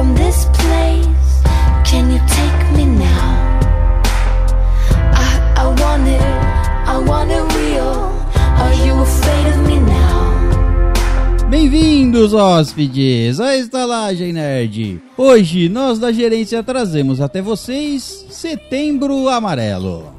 from 0.00 0.14
this 0.14 0.46
place. 0.56 1.06
Can 1.84 2.10
you 2.10 2.20
take 2.38 2.60
me 2.74 2.86
now? 2.86 3.60
I, 5.12 5.28
I 5.62 5.66
want 5.80 6.08
it, 6.08 6.22
I 6.94 6.96
want 7.06 7.30
it 7.30 7.44
real. 7.58 8.08
Are 8.62 8.74
you 8.84 8.94
afraid 9.02 9.46
of 9.52 9.58
me 9.68 9.78
now? 9.78 11.50
Bem-vindos, 11.50 12.32
hóspedes, 12.32 13.40
à 13.40 13.54
Estalagem 13.58 14.32
Nerd. 14.32 15.02
Hoje, 15.18 15.68
nós 15.68 15.98
da 15.98 16.10
gerência 16.10 16.62
trazemos 16.62 17.20
até 17.20 17.42
vocês 17.42 18.24
Setembro 18.30 19.28
Amarelo. 19.28 20.14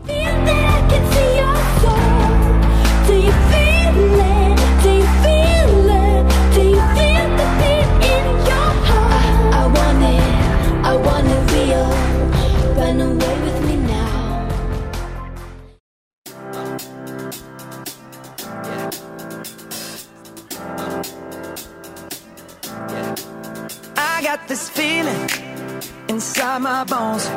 My 26.82 26.86
bones. 26.86 27.30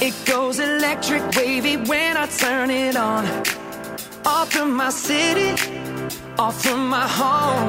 It 0.00 0.14
goes 0.26 0.58
electric 0.58 1.22
wavy 1.36 1.76
when 1.76 2.16
I 2.16 2.26
turn 2.26 2.70
it 2.70 2.96
on. 2.96 3.24
Off 4.26 4.52
from 4.52 4.74
my 4.74 4.90
city, 4.90 5.52
off 6.38 6.62
from 6.62 6.88
my 6.88 7.06
home. 7.08 7.68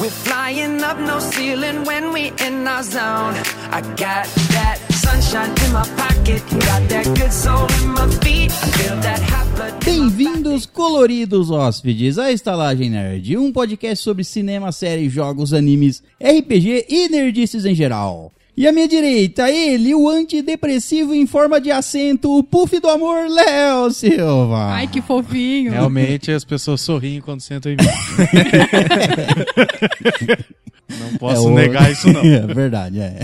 We're 0.00 0.10
flying 0.10 0.82
up 0.82 0.98
no 0.98 1.20
ceiling 1.20 1.84
when 1.84 2.12
we 2.12 2.32
in 2.46 2.66
our 2.66 2.82
zone. 2.82 3.34
I 3.70 3.82
got 3.96 4.26
that 4.56 4.78
sunshine 4.90 5.50
in 5.64 5.72
my 5.72 5.86
pocket, 5.96 6.42
got 6.66 6.82
that 6.88 7.06
good 7.16 7.32
soul 7.32 7.66
in 7.82 7.90
my 7.92 8.08
feet. 8.22 8.50
I 8.50 8.70
feel 8.78 8.96
that 8.96 9.22
hot 9.22 9.46
blood. 9.54 9.84
Bem-vindos, 9.84 10.66
coloridos 10.66 11.50
hóspedes, 11.50 12.18
à 12.18 12.32
Estalagem 12.32 12.90
Nerd, 12.90 13.36
um 13.36 13.52
podcast 13.52 14.02
sobre 14.02 14.24
cinema, 14.24 14.72
séries, 14.72 15.12
jogos, 15.12 15.52
animes, 15.52 16.02
RPG 16.20 16.86
e 16.88 17.08
nerdices 17.08 17.64
em 17.64 17.74
geral. 17.74 18.32
E 18.60 18.68
à 18.68 18.72
minha 18.72 18.86
direita, 18.86 19.50
ele, 19.50 19.94
o 19.94 20.06
antidepressivo 20.06 21.14
em 21.14 21.26
forma 21.26 21.58
de 21.58 21.70
acento, 21.70 22.30
o 22.36 22.44
puff 22.44 22.78
do 22.78 22.90
amor, 22.90 23.26
Léo 23.26 23.90
Silva. 23.90 24.66
Ai, 24.74 24.86
que 24.86 25.00
fofinho. 25.00 25.72
Realmente 25.72 26.30
as 26.30 26.44
pessoas 26.44 26.82
sorriem 26.82 27.22
quando 27.22 27.40
sentam 27.40 27.72
em 27.72 27.76
mim. 27.76 27.84
não 31.00 31.16
posso 31.18 31.36
É 31.36 31.40
o- 31.50 31.54
negar 31.54 31.90
isso 31.90 32.12
não. 32.12 32.20
É 32.22 32.46
verdade, 32.54 33.00
é. 33.00 33.20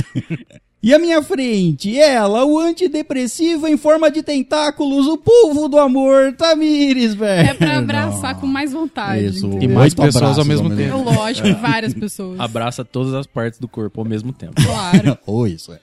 E 0.82 0.94
à 0.94 0.98
minha 1.00 1.20
frente, 1.20 1.98
ela, 1.98 2.44
o 2.44 2.58
antidepressivo 2.60 3.66
em 3.66 3.76
forma 3.76 4.08
de 4.10 4.22
tentáculos, 4.22 5.06
o 5.08 5.16
polvo 5.16 5.68
do 5.68 5.78
amor, 5.78 6.32
Tamires, 6.34 7.12
velho. 7.14 7.48
É 7.50 7.54
pra 7.54 7.78
abraçar 7.78 8.38
com 8.38 8.46
mais 8.46 8.72
vontade. 8.72 9.24
Isso? 9.26 9.46
E 9.60 9.66
mais 9.66 9.92
oito 9.94 10.02
pessoas 10.02 10.38
ao 10.38 10.44
mesmo 10.44 10.72
É 10.72 10.76
tempo. 10.76 10.98
lógico, 11.02 11.48
várias 11.60 11.92
pessoas. 11.92 12.38
abraça 12.38 12.84
todas 12.84 13.14
as 13.14 13.26
partes 13.26 13.58
do 13.58 13.66
corpo 13.66 14.00
ao 14.00 14.06
mesmo 14.06 14.32
tempo. 14.32 14.52
Claro. 14.62 15.18
Ou 15.26 15.48
isso, 15.48 15.72
é. 15.72 15.78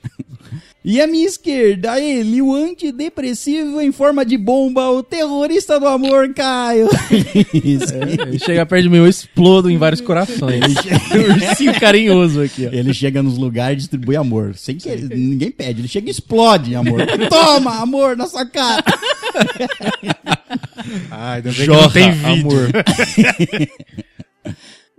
E 0.82 1.00
à 1.00 1.06
minha 1.06 1.26
esquerda, 1.26 1.98
ele, 1.98 2.40
o 2.42 2.54
antidepressivo 2.54 3.80
em 3.80 3.90
forma 3.90 4.24
de 4.24 4.36
bomba, 4.36 4.90
o 4.90 5.02
terrorista 5.02 5.80
do 5.80 5.86
amor, 5.88 6.32
Caio. 6.34 6.88
Isso. 7.52 7.94
Ele 7.94 8.38
chega 8.38 8.64
perto 8.66 8.82
de 8.84 8.88
mim, 8.90 8.98
eu 8.98 9.08
explodo 9.08 9.70
em 9.70 9.76
vários 9.78 10.00
corações. 10.02 10.62
Ursinho 11.50 11.78
carinhoso 11.80 12.42
aqui, 12.42 12.66
ó. 12.66 12.70
Ele 12.74 12.92
chega 12.92 13.22
nos 13.22 13.38
lugares 13.38 13.74
e 13.74 13.80
distribui 13.80 14.14
amor. 14.16 14.54
Sem 14.56 14.78
que 14.84 14.96
ninguém 15.16 15.50
pede, 15.50 15.80
ele 15.80 15.88
chega 15.88 16.08
e 16.08 16.10
explode 16.10 16.74
amor. 16.74 17.00
Toma, 17.28 17.76
amor, 17.80 18.16
na 18.16 18.26
sua 18.26 18.46
cara. 18.46 18.82
Ai, 21.10 21.36
ainda 21.36 21.50
bem 21.52 21.60
que 21.60 21.66
não 21.66 21.90
tem 21.90 22.10
vídeo. 22.12 22.28
amor. 22.28 22.70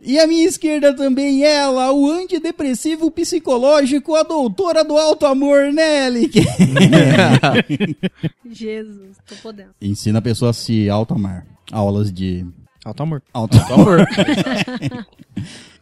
E 0.07 0.19
à 0.19 0.27
minha 0.27 0.47
esquerda 0.47 0.93
também 0.95 1.43
ela, 1.43 1.91
o 1.91 2.11
antidepressivo 2.11 3.09
psicológico, 3.09 4.13
a 4.15 4.21
doutora 4.21 4.83
do 4.83 4.95
alto 4.95 5.25
amor, 5.25 5.73
Nelly. 5.73 6.29
Jesus, 8.51 9.17
tô 9.27 9.35
podendo. 9.41 9.71
Ensina 9.81 10.19
a 10.19 10.21
pessoa 10.21 10.51
a 10.51 10.53
se 10.53 10.87
auto-amar. 10.91 11.47
Aulas 11.71 12.13
de 12.13 12.45
Alto 12.85 13.01
amor. 13.01 13.23
auto 13.33 13.57
amor. 13.73 14.05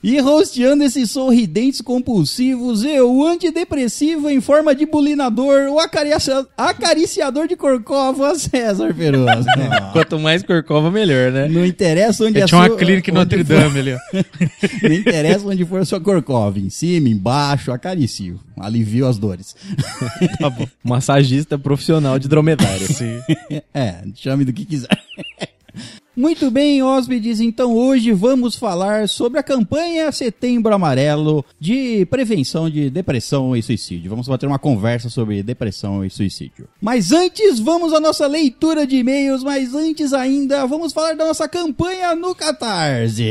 E 0.03 0.19
rosteando 0.19 0.83
esses 0.83 1.09
sorridentes 1.11 1.79
compulsivos, 1.79 2.83
eu, 2.83 3.09
o 3.09 3.25
antidepressivo 3.25 4.29
em 4.29 4.41
forma 4.41 4.75
de 4.75 4.85
bulinador, 4.85 5.69
o 5.69 5.79
acaricia- 5.79 6.45
acariciador 6.57 7.47
de 7.47 7.55
corcova, 7.55 8.35
César 8.37 8.93
Feroz. 8.93 9.45
Quanto 9.93 10.19
mais 10.19 10.43
corcova, 10.43 10.91
melhor, 10.91 11.31
né? 11.31 11.47
Não 11.47 11.65
interessa 11.65 12.25
onde 12.25 12.37
Eu 12.37 12.43
é 12.43 12.47
tinha 12.47 12.59
uma 12.59 12.75
clínica 12.75 13.09
em 13.09 13.13
Notre 13.13 13.43
Dame 13.45 13.79
ali, 13.79 13.93
ó. 13.93 13.99
Não 14.83 14.93
interessa 14.93 15.47
onde 15.47 15.63
for 15.65 15.79
a 15.79 15.85
sua 15.85 16.01
corcova, 16.01 16.59
em 16.59 16.69
cima, 16.69 17.07
embaixo, 17.07 17.71
acaricio. 17.71 18.39
Alivio 18.59 19.07
as 19.07 19.17
dores. 19.17 19.55
Tá 20.37 20.49
bom. 20.49 20.67
Massagista 20.83 21.57
profissional 21.57 22.19
de 22.19 22.27
dromedário. 22.27 22.91
Sim. 22.93 23.19
É, 23.73 24.03
chame 24.15 24.43
do 24.43 24.51
que 24.51 24.65
quiser. 24.65 24.89
Muito 26.15 26.51
bem, 26.51 26.83
hóspedes, 26.83 27.39
então 27.39 27.75
hoje 27.75 28.11
vamos 28.11 28.55
falar 28.55 29.09
sobre 29.09 29.39
a 29.39 29.43
campanha 29.43 30.11
Setembro 30.11 30.71
Amarelo 30.71 31.43
de 31.59 32.05
prevenção 32.05 32.69
de 32.69 32.87
depressão 32.87 33.55
e 33.55 33.63
suicídio. 33.63 34.11
Vamos 34.11 34.27
bater 34.27 34.45
uma 34.45 34.59
conversa 34.59 35.09
sobre 35.09 35.41
depressão 35.41 36.05
e 36.05 36.11
suicídio. 36.11 36.67
Mas 36.79 37.11
antes, 37.11 37.59
vamos 37.59 37.93
à 37.93 37.99
nossa 37.99 38.27
leitura 38.27 38.85
de 38.85 38.97
e-mails, 38.97 39.43
mas 39.43 39.73
antes 39.73 40.13
ainda, 40.13 40.67
vamos 40.67 40.93
falar 40.93 41.15
da 41.15 41.25
nossa 41.25 41.47
campanha 41.47 42.15
no 42.15 42.35
Catarse. 42.35 43.23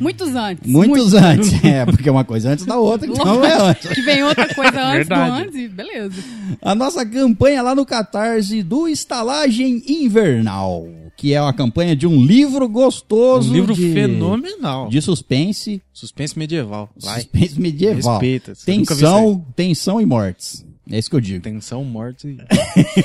Muitos 0.00 0.34
antes. 0.34 0.66
Muitos 0.66 1.12
antes, 1.12 1.52
é, 1.62 1.84
porque 1.84 2.08
uma 2.08 2.24
coisa 2.24 2.52
antes 2.52 2.64
da 2.64 2.78
outra, 2.78 3.06
então 3.06 3.44
é 3.44 3.52
antes. 3.52 3.90
Que 3.90 4.00
vem 4.00 4.24
outra 4.24 4.54
coisa 4.54 4.82
antes 4.82 5.08
do 5.08 5.14
antes 5.14 5.72
beleza. 5.72 6.24
A 6.62 6.74
nossa 6.74 7.04
campanha 7.04 7.60
lá 7.60 7.74
no 7.74 7.84
Catarse 7.84 8.62
do 8.62 8.88
Estalagem 8.88 9.82
Invernal, 9.86 10.88
que 11.16 11.32
é 11.32 11.40
uma 11.40 11.52
campanha 11.52 11.96
de 11.96 12.06
um 12.06 12.22
livro 12.24 12.68
gostoso. 12.68 13.50
Um 13.50 13.54
livro 13.54 13.74
de, 13.74 13.92
fenomenal. 13.92 14.88
De 14.88 15.00
suspense, 15.00 15.80
Suspense 15.92 16.38
medieval. 16.38 16.90
Vai. 17.00 17.22
suspense 17.22 17.60
medieval. 17.60 18.12
Respeita, 18.18 18.52
Tensão, 18.64 19.44
tensão 19.56 20.00
e 20.00 20.06
mortes. 20.06 20.64
É 20.90 20.98
isso 20.98 21.10
que 21.10 21.16
eu 21.16 21.20
digo. 21.20 21.42
Tensão, 21.42 21.82
morte 21.84 22.36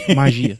e 0.07 0.13
magia. 0.13 0.59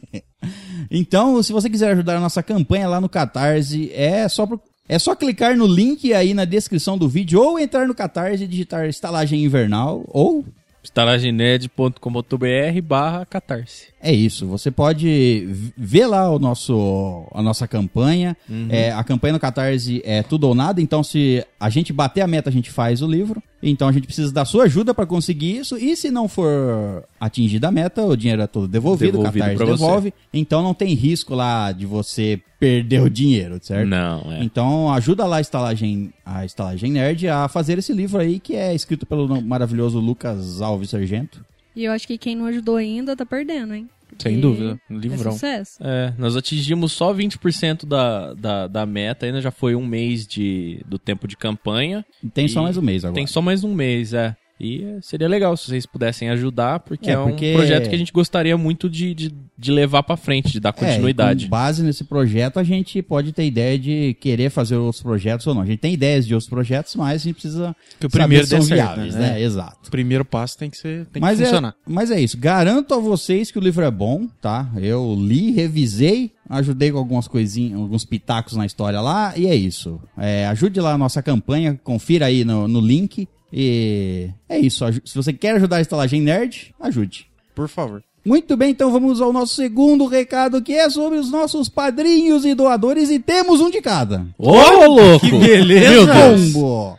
Então, 0.90 1.40
se 1.42 1.52
você 1.52 1.70
quiser 1.70 1.92
ajudar 1.92 2.16
a 2.16 2.20
nossa 2.20 2.42
campanha 2.42 2.88
lá 2.88 3.00
no 3.00 3.08
Catarse, 3.08 3.92
é 3.94 4.26
só 4.28 4.44
pro- 4.46 4.60
É 4.88 4.98
só 4.98 5.14
clicar 5.14 5.56
no 5.56 5.66
link 5.66 6.12
aí 6.12 6.34
na 6.34 6.44
descrição 6.44 6.98
do 6.98 7.08
vídeo 7.08 7.40
ou 7.40 7.58
entrar 7.60 7.86
no 7.86 7.94
Catarse 7.94 8.42
e 8.42 8.48
digitar 8.48 8.88
estalagem 8.88 9.44
invernal 9.44 10.02
ou 10.08 10.44
estalagemnerd.com.br 10.82 12.80
barra 12.82 13.24
catarse. 13.26 13.91
É 14.02 14.12
isso, 14.12 14.48
você 14.48 14.68
pode 14.70 15.48
ver 15.76 16.06
lá 16.06 16.28
o 16.28 16.38
nosso, 16.38 17.24
a 17.32 17.40
nossa 17.40 17.68
campanha. 17.68 18.36
É, 18.68 18.90
a 18.90 19.04
campanha 19.04 19.34
no 19.34 19.38
Catarse 19.40 20.02
é 20.04 20.22
tudo 20.24 20.48
ou 20.48 20.54
nada, 20.56 20.80
então 20.80 21.04
se 21.04 21.44
a 21.60 21.70
gente 21.70 21.92
bater 21.92 22.20
a 22.20 22.26
meta, 22.26 22.50
a 22.50 22.52
gente 22.52 22.70
faz 22.70 23.00
o 23.00 23.06
livro. 23.06 23.40
Então 23.62 23.86
a 23.86 23.92
gente 23.92 24.06
precisa 24.06 24.32
da 24.32 24.44
sua 24.44 24.64
ajuda 24.64 24.92
para 24.92 25.06
conseguir 25.06 25.56
isso. 25.56 25.78
E 25.78 25.94
se 25.96 26.10
não 26.10 26.26
for 26.26 27.04
atingida 27.20 27.68
a 27.68 27.70
meta, 27.70 28.04
o 28.04 28.16
dinheiro 28.16 28.42
é 28.42 28.46
todo 28.48 28.66
devolvido, 28.66 29.20
o 29.20 29.22
Devolvido 29.22 29.44
Catarse 29.44 29.56
pra 29.56 29.66
você. 29.66 29.84
devolve. 29.84 30.14
Então 30.34 30.62
não 30.64 30.74
tem 30.74 30.94
risco 30.94 31.32
lá 31.32 31.70
de 31.70 31.86
você 31.86 32.40
perder 32.58 33.02
o 33.02 33.08
dinheiro, 33.08 33.60
certo? 33.62 33.88
Não, 33.88 34.32
é. 34.32 34.42
Então 34.42 34.92
ajuda 34.92 35.24
lá 35.26 35.36
a 35.36 35.40
estalagem, 35.40 36.12
a 36.26 36.44
estalagem 36.44 36.90
Nerd 36.90 37.28
a 37.28 37.46
fazer 37.46 37.78
esse 37.78 37.92
livro 37.92 38.20
aí 38.20 38.40
que 38.40 38.56
é 38.56 38.74
escrito 38.74 39.06
pelo 39.06 39.40
maravilhoso 39.40 40.00
Lucas 40.00 40.60
Alves 40.60 40.90
Sargento. 40.90 41.44
E 41.74 41.84
eu 41.84 41.92
acho 41.92 42.06
que 42.06 42.18
quem 42.18 42.36
não 42.36 42.46
ajudou 42.46 42.76
ainda 42.76 43.16
tá 43.16 43.24
perdendo, 43.24 43.74
hein? 43.74 43.88
Sem 44.18 44.38
dúvida. 44.38 44.78
Um 44.90 44.96
É 44.96 45.00
livrão. 45.00 45.32
sucesso. 45.32 45.78
É, 45.80 46.12
nós 46.18 46.36
atingimos 46.36 46.92
só 46.92 47.14
20% 47.14 47.86
da, 47.86 48.34
da, 48.34 48.66
da 48.66 48.86
meta, 48.86 49.24
ainda 49.26 49.40
já 49.40 49.50
foi 49.50 49.74
um 49.74 49.86
mês 49.86 50.26
de, 50.26 50.82
do 50.86 50.98
tempo 50.98 51.26
de 51.26 51.36
campanha. 51.36 52.04
Tem 52.34 52.46
só 52.46 52.60
E 52.60 52.62
mais 52.64 52.76
um 52.76 52.82
mês 52.82 53.04
agora. 53.04 53.14
Tem 53.14 53.26
só 53.26 53.40
mais 53.40 53.64
um 53.64 53.74
mês, 53.74 54.12
é. 54.12 54.36
E 54.62 54.84
é, 54.84 54.98
seria 55.02 55.26
legal 55.26 55.56
se 55.56 55.66
vocês 55.66 55.84
pudessem 55.84 56.30
ajudar, 56.30 56.78
porque 56.80 57.10
É, 57.10 57.14
é, 57.14 57.18
um 57.18 57.30
porque- 57.30 57.52
projeto 57.52 57.88
que 57.88 57.94
a 57.94 57.98
gente 57.98 58.12
gostaria 58.12 58.56
muito 58.56 58.88
de, 58.88 59.12
de, 59.12 59.34
de 59.58 59.72
levar 59.72 60.04
pra 60.04 60.16
frente, 60.16 60.52
de 60.52 60.60
dar 60.60 60.68
É, 60.68 60.72
continuidade. 60.72 61.44
e 61.44 61.46
com 61.48 61.50
base 61.50 61.82
nesse 61.82 62.04
projeto, 62.04 62.60
a 62.60 62.62
gente 62.62 63.02
pode 63.02 63.32
ter 63.32 63.44
ideia 63.44 63.76
de 63.76 64.14
querer 64.20 64.50
fazer 64.50 64.76
outros 64.76 65.02
projetos 65.02 65.46
ou 65.48 65.54
não. 65.54 65.62
A 65.62 65.66
gente 65.66 65.80
tem 65.80 65.92
ideias 65.92 66.24
de 66.26 66.32
outros 66.34 66.48
projetos, 66.48 66.94
mas 66.94 67.22
a 67.22 67.24
gente 67.24 67.34
precisa 67.34 67.74
Que 67.98 68.06
o 68.06 68.10
primeiro 68.10 68.46
saber 68.46 68.62
se 68.62 68.68
são 68.68 68.76
viáveis, 68.76 69.14
né? 69.16 69.32
né? 69.32 69.42
Exato. 69.42 69.88
O 69.88 69.90
primeiro 69.90 70.24
passo 70.24 70.56
tem 70.56 70.70
que 70.70 70.76
ser, 70.76 71.06
tem 71.06 71.20
mas, 71.20 71.38
que 71.38 71.42
é, 71.42 71.46
funcionar. 71.46 71.74
mas 71.84 72.10
é 72.12 72.20
isso. 72.20 72.38
Garanto 72.38 72.94
a 72.94 72.98
vocês 72.98 73.50
que 73.50 73.58
o 73.58 73.62
livro 73.62 73.84
é 73.84 73.90
bom, 73.90 74.28
tá? 74.40 74.70
Eu 74.80 75.16
li, 75.18 75.50
revisei, 75.50 76.30
ajudei 76.48 76.92
com 76.92 76.98
algumas 76.98 77.26
coisinhas, 77.26 77.80
alguns 77.80 78.04
pitacos 78.04 78.54
na 78.56 78.64
história 78.64 79.00
lá, 79.00 79.32
e 79.36 79.46
é 79.48 79.56
isso. 79.56 80.00
É, 80.16 80.46
ajude 80.46 80.78
lá 80.80 80.92
a 80.92 80.98
nossa 80.98 81.20
campanha, 81.20 81.80
confira 81.82 82.26
aí 82.26 82.44
no, 82.44 82.68
no 82.68 82.80
link. 82.80 83.28
E 83.52 84.30
é 84.48 84.58
isso. 84.58 84.84
Se 85.04 85.14
você 85.14 85.32
quer 85.32 85.56
ajudar 85.56 85.76
a 85.76 85.80
Estalagem 85.80 86.22
Nerd, 86.22 86.74
ajude. 86.80 87.26
Por 87.54 87.68
favor. 87.68 88.02
Muito 88.24 88.56
bem, 88.56 88.70
então 88.70 88.92
vamos 88.92 89.20
ao 89.20 89.32
nosso 89.32 89.56
segundo 89.56 90.06
recado, 90.06 90.62
que 90.62 90.72
é 90.72 90.88
sobre 90.88 91.18
os 91.18 91.30
nossos 91.30 91.68
padrinhos 91.68 92.44
e 92.44 92.54
doadores, 92.54 93.10
e 93.10 93.18
temos 93.18 93.60
um 93.60 93.68
de 93.68 93.80
cada. 93.80 94.24
Ô, 94.38 94.86
louco! 94.86 95.28
Que 95.28 95.38
beleza! 95.38 95.90
Meu 95.90 96.06
Combo! 96.06 96.98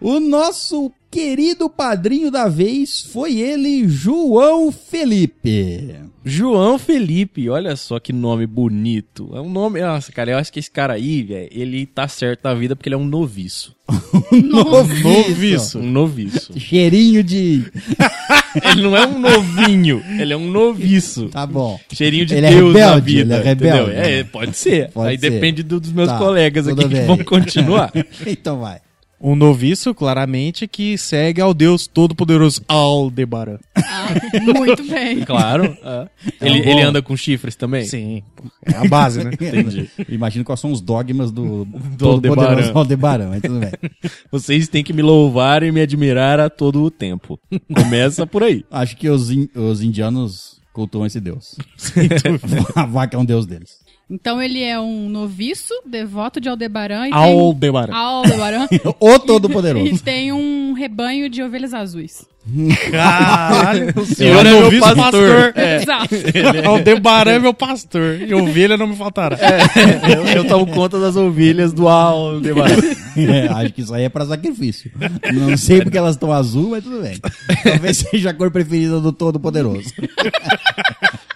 O 0.00 0.18
nosso 0.18 0.92
querido 1.10 1.68
padrinho 1.70 2.30
da 2.30 2.48
vez 2.48 3.00
foi 3.12 3.38
ele, 3.38 3.88
João 3.88 4.70
Felipe. 4.70 5.94
João 6.24 6.78
Felipe, 6.78 7.48
olha 7.48 7.74
só 7.76 7.98
que 7.98 8.12
nome 8.12 8.46
bonito. 8.46 9.30
É 9.34 9.40
um 9.40 9.48
nome. 9.48 9.80
Nossa, 9.80 10.12
cara, 10.12 10.32
eu 10.32 10.36
acho 10.38 10.52
que 10.52 10.58
esse 10.58 10.70
cara 10.70 10.92
aí, 10.94 11.22
velho, 11.22 11.48
ele 11.50 11.86
tá 11.86 12.06
certo 12.06 12.40
na 12.44 12.52
vida 12.54 12.76
porque 12.76 12.88
ele 12.88 12.94
é 12.96 12.98
um 12.98 13.06
noviço. 13.06 13.74
Noviço. 14.32 15.78
Um 15.78 15.90
noviço. 15.90 16.52
Cheirinho 16.58 17.22
de. 17.24 17.64
ele 18.62 18.82
não 18.82 18.96
é 18.96 19.06
um 19.06 19.18
novinho, 19.18 20.02
ele 20.18 20.32
é 20.32 20.36
um 20.36 20.50
noviço. 20.50 21.28
Tá 21.28 21.46
bom. 21.46 21.80
Cheirinho 21.92 22.26
de 22.26 22.34
Ele 22.34 22.46
é 22.46 22.50
Deus 22.50 22.74
na 22.74 22.80
rebelde, 22.80 23.06
vida. 23.14 23.34
ele 23.38 23.42
é 23.42 23.48
rebelde. 23.48 23.90
entendeu? 23.92 24.02
É, 24.04 24.24
pode 24.24 24.56
ser. 24.56 24.90
Pode 24.90 25.08
aí 25.10 25.18
ser. 25.18 25.30
depende 25.30 25.62
do- 25.62 25.80
dos 25.80 25.92
meus 25.92 26.08
Tá, 26.08 26.18
colegas 26.18 26.68
aqui 26.68 26.82
que 26.82 26.88
bem. 26.88 27.06
vão 27.06 27.18
continuar. 27.18 27.90
então 28.26 28.60
vai. 28.60 28.80
Um 29.20 29.34
noviço, 29.34 29.92
claramente, 29.94 30.68
que 30.68 30.96
segue 30.96 31.40
ao 31.40 31.52
Deus 31.52 31.88
Todo-Poderoso 31.88 32.62
Aldebaran. 32.68 33.58
Ah, 33.74 34.08
muito 34.56 34.84
bem. 34.84 35.20
claro. 35.26 35.76
é. 35.82 36.08
Ele, 36.40 36.62
bom. 36.62 36.70
ele 36.70 36.82
anda 36.82 37.02
com 37.02 37.16
chifres 37.16 37.56
também? 37.56 37.84
Sim. 37.84 38.22
É 38.64 38.76
a 38.76 38.84
base, 38.86 39.24
né? 39.24 39.32
Entendi. 39.40 39.90
Imagino 40.08 40.44
quais 40.44 40.60
são 40.60 40.70
os 40.70 40.80
dogmas 40.80 41.32
do, 41.32 41.64
Do 41.64 42.08
Aldebaran. 42.08 42.48
Aldebaran. 42.50 42.72
Aldebaran, 42.78 43.28
mas 43.30 43.42
tudo 43.42 43.58
bem. 43.58 43.72
Vocês 44.30 44.68
têm 44.68 44.84
que 44.84 44.92
me 44.92 45.02
louvar 45.02 45.64
e 45.64 45.72
me 45.72 45.80
admirar 45.80 46.38
a 46.38 46.48
todo 46.48 46.82
o 46.84 46.90
tempo. 46.90 47.40
Começa 47.74 48.24
por 48.26 48.44
aí. 48.44 48.64
Acho 48.70 48.96
que 48.96 49.08
os, 49.08 49.30
in- 49.32 49.48
os 49.54 49.82
indianos 49.82 50.60
cultuam 50.72 51.06
esse 51.06 51.18
deus. 51.20 51.56
A 52.76 52.86
vaca 52.86 53.16
é 53.16 53.18
um 53.18 53.24
deus 53.24 53.46
deles. 53.46 53.78
Então 54.10 54.40
ele 54.40 54.62
é 54.62 54.80
um 54.80 55.06
noviço, 55.08 55.74
devoto 55.84 56.40
de 56.40 56.48
Aldebaran 56.48 57.08
e 57.08 57.12
Aldebaran. 57.12 57.92
tem... 57.92 57.94
Aldebaran. 57.94 58.66
O 58.98 59.14
e 59.14 59.18
Todo-Poderoso. 59.18 60.02
tem 60.02 60.32
um 60.32 60.72
rebanho 60.72 61.28
de 61.28 61.42
ovelhas 61.42 61.74
azuis. 61.74 62.26
Caralho. 62.90 63.92
O 64.00 64.06
senhor 64.06 64.46
é 64.46 64.50
meu 64.50 64.80
pastor. 64.80 65.52
É. 65.54 65.76
Exato. 65.82 66.14
Aldebaran 66.66 67.32
é 67.32 67.38
meu 67.38 67.52
pastor. 67.52 68.22
E 68.22 68.32
ovelha 68.32 68.78
não 68.78 68.86
me 68.86 68.96
faltará. 68.96 69.36
Eu, 70.08 70.24
eu 70.24 70.44
tomo 70.46 70.66
conta 70.68 70.98
das 70.98 71.14
ovelhas 71.14 71.74
do 71.74 71.86
Aldebaran. 71.86 72.76
É, 73.14 73.48
acho 73.48 73.72
que 73.74 73.82
isso 73.82 73.92
aí 73.92 74.04
é 74.04 74.08
pra 74.08 74.24
sacrifício. 74.24 74.90
Não 75.34 75.54
sei 75.58 75.82
porque 75.82 75.98
elas 75.98 76.14
estão 76.14 76.32
azul, 76.32 76.70
mas 76.70 76.82
tudo 76.84 77.02
bem. 77.02 77.18
Talvez 77.62 77.98
seja 77.98 78.30
a 78.30 78.34
cor 78.34 78.50
preferida 78.50 79.00
do 79.00 79.12
Todo-Poderoso. 79.12 79.92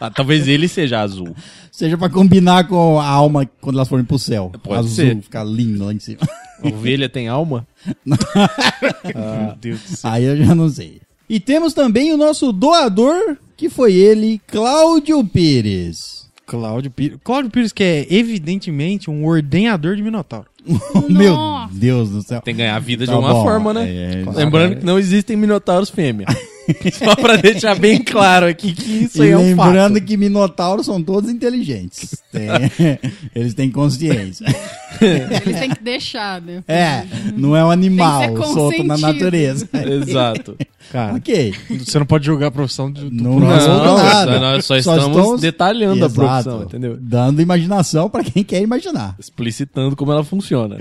Ah, 0.05 0.11
talvez 0.11 0.49
ele 0.49 0.67
seja 0.67 1.01
azul. 1.01 1.33
Seja 1.71 1.97
pra 1.97 2.09
combinar 2.09 2.67
com 2.67 2.99
a 2.99 3.07
alma 3.07 3.49
quando 3.61 3.77
elas 3.77 3.89
forem 3.89 4.05
pro 4.05 4.19
céu. 4.19 4.51
Pode 4.63 4.81
azul, 4.81 4.91
ser. 4.91 5.23
ficar 5.23 5.45
lindo 5.45 5.85
lá 5.85 5.93
em 5.93 6.01
cima. 6.01 6.19
Ovelha 6.61 7.09
tem 7.09 7.29
alma? 7.29 7.65
Meu 8.05 9.55
Deus 9.61 9.81
do 9.81 9.97
céu. 9.97 10.11
Aí 10.11 10.25
eu 10.25 10.37
já 10.37 10.55
não 10.55 10.69
sei. 10.69 11.01
E 11.29 11.39
temos 11.39 11.73
também 11.73 12.13
o 12.13 12.17
nosso 12.17 12.53
doador, 12.53 13.37
que 13.57 13.69
foi 13.71 13.95
ele, 13.95 14.41
Cláudio 14.49 15.25
Pires. 15.25 16.29
Cláudio 16.45 16.91
Pires. 16.91 17.19
Cláudio 17.23 17.51
Pires, 17.51 17.73
que 17.73 17.83
é 17.85 18.07
evidentemente 18.13 19.09
um 19.09 19.25
ordenhador 19.25 19.97
de 19.97 20.03
Minotauro. 20.03 20.47
Meu. 21.09 21.37
Deus 21.71 22.11
do 22.11 22.23
céu. 22.23 22.41
Tem 22.41 22.55
que 22.55 22.59
ganhar 22.59 22.77
a 22.77 22.81
vida 22.81 23.07
Tá 23.07 23.13
de 23.13 23.19
uma 23.19 23.33
bom, 23.33 23.43
forma, 23.43 23.73
né? 23.73 23.89
é, 23.89 24.25
Lembrando 24.35 24.77
que 24.81 24.85
não 24.85 24.99
existem 24.99 25.37
minotauros 25.37 25.91
fêmea. 25.91 26.27
Só 26.93 27.15
pra 27.17 27.37
deixar 27.37 27.79
bem 27.79 28.03
claro 28.03 28.47
aqui 28.47 28.73
que 28.73 29.05
isso 29.05 29.19
e 29.19 29.27
aí 29.27 29.31
é 29.31 29.37
um 29.37 29.43
lembrando 29.43 29.95
fato. 29.95 30.07
que 30.07 30.17
minotauros 30.17 30.87
são 30.87 31.03
todos 31.03 31.29
inteligentes. 31.31 32.23
Tem- 32.31 32.49
eles 33.35 33.55
têm 33.55 33.71
consciência. 33.71 34.47
Eles 35.01 35.59
têm 35.59 35.71
que 35.71 35.83
deixar, 35.83 36.41
né? 36.41 36.63
É, 36.69 37.05
não 37.35 37.57
é 37.57 37.65
um 37.65 37.71
animal 37.73 38.37
solto 38.53 38.85
na 38.85 38.97
natureza. 38.97 39.69
Exato. 39.73 40.57
Cara, 40.93 41.15
ok. 41.15 41.53
você 41.81 41.99
não 41.99 42.07
pode 42.07 42.25
julgar 42.27 42.49
a 42.49 42.51
profissão 42.53 42.93
de, 42.93 43.09
do 43.09 43.11
Não, 43.11 43.41
Não, 43.41 43.49
não, 43.85 43.97
nada. 43.97 44.39
nós 44.39 44.65
só 44.65 44.77
estamos 44.77 45.41
detalhando 45.41 46.05
a 46.05 46.11
profissão, 46.11 46.63
entendeu? 46.65 46.97
Dando 47.01 47.41
imaginação 47.43 48.09
pra 48.09 48.23
quem 48.23 48.45
quer 48.45 48.61
imaginar. 48.63 49.17
Explicitando 49.19 49.97
como 49.97 50.13
ela 50.13 50.23
funciona. 50.23 50.77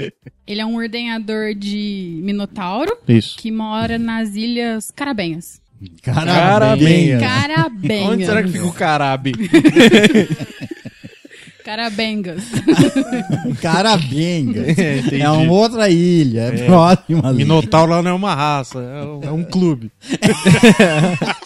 Ele 0.46 0.62
é 0.62 0.66
um 0.66 0.76
ordenhador 0.76 1.56
de 1.56 2.20
Minotauro 2.24 2.96
Isso. 3.08 3.38
que 3.38 3.50
mora 3.50 3.98
nas 3.98 4.36
Ilhas 4.36 4.92
Carabenhas. 4.92 5.60
Carabinha. 6.02 7.20
Carabenhas. 7.20 8.10
Onde 8.10 8.26
será 8.26 8.44
que 8.44 8.50
fica 8.50 8.66
o 8.66 8.74
carabe? 8.74 9.34
Carabengas. 11.64 12.44
Carabenga. 13.62 14.66
entendi. 14.72 15.22
é 15.22 15.30
uma 15.30 15.52
outra 15.54 15.90
ilha, 15.90 16.42
é, 16.54 16.66
próxima 16.66 17.30
ali. 17.30 17.38
Minotauro 17.38 17.92
lá 17.92 18.02
não 18.02 18.12
é 18.12 18.14
uma 18.14 18.34
raça, 18.34 18.80
é 18.80 19.04
um, 19.04 19.22
é 19.24 19.32
um 19.32 19.44
clube. 19.44 19.92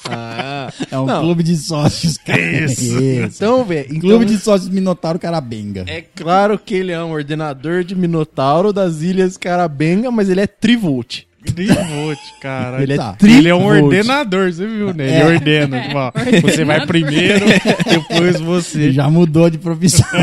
Ah, 0.07 0.71
É 0.91 0.99
um 0.99 1.05
Não. 1.05 1.21
clube 1.21 1.41
de 1.41 1.57
sócios. 1.57 2.15
Cara. 2.17 2.39
Isso. 2.39 2.95
então, 3.01 3.65
velho. 3.65 3.87
então, 3.89 3.99
Clube 4.01 4.25
de 4.25 4.37
sócios 4.37 4.69
Minotauro 4.69 5.17
Carabenga. 5.17 5.83
É 5.87 6.01
claro 6.15 6.59
que 6.59 6.75
ele 6.75 6.91
é 6.91 7.03
um 7.03 7.11
ordenador 7.11 7.83
de 7.83 7.95
Minotauro 7.95 8.71
das 8.71 9.01
Ilhas 9.01 9.35
Carabenga, 9.35 10.11
mas 10.11 10.29
ele 10.29 10.41
é 10.41 10.47
Trivolt. 10.47 11.23
Trivolt, 11.53 12.19
cara. 12.42 12.81
Ele 12.81 12.94
é 12.94 12.97
Tá. 12.97 13.15
Ele 13.21 13.50
é 13.50 13.56
um 13.56 13.65
ordenador, 13.65 14.51
você 14.51 14.65
viu, 14.65 14.94
né? 14.94 15.06
Ele 15.06 15.15
É. 15.15 15.25
ordena. 15.25 15.81
tipo, 15.81 15.97
ó, 15.97 16.12
você 16.42 16.65
vai 16.65 16.86
primeiro, 16.86 17.45
depois 17.88 18.39
você. 18.39 18.83
Ele 18.83 18.92
já 18.94 19.09
mudou 19.09 19.50
de 19.50 19.57
profissão. 19.57 20.06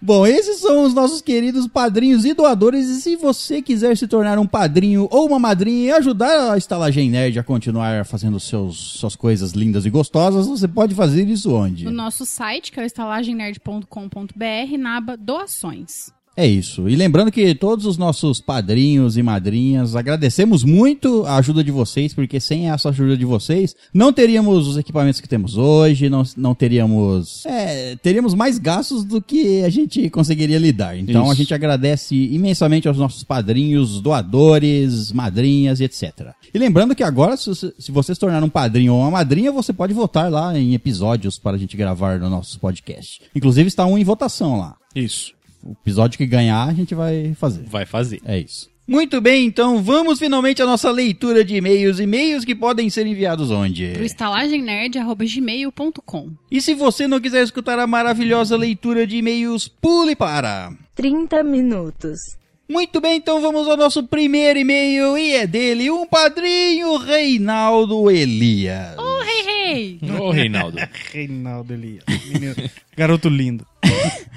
Bom, 0.00 0.24
esses 0.24 0.60
são 0.60 0.84
os 0.84 0.94
nossos 0.94 1.20
queridos 1.20 1.66
padrinhos 1.66 2.24
e 2.24 2.32
doadores. 2.32 2.88
E 2.88 3.00
se 3.00 3.16
você 3.16 3.60
quiser 3.60 3.96
se 3.96 4.06
tornar 4.06 4.38
um 4.38 4.46
padrinho 4.46 5.08
ou 5.10 5.26
uma 5.26 5.40
madrinha 5.40 5.86
e 5.86 5.90
ajudar 5.90 6.52
a 6.52 6.56
Estalagem 6.56 7.10
Nerd 7.10 7.36
a 7.36 7.42
continuar 7.42 8.06
fazendo 8.06 8.38
seus, 8.38 8.76
suas 8.78 9.16
coisas 9.16 9.52
lindas 9.52 9.84
e 9.84 9.90
gostosas, 9.90 10.46
você 10.46 10.68
pode 10.68 10.94
fazer 10.94 11.26
isso 11.26 11.52
onde? 11.52 11.84
No 11.84 11.90
nosso 11.90 12.24
site, 12.24 12.70
que 12.70 12.78
é 12.78 12.84
o 12.84 12.86
estalagemnerd.com.br, 12.86 14.78
na 14.78 14.98
aba 14.98 15.16
Doações. 15.16 16.16
É 16.38 16.46
isso. 16.46 16.88
E 16.88 16.94
lembrando 16.94 17.32
que 17.32 17.52
todos 17.52 17.84
os 17.84 17.98
nossos 17.98 18.40
padrinhos 18.40 19.16
e 19.16 19.24
madrinhas 19.24 19.96
agradecemos 19.96 20.62
muito 20.62 21.26
a 21.26 21.34
ajuda 21.34 21.64
de 21.64 21.72
vocês, 21.72 22.14
porque 22.14 22.38
sem 22.38 22.70
essa 22.70 22.90
ajuda 22.90 23.16
de 23.16 23.24
vocês, 23.24 23.74
não 23.92 24.12
teríamos 24.12 24.68
os 24.68 24.76
equipamentos 24.76 25.20
que 25.20 25.28
temos 25.28 25.56
hoje, 25.56 26.08
não, 26.08 26.22
não 26.36 26.54
teríamos. 26.54 27.44
É, 27.44 27.96
teríamos 27.96 28.34
mais 28.34 28.56
gastos 28.56 29.04
do 29.04 29.20
que 29.20 29.64
a 29.64 29.68
gente 29.68 30.08
conseguiria 30.10 30.60
lidar. 30.60 30.96
Então 30.96 31.24
Isso. 31.24 31.32
a 31.32 31.34
gente 31.34 31.54
agradece 31.54 32.14
imensamente 32.14 32.86
aos 32.86 32.98
nossos 32.98 33.24
padrinhos, 33.24 34.00
doadores, 34.00 35.10
madrinhas 35.10 35.80
e 35.80 35.84
etc. 35.84 36.28
E 36.54 36.56
lembrando 36.56 36.94
que 36.94 37.02
agora, 37.02 37.36
se 37.36 37.52
se 37.52 37.90
você 37.90 38.14
se 38.14 38.20
tornar 38.20 38.44
um 38.44 38.48
padrinho 38.48 38.94
ou 38.94 39.00
uma 39.00 39.10
madrinha, 39.10 39.50
você 39.50 39.72
pode 39.72 39.92
votar 39.92 40.30
lá 40.30 40.56
em 40.56 40.72
episódios 40.72 41.36
para 41.36 41.56
a 41.56 41.58
gente 41.58 41.76
gravar 41.76 42.20
no 42.20 42.30
nosso 42.30 42.60
podcast. 42.60 43.22
Inclusive 43.34 43.66
está 43.66 43.84
um 43.84 43.98
em 43.98 44.04
votação 44.04 44.56
lá. 44.56 44.76
Isso. 44.94 45.36
O 45.62 45.72
episódio 45.72 46.18
que 46.18 46.26
ganhar, 46.26 46.68
a 46.68 46.74
gente 46.74 46.94
vai 46.94 47.34
fazer. 47.34 47.62
Vai 47.64 47.84
fazer. 47.86 48.20
É 48.24 48.38
isso. 48.38 48.68
Muito 48.86 49.20
bem, 49.20 49.44
então 49.44 49.82
vamos 49.82 50.18
finalmente 50.18 50.62
à 50.62 50.66
nossa 50.66 50.90
leitura 50.90 51.44
de 51.44 51.56
e-mails. 51.56 51.98
E-mails 52.00 52.42
que 52.44 52.54
podem 52.54 52.88
ser 52.88 53.06
enviados 53.06 53.50
onde? 53.50 53.90
Pro 53.92 54.04
estalagemnerd.gmail.com. 54.04 56.30
E 56.50 56.60
se 56.62 56.72
você 56.74 57.06
não 57.06 57.20
quiser 57.20 57.42
escutar 57.44 57.78
a 57.78 57.86
maravilhosa 57.86 58.56
leitura 58.56 59.06
de 59.06 59.18
e-mails, 59.18 59.68
pule 59.68 60.16
para. 60.16 60.72
30 60.94 61.42
minutos. 61.44 62.38
Muito 62.66 63.00
bem, 63.00 63.16
então 63.16 63.40
vamos 63.40 63.66
ao 63.68 63.76
nosso 63.78 64.02
primeiro 64.04 64.58
e-mail 64.58 65.16
e 65.16 65.32
é 65.34 65.46
dele, 65.46 65.90
um 65.90 66.06
padrinho 66.06 66.96
Reinaldo 66.98 68.10
Elias. 68.10 68.94
Oh, 68.98 69.22
hey, 69.22 69.48
hey! 69.48 69.98
Ô, 70.18 70.30
Reinaldo. 70.30 70.76
Reinaldo 71.12 71.72
Elias. 71.72 72.04
Menino- 72.30 72.54
Garoto 72.96 73.28
lindo. 73.30 73.66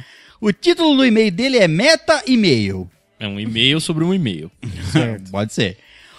O 0.43 0.51
título 0.51 0.97
do 0.97 1.05
e-mail 1.05 1.31
dele 1.31 1.59
é 1.59 1.67
Meta 1.67 2.23
E-mail. 2.25 2.89
É 3.19 3.27
um 3.27 3.39
e-mail 3.39 3.79
sobre 3.79 4.03
um 4.03 4.11
e-mail. 4.11 4.51
Certo. 4.91 5.29
Pode 5.29 5.53
ser. 5.53 5.77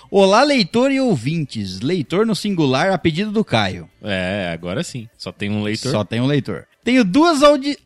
Olá, 0.09 0.45
leitor 0.45 0.93
e 0.93 1.00
ouvintes. 1.00 1.81
Leitor 1.81 2.25
no 2.25 2.37
singular 2.37 2.93
a 2.93 2.99
pedido 2.99 3.33
do 3.33 3.45
Caio. 3.45 3.91
É, 4.00 4.52
agora 4.55 4.85
sim. 4.85 5.09
Só 5.19 5.33
tem 5.33 5.50
um 5.50 5.64
leitor. 5.64 5.91
Só 5.91 6.05
tem 6.05 6.21
um 6.21 6.26
leitor. 6.26 6.69
Tenho 6.85 7.05
duas 7.05 7.41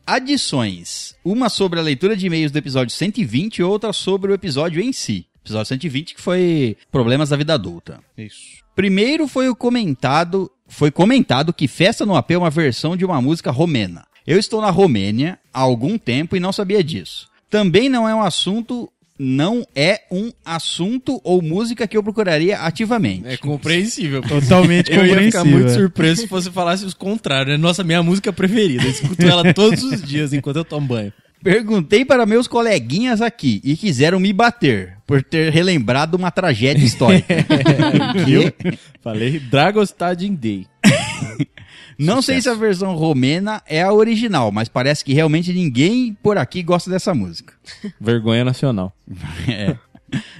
adições. 0.05 1.15
Uma 1.25 1.49
sobre 1.49 1.79
a 1.79 1.81
leitura 1.81 2.15
de 2.15 2.27
e-mails 2.27 2.51
do 2.51 2.59
episódio 2.59 2.93
120 2.93 3.57
e 3.57 3.63
outra 3.63 3.91
sobre 3.91 4.31
o 4.31 4.35
episódio 4.35 4.79
em 4.79 4.93
si. 4.93 5.25
Episódio 5.43 5.69
120 5.69 6.13
que 6.13 6.21
foi 6.21 6.77
Problemas 6.91 7.29
da 7.29 7.35
Vida 7.35 7.55
Adulta. 7.55 7.99
Isso. 8.15 8.61
Primeiro 8.75 9.27
foi 9.27 9.49
o 9.49 9.55
comentado, 9.55 10.51
foi 10.67 10.91
comentado 10.91 11.51
que 11.51 11.67
Festa 11.67 12.05
no 12.05 12.15
AP 12.15 12.29
é 12.29 12.37
uma 12.37 12.51
versão 12.51 12.95
de 12.95 13.03
uma 13.03 13.19
música 13.19 13.49
romena. 13.49 14.05
Eu 14.27 14.37
estou 14.37 14.61
na 14.61 14.69
Romênia 14.69 15.39
há 15.53 15.61
algum 15.61 15.97
tempo 15.97 16.35
e 16.35 16.39
não 16.39 16.51
sabia 16.51 16.83
disso. 16.83 17.29
Também 17.49 17.87
não 17.87 18.07
é 18.07 18.13
um 18.13 18.21
assunto 18.21 18.91
não 19.19 19.65
é 19.73 20.01
um 20.11 20.31
assunto 20.45 21.19
ou 21.23 21.41
música 21.41 21.87
que 21.87 21.97
eu 21.97 22.03
procuraria 22.03 22.59
ativamente. 22.59 23.27
É 23.27 23.35
compreensível. 23.35 24.21
Totalmente 24.21 24.91
Eu 24.93 25.05
ia 25.07 25.15
ficar 25.15 25.39
compreensível. 25.39 25.45
muito 25.45 25.71
surpreso 25.71 26.21
se 26.21 26.27
você 26.27 26.51
falasse 26.51 26.85
o 26.85 26.95
contrário. 26.95 27.53
É 27.53 27.57
nossa, 27.57 27.83
minha 27.83 28.03
música 28.03 28.31
preferida. 28.31 28.83
Eu 28.83 28.91
escuto 28.91 29.25
ela 29.25 29.53
todos 29.55 29.81
os 29.81 30.03
dias 30.03 30.33
enquanto 30.33 30.57
eu 30.57 30.65
tomo 30.65 30.87
banho. 30.87 31.11
Perguntei 31.43 32.03
para 32.03 32.25
meus 32.25 32.47
coleguinhas 32.47 33.21
aqui 33.21 33.61
e 33.63 33.75
quiseram 33.75 34.19
me 34.19 34.33
bater 34.33 34.97
por 35.07 35.23
ter 35.23 35.51
relembrado 35.51 36.15
uma 36.15 36.29
tragédia 36.29 36.85
histórica. 36.85 37.35
Viu? 38.25 38.53
Falei 39.01 39.39
Dragostadin 39.39 40.35
Day. 40.35 40.67
Não 41.97 42.21
sei 42.21 42.41
se 42.41 42.49
a 42.49 42.53
versão 42.53 42.95
romena 42.95 43.61
é 43.65 43.81
a 43.81 43.91
original, 43.91 44.51
mas 44.51 44.69
parece 44.69 45.03
que 45.03 45.13
realmente 45.13 45.51
ninguém 45.51 46.15
por 46.21 46.37
aqui 46.37 46.61
gosta 46.61 46.89
dessa 46.89 47.13
música. 47.13 47.53
Vergonha 47.99 48.43
nacional. 48.43 48.93
É. 49.47 49.77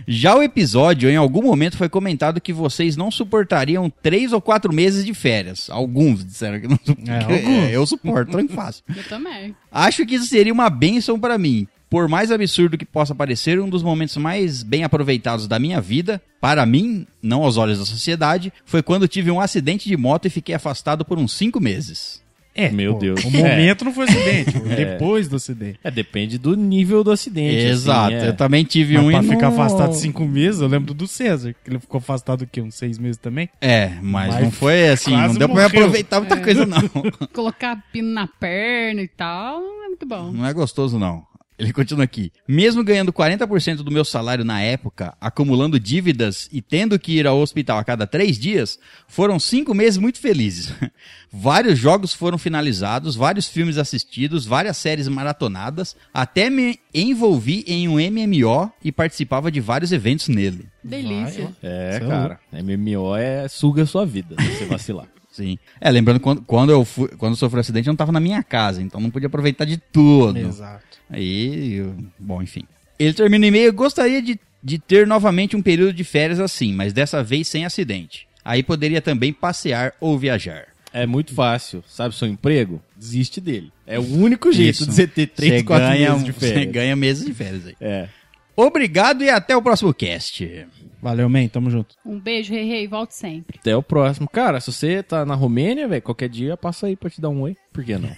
Já 0.08 0.36
o 0.36 0.42
episódio, 0.42 1.10
em 1.10 1.18
algum 1.18 1.42
momento, 1.42 1.78
foi 1.78 1.90
comentado 1.90 2.40
que 2.40 2.54
vocês 2.54 2.96
não 2.96 3.12
suportariam 3.12 3.90
três 4.02 4.32
ou 4.32 4.40
quatro 4.40 4.72
meses 4.74 5.06
de 5.06 5.14
férias. 5.14 5.70
Alguns 5.70 6.24
disseram 6.26 6.60
que 6.62 6.68
não. 6.68 6.80
É, 7.06 7.24
alguns. 7.24 7.72
eu 7.72 7.86
suporto, 7.86 8.32
tranquilo 8.32 8.56
fácil. 8.56 8.84
Eu 8.96 9.04
também. 9.04 9.54
Acho 9.70 10.06
que 10.06 10.16
isso 10.16 10.26
seria 10.28 10.54
uma 10.54 10.70
bênção 10.70 11.20
para 11.20 11.38
mim. 11.38 11.68
Por 11.90 12.08
mais 12.10 12.32
absurdo 12.32 12.78
que 12.78 12.86
possa 12.86 13.16
parecer, 13.16 13.60
um 13.62 13.70
dos 13.70 13.82
momentos 13.84 14.18
mais 14.18 14.62
bem 14.64 14.84
aproveitados 14.84 15.48
da 15.48 15.58
minha 15.58 15.80
vida, 15.80 16.22
para 16.42 16.66
mim, 16.66 17.08
não 17.22 17.44
aos 17.44 17.56
olhos 17.58 17.80
da 17.80 17.86
sociedade, 17.86 18.52
foi 18.66 18.84
quando 18.84 19.08
tive 19.08 19.32
um 19.32 19.40
acidente 19.40 19.88
de 19.88 19.96
moto 19.96 20.26
e 20.26 20.30
fiquei 20.30 20.54
afastado 20.54 21.06
por 21.06 21.18
uns 21.18 21.32
cinco 21.34 21.60
meses. 21.62 22.22
É, 22.54 22.72
Meu 22.72 22.94
pô, 22.96 23.00
Deus. 23.00 23.24
O 23.24 23.30
momento 23.30 23.86
não 23.86 23.94
foi 23.94 24.06
acidente, 24.06 24.52
foi 24.52 24.70
depois 24.76 25.28
do 25.30 25.36
acidente. 25.36 25.80
É, 25.84 25.92
depende 25.92 26.40
do 26.40 26.56
nível 26.58 27.04
do 27.04 27.12
acidente. 27.12 27.56
Exato, 27.68 28.16
assim, 28.16 28.26
é. 28.26 28.30
eu 28.30 28.36
também 28.36 28.64
tive 28.64 28.96
Mas 28.98 29.06
um 29.06 29.12
pra 29.12 29.22
ficar 29.22 29.52
não- 29.52 29.62
afastado 29.62 29.94
cinco 29.94 30.26
meses, 30.26 30.60
eu 30.60 30.68
lembro 30.68 30.92
do 30.94 31.06
César, 31.08 31.54
que 31.64 31.70
ele 31.70 31.80
ficou 31.80 32.00
afastado 32.00 32.42
o 32.42 32.48
quê? 32.48 32.60
Uns 32.60 32.74
seis 32.74 32.98
meses 32.98 33.18
também? 33.18 33.48
É, 33.62 33.92
mas, 34.02 34.34
Mas 34.34 34.44
não 34.44 34.52
foi 34.52 34.90
assim, 34.90 35.12
não 35.16 35.36
deu 35.36 35.48
pra 35.48 35.48
me 35.48 35.54
morreu. 35.54 35.68
aproveitar 35.68 36.20
muita 36.20 36.38
coisa 36.38 36.66
não. 36.66 36.82
Colocar 37.32 37.82
pino 37.94 38.10
na 38.12 38.26
perna 38.28 39.04
e 39.04 39.08
tal, 39.08 39.62
é 39.62 39.88
muito 39.90 40.06
bom. 40.08 40.32
Não 40.32 40.44
é 40.46 40.52
gostoso, 40.52 40.98
não. 40.98 41.24
Ele 41.58 41.74
continua 41.74 42.04
aqui. 42.04 42.32
Mesmo 42.48 42.84
ganhando 42.84 43.12
40% 43.12 43.78
do 43.78 43.92
meu 43.92 44.06
salário 44.06 44.46
na 44.46 44.62
época, 44.62 45.16
acumulando 45.20 45.80
dívidas 45.80 46.48
e 46.52 46.62
tendo 46.62 47.00
que 47.00 47.14
ir 47.14 47.26
ao 47.26 47.40
hospital 47.40 47.80
a 47.80 47.84
cada 47.84 48.06
três 48.06 48.38
dias, 48.38 48.78
foram 49.08 49.40
cinco 49.40 49.74
meses 49.74 49.98
muito 49.98 50.20
felizes. 50.20 50.72
vários 51.34 51.80
jogos 51.80 52.14
foram 52.14 52.38
finalizados, 52.38 53.16
vários 53.16 53.48
filmes 53.48 53.78
assistidos, 53.78 54.46
várias 54.46 54.78
séries 54.78 55.08
maratonadas, 55.08 55.96
até 56.14 56.50
me 56.50 56.80
envolvi 56.94 57.64
em 57.68 57.88
um 57.88 57.96
MMO 57.96 58.72
e 58.84 58.92
participava 58.92 59.52
de 59.52 59.60
vários 59.60 59.92
eventos 59.92 60.28
nele. 60.28 60.68
Delícia. 60.84 61.56
É, 61.64 61.96
é 61.96 62.00
cara. 62.00 62.40
MMO 62.54 63.16
é 63.16 63.48
suga 63.48 63.82
a 63.82 63.88
sua 63.88 64.06
vida 64.06 64.36
se 64.40 64.48
você 64.48 64.66
vacilar. 64.66 65.08
Sim. 65.38 65.58
É, 65.80 65.90
lembrando 65.92 66.20
quando, 66.20 66.42
quando 66.42 66.72
eu 66.72 66.84
fui, 66.84 67.08
quando 67.10 67.34
eu 67.34 67.38
sofri 67.38 67.58
um 67.58 67.62
acidente, 67.62 67.88
eu 67.88 67.92
não 67.92 67.98
tava 67.98 68.12
na 68.12 68.20
minha 68.20 68.42
casa, 68.44 68.82
então 68.82 69.00
não 69.00 69.10
podia 69.12 69.28
aproveitar 69.28 69.66
de 69.66 69.78
tudo. 69.78 70.38
Exato. 70.40 70.84
Aí, 71.10 71.76
eu- 71.76 71.96
bom, 72.20 72.42
enfim. 72.42 72.64
Ele 72.98 73.14
termina 73.14 73.46
o 73.46 73.48
e-mail, 73.48 73.72
gostaria 73.72 74.22
de, 74.22 74.40
de 74.64 74.80
ter 74.80 75.06
novamente 75.06 75.56
um 75.56 75.62
período 75.62 75.94
de 75.94 76.04
férias 76.04 76.40
assim, 76.40 76.74
mas 76.74 76.92
dessa 76.92 77.24
vez 77.24 77.48
sem 77.48 77.66
acidente. 77.66 78.28
Aí 78.44 78.64
poderia 78.64 79.02
também 79.02 79.32
passear 79.32 79.94
ou 80.00 80.18
viajar. 80.18 80.66
É 80.94 81.06
muito 81.06 81.34
fácil. 81.34 81.84
Sabe 81.88 82.16
seu 82.16 82.28
emprego? 82.28 82.82
Desiste 82.96 83.40
dele. 83.40 83.72
É 83.86 84.00
o 84.00 84.04
único 84.04 84.52
jeito 84.52 84.76
Isso. 84.76 84.88
de 84.88 84.94
você 84.94 85.06
ter 85.06 85.28
3, 85.28 85.54
Você 85.60 85.64
4 85.64 85.88
ganha, 85.88 86.10
meses 86.12 86.26
de 86.26 86.32
Você 86.34 86.48
férias. 86.54 86.72
ganha 86.72 86.96
meses 86.96 87.26
de 87.26 87.34
férias 87.34 87.68
aí. 87.68 87.76
É. 87.80 88.08
Obrigado 88.56 89.24
e 89.24 89.30
até 89.30 89.56
o 89.56 89.62
próximo 89.62 89.94
cast. 89.94 90.66
Valeu, 91.02 91.30
man, 91.30 91.48
tamo 91.48 91.70
junto. 91.70 91.96
Um 92.06 92.20
beijo, 92.20 92.54
Rei 92.54 92.66
Rei, 92.68 92.88
volte 92.88 93.16
sempre. 93.16 93.60
Até 93.60 93.76
o 93.76 93.84
próximo. 93.84 94.28
Cara, 94.28 94.60
se 94.60 94.72
você 94.72 95.04
tá 95.04 95.26
na 95.26 95.36
Romênia, 95.36 95.88
velho, 95.88 96.02
qualquer 96.02 96.28
dia 96.30 96.58
passa 96.58 96.88
aí 96.88 96.96
pra 96.96 97.10
te 97.10 97.22
dar 97.22 97.30
um 97.30 97.42
oi. 97.42 97.56
Por 97.72 97.84
que 97.84 97.98
não? 97.98 98.10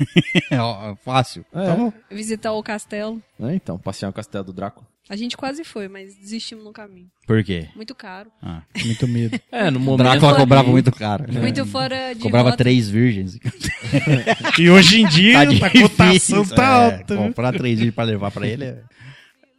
Ó, 0.59 0.95
Fácil. 1.03 1.45
É. 1.53 2.15
Visitar 2.15 2.53
o 2.53 2.63
castelo. 2.63 3.21
É, 3.39 3.53
então, 3.53 3.77
passear 3.77 4.07
no 4.09 4.13
castelo 4.13 4.45
do 4.45 4.53
Drácula. 4.53 4.88
A 5.09 5.15
gente 5.15 5.36
quase 5.36 5.63
foi, 5.63 5.88
mas 5.88 6.15
desistimos 6.15 6.63
no 6.63 6.71
caminho. 6.71 7.07
Por 7.25 7.43
quê? 7.43 7.67
Muito 7.75 7.95
caro. 7.95 8.29
Ah. 8.43 8.62
Muito 8.86 9.07
medo. 9.07 9.39
É, 9.51 9.71
no 9.71 9.79
O 9.79 9.81
momento. 9.81 10.03
Drácula 10.07 10.36
cobrava 10.36 10.69
muito 10.69 10.91
caro. 10.91 11.25
Muito 11.33 11.65
fora 11.65 12.13
de 12.13 12.21
Cobrava 12.21 12.51
rota. 12.51 12.57
três 12.63 12.88
virgens. 12.89 13.38
E 14.59 14.69
hoje 14.69 15.01
em 15.01 15.07
dia, 15.07 15.33
Tá 15.33 15.65
a 15.67 15.71
cotação 15.71 16.45
tá 16.45 16.63
é, 16.63 16.98
alta. 16.98 17.15
Comprar 17.17 17.51
três 17.53 17.77
virgens 17.79 17.95
pra 17.95 18.03
levar 18.03 18.29
pra 18.31 18.48
ele 18.48 18.65
é... 18.65 18.83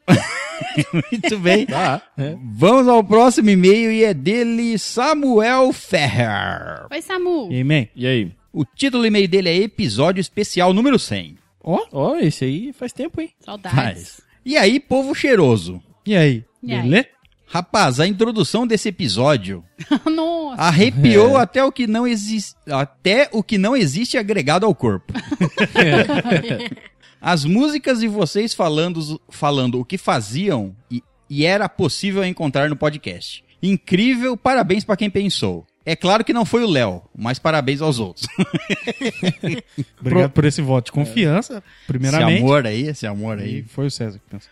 Muito 1.13 1.39
bem. 1.39 1.67
Tá, 1.67 2.03
é. 2.17 2.37
Vamos 2.43 2.89
ao 2.89 3.03
próximo 3.03 3.51
e-mail 3.51 3.91
e 3.91 4.05
é 4.05 4.15
dele, 4.15 4.79
Samuel 4.79 5.73
Ferrer. 5.73 6.87
Oi, 6.91 7.03
Samu. 7.03 7.51
E 7.51 7.57
aí, 7.57 7.65
man? 7.65 7.87
E 7.95 8.07
aí? 8.07 8.33
O 8.53 8.65
título 8.65 9.03
do 9.03 9.07
e-mail 9.07 9.29
dele 9.29 9.49
é 9.49 9.57
Episódio 9.57 10.21
Especial 10.21 10.73
número 10.73 10.99
100. 10.99 11.37
Ó, 11.63 11.81
ó, 11.93 12.17
esse 12.17 12.45
aí 12.45 12.73
faz 12.73 12.93
tempo, 12.93 13.21
hein? 13.21 13.31
Saudades. 13.45 14.21
E 14.45 14.57
aí, 14.57 14.81
povo 14.81 15.15
cheiroso? 15.15 15.81
E 16.07 16.17
aí? 16.17 16.45
E 16.63 16.73
aí? 16.75 16.83
Beleza? 16.83 17.07
Rapaz, 17.47 17.99
a 17.99 18.07
introdução 18.07 18.65
desse 18.65 18.89
episódio 18.89 19.65
Nossa. 20.07 20.63
arrepiou 20.63 21.37
até 21.37 21.65
o 21.65 21.73
que 21.73 21.85
não 21.85 22.07
existe, 22.07 22.55
até 22.71 23.29
o 23.33 23.43
que 23.43 23.59
não 23.59 23.77
existe 23.77 24.17
agregado 24.17 24.65
ao 24.65 24.73
corpo. 24.75 25.13
As 27.21 27.45
músicas 27.45 28.01
de 28.01 28.09
vocês 28.09 28.55
falando, 28.55 29.21
falando 29.29 29.79
o 29.81 29.85
que 29.85 29.99
faziam 29.99 30.75
e, 30.91 31.03
e 31.29 31.45
era 31.45 31.69
possível 31.69 32.25
encontrar 32.25 32.69
no 32.71 32.77
podcast. 32.77 33.45
Incrível, 33.63 34.37
parabéns 34.37 34.85
pra 34.85 34.97
quem 34.97 35.11
pensou. 35.11 35.67
É 35.85 35.95
claro 35.97 36.25
que 36.25 36.33
não 36.33 36.45
foi 36.45 36.63
o 36.63 36.69
Léo, 36.71 37.03
mas 37.17 37.39
parabéns 37.39 37.81
aos 37.83 37.99
outros. 37.99 38.27
Obrigado 40.01 40.31
por 40.31 40.45
esse 40.45 40.61
voto 40.63 40.87
de 40.87 40.93
confiança, 40.93 41.55
Esse 41.55 41.87
primeiramente. 41.87 42.39
amor 42.43 42.67
aí, 42.67 42.83
esse 42.89 43.07
amor 43.07 43.39
E 43.39 43.43
aí. 43.43 43.63
foi 43.65 43.87
o 43.87 43.91
César 43.91 44.19
que 44.19 44.31
pensou. 44.31 44.51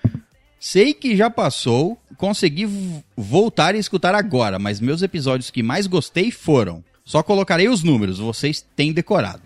Sei 0.60 0.92
que 0.92 1.16
já 1.16 1.30
passou, 1.30 1.96
consegui 2.16 2.68
voltar 3.16 3.74
e 3.74 3.78
escutar 3.78 4.14
agora, 4.14 4.58
mas 4.58 4.80
meus 4.80 5.02
episódios 5.02 5.50
que 5.50 5.62
mais 5.62 5.86
gostei 5.86 6.30
foram. 6.30 6.82
Só 7.04 7.22
colocarei 7.22 7.68
os 7.68 7.82
números, 7.82 8.18
vocês 8.18 8.66
têm 8.74 8.92
decorado. 8.92 9.42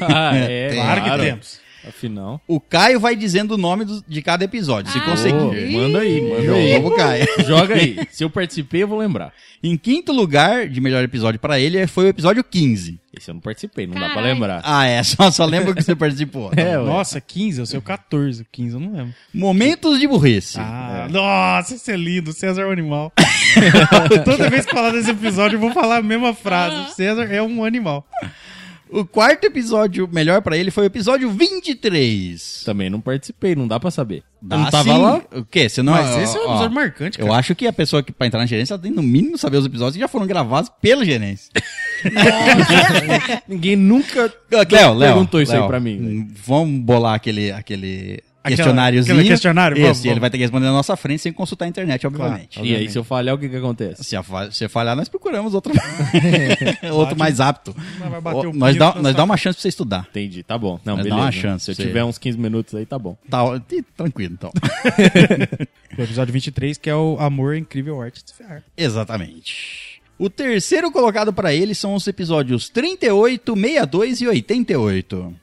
Ah, 0.00 0.36
é, 0.36 0.70
Claro 0.74 1.04
que 1.04 1.24
temos. 1.24 1.60
Afinal. 1.88 2.40
O 2.48 2.58
Caio 2.58 2.98
vai 2.98 3.14
dizendo 3.14 3.52
o 3.54 3.58
nome 3.58 3.84
do- 3.84 4.04
de 4.08 4.22
cada 4.22 4.44
episódio, 4.44 4.90
se 4.90 4.98
Ah, 4.98 5.02
conseguir. 5.04 5.34
Ô, 5.36 5.70
manda 5.72 5.98
aí, 6.00 6.20
manda 6.20 6.42
Joga 6.42 6.56
aí. 6.58 6.80
pro 6.80 6.96
Caio. 6.96 7.26
Joga 7.46 7.74
aí. 7.74 7.98
Se 8.10 8.24
eu 8.24 8.30
participei, 8.30 8.82
eu 8.82 8.88
vou 8.88 8.98
lembrar. 8.98 9.32
Em 9.62 9.76
quinto 9.76 10.12
lugar 10.12 10.68
de 10.68 10.80
melhor 10.80 11.02
episódio 11.04 11.40
pra 11.40 11.58
ele 11.58 11.86
foi 11.86 12.04
o 12.04 12.08
episódio 12.08 12.44
15. 12.44 13.00
Esse 13.16 13.30
eu 13.30 13.34
não 13.34 13.40
participei, 13.40 13.86
não 13.86 13.94
dá 13.94 14.10
pra 14.10 14.20
lembrar. 14.20 14.60
Ah, 14.64 14.86
é, 14.86 15.02
só, 15.02 15.30
só 15.30 15.44
lembro 15.44 15.74
que 15.74 15.82
você 15.82 15.94
participou. 15.94 16.50
É. 16.56 16.76
Nossa, 16.76 17.20
15, 17.20 17.60
eu 17.60 17.66
sei 17.66 17.78
o 17.78 17.82
14. 17.82 18.44
15 18.50 18.74
eu 18.74 18.80
não 18.80 18.92
lembro. 18.92 19.14
Momentos 19.32 19.98
de 20.00 20.06
burrice. 20.06 20.58
Ah, 20.58 21.06
nossa, 21.10 21.74
esse 21.74 21.92
é 21.92 21.96
lindo. 21.96 22.32
César 22.32 22.62
é 22.62 22.66
um 22.66 22.70
animal. 22.72 23.12
Toda 24.24 24.50
vez 24.50 24.66
que 24.66 24.72
falar 24.72 24.90
desse 24.90 25.10
episódio, 25.10 25.56
eu 25.56 25.60
vou 25.60 25.72
falar 25.72 25.98
a 25.98 26.02
mesma 26.02 26.34
frase. 26.34 26.94
César 26.94 27.24
é 27.24 27.40
um 27.42 27.64
animal. 27.64 28.06
O 28.94 29.04
quarto 29.04 29.44
episódio 29.44 30.08
melhor 30.12 30.40
pra 30.40 30.56
ele 30.56 30.70
foi 30.70 30.84
o 30.84 30.86
episódio 30.86 31.28
23. 31.28 32.62
Também 32.64 32.88
não 32.88 33.00
participei, 33.00 33.56
não 33.56 33.66
dá 33.66 33.80
pra 33.80 33.90
saber. 33.90 34.22
Dá 34.40 34.54
eu 34.54 34.60
não 34.60 34.70
tava 34.70 34.94
sim. 34.94 35.02
lá. 35.02 35.22
O 35.32 35.44
quê? 35.44 35.68
Você 35.68 35.82
não 35.82 35.94
Mas 35.94 36.16
esse 36.16 36.36
é 36.36 36.40
um 36.40 36.44
ó, 36.44 36.50
episódio 36.52 36.74
marcante, 36.76 37.18
cara. 37.18 37.28
Eu 37.28 37.34
acho 37.34 37.56
que 37.56 37.66
a 37.66 37.72
pessoa 37.72 38.04
que 38.04 38.12
pra 38.12 38.28
entrar 38.28 38.38
na 38.38 38.46
gerência 38.46 38.74
ela 38.74 38.80
tem 38.80 38.92
no 38.92 39.02
mínimo 39.02 39.36
saber 39.36 39.56
os 39.56 39.66
episódios 39.66 39.96
que 39.96 40.00
já 40.00 40.06
foram 40.06 40.28
gravados 40.28 40.70
pela 40.80 41.04
gerência. 41.04 41.50
Ninguém 43.48 43.74
nunca 43.74 44.32
Léo, 44.48 44.94
Léo, 44.94 45.12
perguntou 45.12 45.42
isso 45.42 45.56
aí 45.56 45.66
pra 45.66 45.80
mim. 45.80 45.98
velho. 45.98 46.26
Vamos 46.46 46.80
bolar 46.80 47.14
aquele, 47.14 47.50
aquele 47.50 48.22
questionáriozinho. 48.50 49.14
aquele 49.16 49.28
questionário, 49.28 49.76
Isso, 49.76 49.84
vamos, 49.86 50.04
e 50.04 50.08
ele 50.08 50.20
vai 50.20 50.30
ter 50.30 50.36
que 50.38 50.42
responder 50.44 50.66
na 50.66 50.72
nossa 50.72 50.96
frente 50.96 51.20
sem 51.22 51.32
consultar 51.32 51.64
a 51.64 51.68
internet, 51.68 52.06
obviamente. 52.06 52.60
E 52.62 52.74
aí, 52.76 52.88
se 52.90 52.98
eu 52.98 53.04
falhar, 53.04 53.34
o 53.34 53.38
que 53.38 53.48
que 53.48 53.56
acontece? 53.56 54.04
Se 54.04 54.14
a 54.16 54.22
fa- 54.22 54.50
se 54.50 54.68
falhar, 54.68 54.94
nós 54.96 55.08
procuramos 55.08 55.54
outro, 55.54 55.72
outro 56.92 57.16
mais 57.18 57.40
apto. 57.40 57.74
Mas 58.00 58.10
vai 58.10 58.20
bater 58.20 58.46
Ó, 58.46 58.50
o 58.50 58.52
nós 58.54 58.76
dá, 58.76 58.94
nós 58.96 59.14
dá 59.14 59.24
uma 59.24 59.36
chance 59.36 59.56
pra 59.56 59.62
você 59.62 59.68
estudar. 59.68 60.06
Entendi, 60.10 60.42
tá 60.42 60.56
bom. 60.58 60.78
Não, 60.84 60.96
dá 60.96 61.02
beleza. 61.02 61.20
uma 61.22 61.32
chance 61.32 61.64
Se 61.64 61.70
eu 61.70 61.74
você. 61.74 61.82
tiver 61.86 62.04
uns 62.04 62.18
15 62.18 62.38
minutos 62.38 62.74
aí, 62.74 62.84
tá 62.86 62.98
bom. 62.98 63.16
Tá, 63.28 63.42
tranquilo, 63.96 64.34
então. 64.34 64.52
O 65.96 66.02
episódio 66.02 66.32
23, 66.32 66.76
que 66.76 66.90
é 66.90 66.94
o 66.96 67.16
Amor 67.20 67.54
Incrível 67.56 68.00
Arte 68.02 68.24
de 68.24 68.32
Ferrar. 68.34 68.64
Exatamente. 68.76 70.00
O 70.18 70.28
terceiro 70.28 70.90
colocado 70.90 71.32
pra 71.32 71.54
ele 71.54 71.74
são 71.74 71.94
os 71.94 72.06
episódios 72.08 72.68
38, 72.68 73.54
62 73.54 74.20
e 74.20 74.26
88. 74.26 75.34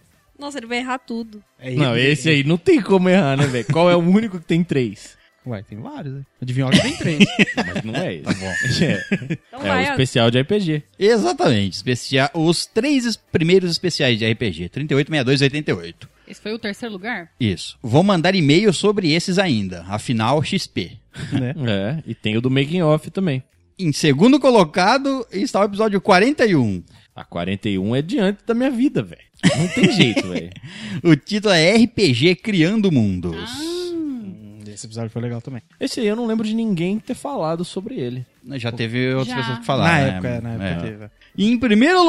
Nossa, 0.42 0.58
ele 0.58 0.66
vai 0.68 0.80
errar 0.80 0.98
tudo. 0.98 1.42
É 1.60 1.72
Não, 1.72 1.96
ele- 1.96 2.10
esse 2.12 2.28
aí 2.30 2.44
não 2.44 2.58
tem 2.58 2.82
como 2.82 3.08
errar, 3.08 3.38
né, 3.38 3.46
velho? 3.46 3.66
Qual 3.72 3.90
é 3.90 3.96
o 3.96 4.00
único 4.00 4.40
que 4.40 4.46
tem 4.46 4.64
três? 4.64 5.16
Ué, 5.46 5.64
tem 5.64 5.80
vários, 5.80 6.14
né? 6.14 6.22
Adivinha 6.42 6.70
que 6.70 6.80
tem 6.82 6.96
três. 6.98 7.20
Mas 7.56 7.84
não 7.84 7.96
é 7.96 8.14
esse. 8.16 8.24
Tá 8.24 8.34
bom. 8.34 8.46
É, 8.46 9.38
Então 9.48 9.60
é 9.60 9.64
o 9.64 9.68
vai, 9.68 9.88
ó. 9.88 9.92
especial 9.92 10.30
de 10.32 10.40
RPG. 10.42 10.84
Exatamente. 11.00 11.74
Especia... 11.76 12.30
Os 12.34 12.66
três 12.66 13.16
primeiros 13.16 13.72
especiais 13.72 14.20
de 14.20 14.32
RPG: 14.32 14.70
38, 14.70 15.08
62 15.08 15.42
e 15.42 15.44
88. 15.46 16.10
Esse 16.28 16.42
foi 16.42 16.54
o 16.54 16.60
terceiro 16.60 16.94
lugar? 16.94 17.32
Isso. 17.40 17.78
Vou 17.82 18.04
mandar 18.04 18.36
e-mail 18.36 18.72
sobre 18.72 19.12
esses 19.14 19.40
ainda. 19.40 19.84
Afinal, 19.88 20.44
XP. 20.44 20.92
Né? 21.34 21.54
É, 21.68 22.04
e 22.06 22.14
tem 22.16 22.38
o 22.38 22.42
do 22.42 22.50
Making 22.52 22.82
Off 22.84 23.10
também. 23.12 23.44
Em 23.80 23.92
segundo 23.92 24.40
colocado 24.40 25.26
está 25.32 25.60
o 25.62 25.64
episódio 25.66 26.00
41. 26.00 26.84
A 27.16 27.26
41 27.26 27.96
é 27.96 28.02
diante 28.02 28.40
da 28.46 28.54
minha 28.54 28.70
vida, 28.72 29.02
velho. 29.04 29.22
Não 29.58 29.68
tem 29.70 29.92
jeito, 29.92 30.28
velho. 30.28 30.50
O 31.04 31.16
título 31.16 31.54
é 31.54 31.76
RPG 31.76 32.36
Criando 32.36 32.92
Mundos. 32.92 33.50
Hum, 33.60 34.60
Esse 34.68 34.86
episódio 34.86 35.10
foi 35.10 35.22
legal 35.22 35.42
também. 35.42 35.62
Esse 35.80 36.00
aí 36.00 36.08
eu 36.08 36.16
não 36.16 36.28
lembro 36.28 36.46
de 36.46 36.54
ninguém 36.54 37.00
ter 37.00 37.16
falado 37.16 37.66
sobre 37.66 37.96
ele. 38.00 38.26
Já 38.58 38.72
teve 38.72 39.14
outras 39.14 39.28
Já. 39.36 39.36
pessoas 39.38 39.60
que 39.60 39.66
falaram. 39.66 39.92
na 39.94 40.02
né? 40.04 40.10
época, 40.16 40.28
é, 40.28 40.42
na 40.42 40.50
época 40.54 40.66
É. 40.88 40.90
teve. 40.92 41.10
E 41.38 41.50
em 41.52 41.58
primeiro 41.58 42.00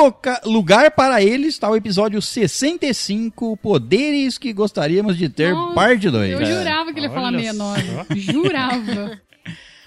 lugar 0.45 0.91
para 0.91 1.23
ele 1.23 1.47
está 1.47 1.71
o 1.71 1.77
episódio 1.77 2.21
65, 2.21 3.57
Poderes 3.57 4.37
que 4.39 4.53
Gostaríamos 4.53 5.17
de 5.17 5.29
Ter, 5.29 5.53
Nossa, 5.53 5.75
parte 5.75 6.11
2. 6.11 6.33
Eu 6.33 6.45
jurava 6.45 6.93
que 6.93 6.99
ele 6.99 7.07
ia 7.07 7.13
falar 7.13 7.29
Olha 7.29 7.39
69. 7.39 7.83
só. 7.95 8.33
Jurava. 8.33 9.21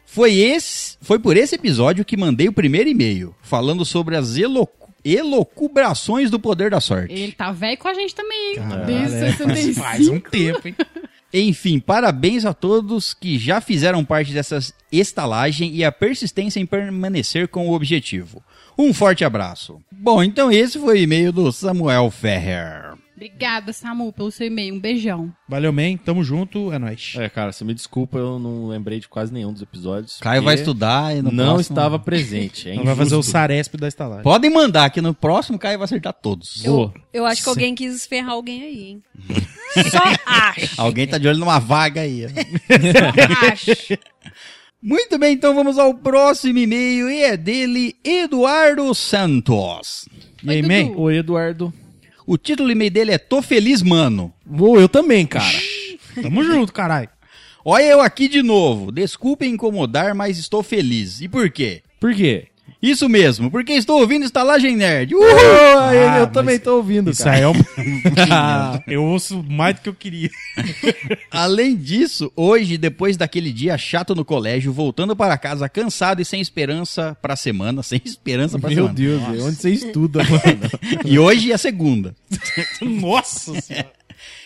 Foi, 0.06 0.34
esse, 0.36 0.98
foi 1.02 1.20
por 1.20 1.36
esse 1.36 1.56
episódio 1.56 2.06
que 2.06 2.16
mandei 2.16 2.48
o 2.48 2.54
primeiro 2.54 2.90
e-mail, 2.90 3.36
falando 3.42 3.84
sobre 3.84 4.16
as 4.16 4.38
elo, 4.38 4.66
elocubrações 5.06 6.32
do 6.32 6.40
poder 6.40 6.72
da 6.72 6.82
sorte. 6.82 7.14
Ele 7.14 7.32
tá 7.32 7.52
velho 7.52 7.78
com 7.78 7.88
a 7.88 7.94
gente 7.94 8.16
também, 8.16 8.50
hein? 8.50 8.56
Caralho, 8.56 8.86
Desde 8.86 9.20
faz, 9.20 9.38
65. 9.38 9.80
faz 9.80 10.08
um 10.08 10.20
tempo, 10.20 10.68
hein? 10.68 10.76
Enfim, 11.34 11.80
parabéns 11.80 12.46
a 12.46 12.54
todos 12.54 13.14
que 13.14 13.38
já 13.38 13.60
fizeram 13.60 14.06
parte 14.06 14.32
dessa 14.32 14.58
estalagem 14.90 15.76
e 15.76 15.84
a 15.84 15.92
persistência 15.92 16.60
em 16.62 16.66
permanecer 16.66 17.50
com 17.50 17.68
o 17.68 17.74
objetivo. 17.74 18.42
Um 18.78 18.94
forte 18.94 19.26
abraço. 19.26 19.82
Bom, 19.92 20.24
então 20.24 20.50
esse 20.52 20.80
foi 20.80 21.00
o 21.00 21.04
e-mail 21.04 21.34
do 21.34 21.52
Samuel 21.52 22.10
Ferrer. 22.10 22.95
Obrigada, 23.16 23.72
Samu, 23.72 24.12
pelo 24.12 24.30
seu 24.30 24.48
e-mail. 24.48 24.76
Um 24.76 24.80
beijão. 24.80 25.32
Valeu, 25.48 25.72
man. 25.72 25.96
Tamo 26.04 26.22
junto. 26.24 26.72
É 26.74 26.78
nóis. 26.78 27.14
É, 27.18 27.30
cara, 27.30 27.52
você 27.54 27.64
me 27.64 27.74
desculpa, 27.74 28.18
eu 28.18 28.38
não 28.38 28.68
lembrei 28.68 29.00
de 29.00 29.08
quase 29.08 29.32
nenhum 29.34 29.54
dos 29.54 29.62
episódios. 29.62 30.18
Caio 30.20 30.44
vai 30.44 30.56
estudar 30.56 31.16
e 31.16 31.22
no 31.22 31.32
Não 31.32 31.54
próximo- 31.54 31.74
estava 31.74 31.98
presente. 31.98 32.70
É 32.70 32.76
Não 32.76 32.84
vai 32.84 32.96
fazer 32.96 33.16
o. 33.16 33.24
Saresp 33.24 33.76
da 33.78 33.88
estalagem. 33.88 34.24
Podem 34.24 34.50
mandar 34.52 34.90
que 34.90 35.00
no 35.02 35.14
próximo 35.14 35.58
Caio 35.58 35.78
vai 35.78 35.86
acertar 35.86 36.12
todos. 36.14 36.62
Boa. 36.64 36.94
Eu 37.14 37.26
acho 37.26 37.42
que 37.42 37.50
alguém 37.50 37.74
quis 37.74 37.96
esferrar 37.96 38.32
alguém 38.32 38.62
aí, 38.64 38.84
hein? 38.84 39.04
Só 39.90 40.00
acho. 40.26 40.82
Alguém 40.82 41.08
tá 41.08 41.18
de 41.18 41.28
olho 41.28 41.40
numa 41.40 41.58
vaga 41.60 42.02
aí. 42.02 42.26
ó. 42.28 43.52
acho. 43.52 43.72
Muito 44.82 45.18
bem, 45.18 45.34
então 45.34 45.56
vamos 45.56 45.80
ao 45.80 45.94
próximo 45.96 46.60
e-mail 46.60 47.10
e 47.10 47.24
é 47.24 47.36
dele, 47.38 47.96
Eduardo 48.04 48.94
Santos. 48.94 50.08
E 50.44 50.50
aí, 50.52 50.62
Oi, 50.62 50.68
man? 50.68 50.88
Dudu. 50.90 51.02
Oi, 51.02 51.18
Eduardo. 51.18 51.74
O 52.28 52.38
título 52.38 52.70
do 52.70 52.72
e-mail 52.72 52.90
dele 52.90 53.12
é 53.12 53.18
Tô 53.18 53.42
Feliz 53.42 53.84
Mano. 53.84 54.34
Vou, 54.46 54.80
eu 54.80 54.90
também, 54.90 55.28
cara. 55.28 55.46
Tamo 56.22 56.44
junto, 56.44 56.74
caralho. 56.74 57.10
Olha 57.64 57.84
eu 57.84 58.02
aqui 58.02 58.28
de 58.28 58.42
novo. 58.42 58.92
Desculpe 58.92 59.46
incomodar, 59.46 60.16
mas 60.16 60.38
estou 60.38 60.64
feliz. 60.64 61.22
E 61.22 61.28
por 61.28 61.50
quê? 61.52 61.84
Por 62.00 62.16
quê? 62.16 62.48
Isso 62.82 63.10
mesmo, 63.10 63.50
porque 63.50 63.74
estou 63.74 64.00
ouvindo 64.00 64.26
Estalagem 64.26 64.76
Nerd. 64.76 65.16
Uhul! 65.16 65.26
Ah, 65.80 66.18
eu 66.20 66.28
também 66.28 66.60
tô 66.60 66.76
ouvindo, 66.78 67.10
Isso 67.10 67.24
cara. 67.24 67.38
aí 67.38 67.42
é 67.42 67.48
um... 67.48 67.54
eu 68.88 69.04
ouço 69.04 69.44
mais 69.44 69.76
do 69.76 69.82
que 69.82 69.90
eu 69.90 69.94
queria. 69.94 70.30
Além 71.32 71.76
disso, 71.76 72.32
hoje, 72.36 72.78
depois 72.78 73.18
daquele 73.18 73.52
dia 73.52 73.78
chato 73.78 74.14
no 74.14 74.24
colégio, 74.24 74.72
voltando 74.72 75.16
para 75.16 75.38
casa 75.38 75.68
cansado 75.68 76.22
e 76.22 76.26
sem 76.26 76.40
esperança 76.40 77.18
pra 77.22 77.36
semana, 77.36 77.82
sem 77.82 78.02
esperança 78.06 78.58
Meu 78.58 78.70
semana. 78.70 78.94
Deus, 78.94 79.22
velho, 79.22 79.46
onde 79.46 79.56
você 79.56 79.70
estuda, 79.72 80.24
mano? 80.24 81.04
E 81.06 81.18
hoje 81.18 81.52
é 81.52 81.56
a 81.56 81.58
segunda. 81.58 82.16
Nossa 82.82 83.60
senhora. 83.62 83.92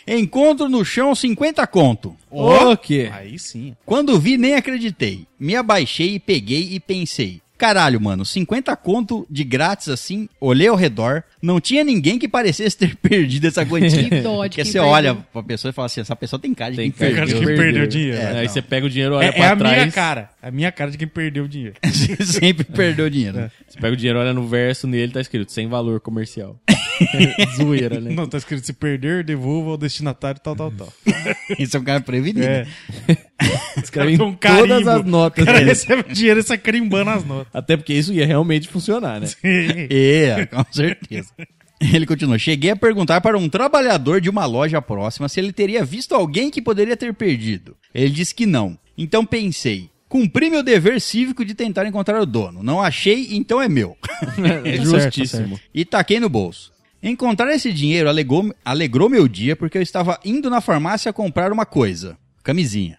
Encontro 0.08 0.68
no 0.68 0.84
chão 0.84 1.14
50 1.14 1.66
conto. 1.68 2.16
O 2.32 2.76
quê? 2.78 3.10
Aí 3.14 3.38
sim. 3.38 3.76
Quando 3.86 4.20
vi, 4.20 4.38
nem 4.38 4.56
acreditei. 4.56 5.28
Me 5.40 5.56
abaixei 5.56 6.16
e 6.16 6.20
peguei 6.20 6.70
e 6.72 6.80
pensei. 6.80 7.42
Caralho, 7.60 8.00
mano, 8.00 8.26
50 8.26 8.76
conto 8.78 9.28
de 9.30 9.44
grátis 9.44 9.90
assim, 9.90 10.28
olhei 10.40 10.68
ao 10.70 10.76
redor, 10.78 11.24
não 11.42 11.60
tinha 11.60 11.84
ninguém 11.84 12.18
que 12.18 12.28
parecesse 12.28 12.76
ter 12.78 12.96
perdido 13.04 13.46
essa 13.48 13.66
quantia. 13.66 14.10
Que 14.10 14.22
dó 14.22 14.46
de 14.46 14.50
Porque 14.50 14.64
você 14.66 14.72
perdeu. 14.80 14.88
olha 14.90 15.16
pra 15.16 15.44
pessoa 15.44 15.70
e 15.70 15.74
fala 15.74 15.86
assim, 15.88 16.00
essa 16.02 16.16
pessoa 16.16 16.40
tem 16.40 16.54
cara 16.54 16.72
de 16.72 16.78
Tem 16.78 16.90
quem 16.90 17.14
cara 17.14 17.26
de 17.28 17.34
perdeu. 17.34 17.48
quem 17.50 17.58
perdeu 17.58 17.86
dinheiro. 17.88 18.18
É, 18.18 18.28
aí 18.40 18.46
não. 18.48 18.54
você 18.54 18.62
pega 18.62 18.86
o 18.86 18.90
dinheiro, 18.90 19.16
olha 19.16 19.26
É, 19.26 19.32
pra 19.34 19.44
é 19.44 19.48
a 19.50 19.56
trás. 19.58 19.76
minha 19.78 19.92
cara. 19.92 20.30
A 20.42 20.50
minha 20.50 20.72
cara 20.72 20.90
de 20.90 20.98
quem 20.98 21.08
perdeu 21.08 21.44
o 21.44 21.48
dinheiro. 21.50 21.76
Sempre 22.26 22.64
perdeu 22.64 23.10
dinheiro. 23.10 23.52
Você 23.68 23.78
pega 23.80 23.94
o 23.94 23.98
dinheiro, 23.98 24.20
olha 24.20 24.34
no 24.34 24.48
verso, 24.48 24.88
nele 24.88 25.12
tá 25.12 25.20
escrito 25.20 25.52
sem 25.52 25.68
valor 25.68 26.00
comercial. 26.00 26.58
Zoeira, 27.56 28.00
né? 28.00 28.12
Não, 28.14 28.28
tá 28.28 28.38
escrito 28.38 28.66
se 28.66 28.74
perder, 28.74 29.24
devolva 29.24 29.72
ao 29.72 29.78
destinatário, 29.78 30.40
tal, 30.42 30.56
tal, 30.56 30.72
tal. 30.72 30.94
Esse 31.58 31.76
é 31.76 31.80
um 31.80 31.84
cara 31.84 32.02
prevenido. 32.02 32.46
É. 32.46 32.68
Escreve 33.82 34.22
um 34.22 34.34
todas 34.34 34.88
as 34.88 35.06
notas. 35.06 35.44
O 35.44 35.46
cara 35.46 35.60
dele. 35.60 35.70
recebe 35.70 36.02
o 36.10 36.14
dinheiro 36.14 36.40
e 36.40 36.44
sai 36.44 36.58
carimbando 36.58 37.12
as 37.12 37.26
notas. 37.26 37.48
Até 37.54 37.78
porque 37.78 37.94
isso 37.94 38.14
ia 38.14 38.26
realmente 38.26 38.68
funcionar, 38.68 39.20
né? 39.20 39.28
É, 39.90 40.46
com 40.46 40.66
certeza. 40.72 41.30
Ele 41.80 42.06
continua. 42.06 42.38
Cheguei 42.38 42.72
a 42.72 42.76
perguntar 42.76 43.22
para 43.22 43.38
um 43.38 43.48
trabalhador 43.48 44.20
de 44.20 44.30
uma 44.30 44.46
loja 44.46 44.82
próxima 44.82 45.30
se 45.30 45.40
ele 45.40 45.54
teria 45.54 45.86
visto 45.86 46.14
alguém 46.14 46.52
que 46.52 46.62
poderia 46.62 46.98
ter 46.98 47.14
perdido. 47.14 47.78
Ele 47.94 48.10
disse 48.10 48.36
que 48.36 48.46
não. 48.46 48.78
Então 48.98 49.26
pensei. 49.26 49.90
Cumpri 50.10 50.50
meu 50.50 50.64
dever 50.64 51.00
cívico 51.00 51.46
de 51.46 51.54
tentar 51.54 51.86
encontrar 51.86 52.20
o 52.20 52.26
dono. 52.26 52.64
Não 52.64 52.82
achei, 52.82 53.28
então 53.32 53.62
é 53.62 53.70
meu. 53.70 53.96
É 54.66 54.78
certo, 54.78 54.84
justíssimo. 54.84 55.56
tá 55.56 55.64
e 55.74 55.86
taquei 55.86 56.20
no 56.20 56.28
bolso. 56.28 56.74
Encontrar 57.02 57.54
esse 57.54 57.72
dinheiro 57.72 58.10
alegou, 58.10 58.54
alegrou 58.64 59.10
meu 59.10 59.28
dia 59.28 59.56
porque 59.56 59.78
eu 59.78 59.82
estava 59.82 60.20
indo 60.24 60.50
na 60.50 60.60
farmácia 60.60 61.14
comprar 61.14 61.52
uma 61.52 61.66
coisa. 61.66 62.18
Camisinha. 62.44 62.98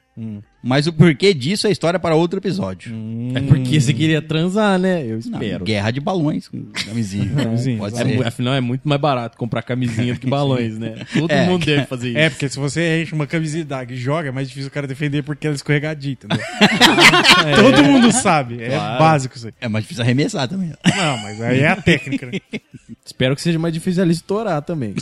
Mas 0.62 0.86
o 0.86 0.92
porquê 0.92 1.32
disso 1.32 1.66
é 1.66 1.70
história 1.70 1.98
para 1.98 2.14
outro 2.14 2.38
episódio. 2.38 2.94
É 3.34 3.40
porque 3.40 3.80
você 3.80 3.94
queria 3.94 4.20
transar, 4.20 4.78
né? 4.78 5.02
Eu 5.04 5.12
Não, 5.12 5.18
espero. 5.18 5.64
guerra 5.64 5.90
de 5.90 6.00
balões 6.00 6.48
com 6.48 6.62
camisinha. 6.66 7.30
Camisinha, 7.34 7.78
Pode 7.78 7.94
É 7.98 8.04
ser. 8.04 8.26
afinal, 8.26 8.54
é 8.54 8.60
muito 8.60 8.86
mais 8.88 9.00
barato 9.00 9.38
comprar 9.38 9.62
camisinha 9.62 10.12
do 10.14 10.20
que 10.20 10.26
balões, 10.26 10.78
né? 10.78 11.04
Todo 11.14 11.30
É, 11.30 11.46
mundo 11.46 11.64
deve 11.64 11.86
fazer 11.86 12.08
isso. 12.10 12.18
É, 12.18 12.28
porque 12.30 12.48
se 12.48 12.58
você 12.58 13.02
enche 13.02 13.14
uma 13.14 13.26
camisinha 13.26 13.64
d'água 13.64 13.94
e 13.94 13.96
joga, 13.98 14.28
é 14.28 14.32
mais 14.32 14.48
difícil 14.48 14.68
o 14.68 14.72
cara 14.72 14.86
defender 14.86 15.22
porque 15.22 15.46
ela 15.46 15.54
é 15.54 15.56
escorregadia, 15.56 16.12
entendeu? 16.12 16.38
Todo 17.62 17.84
mundo 17.84 18.12
sabe. 18.12 18.62
É 18.62 18.68
Claro. 18.68 18.98
básico 18.98 19.36
isso 19.36 19.46
aí. 19.46 19.54
É 19.60 19.68
mais 19.68 19.84
difícil 19.84 20.02
arremessar 20.04 20.46
também. 20.48 20.72
Não, 20.96 21.16
mas 21.22 21.40
aí 21.40 21.60
é 21.60 21.68
a 21.68 21.76
técnica, 21.76 22.26
né? 22.26 22.38
Espero 23.04 23.34
que 23.34 23.42
seja 23.42 23.58
mais 23.58 23.72
difícil 23.72 24.02
ela 24.02 24.12
estourar 24.12 24.60
também. 24.62 24.94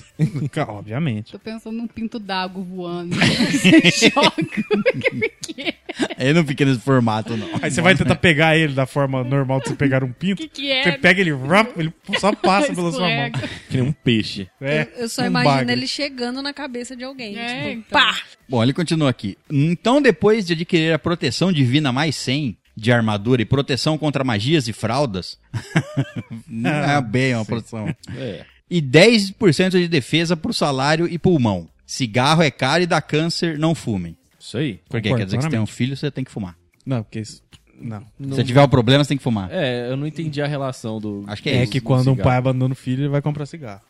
Obviamente. 0.69 1.33
Tô 1.33 1.39
pensando 1.39 1.77
num 1.77 1.87
pinto 1.87 2.19
d'água 2.19 2.63
voando. 2.63 3.15
Você 3.17 4.11
joga. 4.15 5.48
Que, 5.55 5.75
É 6.17 6.33
no 6.33 6.45
pequeno 6.45 6.79
formato, 6.79 7.37
não. 7.37 7.49
Aí 7.63 7.71
você 7.71 7.81
vai 7.81 7.95
tentar 7.95 8.17
pegar 8.17 8.57
ele 8.57 8.75
da 8.75 8.87
forma 8.87 9.25
normal 9.25 9.61
de 9.61 9.69
você 9.69 9.75
pegar 9.75 10.05
um 10.05 10.13
pinto. 10.13 10.43
que, 10.43 10.49
que 10.49 10.71
é? 10.71 10.83
Você 10.85 10.93
pega 10.99 11.21
ele, 11.21 11.35
rap, 11.35 11.73
ele 11.79 11.93
só 12.19 12.33
passa 12.35 12.75
pela 12.75 12.93
sua 12.93 13.09
mão. 13.09 13.31
Que 13.69 13.77
nem 13.79 13.83
um 13.89 13.93
peixe. 13.93 14.49
É, 14.61 14.89
Eu, 14.95 15.03
eu 15.03 15.09
só 15.09 15.23
um 15.23 15.27
imagino 15.27 15.55
bagre. 15.55 15.73
ele 15.73 15.87
chegando 15.87 16.43
na 16.43 16.53
cabeça 16.53 16.95
de 16.95 17.05
alguém. 17.05 17.37
É, 17.39 17.47
tipo, 17.47 17.69
então. 17.69 18.01
pá! 18.01 18.19
Bom, 18.49 18.63
ele 18.63 18.73
continua 18.73 19.11
aqui. 19.11 19.37
Então, 19.51 20.01
depois 20.03 20.47
de 20.47 20.53
adquirir 20.53 20.93
a 20.93 20.99
proteção 20.99 21.53
divina 21.53 21.93
mais 21.93 22.15
100 22.17 22.57
de 22.77 22.93
armadura 22.93 23.43
e 23.43 23.45
proteção 23.45 23.99
contra 23.99 24.23
magias 24.23 24.69
e 24.69 24.73
fraldas, 24.73 25.39
não 26.47 26.71
é 26.71 27.01
bem 27.01 27.35
uma 27.35 27.45
proteção. 27.45 27.95
É. 28.17 28.45
E 28.71 28.83
10% 28.83 29.71
de 29.71 29.89
defesa 29.89 30.37
pro 30.37 30.53
salário 30.53 31.09
e 31.09 31.19
pulmão. 31.19 31.69
Cigarro 31.87 32.43
é 32.43 32.51
caro 32.51 32.83
e 32.83 32.87
dá 32.87 33.01
câncer, 33.01 33.59
não 33.59 33.75
fumem. 33.75 34.15
Isso 34.49 34.57
aí. 34.57 34.81
Porque 34.89 35.09
Concordo 35.11 35.19
quer 35.21 35.25
dizer 35.27 35.37
que 35.37 35.43
você 35.45 35.51
tem 35.51 35.61
um 35.61 35.67
filho, 35.67 35.95
você 35.97 36.11
tem 36.11 36.25
que 36.25 36.31
fumar. 36.31 36.57
Não, 36.87 37.03
porque 37.03 37.21
isso. 37.21 37.43
Não. 37.81 38.01
Se 38.01 38.07
você 38.31 38.43
tiver 38.45 38.63
um 38.63 38.69
problema, 38.69 39.05
você 39.05 39.09
tem 39.09 39.19
que 39.19 39.23
fumar. 39.23 39.49
É, 39.53 39.91
eu 39.91 39.97
não 39.97 40.07
entendi 40.07 40.41
a 40.41 40.47
relação 40.47 40.99
do. 40.99 41.23
Acho 41.27 41.43
que 41.43 41.51
É, 41.51 41.63
isso, 41.63 41.71
que 41.73 41.81
do 41.81 41.85
quando 41.85 42.09
um 42.09 42.13
cigarro. 42.13 42.23
pai 42.29 42.37
abandona 42.39 42.73
o 42.73 42.77
filho, 42.77 43.03
ele 43.03 43.09
vai 43.09 43.21
comprar 43.23 43.45
cigarro. 43.47 43.83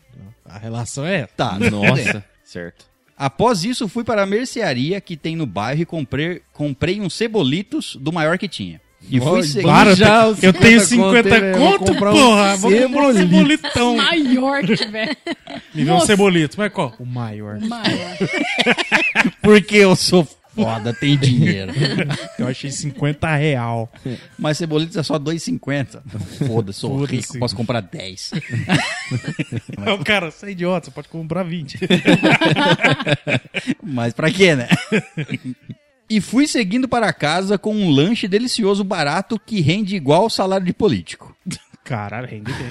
A 0.44 0.59
relação 0.59 1.07
é 1.07 1.21
essa. 1.21 1.33
Tá, 1.37 1.57
Nossa, 1.71 2.25
certo. 2.44 2.87
Após 3.16 3.64
isso, 3.64 3.88
fui 3.88 4.03
para 4.05 4.23
a 4.23 4.27
mercearia 4.27 5.01
que 5.01 5.16
tem 5.16 5.37
no 5.37 5.47
bairro 5.47 5.81
e 5.83 5.87
comprei, 5.87 6.42
comprei 6.53 7.01
uns 7.01 7.14
cebolitos 7.14 7.97
do 8.01 8.12
maior 8.12 8.37
que 8.37 8.49
tinha. 8.49 8.81
E 9.11 9.21
fui 9.21 9.42
seguindo. 9.44 9.62
Claro, 9.62 9.94
Já 9.94 10.25
eu 10.25 10.31
os 10.33 10.38
tenho- 10.40 10.49
eu 10.49 10.53
tenho 10.53 10.81
50 10.81 11.23
50 11.31 11.40
conto? 11.53 11.59
Vou 11.59 11.79
conto, 11.79 11.92
comprar 11.92 12.11
um 12.11 12.14
porra. 12.14 12.57
Vou 12.57 12.73
comprar 12.73 13.07
um 13.09 13.12
cebolitão. 13.14 13.97
Maior 13.97 14.61
que 14.64 14.77
tiver. 14.77 15.16
Me 15.73 15.85
vê 15.85 15.92
um 15.92 16.01
cebolito. 16.01 16.57
Mas 16.59 16.73
qual? 16.73 16.92
O 16.99 17.07
maior. 17.07 17.61
Maior. 17.61 18.16
Porque 19.40 19.77
eu 19.77 19.94
sou 19.97 20.27
foda, 20.59 20.92
tem 20.92 21.16
dinheiro. 21.16 21.73
Eu 22.38 22.49
achei 22.49 22.71
50 22.71 23.35
real. 23.37 23.90
Mas 24.38 24.59
cebolitos 24.59 24.97
é 24.97 25.03
só 25.03 25.18
2,50. 25.18 26.03
Foda-se, 26.47 26.81
sou 26.81 26.99
Foda-se. 26.99 27.16
rico, 27.16 27.38
posso 27.38 27.57
comprar 27.57 27.81
10. 27.81 28.33
O 29.99 30.05
cara, 30.05 30.31
você 30.31 30.47
é 30.47 30.51
idiota, 30.51 30.87
você 30.87 30.90
pode 30.90 31.09
comprar 31.09 31.42
20. 31.42 31.79
Mas 33.83 34.12
pra 34.12 34.31
quê, 34.31 34.55
né? 34.55 34.68
E 36.11 36.21
fui 36.21 36.47
seguindo 36.47 36.88
para 36.88 37.12
casa 37.12 37.59
com 37.59 37.75
um 37.75 37.90
lanche 37.90 38.29
delicioso 38.29 38.85
barato 38.85 39.38
que 39.38 39.61
rende 39.61 39.97
igual 39.97 40.27
o 40.27 40.31
salário 40.31 40.66
de 40.66 40.73
político. 40.73 41.35
Caralho, 41.85 42.27
rende 42.29 42.53
bem. 42.53 42.71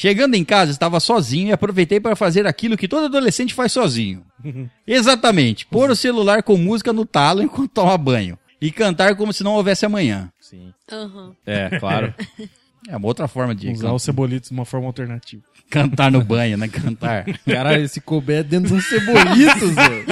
Chegando 0.00 0.36
em 0.36 0.44
casa, 0.44 0.70
estava 0.70 1.00
sozinho 1.00 1.48
e 1.48 1.52
aproveitei 1.52 1.98
para 1.98 2.14
fazer 2.14 2.46
aquilo 2.46 2.76
que 2.76 2.86
todo 2.86 3.06
adolescente 3.06 3.52
faz 3.52 3.72
sozinho. 3.72 4.24
Exatamente, 4.86 5.66
pôr 5.66 5.90
o 5.90 5.96
celular 5.96 6.44
com 6.44 6.56
música 6.56 6.92
no 6.92 7.04
talo 7.04 7.42
enquanto 7.42 7.72
toma 7.72 7.98
banho. 7.98 8.38
E 8.60 8.70
cantar 8.70 9.16
como 9.16 9.32
se 9.32 9.42
não 9.42 9.54
houvesse 9.54 9.84
amanhã. 9.84 10.30
Sim. 10.40 10.72
Aham. 10.92 11.34
É, 11.44 11.78
claro. 11.80 12.14
É 12.88 12.96
uma 12.96 13.06
outra 13.06 13.28
forma 13.28 13.54
de 13.54 13.68
Usar 13.70 13.92
os 13.92 14.02
cebolitos 14.02 14.48
de 14.48 14.54
uma 14.54 14.64
forma 14.64 14.86
alternativa. 14.86 15.42
cantar 15.68 16.10
no 16.10 16.24
banho, 16.24 16.56
né? 16.56 16.68
Cantar. 16.68 17.26
Caralho, 17.44 17.82
esse 17.82 18.00
couber 18.00 18.38
é 18.38 18.42
dentro 18.42 18.68
de 18.68 18.74
um 18.74 18.80
cebolitos, 18.80 19.74
velho. 19.74 20.06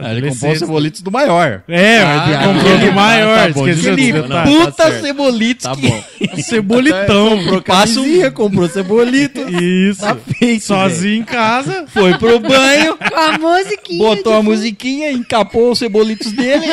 Ah, 0.00 0.10
Ele 0.12 0.28
comprou 0.30 0.52
os 0.52 0.58
cebolitos 0.58 1.00
do 1.00 1.12
maior. 1.12 1.62
É, 1.68 1.98
Ah, 2.00 2.24
ah, 2.24 2.46
comprou 2.48 2.74
ah, 2.74 2.76
do 2.78 2.92
maior, 2.92 3.52
tá 3.52 3.60
não. 4.12 4.22
detalhe. 4.22 4.54
tá 4.56 4.64
Puta 4.66 4.82
certo. 4.90 5.00
cebolitos 5.02 5.62
Tá 5.64 5.76
que- 5.76 5.88
bom. 5.88 6.04
Cebolitão. 6.42 7.38
Comprou 7.38 7.62
camisinha, 7.62 8.30
comprou 8.32 8.68
cebolito. 8.68 9.40
Isso. 9.48 10.00
Tá 10.00 10.16
feito, 10.16 10.64
Sozinho 10.64 11.20
em 11.20 11.24
casa. 11.24 11.84
Foi 11.88 12.18
pro 12.18 12.40
banho, 12.40 12.96
Com 12.98 13.16
a 13.16 13.38
musiquinha. 13.38 13.98
botou 13.98 14.34
a 14.34 14.42
musiquinha, 14.42 15.12
encapou 15.12 15.70
os 15.70 15.78
cebolitos 15.78 16.32
dele. 16.32 16.66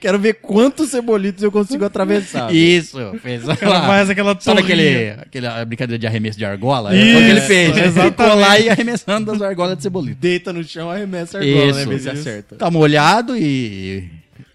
Quero 0.00 0.18
ver 0.18 0.34
quantos 0.34 0.90
cebolitos 0.90 1.42
eu 1.42 1.50
consigo 1.52 1.84
atravessar. 1.84 2.54
Isso, 2.54 2.98
fez 3.20 3.42
Ela 3.44 3.82
faz 3.86 4.10
aquela 4.10 4.38
Sabe 4.40 4.60
aquele, 4.60 5.10
aquele 5.10 5.64
brincadeira 5.66 5.98
de 5.98 6.06
arremesso 6.06 6.38
de 6.38 6.44
argola? 6.44 6.94
É 6.94 6.98
Isso, 6.98 7.18
o 7.18 7.20
que 7.22 7.30
ele 7.30 7.40
fez. 7.40 7.76
exatamente. 7.76 8.10
Ficou 8.12 8.34
lá 8.34 8.58
e 8.58 8.68
arremessando 8.68 9.32
as 9.32 9.42
argolas 9.42 9.76
de 9.76 9.82
cebolito. 9.82 10.18
Deita 10.20 10.52
no 10.52 10.64
chão, 10.64 10.90
arremessa 10.90 11.38
a 11.38 11.40
argola, 11.40 11.70
Isso. 11.70 11.78
né? 11.78 11.84
Vê 11.86 11.98
se 11.98 12.08
Isso. 12.08 12.10
acerta. 12.10 12.56
Tá 12.56 12.70
molhado 12.70 13.36
e 13.36 14.08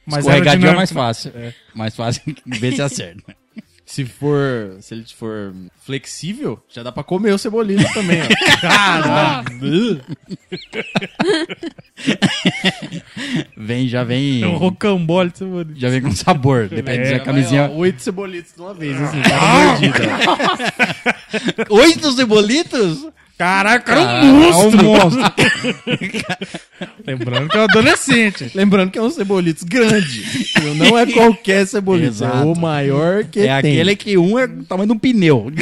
Mas 0.06 0.26
é 0.28 0.74
mais 0.74 0.92
fácil. 0.92 1.32
Mais 1.74 1.96
fácil 1.96 2.22
ver 2.46 2.74
se 2.74 2.82
acerta. 2.82 3.39
Se 3.90 4.06
for, 4.06 4.78
se 4.82 4.94
ele 4.94 5.04
for 5.18 5.52
flexível, 5.84 6.64
já 6.70 6.84
dá 6.84 6.92
pra 6.92 7.02
comer 7.04 7.34
o 7.34 7.40
cebolito 7.40 7.84
também, 7.92 8.20
ó. 8.22 8.28
Caralho. 8.62 10.00
Vem, 13.58 13.88
já 13.88 14.04
vem. 14.04 14.44
É 14.44 14.48
um 14.48 14.58
rocambole 14.58 15.32
de 15.32 15.40
cebolito. 15.40 15.80
Já 15.80 15.90
vem 15.90 16.02
com 16.04 16.12
sabor. 16.12 16.68
Depende 16.70 17.08
É, 17.08 17.18
da 17.18 17.20
camisinha. 17.26 17.68
Vai, 17.68 17.76
ó, 17.76 17.80
Oito 17.80 18.02
cebolitos 18.04 18.54
de 18.56 18.62
uma 18.62 18.76
vez, 18.76 18.96
assim, 19.02 19.22
cada 19.26 19.66
mordida. 19.66 19.94
Oito 21.72 22.12
cebolitos? 22.12 23.08
Caraca, 23.40 23.94
era 23.94 24.02
um 24.02 24.34
monstro. 24.34 24.80
é 24.80 24.84
um 24.84 24.94
monstro. 24.96 25.24
Lembrando 27.08 27.48
que 27.48 27.56
é 27.56 27.60
um 27.62 27.64
adolescente. 27.64 28.52
Lembrando 28.54 28.92
que 28.92 29.00
é 29.00 29.02
um 29.02 29.10
cebolitos 29.10 29.64
grande. 29.64 30.26
Não 30.76 30.98
é 30.98 31.06
qualquer 31.06 31.66
cebolito, 31.66 32.22
é 32.22 32.28
o 32.44 32.54
maior 32.54 33.24
que 33.24 33.40
É 33.40 33.62
tem. 33.62 33.72
aquele 33.80 33.96
que 33.96 34.18
um 34.18 34.38
é 34.38 34.46
do 34.46 34.66
tamanho 34.66 34.88
de 34.88 34.94
um 34.94 35.00
pneu. 35.00 35.50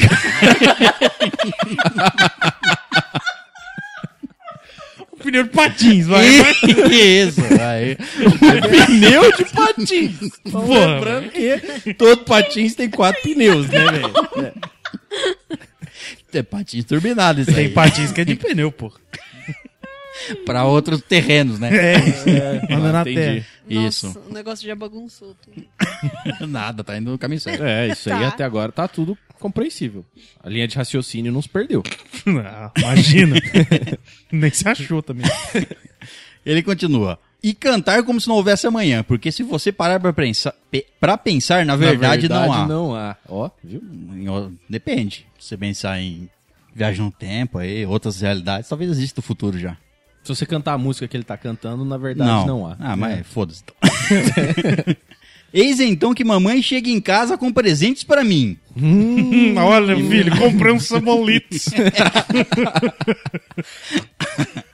Um 5.13 5.17
pneu 5.29 5.43
de 5.43 5.49
patins, 5.49 6.07
vai. 6.07 6.23
vai. 6.41 6.53
Isso, 6.93 7.41
aí. 7.59 7.97
pneu 8.87 9.31
de 9.35 9.45
patins. 9.45 10.15
Pô, 10.51 10.59
Lembrando 10.61 11.29
que 11.29 11.93
todo 11.95 12.23
patins 12.23 12.75
tem 12.75 12.89
quatro 12.89 13.21
pneus, 13.23 13.67
né, 13.67 13.85
velho? 13.91 14.11
É 14.45 15.76
patins 16.43 16.85
turbinados 16.85 17.43
isso 17.47 17.55
Tem 17.55 17.65
aí. 17.67 17.71
patins 17.73 18.11
que 18.11 18.21
é 18.21 18.25
de 18.25 18.35
pneu, 18.37 18.71
pô. 18.71 18.91
Pra 20.45 20.65
outros 20.65 21.01
terrenos, 21.01 21.59
né? 21.59 21.69
É, 21.71 22.73
anda 22.73 22.91
na 22.91 23.01
entendi. 23.01 23.15
terra. 23.15 23.45
Isso. 23.69 24.07
Nossa, 24.07 24.19
o 24.19 24.33
negócio 24.33 24.65
já 24.67 24.75
bagunçou. 24.75 25.35
tudo. 25.35 25.63
Nada, 26.47 26.83
tá 26.83 26.97
indo 26.97 27.11
no 27.11 27.17
caminho 27.19 27.39
certo. 27.39 27.63
É, 27.63 27.87
isso 27.89 28.11
aí 28.11 28.21
Tá. 28.21 28.27
até 28.29 28.43
agora 28.43 28.71
tá 28.71 28.87
tudo 28.87 29.15
compreensível. 29.39 30.03
A 30.43 30.49
linha 30.49 30.67
de 30.67 30.75
raciocínio 30.75 31.31
não 31.31 31.41
se 31.41 31.47
perdeu. 31.49 31.83
Não, 32.25 32.71
imagina. 32.81 33.35
Nem 34.31 34.51
se 34.51 34.67
achou 34.67 35.03
também. 35.03 35.25
Ele 36.43 36.63
continua. 36.63 37.19
E 37.43 37.53
cantar 37.53 38.03
como 38.03 38.19
se 38.19 38.27
não 38.27 38.35
houvesse 38.35 38.65
amanhã, 38.65 39.03
porque 39.03 39.31
se 39.31 39.43
você 39.43 39.71
parar 39.71 39.99
pra 39.99 40.11
pensar, 40.11 40.53
pe- 40.71 40.85
pra 40.99 41.17
pensar 41.17 41.65
na 41.65 41.75
verdade, 41.75 42.27
Na 42.27 42.41
não 42.45 42.53
há. 42.53 42.67
não 42.67 42.95
há. 42.95 43.15
Ó, 43.29 43.49
viu? 43.63 43.81
Depende. 44.69 45.25
Se 45.39 45.49
você 45.49 45.57
pensar 45.57 45.99
em 46.01 46.27
viagem 46.75 47.03
no 47.05 47.11
tempo, 47.11 47.59
aí, 47.59 47.85
outras 47.85 48.19
realidades, 48.21 48.67
talvez 48.67 48.89
exista 48.91 49.19
o 49.19 49.23
futuro 49.23 49.57
já. 49.57 49.77
Se 50.23 50.35
você 50.35 50.45
cantar 50.45 50.73
a 50.73 50.77
música 50.77 51.07
que 51.07 51.15
ele 51.15 51.23
tá 51.23 51.37
cantando, 51.37 51.85
na 51.85 51.97
verdade 51.97 52.29
não, 52.47 52.67
há. 52.67 52.75
Ah, 52.79 52.95
mas 52.95 53.25
foda-se. 53.27 53.63
então. 53.63 54.95
Eis 55.53 55.79
então 55.79 56.13
que 56.13 56.25
mamãe 56.25 56.61
chega 56.61 56.89
em 56.89 56.99
casa 56.99 57.37
com 57.37 57.53
presentes 57.53 58.03
pra 58.03 58.23
mim. 58.23 58.57
Hum, 58.75 59.55
olha, 59.57 59.95
filho, 59.95 60.37
comprei 60.37 60.73
um 60.73 60.79
cebolitos. 60.79 61.65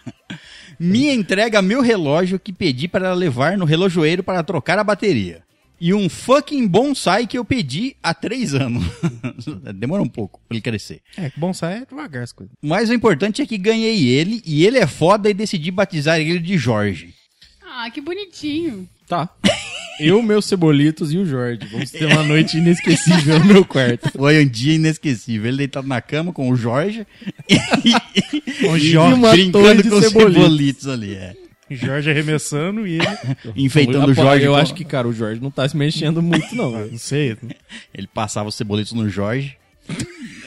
Me 0.79 1.09
entrega 1.09 1.61
meu 1.61 1.81
relógio 1.81 2.39
que 2.39 2.53
pedi 2.53 2.87
para 2.87 3.07
ela 3.07 3.15
levar 3.15 3.57
no 3.57 3.65
relojoeiro 3.65 4.23
para 4.23 4.43
trocar 4.43 4.79
a 4.79 4.83
bateria. 4.83 5.43
E 5.79 5.93
um 5.93 6.07
fucking 6.07 6.65
bonsai 6.67 7.27
que 7.27 7.37
eu 7.37 7.43
pedi 7.43 7.97
há 8.01 8.13
três 8.13 8.53
anos. 8.53 8.83
Demora 9.75 10.01
um 10.01 10.07
pouco 10.07 10.39
pra 10.47 10.55
ele 10.55 10.61
crescer. 10.61 11.01
É, 11.17 11.29
que 11.29 11.39
bonsai 11.39 11.81
é 11.81 11.85
devagar 11.85 12.23
as 12.23 12.31
coisas. 12.31 12.55
Mas 12.61 12.89
o 12.89 12.93
importante 12.93 13.41
é 13.41 13.45
que 13.45 13.57
ganhei 13.57 14.07
ele 14.07 14.41
e 14.45 14.65
ele 14.65 14.77
é 14.77 14.87
foda 14.87 15.29
e 15.29 15.33
decidi 15.33 15.71
batizar 15.71 16.19
ele 16.19 16.39
de 16.39 16.57
Jorge. 16.57 17.13
Ah, 17.61 17.89
que 17.91 17.99
bonitinho. 17.99 18.87
Tá. 19.07 19.29
Eu, 19.99 20.21
meus 20.21 20.45
cebolitos 20.45 21.13
e 21.13 21.17
o 21.17 21.25
Jorge. 21.25 21.59
Vamos 21.71 21.91
ter 21.91 22.05
uma 22.05 22.23
noite 22.23 22.57
inesquecível 22.57 23.39
no 23.39 23.45
meu 23.45 23.65
quarto. 23.65 24.09
Foi 24.11 24.43
um 24.43 24.47
dia 24.47 24.73
inesquecível. 24.75 25.47
Ele 25.47 25.57
deitado 25.57 25.87
na 25.87 26.01
cama 26.01 26.33
com 26.33 26.49
o 26.49 26.55
Jorge 26.55 27.05
Com 28.61 28.75
e 28.77 28.79
Jorge, 28.79 29.13
uma 29.15 29.29
torre 29.29 29.43
brincando 29.43 29.83
de 29.83 29.89
com 29.89 29.95
os 29.97 30.05
cebolitos. 30.05 30.33
cebolitos 30.43 30.87
ali. 30.87 31.13
É. 31.15 31.33
Jorge 31.71 32.09
arremessando 32.09 32.85
e 32.85 32.95
ele. 32.95 33.07
Enfeitando 33.55 34.09
o 34.11 34.13
Jorge. 34.13 34.45
Eu 34.45 34.53
com- 34.53 34.57
acho 34.59 34.73
que, 34.73 34.83
cara, 34.83 35.07
o 35.07 35.13
Jorge 35.13 35.41
não 35.41 35.49
tá 35.51 35.67
se 35.67 35.75
mexendo 35.77 36.21
muito, 36.21 36.55
não. 36.55 36.71
velho. 36.71 36.91
Não 36.91 36.97
sei. 36.97 37.35
Ele 37.93 38.07
passava 38.07 38.49
os 38.49 38.55
cebolitos 38.55 38.93
no 38.93 39.09
Jorge. 39.09 39.55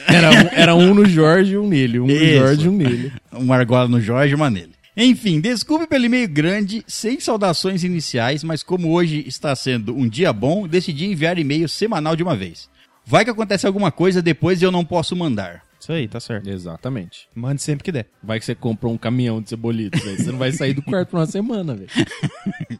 Era 0.07 0.29
um, 0.31 0.47
era 0.53 0.75
um 0.75 0.93
no 0.93 1.05
Jorge 1.05 1.53
e 1.53 1.57
um 1.57 1.67
nele. 1.67 1.99
Um 1.99 2.07
no 2.07 2.13
Isso. 2.13 2.39
Jorge 2.39 2.65
e 2.65 2.69
um 2.69 2.77
nele. 2.77 3.11
Uma 3.31 3.55
argola 3.57 3.87
no 3.89 3.99
Jorge 3.99 4.31
e 4.31 4.35
uma 4.35 4.49
nele. 4.49 4.71
Enfim, 4.99 5.39
desculpe 5.39 5.85
pelo 5.85 6.05
e-mail 6.05 6.27
grande, 6.27 6.83
sem 6.87 7.19
saudações 7.19 7.83
iniciais, 7.83 8.43
mas 8.43 8.63
como 8.63 8.91
hoje 8.91 9.23
está 9.27 9.55
sendo 9.55 9.95
um 9.95 10.09
dia 10.09 10.33
bom, 10.33 10.67
decidi 10.67 11.05
enviar 11.05 11.37
e-mail 11.37 11.69
semanal 11.69 12.15
de 12.15 12.23
uma 12.23 12.35
vez. 12.35 12.67
Vai 13.05 13.23
que 13.23 13.29
acontece 13.29 13.67
alguma 13.67 13.91
coisa 13.91 14.23
depois 14.23 14.59
e 14.59 14.65
eu 14.65 14.71
não 14.71 14.83
posso 14.83 15.15
mandar. 15.15 15.63
Isso 15.79 15.91
aí, 15.91 16.07
tá 16.07 16.19
certo. 16.19 16.49
Exatamente. 16.49 17.29
Mande 17.35 17.61
sempre 17.61 17.83
que 17.83 17.91
der. 17.91 18.07
Vai 18.23 18.39
que 18.39 18.45
você 18.45 18.55
comprou 18.55 18.91
um 18.91 18.97
caminhão 18.97 19.39
de 19.39 19.49
cebolitos, 19.49 20.03
velho. 20.03 20.17
Você 20.17 20.31
não 20.31 20.39
vai 20.39 20.51
sair 20.51 20.73
do 20.73 20.81
quarto 20.81 21.09
por 21.09 21.19
uma 21.19 21.27
semana, 21.27 21.75
velho. 21.75 21.89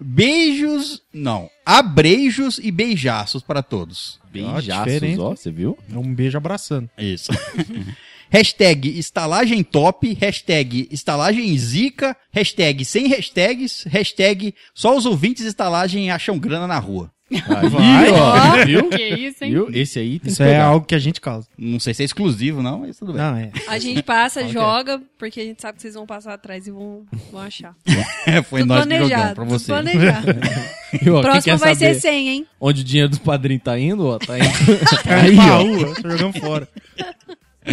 Beijos, 0.00 1.02
não, 1.12 1.50
abreijos 1.66 2.60
e 2.62 2.70
beijaços 2.70 3.42
para 3.42 3.64
todos. 3.64 4.20
Beijaços, 4.30 5.18
ó, 5.18 5.30
você 5.30 5.50
viu? 5.50 5.76
É 5.92 5.98
um 5.98 6.14
beijo 6.14 6.36
abraçando. 6.36 6.88
Isso. 6.96 7.32
hashtag 8.30 8.98
estalagem 8.98 9.62
top, 9.62 10.14
hashtag 10.14 10.88
estalagem 10.90 11.56
zica, 11.56 12.16
hashtag 12.32 12.84
sem 12.84 13.08
hashtags, 13.08 13.84
hashtag 13.84 14.54
só 14.74 14.96
os 14.96 15.06
ouvintes 15.06 15.44
estalagem 15.44 16.10
acham 16.10 16.38
grana 16.38 16.66
na 16.66 16.78
rua. 16.78 17.10
Aí, 17.30 17.68
Vai. 17.68 18.10
ó, 18.10 18.64
viu? 18.64 18.88
Que 18.88 19.06
isso, 19.06 19.44
hein? 19.44 19.50
Viu? 19.50 19.68
Esse 19.70 19.98
aí 19.98 20.18
tem 20.18 20.32
Isso 20.32 20.42
que 20.42 20.48
é 20.48 20.58
algo 20.58 20.86
que 20.86 20.94
a 20.94 20.98
gente 20.98 21.20
causa. 21.20 21.46
Não 21.58 21.78
sei 21.78 21.92
se 21.92 22.02
é 22.02 22.06
exclusivo 22.06 22.62
não, 22.62 22.80
mas 22.80 22.96
tudo 22.96 23.12
bem. 23.12 23.20
Não, 23.20 23.36
é. 23.36 23.50
A 23.68 23.78
gente 23.78 24.02
passa, 24.02 24.48
joga, 24.48 25.00
porque 25.18 25.40
a 25.40 25.44
gente 25.44 25.60
sabe 25.60 25.76
que 25.76 25.82
vocês 25.82 25.94
vão 25.94 26.06
passar 26.06 26.32
atrás 26.32 26.66
e 26.66 26.70
vão, 26.70 27.04
vão 27.30 27.42
achar. 27.42 27.74
Foi 28.48 28.60
tudo 28.60 28.68
nós 28.68 28.86
que 28.86 28.96
jogamos 28.96 29.08
planejado. 29.08 29.34
pra 29.34 29.44
tudo 29.44 29.58
você. 29.58 29.66
planejado. 29.66 30.26
Viu, 31.02 31.16
ó, 31.16 31.20
quem 31.20 31.30
Próximo 31.30 31.42
quer 31.42 31.56
vai 31.58 31.74
saber 31.74 31.94
ser 31.94 32.00
100, 32.00 32.28
hein? 32.30 32.46
Onde 32.58 32.80
o 32.80 32.84
dinheiro 32.84 33.10
do 33.10 33.20
padrinho 33.20 33.60
tá 33.60 33.78
indo, 33.78 34.06
ó, 34.06 34.18
tá 34.18 34.38
indo. 34.38 34.48
Aí, 35.04 36.02
tô 36.02 36.10
jogando 36.10 36.40
fora. 36.40 36.66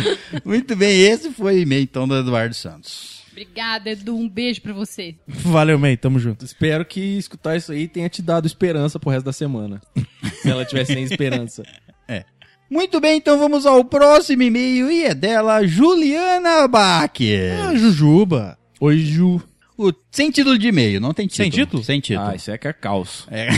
Muito 0.44 0.76
bem, 0.76 1.02
esse 1.02 1.32
foi 1.32 1.56
o 1.56 1.60
e-mail 1.60 1.84
então 1.84 2.08
do 2.08 2.16
Eduardo 2.16 2.54
Santos. 2.54 3.24
Obrigada, 3.32 3.90
Edu. 3.90 4.16
Um 4.16 4.30
beijo 4.30 4.62
pra 4.62 4.72
você. 4.72 5.16
Valeu, 5.28 5.78
man. 5.78 5.94
Tamo 5.98 6.18
junto. 6.20 6.46
Espero 6.46 6.86
que 6.86 7.02
escutar 7.18 7.58
isso 7.58 7.74
aí 7.74 7.86
tenha 7.86 8.08
te 8.08 8.22
dado 8.22 8.48
esperança 8.48 8.98
pro 8.98 9.10
resto 9.10 9.26
da 9.26 9.34
semana. 9.34 9.82
Se 10.42 10.50
ela 10.50 10.64
tiver 10.64 10.86
sem 10.86 11.04
esperança. 11.04 11.64
Muito 12.70 13.00
bem, 13.00 13.18
então 13.18 13.38
vamos 13.38 13.66
ao 13.66 13.86
próximo 13.86 14.42
e-mail 14.42 14.90
e 14.90 15.04
é 15.04 15.14
dela, 15.14 15.66
Juliana 15.68 16.68
Bach. 16.68 17.12
Ah, 17.62 17.76
Jujuba. 17.76 18.58
Oi, 18.80 18.98
Ju. 18.98 19.42
O, 19.78 19.92
sem 20.10 20.32
título 20.32 20.58
de 20.58 20.68
e-mail, 20.70 21.02
não 21.02 21.14
tem 21.14 21.28
título. 21.28 21.44
Sem 21.44 21.52
título? 21.52 21.84
Sem 21.84 22.00
título. 22.00 22.30
Ah, 22.30 22.36
isso 22.36 22.50
é 22.50 22.58
que 22.58 22.68
é 22.68 22.74
caos. 22.74 23.28
É. 23.30 23.50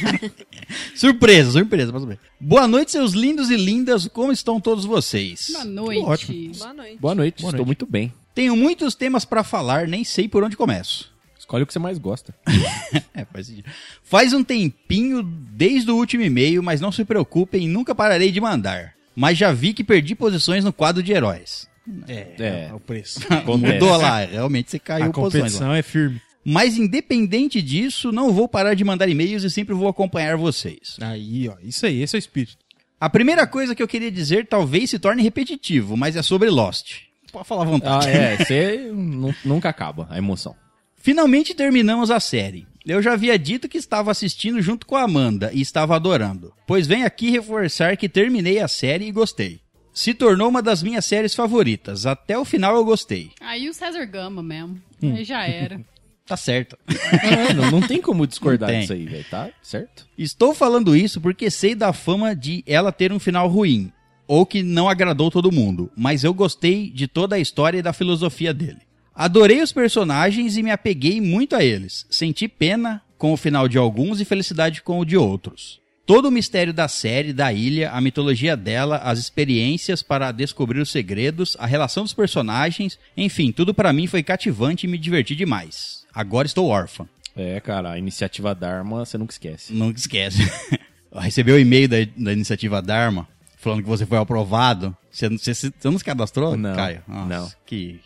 surpresa, 0.96 1.52
surpresa, 1.52 1.92
mas 1.92 2.02
tudo 2.02 2.08
bem. 2.08 2.18
Boa 2.40 2.66
noite, 2.66 2.90
seus 2.92 3.12
lindos 3.12 3.50
e 3.50 3.56
lindas, 3.56 4.08
como 4.08 4.32
estão 4.32 4.60
todos 4.60 4.84
vocês? 4.84 5.50
Boa 5.52 5.64
noite. 5.64 6.02
ótimo. 6.02 6.54
Boa 6.58 6.72
noite. 6.72 6.98
Boa 6.98 7.14
noite, 7.14 7.42
Boa 7.42 7.50
estou 7.50 7.66
noite. 7.66 7.66
muito 7.66 7.86
bem. 7.86 8.12
Tenho 8.34 8.56
muitos 8.56 8.94
temas 8.94 9.24
pra 9.24 9.44
falar, 9.44 9.86
nem 9.86 10.04
sei 10.04 10.26
por 10.28 10.42
onde 10.42 10.56
começo. 10.56 11.12
Escolhe 11.38 11.64
o 11.64 11.66
que 11.66 11.72
você 11.72 11.78
mais 11.78 11.98
gosta. 11.98 12.34
É, 13.12 13.24
faz 13.26 13.48
sentido. 13.48 13.68
Faz 14.02 14.32
um 14.32 14.42
tempinho 14.42 15.22
desde 15.22 15.90
o 15.90 15.96
último 15.96 16.22
e-mail, 16.22 16.62
mas 16.62 16.80
não 16.80 16.90
se 16.90 17.04
preocupem, 17.04 17.68
nunca 17.68 17.94
pararei 17.94 18.30
de 18.30 18.40
mandar. 18.40 18.94
Mas 19.14 19.36
já 19.36 19.52
vi 19.52 19.74
que 19.74 19.84
perdi 19.84 20.14
posições 20.14 20.64
no 20.64 20.72
quadro 20.72 21.02
de 21.02 21.12
heróis. 21.12 21.68
É, 22.08 22.26
É. 22.38 22.66
é 22.70 22.74
o 22.74 22.80
preço. 22.80 23.20
Acontece. 23.32 23.72
Mudou 23.74 23.96
lá, 23.96 24.24
realmente 24.24 24.70
você 24.70 24.78
caiu 24.78 25.04
A 25.04 25.06
lá. 25.08 25.12
competição 25.12 25.74
é 25.74 25.82
firme. 25.82 26.20
Mas 26.44 26.76
independente 26.78 27.60
disso, 27.60 28.10
não 28.10 28.32
vou 28.32 28.48
parar 28.48 28.74
de 28.74 28.82
mandar 28.82 29.08
e-mails 29.08 29.42
e 29.44 29.50
sempre 29.50 29.74
vou 29.74 29.88
acompanhar 29.88 30.36
vocês. 30.36 30.96
Aí, 31.00 31.48
ó, 31.48 31.54
isso 31.62 31.84
aí, 31.84 32.02
esse 32.02 32.16
é 32.16 32.18
o 32.18 32.20
espírito. 32.20 32.56
A 32.98 33.08
primeira 33.10 33.46
coisa 33.46 33.74
que 33.74 33.82
eu 33.82 33.88
queria 33.88 34.10
dizer 34.10 34.46
talvez 34.46 34.90
se 34.90 34.98
torne 34.98 35.22
repetitivo, 35.22 35.96
mas 35.96 36.16
é 36.16 36.22
sobre 36.22 36.48
Lost. 36.50 37.02
Pode 37.32 37.46
falar 37.46 37.62
à 37.62 37.66
Ah, 37.66 37.68
vontade. 37.70 38.08
é. 38.08 38.36
Você 38.36 38.90
nu- 38.92 39.34
nunca 39.44 39.68
acaba 39.68 40.06
a 40.10 40.18
emoção. 40.18 40.54
Finalmente 40.96 41.54
terminamos 41.54 42.10
a 42.10 42.18
série. 42.20 42.66
Eu 42.86 43.02
já 43.02 43.12
havia 43.12 43.38
dito 43.38 43.68
que 43.68 43.78
estava 43.78 44.10
assistindo 44.10 44.60
junto 44.60 44.86
com 44.86 44.96
a 44.96 45.02
Amanda 45.02 45.50
e 45.52 45.60
estava 45.60 45.94
adorando. 45.94 46.52
Pois 46.66 46.86
venho 46.86 47.06
aqui 47.06 47.30
reforçar 47.30 47.96
que 47.96 48.08
terminei 48.08 48.58
a 48.58 48.66
série 48.68 49.06
e 49.06 49.12
gostei. 49.12 49.60
Se 49.92 50.14
tornou 50.14 50.48
uma 50.48 50.62
das 50.62 50.82
minhas 50.82 51.04
séries 51.04 51.34
favoritas. 51.34 52.06
Até 52.06 52.38
o 52.38 52.44
final 52.44 52.76
eu 52.76 52.84
gostei. 52.84 53.30
Aí 53.40 53.68
o 53.68 53.74
César 53.74 54.04
Gama 54.06 54.42
mesmo. 54.42 54.80
Hum. 55.02 55.14
Aí 55.16 55.24
já 55.24 55.46
era. 55.46 55.80
Tá 56.30 56.36
certo. 56.36 56.78
É, 56.88 57.52
não, 57.52 57.72
não 57.72 57.80
tem 57.80 58.00
como 58.00 58.24
discordar 58.24 58.70
disso 58.70 58.92
aí, 58.92 59.04
velho, 59.04 59.24
tá? 59.28 59.50
Certo? 59.60 60.06
Estou 60.16 60.54
falando 60.54 60.94
isso 60.94 61.20
porque 61.20 61.50
sei 61.50 61.74
da 61.74 61.92
fama 61.92 62.36
de 62.36 62.62
ela 62.68 62.92
ter 62.92 63.10
um 63.12 63.18
final 63.18 63.48
ruim. 63.48 63.92
Ou 64.28 64.46
que 64.46 64.62
não 64.62 64.88
agradou 64.88 65.28
todo 65.28 65.50
mundo. 65.50 65.90
Mas 65.96 66.22
eu 66.22 66.32
gostei 66.32 66.88
de 66.88 67.08
toda 67.08 67.34
a 67.34 67.40
história 67.40 67.78
e 67.78 67.82
da 67.82 67.92
filosofia 67.92 68.54
dele. 68.54 68.78
Adorei 69.12 69.60
os 69.60 69.72
personagens 69.72 70.56
e 70.56 70.62
me 70.62 70.70
apeguei 70.70 71.20
muito 71.20 71.56
a 71.56 71.64
eles. 71.64 72.06
Senti 72.08 72.46
pena 72.46 73.02
com 73.18 73.32
o 73.32 73.36
final 73.36 73.66
de 73.66 73.76
alguns 73.76 74.20
e 74.20 74.24
felicidade 74.24 74.82
com 74.82 75.00
o 75.00 75.04
de 75.04 75.16
outros. 75.16 75.79
Todo 76.10 76.26
o 76.26 76.30
mistério 76.32 76.74
da 76.74 76.88
série, 76.88 77.32
da 77.32 77.52
ilha, 77.52 77.92
a 77.92 78.00
mitologia 78.00 78.56
dela, 78.56 78.96
as 78.96 79.16
experiências 79.20 80.02
para 80.02 80.32
descobrir 80.32 80.80
os 80.80 80.90
segredos, 80.90 81.56
a 81.56 81.66
relação 81.66 82.02
dos 82.02 82.12
personagens, 82.12 82.98
enfim, 83.16 83.52
tudo 83.52 83.72
pra 83.72 83.92
mim 83.92 84.08
foi 84.08 84.20
cativante 84.20 84.88
e 84.88 84.90
me 84.90 84.98
diverti 84.98 85.36
demais. 85.36 86.04
Agora 86.12 86.48
estou 86.48 86.66
órfã. 86.66 87.08
É, 87.36 87.60
cara, 87.60 87.92
a 87.92 87.98
iniciativa 87.98 88.52
Dharma 88.56 89.06
você 89.06 89.16
nunca 89.16 89.32
esquece. 89.32 89.72
Nunca 89.72 90.00
esquece. 90.00 90.38
Recebeu 91.14 91.54
o 91.54 91.60
e-mail 91.60 91.86
da, 91.86 91.98
da 92.16 92.32
iniciativa 92.32 92.82
Dharma 92.82 93.28
falando 93.56 93.82
que 93.84 93.88
você 93.88 94.04
foi 94.04 94.18
aprovado. 94.18 94.96
Você, 95.12 95.28
você, 95.28 95.54
você 95.54 95.70
não 95.84 95.96
se 95.96 96.04
cadastrou, 96.04 96.56
Não, 96.56 96.74
Caio? 96.74 97.04
Nossa, 97.06 97.28
não. 97.28 97.52
Que. 97.64 98.00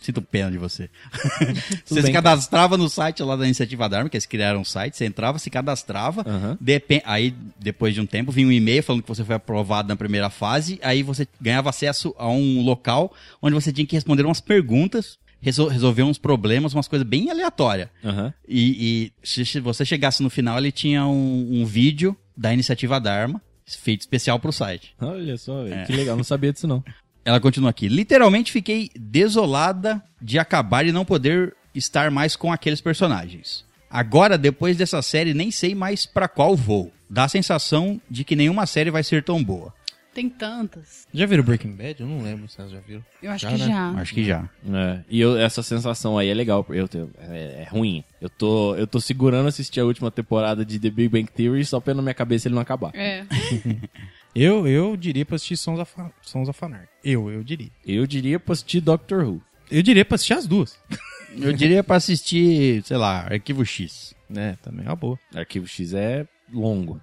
Sinto 0.00 0.22
pena 0.22 0.50
de 0.50 0.58
você. 0.58 0.88
você 1.84 1.94
bem, 1.96 2.04
se 2.04 2.12
cadastrava 2.12 2.76
no 2.76 2.88
site 2.88 3.22
lá 3.22 3.34
da 3.34 3.44
iniciativa 3.44 3.88
Dharma, 3.88 4.08
que 4.08 4.16
eles 4.16 4.26
criaram 4.26 4.60
um 4.60 4.64
site, 4.64 4.96
você 4.96 5.04
entrava, 5.04 5.38
se 5.38 5.50
cadastrava, 5.50 6.24
depen- 6.60 7.02
aí 7.04 7.34
depois 7.58 7.94
de 7.94 8.00
um 8.00 8.06
tempo 8.06 8.30
vinha 8.30 8.46
um 8.46 8.52
e-mail 8.52 8.82
falando 8.82 9.02
que 9.02 9.08
você 9.08 9.24
foi 9.24 9.34
aprovado 9.34 9.88
na 9.88 9.96
primeira 9.96 10.30
fase, 10.30 10.78
aí 10.82 11.02
você 11.02 11.26
ganhava 11.40 11.70
acesso 11.70 12.14
a 12.18 12.28
um 12.28 12.62
local 12.62 13.12
onde 13.42 13.54
você 13.54 13.72
tinha 13.72 13.86
que 13.86 13.96
responder 13.96 14.24
umas 14.24 14.40
perguntas, 14.40 15.18
resol- 15.40 15.68
resolver 15.68 16.02
uns 16.04 16.18
problemas, 16.18 16.72
umas 16.74 16.86
coisas 16.88 17.06
bem 17.06 17.30
aleatórias. 17.30 17.88
Aham. 18.04 18.32
E, 18.46 19.12
e 19.24 19.26
se 19.44 19.58
você 19.60 19.84
chegasse 19.84 20.22
no 20.22 20.30
final, 20.30 20.58
ele 20.58 20.70
tinha 20.70 21.04
um, 21.06 21.62
um 21.62 21.64
vídeo 21.66 22.16
da 22.36 22.52
iniciativa 22.52 23.00
Dharma, 23.00 23.40
feito 23.66 24.02
especial 24.02 24.38
pro 24.38 24.52
site. 24.52 24.94
Olha 25.00 25.36
só. 25.36 25.66
É. 25.66 25.84
Que 25.84 25.92
legal, 25.92 26.16
não 26.16 26.22
sabia 26.24 26.52
disso 26.52 26.68
não. 26.68 26.84
Ela 27.26 27.40
continua 27.40 27.70
aqui. 27.70 27.88
Literalmente 27.88 28.52
fiquei 28.52 28.88
desolada 28.98 30.00
de 30.22 30.38
acabar 30.38 30.86
e 30.86 30.92
não 30.92 31.04
poder 31.04 31.54
estar 31.74 32.10
mais 32.10 32.36
com 32.36 32.52
aqueles 32.52 32.80
personagens. 32.80 33.64
Agora, 33.90 34.38
depois 34.38 34.76
dessa 34.76 35.02
série, 35.02 35.34
nem 35.34 35.50
sei 35.50 35.74
mais 35.74 36.06
pra 36.06 36.28
qual 36.28 36.54
vou. 36.56 36.92
Dá 37.10 37.24
a 37.24 37.28
sensação 37.28 38.00
de 38.08 38.22
que 38.24 38.34
nenhuma 38.36 38.64
série 38.66 38.90
vai 38.90 39.02
ser 39.02 39.22
tão 39.24 39.42
boa. 39.42 39.74
Tem 40.14 40.30
tantas. 40.30 41.06
Já 41.12 41.26
viram 41.26 41.44
Breaking 41.44 41.72
Bad? 41.72 42.00
Eu 42.00 42.06
não 42.06 42.22
lembro 42.22 42.48
se 42.48 42.56
vocês 42.56 42.70
já 42.70 42.78
viram. 42.80 43.04
Eu 43.22 43.30
acho 43.32 43.42
Já, 43.42 43.52
que 43.52 43.58
né? 43.58 43.66
já. 43.66 43.90
Acho 43.90 44.14
que 44.14 44.24
já. 44.24 44.48
É, 44.72 45.00
e 45.10 45.20
eu- 45.20 45.36
essa 45.36 45.62
sensação 45.62 46.16
aí 46.16 46.28
é 46.30 46.34
legal, 46.34 46.64
eu, 46.70 46.88
tenho- 46.88 47.10
é, 47.18 47.64
é 47.64 47.68
ruim. 47.70 48.02
Eu 48.18 48.30
tô, 48.30 48.74
eu 48.76 48.86
tô 48.86 48.98
segurando 48.98 49.46
assistir 49.48 49.78
a 49.78 49.84
última 49.84 50.10
temporada 50.10 50.64
de 50.64 50.78
The 50.78 50.88
Big 50.88 51.08
Bang 51.10 51.30
Theory 51.30 51.64
só 51.66 51.80
pra 51.80 51.92
na 51.92 52.00
minha 52.00 52.14
cabeça 52.14 52.48
ele 52.48 52.54
não 52.54 52.62
acabar. 52.62 52.92
É. 52.94 53.24
Eu, 54.38 54.68
eu 54.68 54.94
diria 54.98 55.24
pra 55.24 55.36
assistir 55.36 55.56
Sons 55.56 55.80
of, 55.80 55.90
Sons 56.20 56.46
of 56.46 56.62
Anarchy. 56.62 56.88
Eu, 57.02 57.30
eu 57.30 57.42
diria. 57.42 57.70
Eu 57.86 58.06
diria 58.06 58.38
pra 58.38 58.52
assistir 58.52 58.82
Doctor 58.82 59.24
Who. 59.24 59.40
Eu 59.70 59.82
diria 59.82 60.04
pra 60.04 60.16
assistir 60.16 60.34
as 60.34 60.46
duas. 60.46 60.78
Eu 61.38 61.52
diria 61.52 61.84
pra 61.84 61.96
assistir, 61.96 62.82
sei 62.84 62.96
lá, 62.96 63.26
Arquivo 63.30 63.62
X. 63.62 64.14
É, 64.34 64.54
também 64.62 64.86
é 64.86 64.88
uma 64.88 64.96
boa. 64.96 65.18
Arquivo 65.34 65.66
X 65.66 65.92
é 65.92 66.26
longo. 66.50 66.98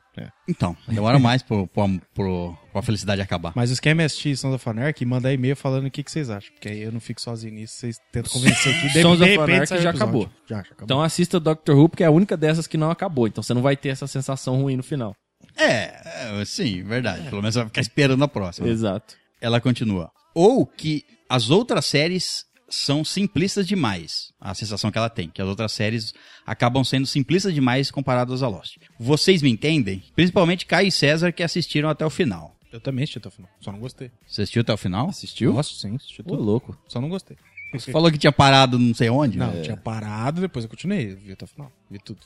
Então, 0.48 0.76
demora 0.88 1.20
mais 1.20 1.44
pro, 1.44 1.68
pro, 1.68 2.02
pro, 2.16 2.58
pra 2.72 2.82
felicidade 2.82 3.22
acabar. 3.22 3.54
Mas 3.56 3.70
os 3.70 3.76
esquema 3.76 4.02
é 4.02 4.06
assistir 4.06 4.36
Sons 4.36 4.56
of 4.56 4.70
Anarchy 4.70 5.04
e 5.04 5.08
mandar 5.08 5.34
e-mail 5.34 5.56
falando 5.56 5.86
o 5.86 5.92
que, 5.92 6.04
que 6.04 6.12
vocês 6.12 6.30
acham. 6.32 6.52
Porque 6.54 6.70
aí 6.70 6.82
eu 6.82 6.92
não 6.92 7.00
fico 7.00 7.22
sozinho 7.22 7.54
nisso, 7.54 7.76
vocês 7.76 7.98
tentam 8.12 8.32
convencer 8.32 8.74
que 8.82 8.88
de, 8.90 9.02
Sons 9.02 9.18
de 9.18 9.24
of 9.24 9.32
repente 9.32 9.54
Anarchy 9.54 9.82
já 9.82 9.90
acabou. 9.92 10.30
Já 10.48 10.60
acabou. 10.60 10.84
Então 10.84 11.02
assista 11.02 11.40
Doctor 11.40 11.78
Who, 11.78 11.90
porque 11.90 12.04
é 12.04 12.08
a 12.08 12.12
única 12.12 12.36
dessas 12.36 12.66
que 12.66 12.78
não 12.78 12.90
acabou. 12.90 13.28
Então 13.28 13.44
você 13.44 13.54
não 13.54 13.62
vai 13.62 13.78
ter 13.78 13.90
essa 13.90 14.08
sensação 14.08 14.62
ruim 14.62 14.78
no 14.78 14.84
final. 14.84 15.14
É, 15.56 16.02
é, 16.24 16.46
sim, 16.46 16.84
verdade. 16.84 17.30
Pelo 17.30 17.42
menos 17.42 17.56
vai 17.56 17.66
ficar 17.66 17.82
esperando 17.82 18.24
a 18.24 18.28
próxima. 18.28 18.68
Exato. 18.68 19.16
Ela 19.42 19.60
continua. 19.62 20.12
Ou 20.34 20.66
que 20.66 21.04
as 21.30 21.50
outras 21.50 21.86
séries 21.86 22.46
são 22.70 23.04
simplistas 23.06 23.68
demais. 23.68 24.32
A 24.42 24.54
sensação 24.56 24.90
que 24.92 24.98
ela 24.98 25.10
tem, 25.10 25.30
que 25.30 25.42
as 25.42 25.48
outras 25.48 25.72
séries 25.72 26.14
acabam 26.46 26.84
sendo 26.84 27.06
simplistas 27.06 27.54
demais 27.54 27.92
comparadas 27.92 28.42
a 28.42 28.48
Lost. 28.48 28.78
Vocês 29.00 29.42
me 29.42 29.50
entendem? 29.52 30.04
Principalmente 30.16 30.66
Caio 30.66 30.88
e 30.88 30.92
César 30.92 31.32
que 31.32 31.44
assistiram 31.44 31.88
até 31.90 32.06
o 32.06 32.10
final. 32.10 32.56
Eu 32.72 32.80
também 32.80 33.04
assisti 33.04 33.20
até 33.20 33.28
o 33.28 33.32
final. 33.32 33.52
Só 33.62 33.72
não 33.72 33.80
gostei. 33.80 34.10
Você 34.26 34.42
assistiu 34.42 34.62
até 34.62 34.74
o 34.74 34.78
final? 34.78 35.10
Assistiu? 35.10 35.54
Nossa, 35.54 35.76
sim, 35.76 35.96
assisti 35.96 36.22
Ô, 36.22 36.24
tudo. 36.26 36.42
louco. 36.42 36.76
Só 36.88 37.00
não 37.00 37.10
gostei. 37.10 37.38
Você 37.74 37.92
falou 37.92 38.12
que 38.12 38.18
tinha 38.18 38.32
parado 38.32 38.78
não 38.80 38.94
sei 38.96 39.10
onde? 39.10 39.38
Não, 39.38 39.52
É. 39.52 39.62
tinha 39.62 39.78
parado, 39.78 40.42
depois 40.42 40.66
eu 40.66 40.70
continuei. 40.70 41.14
Vi 41.16 41.34
até 41.34 41.46
o 41.46 41.48
final. 41.48 41.72
Vi 41.90 42.00
tudo. 42.00 42.20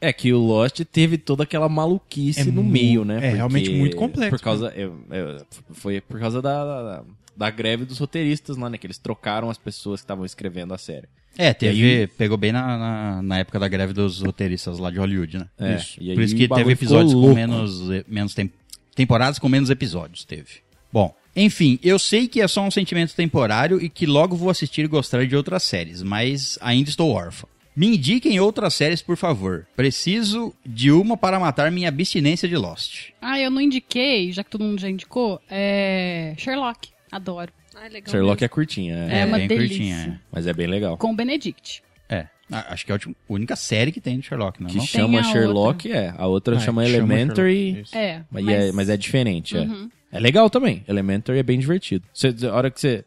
É 0.00 0.12
que 0.12 0.32
o 0.32 0.38
Lost 0.38 0.80
teve 0.84 1.16
toda 1.16 1.44
aquela 1.44 1.68
maluquice 1.68 2.40
É 2.40 2.44
no 2.44 2.62
meio, 2.62 3.04
né? 3.04 3.16
é 3.26 3.30
realmente 3.34 3.70
muito 3.70 3.96
complexo, 3.96 4.30
Por 4.30 4.40
causa, 4.40 4.72
é, 4.76 4.84
é, 5.10 5.40
foi 5.72 6.00
por 6.00 6.20
causa 6.20 6.42
da, 6.42 6.64
da, 6.64 7.04
da 7.36 7.50
greve 7.50 7.84
dos 7.84 7.98
roteiristas 7.98 8.56
lá, 8.56 8.68
né? 8.68 8.76
Que 8.76 8.86
eles 8.86 8.98
trocaram 8.98 9.48
as 9.48 9.56
pessoas 9.58 10.00
que 10.00 10.04
estavam 10.04 10.24
escrevendo 10.26 10.74
a 10.74 10.78
série. 10.78 11.08
É, 11.36 11.52
teve, 11.52 12.00
aí- 12.00 12.06
pegou 12.06 12.36
bem 12.36 12.52
na, 12.52 12.78
na, 12.78 13.22
na 13.22 13.38
época 13.38 13.58
da 13.58 13.66
greve 13.66 13.92
dos 13.92 14.20
roteiristas 14.20 14.78
lá 14.78 14.90
de 14.90 14.98
Hollywood, 14.98 15.38
né? 15.38 15.46
É, 15.58 15.76
Isso. 15.76 15.96
e 16.00 16.14
Por 16.14 16.22
isso 16.22 16.36
que 16.36 16.46
teve 16.48 16.72
episódios 16.72 17.12
com 17.14 17.34
menos, 17.34 17.90
eh, 17.90 18.04
menos 18.06 18.34
tem- 18.34 18.52
temporadas 18.94 19.38
com 19.38 19.48
menos 19.48 19.68
episódios, 19.70 20.24
teve. 20.24 20.62
Bom, 20.92 21.12
enfim, 21.34 21.78
eu 21.82 21.98
sei 21.98 22.28
que 22.28 22.40
é 22.40 22.46
só 22.46 22.62
um 22.62 22.70
sentimento 22.70 23.14
temporário 23.16 23.82
e 23.82 23.88
que 23.88 24.06
logo 24.06 24.36
vou 24.36 24.48
assistir 24.48 24.84
e 24.84 24.88
gostar 24.88 25.26
de 25.26 25.34
outras 25.34 25.64
séries, 25.64 26.02
mas 26.02 26.56
ainda 26.60 26.88
estou 26.88 27.10
órfã. 27.10 27.48
Me 27.76 27.88
indiquem 27.96 28.38
outras 28.38 28.74
séries, 28.74 29.02
por 29.02 29.16
favor. 29.16 29.66
Preciso 29.74 30.54
de 30.64 30.90
uma 30.92 31.16
para 31.16 31.40
matar 31.40 31.70
minha 31.72 31.88
abstinência 31.88 32.48
de 32.48 32.56
Lost. 32.56 33.10
Ah, 33.20 33.40
eu 33.40 33.50
não 33.50 33.60
indiquei, 33.60 34.30
já 34.32 34.44
que 34.44 34.50
todo 34.50 34.62
mundo 34.64 34.80
já 34.80 34.88
indicou, 34.88 35.40
é 35.50 36.34
Sherlock. 36.38 36.90
Adoro. 37.10 37.52
Ah, 37.74 37.88
legal. 37.88 38.10
Sherlock 38.12 38.40
mesmo. 38.40 38.44
é 38.44 38.48
curtinha, 38.48 38.94
É, 39.10 39.20
é, 39.20 39.24
uma 39.24 39.38
bem 39.38 39.48
delícia. 39.48 39.76
curtinha, 39.76 40.20
mas 40.30 40.46
é 40.46 40.52
bem 40.52 40.66
legal. 40.68 40.96
Com 40.96 41.14
Benedict. 41.14 41.82
é. 42.08 42.26
É, 42.50 42.56
a- 42.56 42.74
acho 42.74 42.84
que 42.84 42.92
é 42.92 42.94
a 42.94 42.96
última- 42.96 43.14
única 43.28 43.56
série 43.56 43.90
que 43.90 44.00
tem 44.00 44.18
de 44.20 44.26
Sherlock, 44.26 44.60
não 44.62 44.68
é? 44.68 44.70
Que 44.72 44.76
não? 44.78 44.86
chama 44.86 45.22
Sherlock, 45.24 45.90
é. 45.90 46.14
A 46.16 46.26
outra 46.26 46.56
Ah, 46.56 46.60
chama 46.60 46.84
chama 46.84 46.96
Elementary, 46.96 47.80
isso. 47.80 47.96
É. 47.96 48.22
mas, 48.30 48.46
é, 48.46 48.70
mas 48.72 48.88
é 48.90 48.96
diferente, 48.96 49.56
é. 49.56 49.60
Uhum. 49.62 49.88
É 50.12 50.20
legal 50.20 50.48
também. 50.48 50.84
Elementary 50.86 51.38
é 51.38 51.42
bem 51.42 51.58
divertido. 51.58 52.04
Você, 52.12 52.32
a 52.46 52.54
hora 52.54 52.70
que 52.70 52.78
você, 52.80 53.04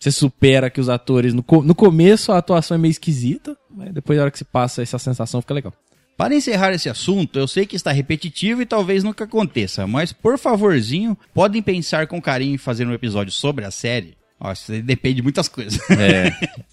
você 0.00 0.10
supera 0.10 0.70
que 0.70 0.80
os 0.80 0.88
atores... 0.88 1.34
No, 1.34 1.42
co- 1.42 1.62
no 1.62 1.74
começo 1.74 2.32
a 2.32 2.38
atuação 2.38 2.74
é 2.74 2.78
meio 2.78 2.90
esquisita, 2.90 3.56
mas 3.70 3.92
depois 3.92 4.18
a 4.18 4.22
hora 4.22 4.30
que 4.30 4.38
você 4.38 4.44
passa 4.44 4.82
essa 4.82 4.98
sensação 4.98 5.40
fica 5.42 5.52
legal. 5.54 5.74
Para 6.16 6.34
encerrar 6.34 6.72
esse 6.72 6.88
assunto, 6.88 7.38
eu 7.38 7.46
sei 7.46 7.64
que 7.66 7.76
está 7.76 7.92
repetitivo 7.92 8.60
e 8.62 8.66
talvez 8.66 9.04
nunca 9.04 9.24
aconteça, 9.24 9.86
mas 9.86 10.12
por 10.12 10.38
favorzinho, 10.38 11.16
podem 11.34 11.62
pensar 11.62 12.06
com 12.06 12.20
carinho 12.20 12.54
em 12.54 12.58
fazer 12.58 12.86
um 12.86 12.92
episódio 12.92 13.32
sobre 13.32 13.64
a 13.64 13.70
série? 13.70 14.16
Nossa, 14.40 14.74
isso 14.74 14.82
depende 14.84 15.16
de 15.16 15.22
muitas 15.22 15.48
coisas. 15.48 15.78
É. 15.90 16.30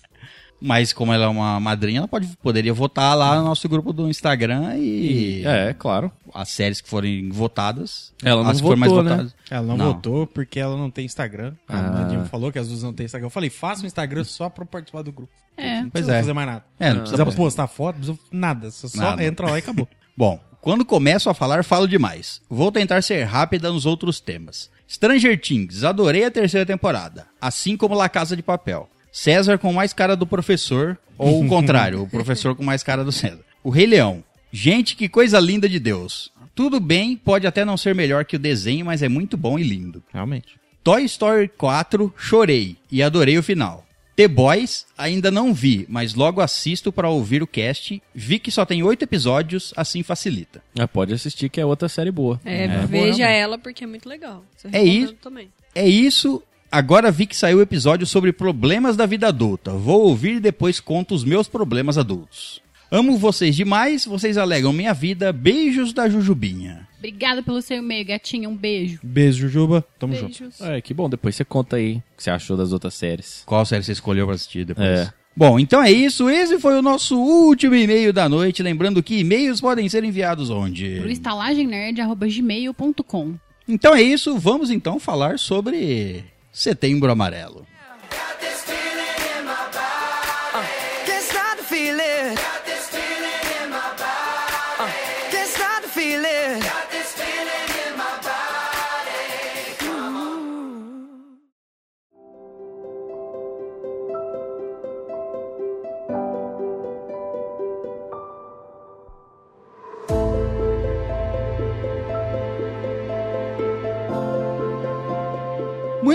Mas 0.60 0.91
como 0.91 1.13
ela 1.13 1.26
é 1.26 1.28
uma 1.28 1.60
madrinha, 1.60 2.00
ela 2.00 2.08
pode, 2.08 2.28
poderia 2.41 2.74
votar 2.74 3.15
lá 3.15 3.38
no 3.38 3.43
nosso 3.43 3.70
grupo 3.70 3.93
do 3.93 4.10
Instagram 4.10 4.76
e 4.78 5.43
é, 5.46 5.74
claro. 5.78 6.12
as 6.34 6.50
séries 6.50 6.82
que 6.82 6.89
forem 6.89 7.30
votadas. 7.30 8.12
Ela 8.24 8.41
não 8.43 8.50
as 8.50 8.58
que 8.58 8.63
forem 8.63 8.84
votou, 8.84 9.04
né? 9.04 9.28
Ela 9.52 9.67
não, 9.67 9.78
Não. 9.78 9.93
votou 9.93 10.26
porque 10.26 10.60
ela 10.60 10.76
não 10.76 10.89
tem 10.89 11.06
Instagram. 11.06 11.54
A 11.70 11.78
Ah. 11.78 11.88
Amandinha 11.88 12.26
falou 12.26 12.52
que 12.52 12.58
as 12.58 12.67
duas 12.70 12.82
não 12.82 12.91
tem 12.91 13.06
Instagram. 13.06 13.28
Eu 13.28 13.32
falei, 13.32 13.50
faça 13.52 13.84
um 13.84 13.86
Instagram 13.86 14.24
só 14.24 14.50
pra 14.50 14.65
participar 14.65 15.04
do 15.04 15.12
grupo. 15.12 15.32
É. 15.56 15.76
Não 15.82 15.89
Pois 15.89 15.91
precisa 15.91 16.15
é. 16.15 16.20
fazer 16.22 16.34
mais 16.34 16.48
nada. 16.48 16.65
É, 16.80 16.88
não 16.89 16.93
Não 16.96 17.02
precisa 17.02 17.24
precisa 17.24 17.43
postar 17.43 17.67
foto, 17.67 17.96
não 17.98 18.15
precisa 18.15 18.20
nada. 18.32 18.72
Você 18.72 18.88
só 18.88 18.98
Nada. 19.02 19.24
entra 19.24 19.46
lá 19.50 19.58
e 19.58 19.60
acabou. 19.60 19.88
Bom, 20.17 20.39
quando 20.60 20.84
começo 20.84 21.30
a 21.30 21.36
falar, 21.36 21.63
falo 21.63 21.88
demais. 21.88 22.41
Vou 22.50 22.72
tentar 22.72 23.04
ser 23.04 23.24
rápida 23.26 23.72
nos 23.72 23.86
outros 23.86 24.20
temas. 24.20 24.72
Stranger 24.89 25.39
Things, 25.39 25.84
adorei 25.84 26.24
a 26.26 26.32
terceira 26.32 26.65
temporada, 26.65 27.28
assim 27.39 27.76
como 27.78 27.93
La 27.93 28.10
Casa 28.10 28.36
de 28.36 28.41
Papel. 28.41 28.89
César 29.18 29.58
com 29.58 29.74
mais 29.74 29.94
cara 29.94 30.16
do 30.16 30.28
professor, 30.28 30.96
ou 31.18 31.44
o 31.44 31.48
contrário, 31.48 32.04
o 32.04 32.08
professor 32.08 32.56
com 32.56 32.64
mais 32.64 32.84
cara 32.84 33.04
do 33.04 33.12
César. 33.12 33.44
O 33.64 33.72
Rei 33.72 33.88
Leão. 33.88 34.24
Gente, 34.52 34.96
que 34.96 35.10
coisa 35.10 35.40
linda 35.40 35.68
de 35.68 35.80
Deus. 35.80 36.32
Tudo 36.54 36.80
bem, 36.80 37.18
pode 37.18 37.48
até 37.48 37.66
não 37.66 37.78
ser 37.78 37.96
melhor 37.96 38.26
que 38.26 38.36
o 38.36 38.40
desenho, 38.40 38.86
mas 38.86 39.02
é 39.02 39.10
muito 39.10 39.36
bom 39.36 39.58
e 39.58 39.64
lindo. 39.64 40.04
Realmente. 40.14 40.60
Toy 40.84 41.04
Story 41.06 41.48
4, 41.48 42.14
chorei 42.16 42.78
e 42.92 43.02
adorei 43.02 43.40
o 43.40 43.44
final. 43.44 43.88
The 44.16 44.28
Boys, 44.28 44.86
ainda 44.96 45.32
não 45.32 45.52
vi, 45.52 45.88
mas 45.90 46.14
logo 46.14 46.40
assisto 46.40 46.92
para 46.92 47.10
ouvir 47.10 47.42
o 47.42 47.48
cast. 47.48 48.00
Vi 48.14 48.38
que 48.38 48.52
só 48.52 48.68
tem 48.68 48.84
oito 48.84 49.02
episódios, 49.02 49.74
assim 49.76 50.04
facilita. 50.04 50.62
Ah, 50.78 50.88
pode 50.88 51.16
assistir 51.16 51.50
que 51.50 51.60
é 51.60 51.66
outra 51.66 51.90
série 51.90 52.12
boa. 52.12 52.40
É, 52.46 52.68
boa 52.68 52.86
veja 52.86 53.08
mesmo. 53.08 53.24
ela 53.24 53.58
porque 53.58 53.84
é 53.84 53.88
muito 53.88 54.08
legal. 54.08 54.46
É 54.72 54.84
isso. 54.84 55.14
Também. 55.16 55.50
É 55.74 55.88
isso. 55.88 56.44
Agora 56.72 57.12
vi 57.12 57.26
que 57.26 57.36
saiu 57.36 57.60
o 57.60 57.62
episódio 57.62 58.06
sobre 58.06 58.34
problemas 58.34 58.98
da 58.98 59.06
vida 59.06 59.30
adulta. 59.30 59.72
Vou 59.72 60.02
ouvir 60.02 60.36
e 60.36 60.40
depois 60.40 60.80
conto 60.82 61.16
os 61.16 61.24
meus 61.24 61.48
problemas 61.48 61.98
adultos. 61.98 62.62
Amo 62.92 63.18
vocês 63.18 63.56
demais, 63.56 64.06
vocês 64.06 64.38
alegam 64.38 64.72
minha 64.74 64.94
vida. 64.94 65.34
Beijos 65.34 65.94
da 65.94 66.08
Jujubinha. 66.10 66.88
Obrigada 66.98 67.42
pelo 67.44 67.62
seu 67.62 67.78
e-mail, 67.78 68.06
gatinha. 68.06 68.50
Um 68.50 68.56
beijo. 68.56 69.00
Beijo, 69.04 69.48
Jujuba. 69.48 69.86
Tamo 70.00 70.14
junto. 70.14 70.40
Beijos. 70.40 70.62
É, 70.62 70.80
que 70.82 70.94
bom. 70.94 71.10
Depois 71.10 71.36
você 71.36 71.44
conta 71.46 71.78
aí 71.78 71.98
o 71.98 72.04
que 72.18 72.24
você 72.24 72.32
achou 72.32 72.58
das 72.58 72.74
outras 72.74 72.94
séries. 72.94 73.44
Qual 73.46 73.66
série 73.66 73.84
você 73.84 73.94
escolheu 73.94 74.26
pra 74.26 74.36
assistir 74.36 74.66
depois? 74.66 74.88
É. 74.88 75.12
Bom, 75.36 75.60
então 75.60 75.84
é 75.84 75.92
isso. 75.92 76.30
Esse 76.30 76.60
foi 76.60 76.78
o 76.78 76.82
nosso 76.82 77.18
último 77.18 77.76
e-mail 77.76 78.12
da 78.12 78.28
noite. 78.28 78.64
Lembrando 78.64 79.04
que 79.04 79.20
e-mails 79.20 79.62
podem 79.62 79.88
ser 79.88 80.04
enviados 80.04 80.50
onde? 80.50 81.00
Pro 81.00 81.12
estalagemnerd.gmail.com 81.12 83.36
Então 83.68 83.94
é 83.94 84.02
isso. 84.02 84.36
Vamos 84.38 84.72
então 84.72 85.00
falar 85.00 85.38
sobre 85.38 86.24
Setembro 86.58 87.12
Amarelo. 87.12 87.67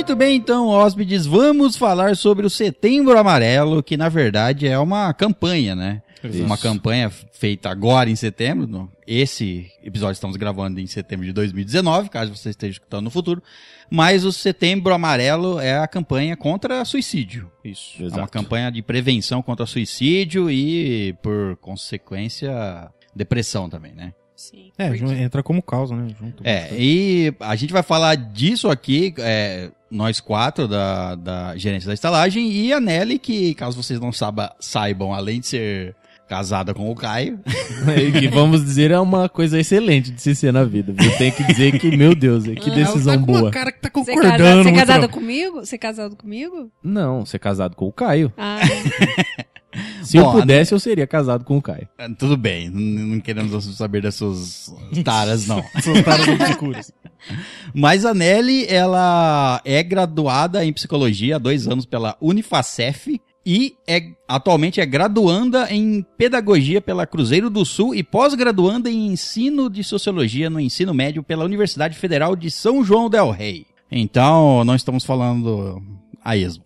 Muito 0.02 0.16
bem, 0.16 0.34
então, 0.34 0.66
hóspedes, 0.66 1.26
vamos 1.26 1.76
falar 1.76 2.16
sobre 2.16 2.44
o 2.44 2.50
Setembro 2.50 3.16
Amarelo, 3.16 3.84
que 3.84 3.96
na 3.96 4.08
verdade 4.08 4.66
é 4.66 4.76
uma 4.76 5.14
campanha, 5.14 5.76
né? 5.76 6.02
Isso. 6.24 6.42
Uma 6.42 6.58
campanha 6.58 7.08
feita 7.08 7.70
agora 7.70 8.10
em 8.10 8.16
setembro. 8.16 8.90
Esse 9.06 9.70
episódio 9.80 10.14
estamos 10.14 10.36
gravando 10.36 10.80
em 10.80 10.88
setembro 10.88 11.24
de 11.24 11.32
2019, 11.32 12.08
caso 12.08 12.34
você 12.34 12.50
esteja 12.50 12.72
escutando 12.72 13.04
no 13.04 13.10
futuro. 13.10 13.40
Mas 13.88 14.24
o 14.24 14.32
Setembro 14.32 14.92
Amarelo 14.92 15.60
é 15.60 15.78
a 15.78 15.86
campanha 15.86 16.36
contra 16.36 16.84
suicídio. 16.84 17.48
Isso. 17.64 17.98
É 17.98 18.00
uma 18.00 18.08
Exato. 18.08 18.32
campanha 18.32 18.72
de 18.72 18.82
prevenção 18.82 19.40
contra 19.40 19.66
suicídio 19.66 20.50
e, 20.50 21.12
por 21.22 21.56
consequência, 21.58 22.90
depressão 23.14 23.70
também, 23.70 23.92
né? 23.94 24.12
Sim. 24.34 24.72
É, 24.76 24.88
entra 25.22 25.44
como 25.44 25.62
causa, 25.62 25.94
né? 25.94 26.12
Junto. 26.18 26.42
É, 26.44 26.70
e 26.76 27.32
a 27.38 27.54
gente 27.54 27.72
vai 27.72 27.84
falar 27.84 28.16
disso 28.16 28.68
aqui, 28.68 29.14
é, 29.18 29.70
nós 29.92 30.18
quatro 30.20 30.66
da, 30.66 31.14
da 31.14 31.56
gerência 31.56 31.86
da 31.86 31.94
estalagem 31.94 32.50
e 32.50 32.72
a 32.72 32.80
Nelly, 32.80 33.18
que 33.18 33.54
caso 33.54 33.80
vocês 33.82 34.00
não 34.00 34.10
saiba, 34.12 34.54
saibam, 34.58 35.12
além 35.12 35.40
de 35.40 35.46
ser 35.46 35.94
casada 36.28 36.72
com 36.72 36.90
o 36.90 36.94
Caio, 36.94 37.38
E 38.00 38.10
que 38.20 38.28
vamos 38.28 38.64
dizer 38.64 38.90
é 38.90 38.98
uma 38.98 39.28
coisa 39.28 39.60
excelente 39.60 40.10
de 40.10 40.22
se 40.22 40.34
ser 40.34 40.50
na 40.52 40.64
vida. 40.64 40.94
viu? 40.96 41.18
Tem 41.18 41.30
que 41.30 41.44
dizer 41.44 41.78
que, 41.78 41.94
meu 41.94 42.14
Deus, 42.14 42.44
que 42.44 42.70
decisão 42.70 43.12
Ela 43.14 43.20
tá 43.26 43.32
boa. 43.32 43.50
cara 43.50 43.70
que 43.70 43.80
tá 43.80 43.90
Você 43.92 44.12
é 44.12 44.14
concordando. 44.14 44.38
casado, 44.40 44.62
você 44.64 44.68
é 44.70 44.72
casada 44.78 45.00
não. 45.02 45.08
comigo? 45.08 45.56
Você 45.60 45.74
é 45.74 45.78
casado 45.78 46.16
comigo? 46.16 46.70
Não, 46.82 47.26
ser 47.26 47.38
casado 47.38 47.76
com 47.76 47.86
o 47.86 47.92
Caio. 47.92 48.32
Ah, 48.38 48.60
Se 50.02 50.18
Bom, 50.18 50.34
eu 50.34 50.40
pudesse, 50.40 50.74
eu 50.74 50.78
seria 50.78 51.06
casado 51.06 51.44
com 51.44 51.56
o 51.56 51.62
Caio. 51.62 51.88
Tudo 52.18 52.36
bem, 52.36 52.68
não, 52.70 53.20
queremos 53.20 53.64
saber 53.76 54.02
das 54.02 54.14
suas 54.14 54.70
taras, 55.04 55.46
não. 55.46 55.62
Suas 55.82 56.00
caras 56.02 56.28
obscuras. 56.28 56.92
Mas 57.74 58.04
a 58.04 58.12
Nelly, 58.14 58.66
ela 58.68 59.60
é 59.64 59.82
graduada 59.82 60.64
em 60.64 60.72
psicologia 60.72 61.36
há 61.36 61.38
dois 61.38 61.66
anos 61.66 61.86
pela 61.86 62.16
Unifacef 62.20 63.20
e 63.44 63.74
é, 63.88 64.10
atualmente 64.28 64.80
é 64.80 64.86
graduanda 64.86 65.66
em 65.70 66.06
pedagogia 66.16 66.80
pela 66.80 67.06
Cruzeiro 67.06 67.50
do 67.50 67.64
Sul 67.64 67.94
e 67.94 68.02
pós-graduanda 68.02 68.88
em 68.88 69.08
ensino 69.08 69.68
de 69.68 69.82
sociologia 69.82 70.48
no 70.48 70.60
ensino 70.60 70.94
médio 70.94 71.22
pela 71.22 71.44
Universidade 71.44 71.96
Federal 71.96 72.36
de 72.36 72.50
São 72.50 72.84
João 72.84 73.10
del 73.10 73.30
Rei. 73.30 73.66
Então, 73.90 74.64
não 74.64 74.74
estamos 74.74 75.04
falando 75.04 75.82
a 76.24 76.36
esmo. 76.36 76.64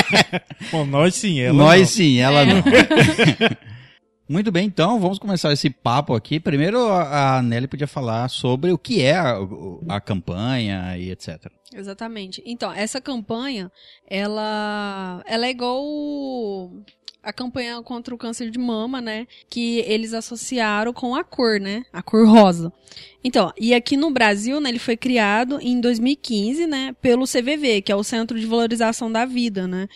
Bom, 0.72 0.86
nós 0.86 1.14
sim, 1.14 1.40
ela 1.40 1.56
Nós 1.56 1.80
não. 1.80 1.86
sim, 1.86 2.18
ela 2.18 2.44
não. 2.44 2.62
Muito 4.28 4.52
bem, 4.52 4.66
então 4.66 5.00
vamos 5.00 5.18
começar 5.18 5.50
esse 5.54 5.70
papo 5.70 6.14
aqui. 6.14 6.38
Primeiro, 6.38 6.92
a 6.92 7.40
Nelly 7.40 7.66
podia 7.66 7.86
falar 7.86 8.28
sobre 8.28 8.70
o 8.70 8.76
que 8.76 9.00
é 9.00 9.16
a, 9.16 9.38
a 9.88 10.00
campanha 10.02 10.98
e 10.98 11.10
etc. 11.10 11.50
exatamente. 11.74 12.42
Então, 12.44 12.70
essa 12.70 13.00
campanha, 13.00 13.72
ela, 14.06 15.22
ela 15.26 15.46
é 15.46 15.50
igual 15.50 16.70
a 17.22 17.32
campanha 17.32 17.82
contra 17.82 18.14
o 18.14 18.18
câncer 18.18 18.50
de 18.50 18.58
mama, 18.58 19.00
né? 19.00 19.26
Que 19.48 19.78
eles 19.80 20.12
associaram 20.12 20.92
com 20.92 21.14
a 21.14 21.24
cor, 21.24 21.58
né? 21.58 21.84
A 21.90 22.02
cor 22.02 22.28
rosa. 22.28 22.72
Então, 23.24 23.52
e 23.58 23.74
aqui 23.74 23.96
no 23.96 24.10
Brasil, 24.10 24.60
né, 24.60 24.68
ele 24.68 24.78
foi 24.78 24.96
criado 24.96 25.58
em 25.60 25.80
2015, 25.80 26.66
né, 26.66 26.94
pelo 27.02 27.24
CVV, 27.24 27.82
que 27.82 27.90
é 27.92 27.96
o 27.96 28.04
Centro 28.04 28.38
de 28.38 28.46
Valorização 28.46 29.10
da 29.10 29.24
Vida, 29.24 29.66
né? 29.66 29.88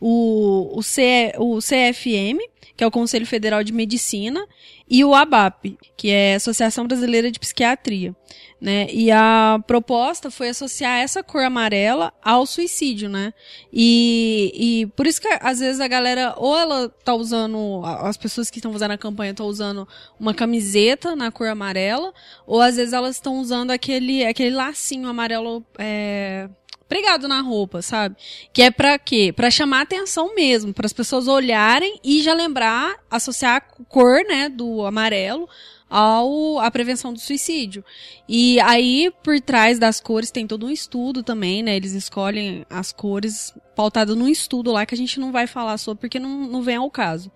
O, 0.00 0.78
o, 0.78 0.82
C, 0.82 1.32
o 1.38 1.58
CFM, 1.58 2.40
que 2.76 2.84
é 2.84 2.86
o 2.86 2.90
Conselho 2.90 3.26
Federal 3.26 3.62
de 3.62 3.72
Medicina, 3.72 4.46
e 4.88 5.04
o 5.04 5.14
ABAP, 5.14 5.78
que 5.96 6.10
é 6.10 6.34
a 6.34 6.36
Associação 6.38 6.84
Brasileira 6.86 7.30
de 7.30 7.38
Psiquiatria, 7.38 8.16
né? 8.60 8.88
E 8.90 9.10
a 9.10 9.62
proposta 9.66 10.30
foi 10.30 10.48
associar 10.48 10.98
essa 10.98 11.22
cor 11.22 11.44
amarela 11.44 12.12
ao 12.22 12.44
suicídio, 12.44 13.08
né? 13.08 13.32
E, 13.72 14.50
e 14.54 14.86
por 14.96 15.06
isso 15.06 15.20
que 15.20 15.28
às 15.40 15.60
vezes 15.60 15.80
a 15.80 15.86
galera, 15.86 16.34
ou 16.36 16.58
ela 16.58 16.88
tá 16.88 17.14
usando, 17.14 17.82
as 17.84 18.16
pessoas 18.16 18.50
que 18.50 18.58
estão 18.58 18.72
fazendo 18.72 18.90
a 18.90 18.98
campanha 18.98 19.30
estão 19.30 19.46
usando 19.46 19.86
uma 20.18 20.34
camiseta 20.34 21.14
na 21.14 21.30
cor 21.30 21.48
amarela, 21.48 22.12
ou 22.44 22.60
às 22.60 22.76
vezes 22.76 22.92
elas 22.92 23.16
estão 23.16 23.40
usando 23.40 23.70
aquele, 23.70 24.26
aquele 24.26 24.56
lacinho 24.56 25.08
amarelo 25.08 25.64
é, 25.78 26.48
pregado 26.90 27.28
na 27.28 27.40
roupa, 27.40 27.80
sabe? 27.80 28.16
Que 28.52 28.62
é 28.62 28.70
pra 28.70 28.98
quê? 28.98 29.32
Pra 29.34 29.48
chamar 29.48 29.82
atenção 29.82 30.34
mesmo, 30.34 30.74
para 30.74 30.86
as 30.86 30.92
pessoas 30.92 31.28
olharem 31.28 32.00
e 32.02 32.20
já 32.20 32.34
lembrar, 32.34 32.96
associar 33.08 33.56
a 33.56 33.60
cor, 33.60 34.24
né, 34.28 34.48
do 34.48 34.84
amarelo 34.84 35.48
ao 35.88 36.58
à 36.58 36.68
prevenção 36.68 37.12
do 37.12 37.20
suicídio. 37.20 37.84
E 38.28 38.58
aí, 38.60 39.12
por 39.22 39.40
trás 39.40 39.78
das 39.78 40.00
cores, 40.00 40.32
tem 40.32 40.48
todo 40.48 40.66
um 40.66 40.70
estudo 40.70 41.22
também, 41.22 41.62
né? 41.62 41.76
Eles 41.76 41.92
escolhem 41.92 42.66
as 42.68 42.92
cores 42.92 43.54
pautado 43.76 44.16
num 44.16 44.28
estudo 44.28 44.72
lá 44.72 44.84
que 44.84 44.94
a 44.94 44.98
gente 44.98 45.20
não 45.20 45.30
vai 45.30 45.46
falar 45.46 45.78
sobre 45.78 46.00
porque 46.00 46.18
não, 46.18 46.48
não 46.48 46.60
vem 46.62 46.76
ao 46.76 46.90
caso. 46.90 47.30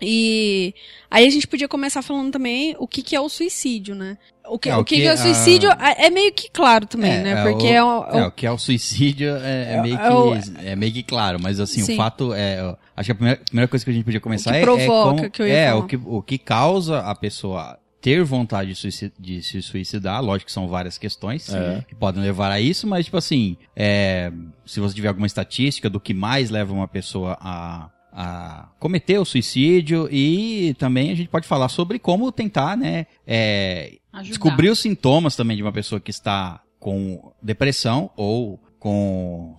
E 0.00 0.74
aí 1.10 1.26
a 1.26 1.30
gente 1.30 1.46
podia 1.46 1.68
começar 1.68 2.02
falando 2.02 2.32
também 2.32 2.74
o 2.78 2.86
que, 2.86 3.02
que 3.02 3.16
é 3.16 3.20
o 3.20 3.28
suicídio, 3.28 3.94
né? 3.94 4.16
O 4.50 4.58
que, 4.58 4.68
É, 4.70 4.76
o 4.76 4.84
que, 4.84 4.94
que 4.96 5.00
que 5.02 5.06
é 5.06 5.10
a- 5.10 5.14
o 5.14 5.18
suicídio 5.18 5.70
é 5.70 6.06
é 6.06 6.10
meio 6.10 6.32
que 6.32 6.50
claro 6.50 6.86
também, 6.86 7.12
É, 7.12 7.22
né? 7.22 7.30
é 7.32 7.42
Porque 7.50 7.66
o- 7.66 7.70
é, 7.72 7.84
o- 7.84 8.04
É, 8.18 8.26
o 8.26 8.30
que 8.32 8.46
é 8.46 8.50
o 8.50 8.58
suicídio 8.58 9.36
é, 9.36 9.72
é 9.72 9.74
É- 9.76 9.82
meio, 9.82 9.96
que, 9.98 10.04
é 10.04 10.10
o- 10.10 10.34
é 10.70 10.76
meio 10.76 10.92
que 10.92 11.02
claro, 11.02 11.38
mas 11.40 11.60
assim, 11.60 11.82
Sim. 11.82 11.94
o 11.94 11.96
fato 11.96 12.32
é. 12.34 12.76
Acho 12.96 13.06
que 13.06 13.12
a 13.12 13.14
primeira, 13.14 13.40
primeira 13.44 13.68
coisa 13.68 13.84
que 13.84 13.90
a 13.90 13.94
gente 13.94 14.04
podia 14.04 14.20
começar 14.20 14.50
O 14.50 14.52
que 14.54 14.58
é. 14.58 14.62
provoca, 14.62 14.88
é 14.88 15.16
como- 15.20 15.30
que 15.30 15.42
eu 15.42 15.46
ia 15.46 15.52
é, 15.54 15.68
falar. 15.68 15.80
o 15.80 15.86
que, 15.86 15.96
o 15.96 16.22
que 16.22 16.38
causa 16.38 16.98
a 17.00 17.14
pessoa 17.14 17.78
ter 18.00 18.22
vontade 18.24 18.70
de, 18.70 18.74
suici- 18.76 19.12
de 19.18 19.42
se 19.42 19.60
suicidar. 19.60 20.22
Lógico 20.22 20.46
que 20.46 20.52
são 20.52 20.68
várias 20.68 20.96
questões 20.96 21.52
É. 21.52 21.84
que 21.88 21.94
podem 21.94 22.22
levar 22.22 22.50
a 22.50 22.60
isso, 22.60 22.86
mas, 22.86 23.04
tipo 23.04 23.16
assim, 23.16 23.56
é, 23.76 24.32
se 24.64 24.78
você 24.80 24.94
tiver 24.94 25.08
alguma 25.08 25.26
estatística 25.26 25.90
do 25.90 25.98
que 26.00 26.14
mais 26.14 26.48
leva 26.50 26.72
uma 26.72 26.86
pessoa 26.88 27.36
a. 27.40 27.90
a 28.20 28.68
cometer 28.80 29.16
o 29.16 29.24
suicídio 29.24 30.08
e 30.10 30.74
também 30.76 31.12
a 31.12 31.14
gente 31.14 31.28
pode 31.28 31.46
falar 31.46 31.68
sobre 31.68 32.00
como 32.00 32.32
tentar, 32.32 32.76
né, 32.76 33.06
é, 33.24 33.92
descobrir 34.24 34.70
os 34.70 34.80
sintomas 34.80 35.36
também 35.36 35.56
de 35.56 35.62
uma 35.62 35.70
pessoa 35.70 36.00
que 36.00 36.10
está 36.10 36.60
com 36.80 37.32
depressão 37.40 38.10
ou 38.16 38.58
com 38.80 39.56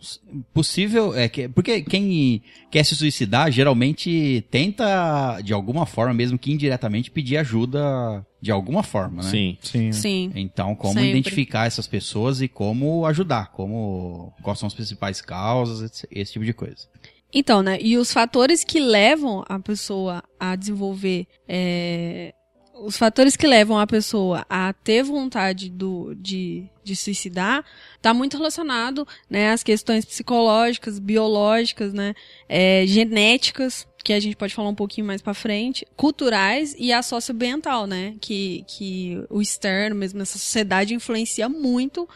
possível 0.53 1.15
é 1.15 1.29
que 1.29 1.47
porque 1.47 1.81
quem 1.81 2.41
quer 2.69 2.83
se 2.83 2.95
suicidar 2.95 3.49
geralmente 3.49 4.45
tenta 4.51 5.39
de 5.41 5.53
alguma 5.53 5.85
forma 5.85 6.13
mesmo 6.13 6.37
que 6.37 6.51
indiretamente 6.51 7.11
pedir 7.11 7.37
ajuda 7.37 8.25
de 8.41 8.51
alguma 8.51 8.83
forma, 8.83 9.23
né? 9.23 9.29
Sim. 9.29 9.57
Sim. 9.61 9.91
Sim. 9.91 10.31
Então, 10.35 10.75
como 10.75 10.93
Sempre. 10.93 11.09
identificar 11.09 11.65
essas 11.65 11.87
pessoas 11.87 12.41
e 12.41 12.47
como 12.47 13.05
ajudar, 13.05 13.51
como 13.51 14.33
quais 14.41 14.59
são 14.59 14.67
as 14.67 14.73
principais 14.73 15.21
causas, 15.21 15.81
esse, 15.81 16.07
esse 16.09 16.33
tipo 16.33 16.45
de 16.45 16.53
coisa. 16.53 16.87
Então, 17.33 17.61
né? 17.61 17.77
E 17.79 17.97
os 17.97 18.11
fatores 18.11 18.63
que 18.63 18.79
levam 18.79 19.43
a 19.47 19.59
pessoa 19.59 20.23
a 20.39 20.55
desenvolver. 20.55 21.27
é, 21.47 22.33
os 22.81 22.97
fatores 22.97 23.35
que 23.35 23.45
levam 23.45 23.77
a 23.77 23.85
pessoa 23.85 24.45
a 24.49 24.71
ter 24.71 25.03
vontade 25.03 25.69
do, 25.69 26.15
de, 26.15 26.65
de 26.83 26.95
suicidar 26.95 27.63
tá 28.01 28.13
muito 28.13 28.37
relacionado 28.37 29.07
né, 29.29 29.51
às 29.51 29.63
questões 29.63 30.05
psicológicas, 30.05 30.97
biológicas, 30.97 31.93
né? 31.93 32.15
é, 32.47 32.85
genéticas, 32.87 33.87
que 34.03 34.13
a 34.13 34.19
gente 34.19 34.35
pode 34.35 34.53
falar 34.53 34.69
um 34.69 34.75
pouquinho 34.75 35.05
mais 35.05 35.21
pra 35.21 35.33
frente, 35.33 35.85
culturais 35.95 36.73
e 36.79 36.93
a 36.93 37.01
socioambiental, 37.01 37.85
né? 37.85 38.15
Que, 38.21 38.63
que 38.65 39.21
o 39.29 39.41
externo, 39.41 39.95
mesmo 39.95 40.19
nessa 40.19 40.37
sociedade, 40.37 40.93
influencia 40.93 41.49
muito 41.49 42.07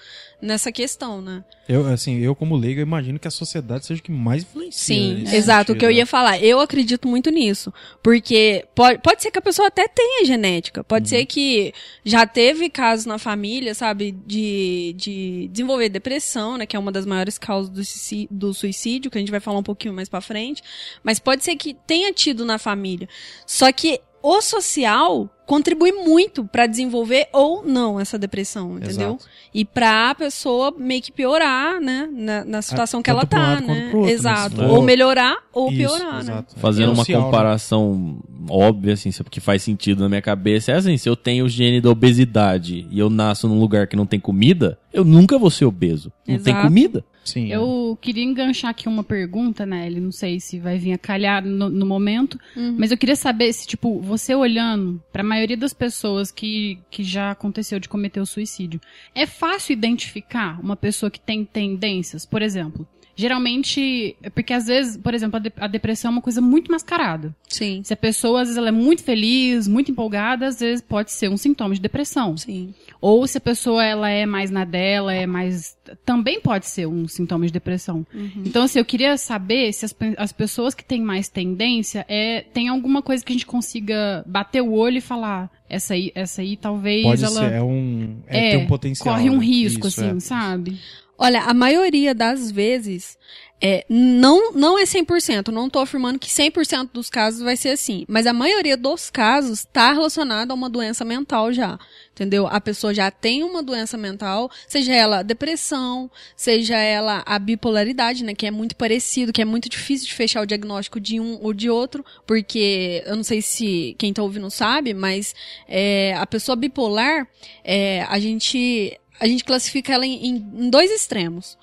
nessa 0.43 0.71
questão, 0.71 1.21
né? 1.21 1.43
Eu, 1.67 1.87
assim, 1.87 2.19
eu 2.19 2.35
como 2.35 2.55
leigo, 2.57 2.81
eu 2.81 2.85
imagino 2.85 3.17
que 3.17 3.27
a 3.27 3.31
sociedade 3.31 3.85
seja 3.85 4.01
o 4.01 4.03
que 4.03 4.11
mais 4.11 4.43
influencia. 4.43 4.95
Sim, 4.95 5.13
nesse 5.23 5.35
exato. 5.37 5.71
O 5.71 5.75
que 5.75 5.85
eu 5.85 5.89
sentido, 5.89 5.99
ia 5.99 6.05
falar, 6.05 6.43
eu 6.43 6.59
acredito 6.59 7.07
muito 7.07 7.29
nisso. 7.29 7.73
Porque 8.03 8.65
pode, 8.75 8.99
pode 8.99 9.21
ser 9.23 9.31
que 9.31 9.39
a 9.39 9.41
pessoa 9.41 9.69
até 9.69 9.87
tenha 9.87 10.25
genética. 10.25 10.83
Pode 10.83 11.07
ser 11.07 11.25
que 11.25 11.73
já 12.03 12.27
teve 12.27 12.69
casos 12.69 13.05
na 13.05 13.17
família, 13.17 13.73
sabe, 13.73 14.11
de, 14.11 14.93
de 14.97 15.49
desenvolver 15.51 15.87
depressão, 15.89 16.57
né? 16.57 16.65
Que 16.65 16.75
é 16.75 16.79
uma 16.79 16.91
das 16.91 17.05
maiores 17.05 17.37
causas 17.37 17.69
do, 17.71 17.83
suici- 17.83 18.27
do 18.29 18.53
suicídio, 18.53 19.09
que 19.09 19.17
a 19.17 19.21
gente 19.21 19.31
vai 19.31 19.39
falar 19.39 19.59
um 19.59 19.63
pouquinho 19.63 19.93
mais 19.93 20.09
pra 20.09 20.19
frente. 20.19 20.61
Mas 21.01 21.17
pode 21.17 21.43
ser 21.43 21.55
que 21.55 21.73
tenha 21.73 22.11
tido 22.11 22.43
na 22.43 22.57
família. 22.57 23.07
Só 23.47 23.71
que 23.71 24.01
o 24.21 24.41
social 24.41 25.29
contribui 25.45 25.91
muito 25.91 26.43
pra 26.45 26.65
desenvolver 26.65 27.27
ou 27.33 27.63
não 27.65 27.99
essa 27.99 28.17
depressão, 28.17 28.77
entendeu? 28.77 29.09
Exato. 29.09 29.25
E 29.53 29.65
pra 29.65 30.15
pessoa 30.15 30.73
meio 30.77 31.01
que 31.01 31.11
piorar, 31.11 31.79
né? 31.81 32.09
Na, 32.11 32.45
na 32.45 32.61
situação 32.61 33.01
que 33.01 33.09
ela 33.09 33.23
um 33.23 33.27
tá, 33.27 33.37
lado 33.37 33.67
né? 33.67 33.85
outro, 33.85 34.01
né? 34.03 34.11
Exato. 34.11 34.61
Ou 34.63 34.75
for- 34.77 34.83
melhorar 34.83 35.37
ou 35.51 35.67
Isso, 35.69 35.77
piorar, 35.77 36.13
né? 36.13 36.19
exato. 36.21 36.55
Fazendo 36.59 36.91
É 36.91 36.93
uma 36.93 37.03
né? 37.07 37.15
comparação 37.15 38.17
óbvia, 38.49 38.93
assim, 38.93 39.09
que 39.29 39.39
faz 39.39 39.61
sentido 39.63 40.01
na 40.03 40.09
minha 40.09 40.21
cabeça, 40.21 40.71
é 40.71 40.75
assim, 40.75 40.97
se 40.97 41.07
eu 41.07 41.15
tenho 41.15 41.45
o 41.45 41.49
gene 41.49 41.79
da 41.81 41.89
obesidade 41.89 42.87
e 42.89 42.97
eu 42.99 43.09
nasço 43.09 43.47
num 43.47 43.59
lugar 43.59 43.87
que 43.87 43.95
não 43.95 44.05
tem 44.05 44.19
comida, 44.19 44.77
eu 44.93 45.03
nunca 45.05 45.37
vou 45.37 45.49
ser 45.49 45.65
obeso. 45.65 46.11
Não 46.27 46.37
tem 46.39 46.53
Exato. 46.53 46.67
comida. 46.67 47.03
Sim. 47.23 47.51
é. 47.51 47.55
Eu 47.55 47.97
queria 48.01 48.23
enganchar 48.23 48.71
aqui 48.71 48.87
uma 48.87 49.03
pergunta, 49.03 49.65
né? 49.65 49.87
Ele 49.87 49.99
não 49.99 50.11
sei 50.11 50.39
se 50.39 50.59
vai 50.59 50.77
vir 50.77 50.93
a 50.93 50.97
calhar 50.97 51.43
no, 51.45 51.69
no 51.69 51.85
momento, 51.85 52.39
Uhum. 52.55 52.75
mas 52.77 52.91
eu 52.91 52.97
queria 52.97 53.15
saber 53.15 53.51
se, 53.53 53.65
tipo, 53.67 53.99
você 54.01 54.35
olhando 54.35 55.01
pra 55.11 55.23
maioria 55.23 55.55
das 55.57 55.73
pessoas 55.73 56.31
que, 56.31 56.79
que 56.89 57.03
já 57.03 57.31
aconteceu 57.31 57.79
de 57.79 57.87
cometer 57.89 58.19
o 58.19 58.25
suicídio, 58.25 58.79
é 59.15 59.25
fácil 59.25 59.73
identificar 59.73 60.59
uma 60.61 60.75
pessoa 60.75 61.09
que 61.09 61.19
tem 61.19 61.45
tendências? 61.45 62.25
Por 62.25 62.41
exemplo, 62.41 62.87
geralmente, 63.15 64.15
é 64.21 64.29
porque 64.29 64.53
às 64.53 64.65
vezes, 64.67 64.97
por 64.97 65.13
exemplo, 65.13 65.37
a, 65.37 65.39
de- 65.39 65.53
a 65.57 65.67
depressão 65.67 66.09
é 66.09 66.11
uma 66.13 66.21
coisa 66.21 66.41
muito 66.41 66.71
mascarada. 66.71 67.33
Sim. 67.47 67.81
Se 67.83 67.93
a 67.93 67.97
pessoa, 67.97 68.41
às 68.41 68.47
vezes, 68.47 68.57
ela 68.57 68.69
é 68.69 68.71
muito 68.71 69.03
feliz, 69.03 69.67
muito 69.67 69.91
empolgada, 69.91 70.47
às 70.47 70.59
vezes 70.59 70.81
pode 70.81 71.11
ser 71.11 71.29
um 71.29 71.37
sintoma 71.37 71.73
de 71.75 71.81
depressão. 71.81 72.35
Sim. 72.37 72.73
Ou 72.99 73.25
se 73.27 73.37
a 73.37 73.41
pessoa 73.41 73.83
ela 73.83 74.09
é 74.09 74.25
mais 74.25 74.49
na 74.49 74.65
dela, 74.65 75.13
é 75.13 75.25
mais. 75.25 75.75
Também 76.05 76.39
pode 76.39 76.65
ser 76.67 76.87
um 76.87 77.07
sintoma 77.07 77.45
de 77.45 77.51
depressão. 77.51 78.05
Então, 78.45 78.63
assim, 78.63 78.79
eu 78.79 78.85
queria 78.85 79.17
saber 79.17 79.71
se 79.73 79.85
as, 79.85 79.95
as 80.17 80.31
pessoas 80.31 80.73
que 80.73 80.83
têm 80.83 81.01
mais 81.01 81.27
tendência 81.29 82.05
é, 82.07 82.41
tem 82.53 82.67
alguma 82.69 83.01
coisa 83.01 83.23
que 83.23 83.31
a 83.31 83.35
gente 83.35 83.45
consiga 83.45 84.23
bater 84.25 84.61
o 84.61 84.71
olho 84.73 84.97
e 84.97 85.01
falar. 85.01 85.51
Essa 85.69 85.95
aí, 85.95 86.11
essa 86.13 86.41
aí 86.41 86.55
talvez 86.55 87.03
Pode 87.03 87.23
ela 87.23 87.49
ser, 87.49 87.51
é 87.53 87.61
um. 87.63 88.17
É, 88.27 88.47
é, 88.47 88.51
tem 88.51 88.59
um 88.63 88.67
potencial. 88.67 89.15
corre 89.15 89.29
um 89.29 89.39
né? 89.39 89.45
risco, 89.45 89.87
Isso, 89.87 90.01
assim, 90.01 90.17
é. 90.17 90.19
sabe? 90.19 90.77
Olha, 91.17 91.43
a 91.43 91.53
maioria 91.53 92.13
das 92.13 92.51
vezes 92.51 93.17
é, 93.65 93.85
não, 93.87 94.51
não 94.51 94.77
é 94.77 94.83
100%. 94.83 95.47
Não 95.47 95.69
tô 95.69 95.79
afirmando 95.79 96.19
que 96.19 96.27
100% 96.27 96.89
dos 96.91 97.09
casos 97.09 97.41
vai 97.41 97.55
ser 97.55 97.69
assim. 97.69 98.03
Mas 98.09 98.27
a 98.27 98.33
maioria 98.33 98.75
dos 98.75 99.09
casos 99.09 99.59
está 99.59 99.93
relacionada 99.93 100.51
a 100.51 100.55
uma 100.55 100.69
doença 100.69 101.05
mental 101.05 101.53
já. 101.53 101.79
Entendeu? 102.11 102.45
A 102.45 102.59
pessoa 102.59 102.93
já 102.93 103.09
tem 103.09 103.41
uma 103.41 103.63
doença 103.63 103.97
mental, 103.97 104.51
seja 104.67 104.93
ela 104.93 105.23
depressão, 105.23 106.11
seja 106.35 106.77
ela 106.77 107.23
a 107.25 107.39
bipolaridade, 107.39 108.25
né? 108.25 108.35
Que 108.35 108.45
é 108.45 108.51
muito 108.51 108.75
parecido, 108.75 109.31
que 109.31 109.41
é 109.41 109.45
muito 109.45 109.69
difícil 109.69 110.07
de 110.07 110.13
fechar 110.13 110.41
o 110.41 110.45
diagnóstico 110.45 110.99
de 110.99 111.21
um 111.21 111.39
ou 111.41 111.53
de 111.53 111.69
outro, 111.69 112.03
porque 112.27 113.01
eu 113.05 113.15
não 113.15 113.23
sei 113.23 113.41
se 113.41 113.95
quem 113.97 114.13
tá 114.13 114.21
ouvindo 114.21 114.51
sabe, 114.51 114.93
mas 114.93 115.33
é, 115.67 116.13
a 116.17 116.27
pessoa 116.27 116.55
bipolar, 116.57 117.25
é, 117.63 118.05
a 118.09 118.19
gente 118.19 118.99
a 119.19 119.27
gente 119.27 119.43
classifica 119.43 119.93
ela 119.93 120.05
em, 120.05 120.27
em- 120.27 120.69
dois 120.69 120.91
extremos. 120.91 121.57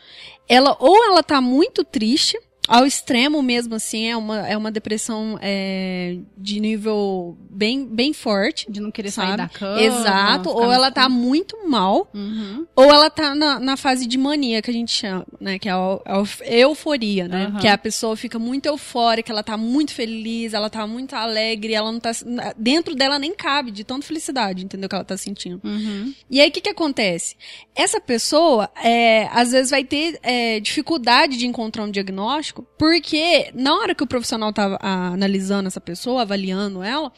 Ela 0.49 0.77
ou 0.81 1.05
ela 1.05 1.23
tá 1.23 1.41
muito 1.41 1.85
triste, 1.85 2.39
ao 2.71 2.87
extremo 2.87 3.43
mesmo 3.43 3.75
assim, 3.75 4.07
é 4.07 4.17
uma, 4.17 4.49
é 4.49 4.57
uma 4.57 4.71
depressão 4.71 5.37
é, 5.43 6.17
de 6.39 6.61
nível 6.61 7.37
bem, 7.51 7.85
bem 7.85 8.13
forte. 8.13 8.71
De 8.71 8.81
não 8.81 8.91
querer 8.91 9.11
sair 9.11 9.27
Sabe? 9.31 9.37
da 9.39 9.49
cama. 9.49 9.81
Exato, 9.83 10.49
ou 10.51 10.71
ela 10.71 10.91
tá 10.93 11.09
muito 11.09 11.69
mal, 11.69 12.09
Uhum. 12.15 12.67
ou 12.77 12.85
ela 12.85 13.11
tá 13.11 13.35
na, 13.35 13.59
na 13.59 13.77
fase 13.77 14.07
de 14.07 14.17
mania, 14.17 14.63
que 14.63 14.71
a 14.71 14.75
gente 14.75 14.93
chama, 14.93 15.27
né? 15.41 15.59
Que 15.59 15.69
é 15.69 15.73
a, 15.73 15.77
a 16.07 16.25
euforia, 16.47 17.27
né? 17.27 17.47
Aham. 17.47 17.59
Que 17.59 17.67
a 17.67 17.77
pessoa 17.77 18.17
fica 18.17 18.39
muito 18.39 18.67
eufórica, 18.67 19.33
ela 19.33 19.43
tá 19.43 19.57
muito 19.57 19.93
feliz, 19.93 20.55
ela 20.55 20.71
tá 20.71 20.87
muito 20.87 21.15
alegre, 21.15 21.75
ela 21.75 21.91
não 21.91 21.99
tá. 21.99 22.13
Dentro 22.57 22.95
dela 22.95 23.19
nem 23.19 23.35
cabe 23.35 23.71
de 23.71 23.83
tanta 23.83 24.07
felicidade, 24.07 24.65
entendeu? 24.65 24.89
Que 24.89 24.95
ela 24.95 25.05
tá 25.05 25.17
sentindo. 25.17 25.61
Uhum. 25.65 26.15
E 26.31 26.41
aí, 26.41 26.49
o 26.49 26.53
que 26.53 26.61
que 26.61 26.71
acontece? 26.71 27.37
Essa 27.75 28.01
pessoa, 28.01 28.71
é, 28.83 29.29
às 29.33 29.53
vezes, 29.53 29.71
vai 29.71 29.83
ter 29.83 30.19
é, 30.23 30.61
dificuldade 30.61 31.37
de 31.37 31.47
encontrar 31.47 31.85
um 31.85 31.91
diagnóstico, 31.91 32.60
porque 32.79 33.51
na 33.55 33.75
hora 33.75 33.95
que 33.95 34.03
o 34.05 34.07
profissional 34.07 34.53
tá 34.53 34.79
analisando 34.81 35.67
essa 35.69 35.81
pessoa, 35.81 36.23
avaliando 36.23 36.83
ela, 36.83 37.13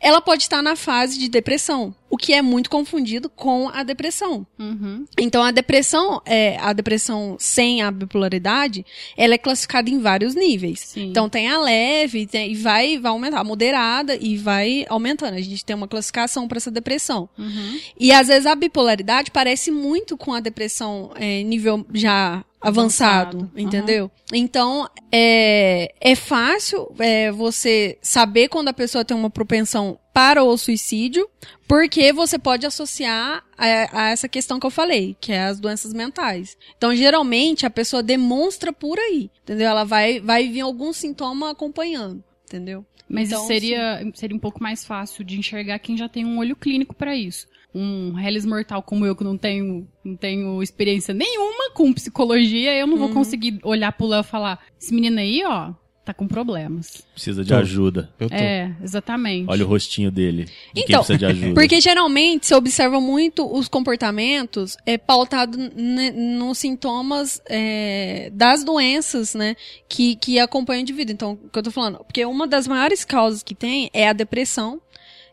ela 0.00 0.20
pode 0.20 0.42
estar 0.42 0.62
na 0.62 0.76
fase 0.76 1.18
de 1.18 1.26
depressão, 1.28 1.94
o 2.10 2.18
que 2.18 2.34
é 2.34 2.42
muito 2.42 2.68
confundido 2.68 3.30
com 3.30 3.68
a 3.70 3.82
depressão. 3.82 4.46
Uhum. 4.58 5.06
Então, 5.18 5.42
a 5.42 5.50
depressão, 5.50 6.20
é, 6.26 6.58
a 6.60 6.72
depressão 6.74 7.36
sem 7.40 7.80
a 7.80 7.90
bipolaridade, 7.90 8.84
ela 9.16 9.34
é 9.34 9.38
classificada 9.38 9.88
em 9.88 9.98
vários 9.98 10.34
níveis. 10.34 10.80
Sim. 10.80 11.08
Então, 11.08 11.30
tem 11.30 11.48
a 11.48 11.58
leve, 11.58 12.26
tem- 12.26 12.52
e 12.52 12.54
vai, 12.54 12.98
vai 12.98 13.10
aumentar, 13.10 13.40
a 13.40 13.44
moderada 13.44 14.14
e 14.16 14.36
vai 14.36 14.84
aumentando. 14.88 15.34
A 15.34 15.40
gente 15.40 15.64
tem 15.64 15.74
uma 15.74 15.88
classificação 15.88 16.46
para 16.46 16.58
essa 16.58 16.70
depressão. 16.70 17.28
Uhum. 17.38 17.80
E 17.98 18.12
às 18.12 18.28
vezes 18.28 18.44
a 18.44 18.54
bipolaridade 18.54 19.30
parece 19.30 19.70
muito 19.70 20.16
com 20.16 20.34
a 20.34 20.40
depressão 20.40 21.10
é, 21.16 21.42
nível 21.42 21.84
já 21.94 22.44
avançado, 22.68 23.36
Avançado, 23.38 23.52
entendeu? 23.56 24.10
Então 24.32 24.88
é, 25.12 25.94
é 26.00 26.14
fácil 26.14 26.92
é, 26.98 27.30
você 27.30 27.98
saber 28.02 28.48
quando 28.48 28.68
a 28.68 28.72
pessoa 28.72 29.04
tem 29.04 29.16
uma 29.16 29.30
propensão 29.30 29.98
para 30.12 30.42
o 30.42 30.56
suicídio, 30.56 31.28
porque 31.68 32.12
você 32.12 32.38
pode 32.38 32.64
associar 32.64 33.44
a, 33.56 34.04
a 34.04 34.10
essa 34.10 34.26
questão 34.28 34.58
que 34.58 34.64
eu 34.64 34.70
falei, 34.70 35.14
que 35.20 35.30
é 35.30 35.44
as 35.44 35.60
doenças 35.60 35.92
mentais. 35.92 36.56
Então, 36.76 36.94
geralmente, 36.94 37.66
a 37.66 37.70
pessoa 37.70 38.02
demonstra 38.02 38.72
por 38.72 38.98
aí, 38.98 39.30
entendeu? 39.42 39.68
Ela 39.68 39.84
vai, 39.84 40.18
vai 40.18 40.48
vir 40.48 40.62
algum 40.62 40.90
sintoma 40.92 41.50
acompanhando, 41.50 42.24
entendeu? 42.46 42.82
Mas 43.08 43.28
Então, 43.28 43.46
seria, 43.46 44.10
seria 44.14 44.36
um 44.36 44.40
pouco 44.40 44.62
mais 44.62 44.84
fácil 44.84 45.22
de 45.22 45.38
enxergar 45.38 45.78
quem 45.78 45.96
já 45.96 46.08
tem 46.08 46.24
um 46.24 46.38
olho 46.38 46.56
clínico 46.56 46.94
pra 46.94 47.14
isso. 47.14 47.46
Um 47.76 48.18
Hellis 48.18 48.44
mortal 48.46 48.82
como 48.82 49.04
eu, 49.04 49.14
que 49.14 49.22
não 49.24 49.36
tenho, 49.36 49.86
não 50.04 50.16
tenho 50.16 50.62
experiência 50.62 51.12
nenhuma 51.12 51.70
com 51.74 51.92
psicologia, 51.92 52.74
eu 52.74 52.84
Uhum. 52.86 52.90
não 52.92 52.98
vou 52.98 53.08
conseguir 53.10 53.58
olhar 53.62 53.92
pro 53.92 54.06
Léo 54.06 54.20
e 54.20 54.24
falar: 54.24 54.58
esse 54.80 54.94
menino 54.94 55.18
aí, 55.20 55.42
ó, 55.44 55.72
tá 56.04 56.14
com 56.14 56.28
problemas. 56.28 57.02
Precisa 57.12 57.42
de 57.42 57.48
Tô. 57.48 57.56
ajuda. 57.56 58.08
Eu 58.20 58.28
tô. 58.30 58.34
É, 58.36 58.72
exatamente. 58.80 59.46
Olha 59.50 59.64
o 59.64 59.68
rostinho 59.68 60.08
dele. 60.10 60.44
De 60.44 60.50
quem 60.72 60.84
Então, 60.84 61.00
precisa 61.00 61.18
de 61.18 61.26
ajuda. 61.26 61.54
Porque 61.54 61.80
geralmente 61.80 62.46
se 62.46 62.54
observa 62.54 63.00
muito 63.00 63.44
os 63.52 63.66
comportamentos 63.66 64.76
é 64.86 64.96
pautado 64.96 65.58
nos 65.58 66.58
sintomas 66.58 67.42
é, 67.46 68.30
das 68.32 68.62
doenças, 68.64 69.34
né, 69.34 69.56
que, 69.88 70.14
que 70.16 70.38
acompanham 70.38 70.78
o 70.78 70.82
indivíduo. 70.82 71.12
Então, 71.12 71.32
o 71.44 71.48
que 71.48 71.58
eu 71.58 71.62
tô 71.64 71.72
falando? 71.72 71.98
Porque 72.04 72.24
uma 72.24 72.46
das 72.46 72.68
maiores 72.68 73.04
causas 73.04 73.42
que 73.42 73.54
tem 73.54 73.90
é 73.92 74.08
a 74.08 74.12
depressão, 74.12 74.80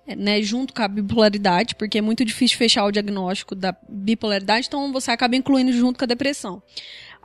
né, 0.07 0.41
junto 0.41 0.73
com 0.73 0.81
a 0.81 0.87
bipolaridade, 0.87 1.75
porque 1.75 1.97
é 1.97 2.01
muito 2.01 2.25
difícil 2.25 2.57
fechar 2.57 2.85
o 2.85 2.91
diagnóstico 2.91 3.55
da 3.55 3.75
bipolaridade, 3.87 4.67
então 4.67 4.91
você 4.91 5.11
acaba 5.11 5.35
incluindo 5.35 5.71
junto 5.71 5.97
com 5.97 6.05
a 6.05 6.07
depressão. 6.07 6.61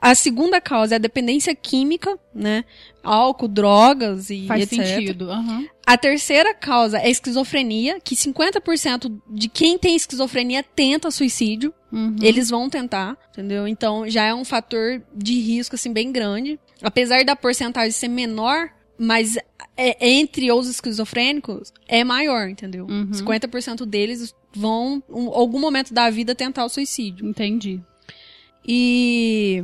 A 0.01 0.15
segunda 0.15 0.61
causa 0.61 0.95
é 0.95 0.97
a 0.97 0.99
dependência 0.99 1.53
química, 1.53 2.17
né? 2.33 2.63
Álcool, 3.03 3.49
drogas 3.49 4.29
e 4.29 4.45
Faz 4.47 4.63
etc. 4.63 4.85
sentido. 4.85 5.29
aham. 5.29 5.67
A 5.85 5.97
terceira 5.97 6.53
causa 6.53 6.97
é 6.99 7.07
a 7.07 7.09
esquizofrenia, 7.09 7.99
que 7.99 8.15
50% 8.15 9.19
de 9.29 9.49
quem 9.49 9.77
tem 9.77 9.95
esquizofrenia 9.97 10.63
tenta 10.63 11.11
suicídio. 11.11 11.73
Uhum. 11.91 12.15
Eles 12.21 12.49
vão 12.49 12.69
tentar, 12.69 13.17
entendeu? 13.31 13.67
Então 13.67 14.09
já 14.09 14.23
é 14.23 14.33
um 14.33 14.45
fator 14.45 15.01
de 15.13 15.33
risco 15.41 15.75
assim 15.75 15.91
bem 15.91 16.13
grande. 16.13 16.57
Apesar 16.81 17.25
da 17.25 17.35
porcentagem 17.35 17.91
ser 17.91 18.07
menor, 18.07 18.69
mas 18.99 19.37
é- 19.77 20.07
entre 20.09 20.51
os 20.51 20.67
esquizofrênicos 20.67 21.71
é 21.87 22.03
maior, 22.03 22.49
entendeu? 22.49 22.85
Uhum. 22.85 23.11
50% 23.13 23.85
deles 23.85 24.35
vão 24.53 25.01
em 25.09 25.27
algum 25.27 25.59
momento 25.59 25.93
da 25.93 26.09
vida 26.09 26.35
tentar 26.35 26.65
o 26.65 26.69
suicídio. 26.69 27.25
Entendi. 27.25 27.81
E 28.67 29.63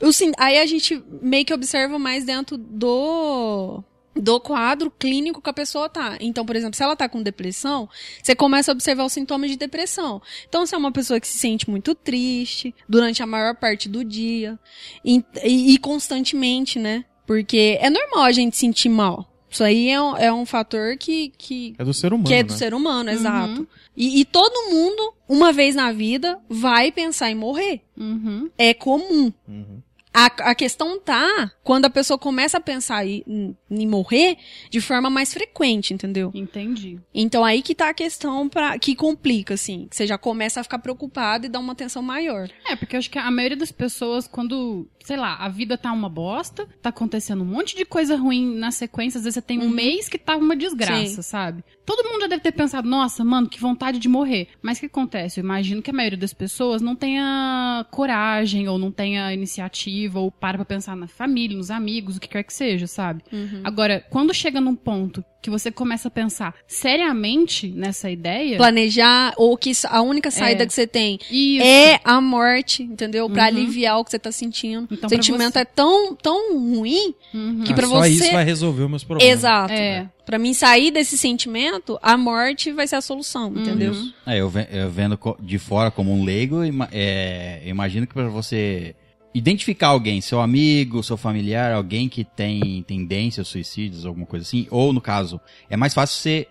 o 0.00 0.08
aí 0.38 0.58
a 0.58 0.66
gente 0.66 1.02
meio 1.20 1.44
que 1.44 1.52
observa 1.54 1.98
mais 1.98 2.24
dentro 2.24 2.56
do 2.56 3.82
do 4.16 4.40
quadro 4.40 4.90
clínico 4.90 5.40
que 5.40 5.48
a 5.48 5.52
pessoa 5.52 5.88
tá. 5.88 6.16
Então, 6.20 6.44
por 6.44 6.56
exemplo, 6.56 6.76
se 6.76 6.82
ela 6.82 6.96
tá 6.96 7.08
com 7.08 7.22
depressão, 7.22 7.88
você 8.20 8.34
começa 8.34 8.70
a 8.70 8.74
observar 8.74 9.04
os 9.04 9.12
sintomas 9.12 9.50
de 9.50 9.56
depressão. 9.56 10.20
Então, 10.48 10.66
se 10.66 10.74
é 10.74 10.78
uma 10.78 10.90
pessoa 10.90 11.20
que 11.20 11.28
se 11.28 11.38
sente 11.38 11.70
muito 11.70 11.94
triste 11.94 12.74
durante 12.88 13.22
a 13.22 13.26
maior 13.26 13.54
parte 13.54 13.88
do 13.88 14.04
dia 14.04 14.58
e, 15.04 15.24
e- 15.44 15.74
e 15.74 15.78
constantemente, 15.78 16.78
né? 16.78 17.04
Porque 17.30 17.78
é 17.80 17.88
normal 17.88 18.24
a 18.24 18.32
gente 18.32 18.56
sentir 18.56 18.88
mal. 18.88 19.24
Isso 19.48 19.62
aí 19.62 19.88
é 19.88 20.02
um, 20.02 20.16
é 20.16 20.32
um 20.32 20.44
fator 20.44 20.96
que, 20.96 21.32
que, 21.38 21.76
É 21.78 21.84
do 21.84 21.94
ser 21.94 22.12
humano, 22.12 22.26
que 22.26 22.34
é 22.34 22.42
do 22.42 22.50
né? 22.50 22.58
ser 22.58 22.74
humano, 22.74 23.08
exato. 23.08 23.68
E, 23.96 24.20
e 24.20 24.24
todo 24.24 24.68
mundo, 24.68 25.14
uma 25.28 25.52
vez 25.52 25.76
na 25.76 25.92
vida, 25.92 26.40
vai 26.48 26.90
pensar 26.90 27.30
em 27.30 27.36
morrer. 27.36 27.82
Uhum. 27.96 28.50
É 28.58 28.74
comum. 28.74 29.32
Uhum. 29.46 29.80
A, 30.12 30.26
a 30.50 30.54
questão 30.54 30.98
tá 31.00 31.52
quando 31.62 31.84
a 31.84 31.90
pessoa 31.90 32.18
começa 32.18 32.58
a 32.58 32.60
pensar 32.60 33.06
em, 33.06 33.56
em- 33.70 33.86
morrer 33.86 34.36
de 34.68 34.80
forma 34.80 35.08
mais 35.08 35.32
frequente, 35.32 35.94
entendeu? 35.94 36.30
Entendi. 36.34 36.98
Então 37.14 37.44
aí 37.44 37.62
que 37.62 37.74
tá 37.74 37.90
a 37.90 37.94
questão 37.94 38.48
pra, 38.48 38.78
que 38.78 38.96
complica, 38.96 39.54
assim. 39.54 39.86
Que 39.88 39.96
você 39.96 40.06
já 40.06 40.18
começa 40.18 40.60
a 40.60 40.64
ficar 40.64 40.80
preocupado 40.80 41.46
e 41.46 41.48
dá 41.48 41.60
uma 41.60 41.72
atenção 41.72 42.02
maior. 42.02 42.48
É, 42.66 42.74
porque 42.74 42.96
eu 42.96 42.98
acho 42.98 43.10
que 43.10 43.18
a 43.18 43.30
maioria 43.30 43.56
das 43.56 43.70
pessoas, 43.70 44.26
quando, 44.26 44.88
sei 45.04 45.16
lá, 45.16 45.36
a 45.36 45.48
vida 45.48 45.78
tá 45.78 45.92
uma 45.92 46.08
bosta, 46.08 46.66
tá 46.82 46.88
acontecendo 46.90 47.42
um 47.42 47.46
monte 47.46 47.76
de 47.76 47.84
coisa 47.84 48.16
ruim 48.16 48.56
na 48.56 48.72
sequência, 48.72 49.18
às 49.18 49.24
vezes 49.24 49.34
você 49.34 49.42
tem 49.42 49.58
um 49.60 49.64
Uhum. 49.64 49.70
mês 49.70 50.08
que 50.08 50.18
tá 50.18 50.36
uma 50.36 50.56
desgraça, 50.56 51.06
Sim. 51.16 51.22
sabe? 51.22 51.64
Todo 51.90 52.08
mundo 52.08 52.20
já 52.22 52.26
deve 52.28 52.42
ter 52.42 52.52
pensado, 52.52 52.88
nossa, 52.88 53.24
mano, 53.24 53.48
que 53.48 53.60
vontade 53.60 53.98
de 53.98 54.08
morrer. 54.08 54.46
Mas 54.62 54.76
o 54.78 54.80
que 54.82 54.86
acontece? 54.86 55.40
Eu 55.40 55.44
imagino 55.44 55.82
que 55.82 55.90
a 55.90 55.92
maioria 55.92 56.16
das 56.18 56.32
pessoas 56.32 56.80
não 56.80 56.94
tenha 56.94 57.84
coragem, 57.90 58.68
ou 58.68 58.78
não 58.78 58.92
tenha 58.92 59.32
iniciativa, 59.34 60.20
ou 60.20 60.30
para 60.30 60.58
pra 60.58 60.64
pensar 60.64 60.94
na 60.96 61.08
família, 61.08 61.56
nos 61.56 61.70
amigos, 61.70 62.16
o 62.16 62.20
que 62.20 62.28
quer 62.28 62.44
que 62.44 62.52
seja, 62.52 62.86
sabe? 62.86 63.22
Agora, 63.64 64.04
quando 64.08 64.32
chega 64.32 64.60
num 64.60 64.76
ponto 64.76 65.24
que 65.42 65.48
você 65.50 65.70
começa 65.70 66.08
a 66.08 66.10
pensar 66.10 66.54
seriamente 66.66 67.68
nessa 67.68 68.10
ideia. 68.10 68.58
Planejar, 68.58 69.32
ou 69.38 69.56
que 69.56 69.72
a 69.88 70.02
única 70.02 70.30
saída 70.30 70.64
É. 70.64 70.66
que 70.66 70.72
você 70.74 70.86
tem 70.86 71.18
Isso. 71.30 71.64
é 71.66 71.98
a 72.04 72.20
morte, 72.20 72.82
entendeu? 72.82 73.28
Pra 73.30 73.44
Uhum. 73.44 73.48
aliviar 73.48 73.98
o 73.98 74.04
que 74.04 74.10
você 74.10 74.18
tá 74.18 74.30
sentindo. 74.30 74.86
Então, 74.90 75.06
o 75.06 75.10
sentimento 75.10 75.54
você- 75.54 75.60
é 75.60 75.64
tão, 75.64 76.14
tão 76.14 76.58
ruim 76.58 77.14
Uhum. 77.32 77.62
que 77.64 77.72
Ah, 77.72 77.74
pra 77.74 77.86
só 77.86 78.00
você. 78.00 78.10
isso 78.10 78.32
vai 78.32 78.44
resolver 78.44 78.82
os 78.84 78.90
meus 78.90 79.02
problemas. 79.04 79.32
Exato. 79.32 79.72
É. 79.72 80.10
Pra 80.30 80.38
mim 80.38 80.54
sair 80.54 80.92
desse 80.92 81.18
sentimento, 81.18 81.98
a 82.00 82.16
morte 82.16 82.70
vai 82.70 82.86
ser 82.86 82.94
a 82.94 83.00
solução, 83.00 83.48
entendeu? 83.58 83.92
É, 84.24 84.40
eu, 84.40 84.48
ve- 84.48 84.68
eu 84.70 84.88
vendo 84.88 85.18
de 85.40 85.58
fora 85.58 85.90
como 85.90 86.12
um 86.14 86.22
leigo, 86.22 86.62
ima- 86.64 86.88
é, 86.92 87.60
eu 87.64 87.70
imagino 87.70 88.06
que 88.06 88.14
para 88.14 88.28
você 88.28 88.94
identificar 89.34 89.88
alguém, 89.88 90.20
seu 90.20 90.40
amigo, 90.40 91.02
seu 91.02 91.16
familiar, 91.16 91.72
alguém 91.72 92.08
que 92.08 92.22
tem 92.22 92.80
tendência 92.86 93.40
a 93.40 93.44
suicídios, 93.44 94.06
alguma 94.06 94.24
coisa 94.24 94.44
assim, 94.46 94.68
ou 94.70 94.92
no 94.92 95.00
caso, 95.00 95.40
é 95.68 95.76
mais 95.76 95.92
fácil 95.94 96.16
você 96.20 96.46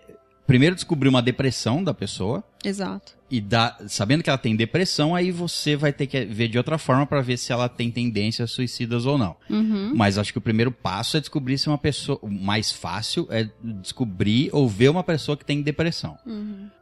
primeiro 0.50 0.74
descobrir 0.74 1.08
uma 1.08 1.22
depressão 1.22 1.84
da 1.84 1.94
pessoa 1.94 2.42
Exato. 2.64 3.12
e 3.30 3.40
dar, 3.40 3.78
sabendo 3.86 4.20
que 4.20 4.28
ela 4.28 4.36
tem 4.36 4.56
depressão, 4.56 5.14
aí 5.14 5.30
você 5.30 5.76
vai 5.76 5.92
ter 5.92 6.08
que 6.08 6.24
ver 6.24 6.48
de 6.48 6.58
outra 6.58 6.76
forma 6.76 7.06
para 7.06 7.20
ver 7.20 7.36
se 7.36 7.52
ela 7.52 7.68
tem 7.68 7.88
tendências 7.88 8.50
suicidas 8.50 9.06
ou 9.06 9.16
não. 9.16 9.36
Uhum. 9.48 9.92
Mas 9.94 10.18
acho 10.18 10.32
que 10.32 10.38
o 10.38 10.40
primeiro 10.40 10.72
passo 10.72 11.16
é 11.16 11.20
descobrir 11.20 11.56
se 11.56 11.68
uma 11.68 11.78
pessoa. 11.78 12.18
O 12.20 12.28
mais 12.28 12.72
fácil 12.72 13.28
é 13.30 13.48
descobrir 13.62 14.50
ou 14.52 14.68
ver 14.68 14.88
uma 14.88 15.04
pessoa 15.04 15.36
que 15.36 15.44
tem 15.44 15.62
depressão. 15.62 16.18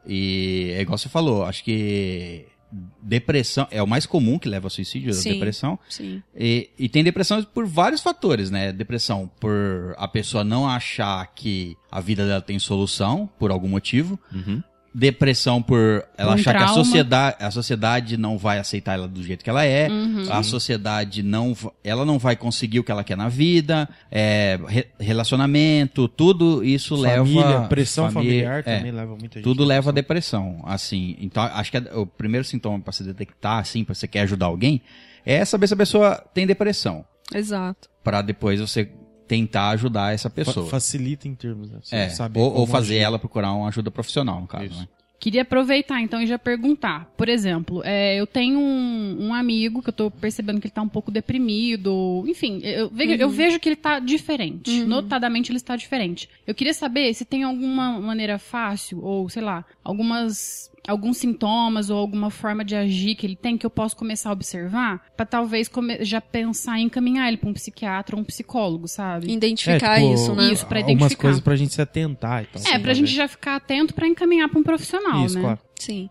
E 0.06 0.72
é 0.74 0.80
igual 0.80 0.96
você 0.96 1.10
falou, 1.10 1.44
acho 1.44 1.62
que 1.62 2.46
depressão 3.02 3.66
é 3.70 3.82
o 3.82 3.86
mais 3.86 4.06
comum 4.06 4.38
que 4.38 4.48
leva 4.48 4.66
ao 4.66 4.70
suicídio, 4.70 5.10
a 5.10 5.14
Sim. 5.14 5.34
depressão. 5.34 5.78
Sim. 5.88 6.22
E, 6.36 6.70
e 6.78 6.88
tem 6.88 7.02
depressão 7.02 7.42
por 7.42 7.66
vários 7.66 8.00
fatores, 8.00 8.50
né? 8.50 8.72
Depressão 8.72 9.30
por 9.40 9.94
a 9.96 10.06
pessoa 10.06 10.44
não 10.44 10.68
achar 10.68 11.26
que 11.34 11.76
a 11.90 12.00
vida 12.00 12.26
dela 12.26 12.40
tem 12.40 12.58
solução, 12.58 13.28
por 13.38 13.50
algum 13.50 13.68
motivo. 13.68 14.18
Uhum. 14.32 14.62
Depressão 14.98 15.62
por 15.62 16.04
ela 16.16 16.32
um 16.32 16.34
achar 16.34 16.50
que 16.52 16.56
a 16.62 16.64
trauma. 16.66 16.84
sociedade, 16.84 17.36
a 17.38 17.50
sociedade 17.50 18.16
não 18.16 18.36
vai 18.36 18.58
aceitar 18.58 18.94
ela 18.94 19.06
do 19.06 19.22
jeito 19.22 19.44
que 19.44 19.48
ela 19.50 19.64
é. 19.64 19.88
Uhum. 19.88 20.24
A 20.32 20.42
sociedade 20.42 21.22
não, 21.22 21.56
ela 21.84 22.04
não 22.04 22.18
vai 22.18 22.34
conseguir 22.34 22.80
o 22.80 22.84
que 22.84 22.90
ela 22.90 23.04
quer 23.04 23.16
na 23.16 23.28
vida. 23.28 23.88
É, 24.10 24.58
re- 24.66 24.88
relacionamento, 24.98 26.08
tudo 26.08 26.64
isso 26.64 26.96
Família, 27.02 27.46
leva 27.46 27.68
pressão 27.68 28.10
família- 28.10 28.32
familiar 28.44 28.58
é, 28.66 28.76
também 28.78 28.92
leva 28.92 29.10
muita 29.16 29.34
gente. 29.38 29.44
tudo 29.44 29.62
à 29.62 29.66
leva 29.66 29.90
a 29.90 29.92
depressão. 29.92 30.60
assim. 30.64 31.16
Então, 31.20 31.42
acho 31.42 31.70
que 31.70 31.76
é 31.76 31.82
o 31.94 32.04
primeiro 32.06 32.44
sintoma 32.44 32.80
pra 32.80 32.92
se 32.92 33.04
detectar, 33.04 33.58
assim, 33.58 33.84
pra 33.84 33.94
você 33.94 34.08
quer 34.08 34.22
ajudar 34.22 34.46
alguém, 34.46 34.80
é 35.24 35.44
saber 35.44 35.66
se 35.68 35.74
a 35.74 35.76
pessoa 35.76 36.16
tem 36.34 36.46
depressão, 36.46 37.04
Exato. 37.34 37.88
Pra 38.02 38.22
depois 38.22 38.58
você 38.58 38.88
tentar 39.28 39.68
ajudar 39.70 40.14
essa 40.14 40.28
Fa- 40.30 40.34
pessoa. 40.34 40.66
Facilita 40.66 41.28
em 41.28 41.34
termos, 41.34 41.70
né? 41.70 41.78
É, 41.92 42.08
saber 42.08 42.40
ou, 42.40 42.52
ou 42.60 42.66
fazer 42.66 42.94
agir. 42.96 43.04
ela 43.04 43.18
procurar 43.18 43.52
uma 43.52 43.68
ajuda 43.68 43.90
profissional, 43.90 44.40
no 44.40 44.46
caso, 44.48 44.64
Isso. 44.64 44.80
né? 44.80 44.88
Queria 45.20 45.42
aproveitar 45.42 46.00
então 46.00 46.22
e 46.22 46.28
já 46.28 46.38
perguntar. 46.38 47.12
Por 47.16 47.28
exemplo, 47.28 47.82
é, 47.84 48.14
eu 48.20 48.24
tenho 48.24 48.56
um, 48.56 49.26
um 49.26 49.34
amigo 49.34 49.82
que 49.82 49.88
eu 49.88 49.92
tô 49.92 50.12
percebendo 50.12 50.60
que 50.60 50.68
ele 50.68 50.72
tá 50.74 50.80
um 50.80 50.88
pouco 50.88 51.10
deprimido. 51.10 52.24
Enfim, 52.28 52.60
eu, 52.62 52.88
ve- 52.88 53.16
eu 53.20 53.28
vejo 53.28 53.58
que 53.58 53.68
ele 53.68 53.74
tá 53.74 53.98
diferente. 53.98 54.84
Notadamente 54.84 55.50
ele 55.50 55.56
está 55.56 55.74
diferente. 55.74 56.28
Eu 56.46 56.54
queria 56.54 56.72
saber 56.72 57.12
se 57.14 57.24
tem 57.24 57.42
alguma 57.42 58.00
maneira 58.00 58.38
fácil, 58.38 59.02
ou 59.02 59.28
sei 59.28 59.42
lá, 59.42 59.64
algumas. 59.82 60.70
Alguns 60.88 61.18
sintomas 61.18 61.90
ou 61.90 61.98
alguma 61.98 62.30
forma 62.30 62.64
de 62.64 62.74
agir 62.74 63.14
que 63.14 63.26
ele 63.26 63.36
tem 63.36 63.58
que 63.58 63.66
eu 63.66 63.70
posso 63.70 63.94
começar 63.94 64.30
a 64.30 64.32
observar 64.32 65.02
pra 65.16 65.26
talvez 65.26 65.70
já 66.00 66.20
pensar 66.20 66.78
em 66.78 66.84
encaminhar 66.86 67.28
ele 67.28 67.36
pra 67.36 67.50
um 67.50 67.52
psiquiatra 67.52 68.16
ou 68.16 68.22
um 68.22 68.24
psicólogo, 68.24 68.88
sabe? 68.88 69.30
Identificar 69.30 69.96
tipo, 70.00 70.14
isso, 70.14 70.34
né? 70.34 70.52
Isso, 70.52 70.66
pra 70.66 70.78
Algumas 70.78 70.96
identificar. 70.96 71.22
coisas 71.22 71.40
pra 71.40 71.56
gente 71.56 71.74
se 71.74 71.82
atentar 71.82 72.42
e 72.42 72.46
tal. 72.46 72.72
É, 72.74 72.78
pra 72.78 72.94
gente 72.94 73.12
já 73.12 73.28
ficar 73.28 73.56
atento 73.56 73.92
pra 73.92 74.08
encaminhar 74.08 74.48
pra 74.48 74.58
um 74.58 74.62
profissional, 74.62 75.26
Isso, 75.26 75.34
né? 75.36 75.40
claro. 75.42 75.58
Sim. 75.78 76.08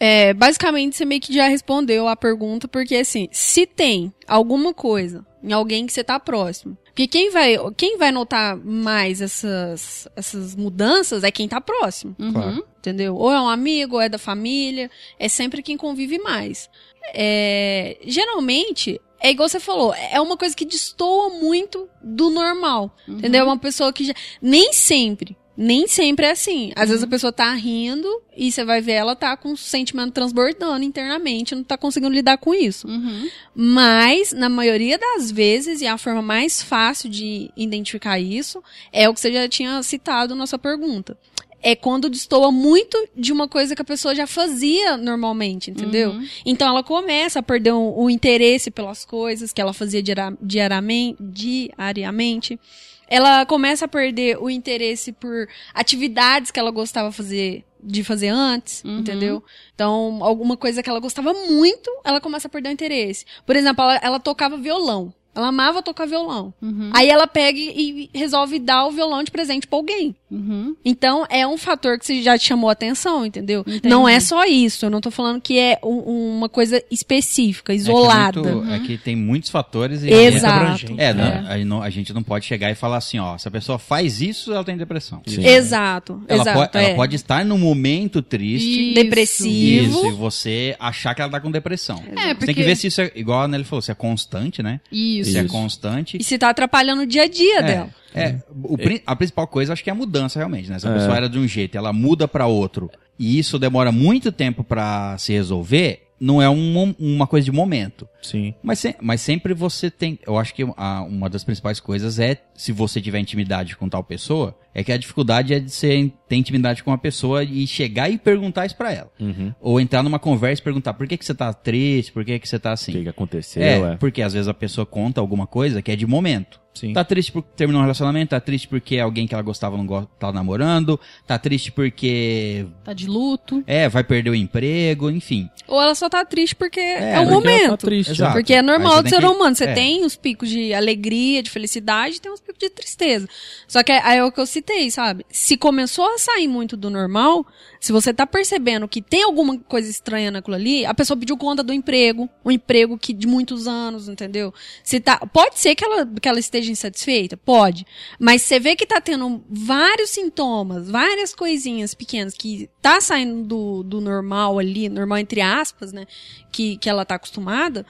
É, 0.00 0.34
basicamente, 0.34 0.96
você 0.96 1.04
meio 1.04 1.20
que 1.20 1.32
já 1.32 1.46
respondeu 1.46 2.08
a 2.08 2.16
pergunta, 2.16 2.66
porque 2.66 2.96
assim, 2.96 3.28
se 3.30 3.66
tem 3.66 4.12
alguma 4.26 4.74
coisa 4.74 5.24
em 5.44 5.52
alguém 5.52 5.86
que 5.86 5.92
você 5.92 6.02
tá 6.02 6.18
próximo. 6.18 6.76
Porque 6.86 7.06
quem 7.06 7.30
vai, 7.30 7.56
quem 7.76 7.98
vai 7.98 8.10
notar 8.10 8.56
mais 8.56 9.20
essas, 9.20 10.08
essas 10.16 10.54
mudanças 10.56 11.22
é 11.22 11.30
quem 11.30 11.46
tá 11.46 11.60
próximo. 11.60 12.16
Uhum. 12.18 12.32
Claro. 12.32 12.66
Entendeu? 12.78 13.14
Ou 13.16 13.30
é 13.30 13.40
um 13.40 13.48
amigo, 13.48 13.96
ou 13.96 14.00
é 14.00 14.08
da 14.08 14.16
família. 14.18 14.90
É 15.18 15.28
sempre 15.28 15.62
quem 15.62 15.76
convive 15.76 16.18
mais. 16.18 16.70
É, 17.12 17.98
geralmente, 18.04 19.00
é 19.20 19.30
igual 19.30 19.48
você 19.48 19.60
falou, 19.60 19.94
é 19.94 20.20
uma 20.20 20.36
coisa 20.36 20.56
que 20.56 20.64
destoa 20.64 21.30
muito 21.30 21.88
do 22.02 22.30
normal. 22.30 22.94
Entendeu? 23.06 23.42
É 23.42 23.44
uma 23.44 23.58
pessoa 23.58 23.92
que 23.92 24.04
já. 24.04 24.14
Nem 24.40 24.72
sempre. 24.72 25.36
Nem 25.56 25.86
sempre 25.86 26.26
é 26.26 26.32
assim. 26.32 26.72
Às 26.74 26.88
vezes 26.88 27.04
a 27.04 27.06
pessoa 27.06 27.32
tá 27.32 27.52
rindo 27.54 28.08
e 28.36 28.50
você 28.50 28.64
vai 28.64 28.80
ver 28.80 28.92
ela 28.92 29.14
tá 29.14 29.36
com 29.36 29.50
um 29.50 29.56
sentimento 29.56 30.12
transbordando 30.12 30.84
internamente, 30.84 31.54
não 31.54 31.62
tá 31.62 31.78
conseguindo 31.78 32.12
lidar 32.12 32.38
com 32.38 32.52
isso. 32.52 32.88
Uhum. 32.88 33.28
Mas, 33.54 34.32
na 34.32 34.48
maioria 34.48 34.98
das 34.98 35.30
vezes, 35.30 35.80
e 35.80 35.86
a 35.86 35.96
forma 35.96 36.22
mais 36.22 36.60
fácil 36.60 37.08
de 37.08 37.50
identificar 37.56 38.18
isso, 38.18 38.62
é 38.92 39.08
o 39.08 39.14
que 39.14 39.20
você 39.20 39.32
já 39.32 39.48
tinha 39.48 39.80
citado 39.82 40.34
na 40.34 40.46
sua 40.46 40.58
pergunta. 40.58 41.16
É 41.62 41.74
quando 41.74 42.10
destoa 42.10 42.52
muito 42.52 42.98
de 43.16 43.32
uma 43.32 43.48
coisa 43.48 43.74
que 43.74 43.80
a 43.80 43.86
pessoa 43.86 44.14
já 44.14 44.26
fazia 44.26 44.98
normalmente, 44.98 45.70
entendeu? 45.70 46.10
Uhum. 46.10 46.28
Então 46.44 46.68
ela 46.68 46.82
começa 46.82 47.38
a 47.38 47.42
perder 47.42 47.72
o, 47.72 47.94
o 47.96 48.10
interesse 48.10 48.70
pelas 48.70 49.04
coisas 49.04 49.50
que 49.50 49.62
ela 49.62 49.72
fazia 49.72 50.02
diariamente, 50.42 51.16
diariamente. 51.22 52.60
Ela 53.08 53.44
começa 53.46 53.84
a 53.84 53.88
perder 53.88 54.38
o 54.40 54.48
interesse 54.50 55.12
por 55.12 55.48
atividades 55.72 56.50
que 56.50 56.58
ela 56.58 56.70
gostava 56.70 57.12
fazer, 57.12 57.64
de 57.82 58.02
fazer 58.02 58.28
antes, 58.28 58.82
Uhum. 58.84 59.00
entendeu? 59.00 59.44
Então, 59.74 60.18
alguma 60.22 60.56
coisa 60.56 60.82
que 60.82 60.88
ela 60.88 61.00
gostava 61.00 61.32
muito, 61.34 61.90
ela 62.04 62.20
começa 62.20 62.48
a 62.48 62.50
perder 62.50 62.70
o 62.70 62.72
interesse. 62.72 63.24
Por 63.44 63.56
exemplo, 63.56 63.82
ela, 63.82 63.96
ela 64.02 64.20
tocava 64.20 64.56
violão. 64.56 65.12
Ela 65.34 65.48
amava 65.48 65.82
tocar 65.82 66.06
violão. 66.06 66.52
Uhum. 66.62 66.90
Aí 66.92 67.08
ela 67.08 67.26
pega 67.26 67.58
e 67.58 68.08
resolve 68.14 68.58
dar 68.58 68.86
o 68.86 68.90
violão 68.92 69.22
de 69.22 69.30
presente 69.30 69.66
pra 69.66 69.78
alguém. 69.78 70.14
Uhum. 70.30 70.74
Então, 70.84 71.26
é 71.30 71.46
um 71.46 71.56
fator 71.56 71.98
que 71.98 72.06
você 72.06 72.22
já 72.22 72.36
te 72.38 72.46
chamou 72.46 72.68
a 72.68 72.72
atenção, 72.72 73.24
entendeu? 73.26 73.60
Entendi. 73.66 73.88
Não 73.88 74.08
é 74.08 74.18
só 74.20 74.44
isso. 74.44 74.84
Eu 74.86 74.90
não 74.90 75.00
tô 75.00 75.10
falando 75.10 75.40
que 75.40 75.58
é 75.58 75.78
um- 75.82 76.36
uma 76.38 76.48
coisa 76.48 76.82
específica, 76.90 77.72
isolada. 77.74 78.40
É 78.40 78.42
que, 78.42 78.48
é 78.48 78.52
muito- 78.52 78.72
é 78.72 78.78
que 78.80 78.98
tem 78.98 79.16
muitos 79.16 79.50
fatores 79.50 80.02
e 80.02 80.10
Exato. 80.10 80.54
abrangente. 80.54 80.94
É, 80.98 81.12
não, 81.14 81.24
a, 81.48 81.56
gente 81.56 81.64
não, 81.64 81.82
a 81.82 81.90
gente 81.90 82.12
não 82.12 82.22
pode 82.22 82.44
chegar 82.46 82.70
e 82.70 82.74
falar 82.74 82.96
assim, 82.96 83.18
ó, 83.18 83.36
se 83.38 83.46
a 83.46 83.50
pessoa 83.50 83.78
faz 83.78 84.20
isso, 84.20 84.52
ela 84.52 84.64
tem 84.64 84.76
depressão. 84.76 85.20
Exato, 85.26 86.22
Ela, 86.28 86.42
exato. 86.42 86.58
pode, 86.58 86.70
ela 86.78 86.88
é. 86.88 86.94
pode 86.94 87.16
estar 87.16 87.44
num 87.44 87.58
momento 87.58 88.20
triste. 88.22 88.86
Isso. 88.90 88.94
Depressivo. 88.94 89.98
Isso, 89.98 90.06
e 90.06 90.12
você 90.12 90.76
achar 90.80 91.14
que 91.14 91.22
ela 91.22 91.30
tá 91.30 91.40
com 91.40 91.50
depressão. 91.50 91.96
É, 91.96 92.10
Você 92.10 92.14
tem 92.26 92.34
porque- 92.36 92.54
que 92.54 92.62
ver 92.62 92.76
se 92.76 92.86
isso 92.88 93.00
é, 93.00 93.12
igual 93.14 93.42
a 93.42 93.48
Nelly 93.48 93.64
falou, 93.64 93.82
se 93.82 93.90
é 93.90 93.94
constante, 93.94 94.62
né? 94.62 94.80
Isso. 94.90 95.23
Se 95.24 95.38
é 95.38 95.42
Isso. 95.42 95.52
constante. 95.52 96.16
E 96.20 96.24
se 96.24 96.38
tá 96.38 96.50
atrapalhando 96.50 97.02
o 97.02 97.06
dia 97.06 97.22
a 97.22 97.28
dia 97.28 97.62
dela. 97.62 97.90
É, 98.14 98.36
o 98.62 98.76
pri- 98.78 99.02
a 99.04 99.16
principal 99.16 99.46
coisa 99.48 99.72
acho 99.72 99.82
que 99.82 99.90
é 99.90 99.92
a 99.92 99.96
mudança 99.96 100.38
realmente, 100.38 100.70
né? 100.70 100.78
Se 100.78 100.86
a 100.86 100.90
É. 100.90 100.94
pessoa 100.94 101.16
era 101.16 101.28
de 101.28 101.38
um 101.38 101.48
jeito, 101.48 101.76
ela 101.76 101.92
muda 101.92 102.28
pra 102.28 102.46
outro, 102.46 102.88
e 103.18 103.38
isso 103.38 103.58
demora 103.58 103.90
muito 103.90 104.30
tempo 104.30 104.62
pra 104.62 105.16
se 105.18 105.32
resolver, 105.32 106.02
não 106.20 106.40
é 106.40 106.48
um 106.48 106.94
uma 106.98 107.26
coisa 107.26 107.44
de 107.44 107.50
momento. 107.50 108.08
Sim. 108.22 108.54
Mas, 108.62 108.78
se- 108.78 108.94
mas 109.00 109.20
sempre 109.20 109.52
você 109.52 109.90
tem. 109.90 110.18
Eu 110.24 110.38
acho 110.38 110.54
que 110.54 110.62
a- 110.76 111.02
uma 111.02 111.28
das 111.28 111.42
principais 111.42 111.80
coisas 111.80 112.20
é, 112.20 112.36
se 112.54 112.70
você 112.70 113.00
tiver 113.00 113.18
intimidade 113.18 113.76
com 113.76 113.88
tal 113.88 114.04
pessoa, 114.04 114.56
é 114.74 114.82
que 114.82 114.90
a 114.92 114.96
dificuldade 114.96 115.54
é 115.54 115.60
de 115.60 115.70
você 115.70 116.10
ter 116.28 116.36
intimidade 116.36 116.82
com 116.82 116.90
uma 116.90 116.98
pessoa 116.98 117.44
e 117.44 117.66
chegar 117.66 118.10
e 118.10 118.18
perguntar 118.18 118.66
isso 118.66 118.76
pra 118.76 118.92
ela. 118.92 119.10
Uhum. 119.20 119.52
Ou 119.60 119.80
entrar 119.80 120.02
numa 120.02 120.18
conversa 120.18 120.60
e 120.60 120.64
perguntar 120.64 120.94
por 120.94 121.06
que, 121.06 121.16
que 121.16 121.24
você 121.24 121.34
tá 121.34 121.52
triste, 121.52 122.10
por 122.12 122.24
que, 122.24 122.38
que 122.38 122.48
você 122.48 122.58
tá 122.58 122.70
O 122.70 122.72
assim. 122.72 122.92
que, 122.92 123.02
que 123.02 123.08
aconteceu? 123.08 123.62
É, 123.62 123.78
É. 123.92 123.96
porque 123.96 124.20
às 124.22 124.32
vezes 124.32 124.48
a 124.48 124.54
pessoa 124.54 124.84
conta 124.84 125.20
alguma 125.20 125.46
coisa 125.46 125.80
que 125.80 125.92
é 125.92 125.96
de 125.96 126.06
momento. 126.06 126.62
Sim. 126.74 126.92
Tá 126.92 127.04
triste 127.04 127.30
porque 127.30 127.50
terminou 127.54 127.80
um 127.80 127.84
relacionamento, 127.84 128.30
tá 128.30 128.40
triste 128.40 128.66
porque 128.66 128.98
alguém 128.98 129.28
que 129.28 129.34
ela 129.34 129.44
gostava 129.44 129.76
não 129.76 129.86
go- 129.86 130.06
tá 130.18 130.32
namorando, 130.32 130.98
tá 131.24 131.38
triste 131.38 131.70
porque 131.70 132.66
Tá 132.82 132.92
de 132.92 133.06
luto. 133.06 133.62
é, 133.64 133.88
vai 133.88 134.02
perder 134.02 134.30
o 134.30 134.34
emprego, 134.34 135.08
enfim. 135.08 135.48
Ou 135.68 135.80
ela 135.80 135.94
só 135.94 136.08
tá 136.08 136.24
triste 136.24 136.56
porque 136.56 136.80
é, 136.80 136.94
porque 136.94 137.06
o 137.06 137.14
ela 137.22 137.30
momento. 137.30 137.70
tá 137.70 137.76
triste. 137.76 138.10
Exato. 138.10 138.32
Porque 138.32 138.54
é 138.54 138.60
normal 138.62 139.04
do 139.04 139.08
ser 139.08 139.20
que- 139.20 139.24
humano. 139.26 139.54
Você 139.54 139.64
é. 139.66 139.72
tem 139.72 140.04
os 140.04 140.16
picos 140.16 140.48
de 140.48 140.74
alegria, 140.74 141.44
de 141.44 141.50
felicidade, 141.50 142.16
e 142.16 142.20
tem 142.20 142.32
os 142.32 142.40
picos 142.40 142.58
de 142.58 142.68
tristeza. 142.70 143.28
Só 143.68 143.84
que 143.84 143.92
aí 143.92 144.18
é 144.18 144.24
o 144.24 144.32
que 144.32 144.40
eu 144.40 144.46
citei, 144.46 144.63
sabe? 144.90 145.24
Se 145.30 145.56
começou 145.56 146.06
a 146.06 146.18
sair 146.18 146.48
muito 146.48 146.76
do 146.76 146.90
normal, 146.90 147.46
se 147.80 147.92
você 147.92 148.12
tá 148.12 148.26
percebendo 148.26 148.88
que 148.88 149.02
tem 149.02 149.22
alguma 149.22 149.58
coisa 149.58 149.90
estranha 149.90 150.30
naquilo 150.30 150.56
ali, 150.56 150.84
a 150.86 150.94
pessoa 150.94 151.16
pediu 151.16 151.36
conta 151.36 151.62
do 151.62 151.72
emprego, 151.72 152.28
um 152.44 152.50
emprego 152.50 152.98
que 152.98 153.12
de 153.12 153.26
muitos 153.26 153.66
anos, 153.66 154.08
entendeu? 154.08 154.52
Se 154.82 155.00
tá, 155.00 155.18
pode 155.18 155.58
ser 155.58 155.74
que 155.74 155.84
ela, 155.84 156.06
que 156.06 156.28
ela 156.28 156.38
esteja 156.38 156.70
insatisfeita, 156.70 157.36
pode. 157.36 157.86
Mas 158.18 158.42
você 158.42 158.58
vê 158.58 158.74
que 158.74 158.86
tá 158.86 159.00
tendo 159.00 159.44
vários 159.48 160.10
sintomas, 160.10 160.90
várias 160.90 161.34
coisinhas 161.34 161.94
pequenas 161.94 162.34
que 162.34 162.68
tá 162.80 163.00
saindo 163.00 163.44
do, 163.44 163.82
do 163.82 164.00
normal 164.00 164.58
ali, 164.58 164.88
normal 164.88 165.18
entre 165.18 165.40
aspas, 165.40 165.92
né? 165.92 166.06
Que, 166.50 166.76
que 166.76 166.88
ela 166.88 167.04
tá 167.04 167.16
acostumada, 167.16 167.84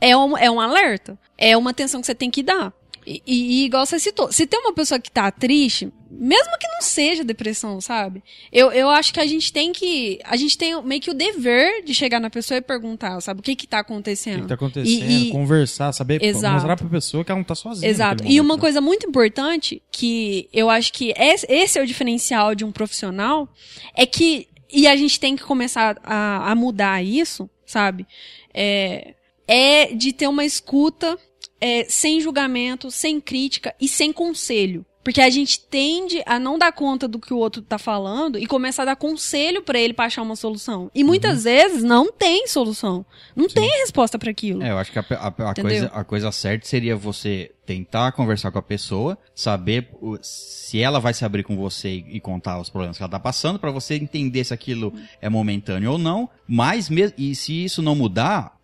é 0.00 0.16
um, 0.16 0.36
é 0.36 0.50
um 0.50 0.60
alerta. 0.60 1.18
É 1.36 1.56
uma 1.56 1.70
atenção 1.70 2.00
que 2.00 2.06
você 2.06 2.14
tem 2.14 2.30
que 2.30 2.42
dar. 2.42 2.72
E, 3.06 3.22
e- 3.26 3.64
igual 3.64 3.84
você 3.84 3.98
citou, 3.98 4.32
se 4.32 4.46
tem 4.46 4.58
uma 4.60 4.72
pessoa 4.72 4.98
que 4.98 5.10
tá 5.10 5.30
triste, 5.30 5.92
mesmo 6.10 6.58
que 6.58 6.66
não 6.68 6.80
seja 6.80 7.22
depressão, 7.24 7.80
sabe? 7.80 8.22
Eu, 8.52 8.72
eu 8.72 8.88
acho 8.88 9.12
que 9.12 9.20
a 9.20 9.26
gente 9.26 9.52
tem 9.52 9.72
que. 9.72 10.18
A 10.24 10.36
gente 10.36 10.56
tem 10.56 10.80
meio 10.82 11.00
que 11.00 11.10
o 11.10 11.14
dever 11.14 11.82
de 11.84 11.92
chegar 11.94 12.18
na 12.20 12.30
pessoa 12.30 12.58
e 12.58 12.62
perguntar, 12.62 13.20
sabe, 13.20 13.40
o 13.40 13.42
que 13.42 13.54
que 13.56 13.66
tá 13.66 13.78
O 13.78 13.80
acontecendo. 13.80 14.36
que, 14.36 14.42
que 14.42 14.48
tá 14.48 14.54
acontecendo? 14.54 15.10
E- 15.10 15.28
e- 15.28 15.30
conversar, 15.32 15.92
saber, 15.92 16.22
Exato. 16.22 16.54
mostrar 16.54 16.76
pra 16.76 16.88
pessoa 16.88 17.24
que 17.24 17.30
ela 17.30 17.38
não 17.38 17.44
tá 17.44 17.54
sozinha. 17.54 17.90
Exato. 17.90 18.24
E 18.26 18.40
uma 18.40 18.54
né? 18.54 18.60
coisa 18.60 18.80
muito 18.80 19.06
importante, 19.08 19.82
que 19.90 20.48
eu 20.52 20.70
acho 20.70 20.92
que 20.92 21.12
esse 21.16 21.46
esse 21.50 21.78
é 21.78 21.82
o 21.82 21.86
diferencial 21.86 22.54
de 22.54 22.64
um 22.64 22.72
profissional, 22.72 23.48
é 23.94 24.06
que, 24.06 24.48
e 24.72 24.86
a 24.86 24.96
gente 24.96 25.18
tem 25.20 25.36
que 25.36 25.42
começar 25.42 25.98
a, 26.02 26.50
a 26.50 26.54
mudar 26.54 27.02
isso, 27.04 27.50
sabe? 27.66 28.06
É, 28.52 29.14
é 29.46 29.86
de 29.94 30.12
ter 30.12 30.28
uma 30.28 30.44
escuta 30.44 31.18
é, 31.64 31.86
sem 31.88 32.20
julgamento, 32.20 32.90
sem 32.90 33.18
crítica 33.20 33.74
e 33.80 33.88
sem 33.88 34.12
conselho. 34.12 34.84
Porque 35.02 35.20
a 35.20 35.28
gente 35.28 35.60
tende 35.60 36.22
a 36.26 36.38
não 36.38 36.58
dar 36.58 36.72
conta 36.72 37.06
do 37.06 37.18
que 37.18 37.32
o 37.34 37.36
outro 37.38 37.60
tá 37.62 37.76
falando 37.78 38.38
e 38.38 38.46
começar 38.46 38.82
a 38.82 38.86
dar 38.86 38.96
conselho 38.96 39.60
pra 39.62 39.78
ele 39.78 39.92
pra 39.92 40.06
achar 40.06 40.22
uma 40.22 40.34
solução. 40.36 40.90
E 40.94 41.04
muitas 41.04 41.44
vezes 41.44 41.82
não 41.82 42.10
tem 42.10 42.46
solução. 42.46 43.04
Não 43.36 43.46
tem 43.46 43.68
resposta 43.80 44.18
pra 44.18 44.30
aquilo. 44.30 44.62
É, 44.62 44.70
eu 44.70 44.78
acho 44.78 44.90
que 44.92 44.98
a, 44.98 45.04
a- 45.10 45.26
a 45.50 45.54
coisa, 45.54 45.86
a 45.92 46.04
coisa 46.04 46.32
certa 46.32 46.66
seria 46.66 46.96
você 46.96 47.50
tentar 47.64 48.12
conversar 48.12 48.50
com 48.50 48.58
a 48.58 48.62
pessoa, 48.62 49.18
saber 49.34 49.90
se 50.22 50.80
ela 50.80 51.00
vai 51.00 51.14
se 51.14 51.24
abrir 51.24 51.42
com 51.42 51.56
você 51.56 52.04
e, 52.08 52.20
contar 52.20 52.60
os 52.60 52.68
problemas 52.68 52.96
que 52.96 53.02
ela 53.02 53.10
tá 53.10 53.20
passando, 53.20 53.58
pra 53.58 53.70
você 53.70 53.94
entender 53.94 54.44
se 54.44 54.52
aquilo 54.52 54.92
é 55.20 55.28
momentâneo 55.28 55.92
ou 55.92 55.98
não. 55.98 56.28
Mas 56.46 56.90
e 57.16 57.34
se 57.34 57.64
isso 57.64 57.82
não 57.82 57.94
mudar, 57.94 58.58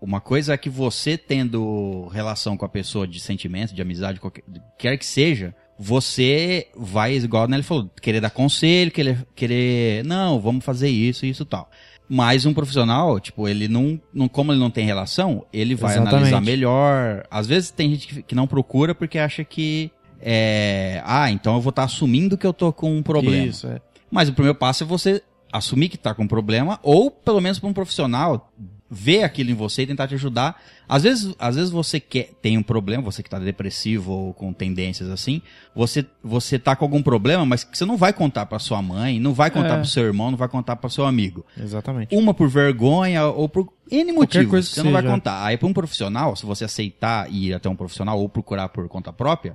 uma 0.00 0.20
coisa 0.20 0.52
é 0.52 0.56
que 0.56 0.70
você 0.70 1.16
tendo 1.16 2.06
relação 2.08 2.56
com 2.56 2.64
a 2.64 2.68
pessoa 2.68 3.06
de 3.06 3.20
sentimento, 3.20 3.74
de 3.74 3.82
amizade, 3.82 4.20
qualquer, 4.20 4.44
quer 4.78 4.96
que 4.96 5.06
seja, 5.06 5.54
você 5.78 6.66
vai, 6.76 7.14
igual 7.14 7.46
né, 7.46 7.56
ele 7.56 7.62
falou, 7.62 7.88
querer 8.02 8.20
dar 8.20 8.30
conselho, 8.30 8.90
querer, 8.90 9.26
querer, 9.34 10.04
não, 10.04 10.40
vamos 10.40 10.64
fazer 10.64 10.88
isso, 10.88 11.24
isso 11.24 11.44
tal. 11.44 11.70
Mas 12.08 12.46
um 12.46 12.54
profissional, 12.54 13.20
tipo, 13.20 13.46
ele 13.46 13.68
não, 13.68 14.00
não 14.14 14.28
como 14.28 14.52
ele 14.52 14.60
não 14.60 14.70
tem 14.70 14.86
relação, 14.86 15.44
ele 15.52 15.74
vai 15.74 15.92
Exatamente. 15.92 16.14
analisar 16.14 16.40
melhor. 16.40 17.26
Às 17.30 17.46
vezes 17.46 17.70
tem 17.70 17.90
gente 17.90 18.22
que, 18.22 18.34
não 18.34 18.46
procura 18.46 18.94
porque 18.94 19.18
acha 19.18 19.44
que 19.44 19.90
é, 20.20 21.02
ah, 21.04 21.30
então 21.30 21.54
eu 21.54 21.60
vou 21.60 21.70
estar 21.70 21.84
assumindo 21.84 22.38
que 22.38 22.46
eu 22.46 22.52
tô 22.52 22.72
com 22.72 22.96
um 22.96 23.02
problema. 23.02 23.46
Isso, 23.46 23.66
é. 23.66 23.80
Mas 24.10 24.28
o 24.28 24.32
primeiro 24.32 24.56
passo 24.56 24.84
é 24.84 24.86
você 24.86 25.22
assumir 25.52 25.88
que 25.88 25.98
tá 25.98 26.14
com 26.14 26.24
um 26.24 26.28
problema, 26.28 26.78
ou 26.82 27.10
pelo 27.10 27.40
menos 27.40 27.58
para 27.58 27.68
um 27.68 27.74
profissional 27.74 28.50
ver 28.90 29.22
aquilo 29.22 29.50
em 29.50 29.54
você 29.54 29.82
e 29.82 29.86
tentar 29.86 30.08
te 30.08 30.14
ajudar. 30.14 30.60
Às 30.88 31.02
vezes, 31.02 31.34
às 31.38 31.56
vezes 31.56 31.70
você 31.70 32.00
quer, 32.00 32.30
tem 32.40 32.56
um 32.56 32.62
problema, 32.62 33.02
você 33.02 33.22
que 33.22 33.28
tá 33.28 33.38
depressivo 33.38 34.10
ou 34.12 34.32
com 34.34 34.52
tendências 34.52 35.10
assim, 35.10 35.42
você, 35.74 36.06
você 36.24 36.58
tá 36.58 36.74
com 36.74 36.84
algum 36.86 37.02
problema, 37.02 37.44
mas 37.44 37.64
que 37.64 37.76
você 37.76 37.84
não 37.84 37.96
vai 37.98 38.12
contar 38.14 38.46
para 38.46 38.58
sua 38.58 38.80
mãe, 38.80 39.20
não 39.20 39.34
vai 39.34 39.50
contar 39.50 39.74
É. 39.74 39.76
para 39.76 39.84
seu 39.84 40.04
irmão, 40.04 40.30
não 40.30 40.38
vai 40.38 40.48
contar 40.48 40.76
para 40.76 40.88
seu 40.88 41.04
amigo. 41.04 41.44
Exatamente. 41.60 42.14
Uma 42.16 42.32
por 42.32 42.48
vergonha 42.48 43.26
ou 43.26 43.48
por 43.48 43.68
N 43.90 44.12
motivos. 44.12 44.48
coisa 44.48 44.68
que 44.68 44.74
você 44.74 44.82
não 44.82 44.92
vai 44.92 45.02
seja. 45.02 45.12
contar. 45.14 45.44
Aí 45.44 45.56
para 45.58 45.68
um 45.68 45.72
profissional, 45.74 46.34
se 46.34 46.46
você 46.46 46.64
aceitar 46.64 47.30
ir 47.30 47.52
até 47.52 47.68
um 47.68 47.76
profissional 47.76 48.18
ou 48.18 48.28
procurar 48.28 48.68
por 48.70 48.88
conta 48.88 49.12
própria, 49.12 49.54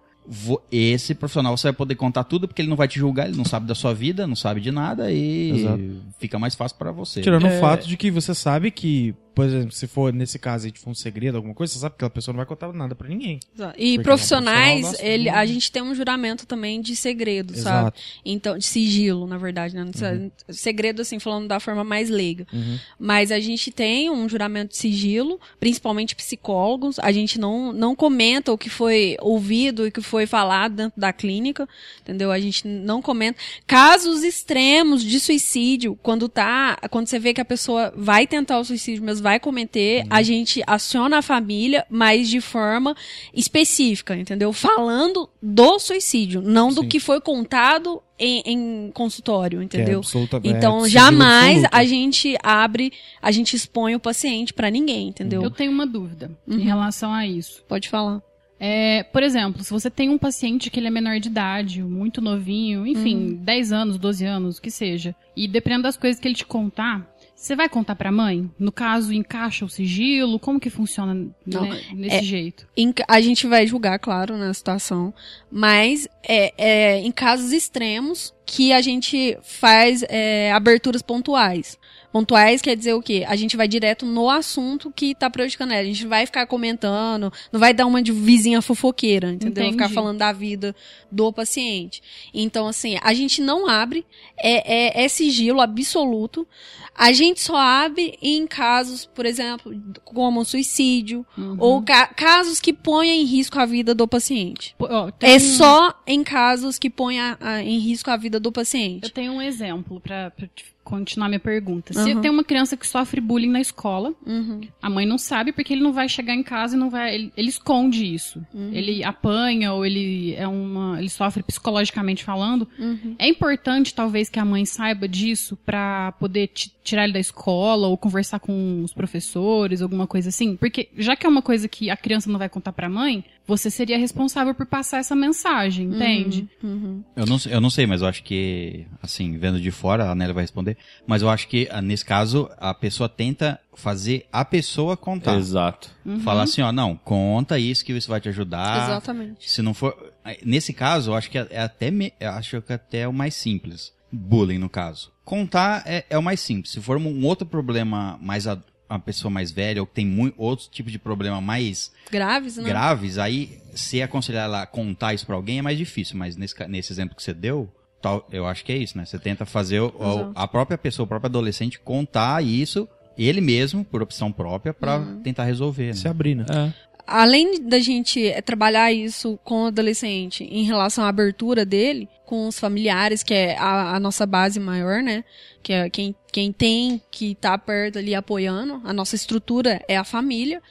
esse 0.71 1.13
profissional 1.13 1.55
você 1.57 1.67
vai 1.67 1.73
poder 1.73 1.95
contar 1.95 2.23
tudo 2.23 2.47
porque 2.47 2.61
ele 2.61 2.69
não 2.69 2.77
vai 2.77 2.87
te 2.87 2.97
julgar, 2.99 3.27
ele 3.27 3.35
não 3.37 3.43
sabe 3.45 3.65
da 3.67 3.75
sua 3.75 3.93
vida, 3.93 4.25
não 4.25 4.35
sabe 4.35 4.61
de 4.61 4.71
nada 4.71 5.11
e 5.11 5.51
Exato. 5.51 5.83
fica 6.19 6.39
mais 6.39 6.55
fácil 6.55 6.77
para 6.77 6.91
você. 6.91 7.21
Tirando 7.21 7.45
É. 7.47 7.57
o 7.57 7.59
fato 7.59 7.87
de 7.87 7.97
que 7.97 8.09
você 8.09 8.33
sabe 8.33 8.71
que, 8.71 9.13
por 9.33 9.45
exemplo, 9.45 9.71
se 9.71 9.87
for 9.87 10.13
nesse 10.13 10.37
caso 10.37 10.65
aí 10.65 10.73
for 10.75 10.89
um 10.91 10.95
segredo, 10.95 11.37
alguma 11.37 11.53
coisa, 11.53 11.73
você 11.73 11.79
sabe 11.79 11.93
que 11.93 11.97
aquela 11.97 12.09
pessoa 12.09 12.33
não 12.33 12.37
vai 12.37 12.45
contar 12.45 12.71
nada 12.73 12.93
pra 12.95 13.07
ninguém. 13.07 13.39
Exato. 13.55 13.75
E 13.79 13.95
Porque 13.95 13.99
é 13.99 14.03
profissionais, 14.03 14.81
profissional, 14.81 15.11
ele, 15.13 15.29
a 15.29 15.45
gente 15.45 15.71
tem 15.71 15.81
um 15.81 15.95
juramento 15.95 16.45
também 16.45 16.81
de 16.81 16.95
segredo, 16.95 17.53
sabe? 17.55 17.87
Exato. 17.87 18.01
Então, 18.25 18.57
de 18.57 18.65
sigilo, 18.65 19.25
na 19.27 19.37
verdade, 19.37 19.75
né? 19.75 19.83
Precisa- 19.85 20.31
Segredo, 20.49 21.01
assim, 21.01 21.19
falando 21.19 21.47
da 21.47 21.59
forma 21.59 21.83
mais 21.83 22.09
leiga. 22.09 22.45
Uhum. 22.53 22.77
Mas 22.99 23.31
a 23.31 23.39
gente 23.39 23.71
tem 23.71 24.09
um 24.09 24.27
juramento 24.29 24.71
de 24.71 24.77
sigilo, 24.77 25.39
principalmente 25.59 26.15
psicólogos. 26.15 26.99
A 26.99 27.11
gente 27.11 27.39
não, 27.39 27.71
não 27.73 27.95
comenta 27.95 28.51
o 28.51 28.57
que 28.57 28.69
foi 28.69 29.17
ouvido 29.21 29.85
e 29.85 29.89
o 29.89 29.91
que 29.91 30.01
foi 30.01 30.25
falado 30.25 30.75
dentro 30.75 30.99
da 30.99 31.11
clínica, 31.11 31.67
entendeu? 32.01 32.31
A 32.31 32.39
gente 32.39 32.67
não 32.67 33.01
comenta. 33.01 33.39
Casos 33.65 34.23
extremos 34.23 35.03
de 35.03 35.19
suicídio, 35.19 35.97
quando 36.03 36.27
tá, 36.29 36.77
quando 36.91 37.07
você 37.07 37.17
vê 37.19 37.33
que 37.33 37.41
a 37.41 37.45
pessoa 37.45 37.91
vai 37.95 38.27
tentar 38.27 38.59
o 38.59 38.65
suicídio, 38.65 39.03
mas 39.03 39.19
vai 39.23 39.39
cometer, 39.39 40.05
a 40.09 40.21
gente 40.21 40.61
aciona 40.67 41.17
a 41.17 41.21
família, 41.23 41.83
mas 41.89 42.29
de 42.29 42.39
forma 42.39 42.95
específica, 43.33 44.15
entendeu? 44.15 44.53
Falando 44.53 45.29
do 45.41 45.79
suicídio, 45.79 46.41
não 46.41 46.69
do 46.71 46.81
Sim. 46.81 46.87
que 46.89 46.99
foi 46.99 47.19
contado 47.19 48.01
em, 48.19 48.41
em 48.45 48.91
consultório, 48.93 49.59
é 49.61 49.63
entendeu? 49.63 50.01
é 50.01 50.47
Então, 50.47 50.81
sigilo 50.83 50.87
jamais 50.87 51.63
absoluto. 51.63 51.75
a 51.75 51.83
gente 51.83 52.37
abre, 52.43 52.93
a 53.21 53.31
gente 53.31 53.55
expõe 53.55 53.95
o 53.95 53.99
paciente 53.99 54.53
pra 54.53 54.69
ninguém, 54.69 55.07
entendeu? 55.07 55.41
Eu 55.41 55.49
tenho 55.51 55.71
uma 55.71 55.87
dúvida 55.87 56.29
Uhum. 56.47 56.57
em 56.59 56.61
relação 56.61 57.11
a 57.13 57.25
isso. 57.25 57.63
Pode 57.67 57.89
falar. 57.89 58.21
É, 58.65 59.03
por 59.03 59.21
exemplo, 59.23 59.61
se 59.61 59.71
você 59.71 59.89
tem 59.89 60.07
um 60.09 60.17
paciente 60.17 60.69
que 60.69 60.79
ele 60.79 60.87
é 60.87 60.89
menor 60.91 61.19
de 61.19 61.27
idade, 61.27 61.83
muito 61.83 62.21
novinho, 62.21 62.87
enfim, 62.87 63.37
10 63.41 63.73
anos, 63.73 63.97
12 63.97 64.23
anos, 64.25 64.57
o 64.57 64.61
que 64.61 64.71
seja, 64.71 65.13
e 65.35 65.49
dependendo 65.49 65.83
das 65.83 65.97
coisas 65.97 66.17
que 66.17 66.25
ele 66.27 66.35
te 66.35 66.45
contar, 66.45 67.05
você 67.43 67.57
vai 67.57 67.67
contar 67.67 67.95
pra 67.95 68.09
mãe? 68.09 68.49
No 68.57 68.71
caso, 68.71 69.11
encaixa 69.11 69.65
o 69.65 69.69
sigilo? 69.69 70.39
Como 70.39 70.61
que 70.61 70.69
funciona 70.69 71.13
né, 71.13 71.81
nesse 71.93 72.15
é- 72.15 72.23
jeito? 72.23 72.65
A 73.05 73.19
gente 73.19 73.47
vai 73.47 73.67
julgar, 73.67 73.99
claro, 73.99 74.37
na 74.37 74.53
situação, 74.53 75.13
mas 75.55 76.07
é, 76.27 76.51
é 76.57 76.99
em 76.99 77.11
casos 77.11 77.51
extremos 77.51 78.33
que 78.43 78.73
a 78.73 78.81
gente 78.81 79.37
faz 79.43 80.03
é, 80.09 80.51
aberturas 80.51 81.03
pontuais. 81.03 81.77
Pontuais 82.11 82.61
quer 82.61 82.75
dizer 82.75 82.93
o 82.93 83.01
quê? 83.01 83.23
A 83.27 83.35
gente 83.35 83.57
vai 83.57 83.67
direto 83.67 84.05
no 84.05 84.29
assunto 84.29 84.91
que 84.95 85.15
tá 85.15 85.29
prejudicando 85.31 85.71
ela. 85.71 85.81
A 85.81 85.85
gente 85.85 86.05
vai 86.05 86.25
ficar 86.27 86.45
comentando, 86.45 87.31
não 87.51 87.59
vai 87.59 87.73
dar 87.73 87.87
uma 87.87 88.03
de 88.03 88.11
vizinha 88.11 88.61
fofoqueira, 88.61 89.31
entendeu? 89.31 89.63
Entendi. 89.63 89.71
Ficar 89.71 89.89
falando 89.89 90.19
da 90.19 90.31
vida 90.31 90.75
do 91.11 91.31
paciente. 91.33 92.03
Então, 92.31 92.67
assim, 92.67 92.97
a 93.01 93.13
gente 93.15 93.41
não 93.41 93.67
abre, 93.67 94.05
é, 94.37 94.99
é, 95.01 95.05
é 95.05 95.07
sigilo 95.07 95.59
absoluto. 95.59 96.47
A 96.95 97.11
gente 97.11 97.41
só 97.41 97.55
abre 97.57 98.15
em 98.21 98.45
casos, 98.45 99.05
por 99.07 99.25
exemplo, 99.25 99.73
como 100.05 100.45
suicídio, 100.45 101.25
Uhum. 101.35 101.57
ou 101.59 101.81
ca- 101.81 102.05
casos 102.13 102.59
que 102.59 102.71
ponham 102.71 103.15
em 103.15 103.23
risco 103.23 103.57
a 103.57 103.65
vida 103.65 103.95
do 103.95 104.07
paciente. 104.07 104.75
Pô, 104.77 104.85
ó, 104.87 105.11
É 105.19 105.39
só 105.43 106.01
em 106.07 106.23
casos 106.23 106.79
que 106.79 106.89
ponham 106.89 107.37
a- 107.39 107.61
em 107.61 107.77
risco 107.79 108.09
a 108.09 108.17
vida 108.17 108.39
do 108.39 108.49
Eu 108.49 108.53
paciente. 108.53 109.11
tenho 109.11 109.33
um 109.33 109.41
exemplo 109.41 109.99
pra 109.99 110.31
te 110.55 110.72
continuar 110.83 111.27
minha 111.29 111.39
pergunta. 111.39 111.93
Se 111.93 112.11
Aham. 112.11 112.21
tem 112.21 112.29
uma 112.29 112.43
criança 112.43 112.75
que 112.75 112.85
sofre 112.85 113.21
bullying 113.21 113.49
na 113.49 113.61
escola, 113.61 114.13
Uhum. 114.25 114.61
a 114.81 114.89
mãe 114.89 115.05
não 115.05 115.17
sabe 115.17 115.51
porque 115.51 115.73
ele 115.73 115.81
não 115.83 115.93
vai 115.93 116.09
chegar 116.09 116.33
em 116.35 116.43
casa 116.43 116.75
e 116.75 116.79
não 116.79 116.89
vai. 116.89 117.13
Ele, 117.15 117.31
ele 117.37 117.49
esconde 117.49 118.05
isso. 118.13 118.45
Uhum. 118.53 118.71
Ele 118.73 119.03
apanha 119.03 119.73
ou 119.73 119.85
ele 119.85 120.33
é 120.35 120.47
uma. 120.47 120.99
ele 120.99 121.09
sofre 121.09 121.41
psicologicamente 121.43 122.23
falando. 122.23 122.67
Uhum. 122.77 123.15
É 123.17 123.27
importante, 123.27 123.93
talvez, 123.93 124.29
que 124.29 124.39
a 124.39 124.45
mãe 124.45 124.65
saiba 124.65 125.07
disso 125.07 125.57
pra 125.65 126.11
poder 126.13 126.47
ti- 126.47 126.71
tirar 126.83 127.05
ele 127.05 127.13
da 127.13 127.19
escola 127.19 127.87
ou 127.87 127.97
conversar 127.97 128.39
com 128.39 128.81
os 128.83 128.93
professores, 128.93 129.81
alguma 129.81 130.05
coisa 130.07 130.29
assim. 130.29 130.55
Porque 130.55 130.89
já 130.97 131.15
que 131.15 131.25
é 131.25 131.29
uma 131.29 131.41
coisa 131.41 131.67
que 131.67 131.89
a 131.89 131.95
criança 131.97 132.29
não 132.29 132.37
vai 132.39 132.49
contar 132.49 132.73
pra 132.73 132.89
mãe, 132.89 133.23
você 133.45 133.69
seria 133.69 133.97
responsável 133.97 134.53
por 134.55 134.65
passar 134.65 134.99
essa 134.99 135.15
mensagem, 135.15 135.87
entende? 135.87 136.47
Uhum. 136.63 137.03
Eu 137.15 137.25
não, 137.25 137.37
eu 137.49 137.59
não 137.61 137.69
sei, 137.69 137.85
mas 137.85 138.01
eu 138.01 138.07
acho 138.07 138.23
que, 138.23 138.85
assim, 139.01 139.37
vendo 139.37 139.59
de 139.59 139.69
fora, 139.71 140.09
a 140.09 140.15
Nélia 140.15 140.33
vai 140.33 140.43
responder, 140.43 140.72
mas 141.07 141.21
eu 141.21 141.29
acho 141.29 141.47
que, 141.47 141.67
ah, 141.71 141.81
nesse 141.81 142.05
caso, 142.05 142.49
a 142.57 142.73
pessoa 142.73 143.07
tenta 143.09 143.59
fazer 143.75 144.27
a 144.31 144.43
pessoa 144.45 144.95
contar. 144.97 145.37
Exato. 145.37 145.89
Falar 146.23 146.43
assim, 146.43 146.61
ó, 146.61 146.71
não, 146.71 146.95
conta 146.95 147.57
isso 147.59 147.83
que 147.83 147.91
isso 147.93 148.09
vai 148.09 148.19
te 148.21 148.29
ajudar. 148.29 148.83
Exatamente. 148.89 149.49
Se 149.49 149.61
não 149.61 149.73
for. 149.73 150.13
Nesse 150.45 150.73
caso, 150.73 151.11
eu 151.11 151.15
acho 151.15 151.29
que 151.29 151.37
é 151.37 151.59
até. 151.61 151.89
me- 151.91 152.13
eu 152.19 152.29
acho 152.31 152.61
que 152.61 152.73
até 152.73 152.99
é 152.99 153.07
o 153.07 153.13
mais 153.13 153.33
simples. 153.35 153.91
Bullying, 154.11 154.59
no 154.59 154.69
caso. 154.69 155.11
Contar 155.25 155.83
é, 155.85 156.05
é 156.09 156.17
o 156.17 156.21
mais 156.23 156.39
simples. 156.39 156.71
Se 156.73 156.81
for 156.81 156.97
um 156.97 157.25
outro 157.25 157.45
problema 157.47 158.17
mais. 158.21 158.47
A, 158.47 158.57
uma 158.89 158.99
pessoa 158.99 159.31
mais 159.31 159.49
velha, 159.51 159.81
ou 159.81 159.87
que 159.87 159.93
tem 159.95 160.05
muito, 160.05 160.35
outros 160.39 160.67
tipos 160.67 160.91
de 160.91 160.99
problema 160.99 161.41
mais 161.41 161.91
Graves, 162.11 162.57
né? 162.57 162.63
graves, 162.65 163.17
aí 163.17 163.57
se 163.73 164.03
aconselhar 164.03 164.43
ela 164.43 164.61
a 164.61 164.67
contar 164.67 165.15
isso 165.15 165.25
pra 165.25 165.35
alguém 165.35 165.57
é 165.57 165.61
mais 165.63 165.79
difícil. 165.79 166.15
Mas 166.15 166.35
nesse, 166.35 166.53
nesse 166.67 166.93
exemplo 166.93 167.15
que 167.15 167.23
você 167.23 167.33
deu, 167.33 167.73
tal, 168.03 168.27
eu 168.31 168.45
acho 168.45 168.63
que 168.63 168.71
é 168.71 168.77
isso, 168.77 168.95
né? 168.97 169.05
Você 169.05 169.17
tenta 169.17 169.45
fazer 169.45 169.79
o- 169.79 169.93
a 170.35 170.47
própria 170.47 170.77
pessoa, 170.77 171.05
o 171.05 171.07
próprio 171.07 171.29
adolescente 171.29 171.79
contar 171.79 172.43
isso, 172.43 172.87
ele 173.17 173.41
mesmo, 173.41 173.83
por 173.85 174.01
opção 174.03 174.31
própria, 174.31 174.73
pra 174.73 174.97
Uhum. 174.97 175.21
tentar 175.21 175.45
resolver. 175.45 175.87
Né? 175.87 175.93
Se 175.93 176.07
abrir, 176.07 176.35
né? 176.35 176.45
É. 176.49 176.93
além 177.05 177.61
da 177.67 177.79
gente 177.79 178.25
eh, 178.25 178.41
trabalhar 178.41 178.89
isso 178.93 179.37
com 179.43 179.63
o 179.63 179.65
adolescente 179.67 180.45
em 180.45 180.63
relação 180.63 181.03
à 181.03 181.09
abertura 181.09 181.65
dele 181.65 182.07
com 182.25 182.47
os 182.47 182.57
familiares, 182.57 183.21
que 183.21 183.33
é 183.33 183.57
a, 183.57 183.95
a 183.95 183.99
nossa 183.99 184.25
base 184.25 184.57
maior, 184.57 185.03
né? 185.03 185.23
Que 185.61 185.73
é 185.73 185.89
quem, 185.89 186.15
quem 186.31 186.53
tem 186.53 187.01
que 187.11 187.35
tá 187.35 187.57
perto 187.57 187.99
ali 187.99 188.15
apoiando, 188.15 188.81
a 188.85 188.93
nossa 188.93 189.15
estrutura 189.17 189.83
é 189.87 189.97
a 189.97 190.05
família. 190.05 190.61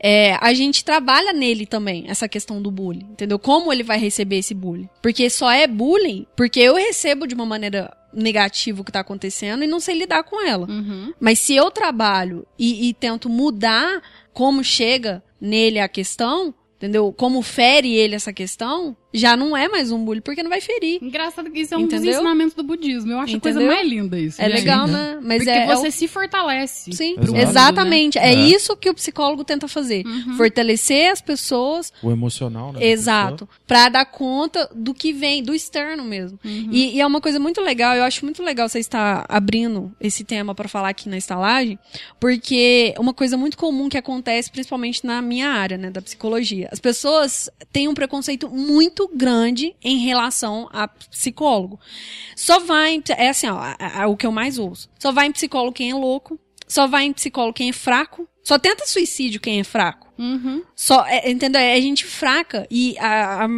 É, 0.00 0.36
a 0.40 0.54
gente 0.54 0.84
trabalha 0.84 1.32
nele 1.32 1.66
também, 1.66 2.04
essa 2.08 2.28
questão 2.28 2.62
do 2.62 2.70
bullying, 2.70 3.06
entendeu? 3.10 3.38
Como 3.38 3.72
ele 3.72 3.82
vai 3.82 3.98
receber 3.98 4.38
esse 4.38 4.54
bullying. 4.54 4.88
Porque 5.02 5.28
só 5.28 5.50
é 5.50 5.66
bullying 5.66 6.26
porque 6.36 6.60
eu 6.60 6.76
recebo 6.76 7.26
de 7.26 7.34
uma 7.34 7.46
maneira 7.46 7.92
negativa 8.12 8.80
o 8.80 8.84
que 8.84 8.92
tá 8.92 9.00
acontecendo 9.00 9.62
e 9.62 9.66
não 9.66 9.80
sei 9.80 9.98
lidar 9.98 10.22
com 10.22 10.44
ela. 10.44 10.66
Uhum. 10.68 11.12
Mas 11.20 11.38
se 11.38 11.54
eu 11.54 11.70
trabalho 11.70 12.46
e, 12.58 12.88
e 12.88 12.94
tento 12.94 13.28
mudar 13.28 14.00
como 14.32 14.62
chega 14.62 15.22
nele 15.40 15.78
a 15.78 15.88
questão, 15.88 16.54
entendeu? 16.76 17.12
Como 17.12 17.42
fere 17.42 17.94
ele 17.94 18.14
essa 18.14 18.32
questão, 18.32 18.96
já 19.12 19.36
não 19.36 19.56
é 19.56 19.68
mais 19.68 19.90
um 19.90 20.04
bullying, 20.04 20.20
porque 20.20 20.42
não 20.42 20.50
vai 20.50 20.60
ferir. 20.60 20.98
Engraçado 21.02 21.50
que 21.50 21.60
isso 21.60 21.74
é 21.74 21.76
um 21.78 21.82
Entendeu? 21.82 22.06
dos 22.06 22.14
ensinamentos 22.16 22.54
do 22.54 22.62
budismo. 22.62 23.12
Eu 23.12 23.18
acho 23.20 23.36
a 23.36 23.40
coisa 23.40 23.58
Entendeu? 23.58 23.76
mais 23.76 23.88
linda 23.88 24.18
isso. 24.18 24.40
É 24.40 24.44
gente. 24.48 24.54
legal, 24.58 24.86
né? 24.86 25.18
Mas 25.22 25.38
Porque 25.44 25.50
é, 25.50 25.64
é 25.66 25.74
o- 25.74 25.76
você 25.78 25.90
se 25.90 26.06
fortalece. 26.06 26.92
Sim, 26.92 27.14
Exato. 27.18 27.36
exatamente. 27.36 28.18
É, 28.18 28.32
É. 28.32 28.34
isso 28.34 28.76
que 28.76 28.90
o 28.90 28.94
psicólogo 28.94 29.44
tenta 29.44 29.66
fazer. 29.68 30.06
Uhum. 30.06 30.36
Fortalecer 30.36 31.10
as 31.10 31.20
pessoas, 31.20 31.92
O 32.02 32.10
emocional, 32.10 32.72
né? 32.72 32.84
exato, 32.86 33.48
Pra 33.66 33.88
dar 33.88 34.04
conta 34.06 34.68
do 34.74 34.92
que 34.94 35.12
vem, 35.12 35.42
do 35.42 35.54
externo 35.54 36.04
mesmo. 36.04 36.38
Uhum. 36.44 36.68
E, 36.70 36.96
e 36.96 37.00
é 37.00 37.06
uma 37.06 37.20
coisa 37.20 37.38
muito 37.38 37.60
legal, 37.60 37.94
eu 37.96 38.02
acho 38.04 38.24
muito 38.24 38.42
legal 38.42 38.68
você 38.68 38.78
estar 38.78 39.24
abrindo 39.28 39.92
esse 40.00 40.24
tema 40.24 40.54
pra 40.54 40.68
falar 40.68 40.88
aqui 40.90 41.08
na 41.08 41.16
estalagem, 41.16 41.78
porque 42.18 42.94
uma 42.98 43.14
coisa 43.14 43.36
muito 43.36 43.56
comum 43.56 43.88
que 43.88 43.96
acontece, 43.96 44.50
principalmente 44.50 45.04
na 45.06 45.22
minha 45.22 45.48
área, 45.48 45.78
né, 45.78 45.90
da 45.90 46.02
psicologia. 46.02 46.68
As 46.72 46.80
pessoas 46.80 47.48
têm 47.72 47.88
um 47.88 47.94
preconceito 47.94 48.48
muito 48.50 48.97
grande 49.06 49.76
em 49.82 49.98
relação 49.98 50.68
a 50.72 50.88
psicólogo. 50.88 51.78
Só 52.34 52.58
vai, 52.58 52.94
em- 52.94 53.02
é 53.16 53.28
assim, 53.28 53.46
ó, 53.48 53.60
o 54.08 54.16
que 54.16 54.26
eu 54.26 54.32
mais 54.32 54.58
ouço. 54.58 54.88
Só 54.98 55.12
vai 55.12 55.26
em 55.26 55.32
psicólogo 55.32 55.74
quem 55.74 55.90
é 55.90 55.94
louco, 55.94 56.40
só 56.66 56.86
vai 56.86 57.04
em 57.04 57.12
psicólogo 57.12 57.54
quem 57.54 57.68
é 57.68 57.72
fraco, 57.72 58.28
só 58.42 58.58
tenta 58.58 58.86
suicídio 58.86 59.40
quem 59.40 59.60
é 59.60 59.64
fraco. 59.64 60.08
Uhum. 60.18 60.62
Só, 60.74 61.04
é, 61.06 61.30
entendeu? 61.30 61.60
É 61.60 61.80
gente 61.80 62.04
fraca 62.04 62.66
e 62.70 62.98
a, 62.98 63.44
a, 63.44 63.48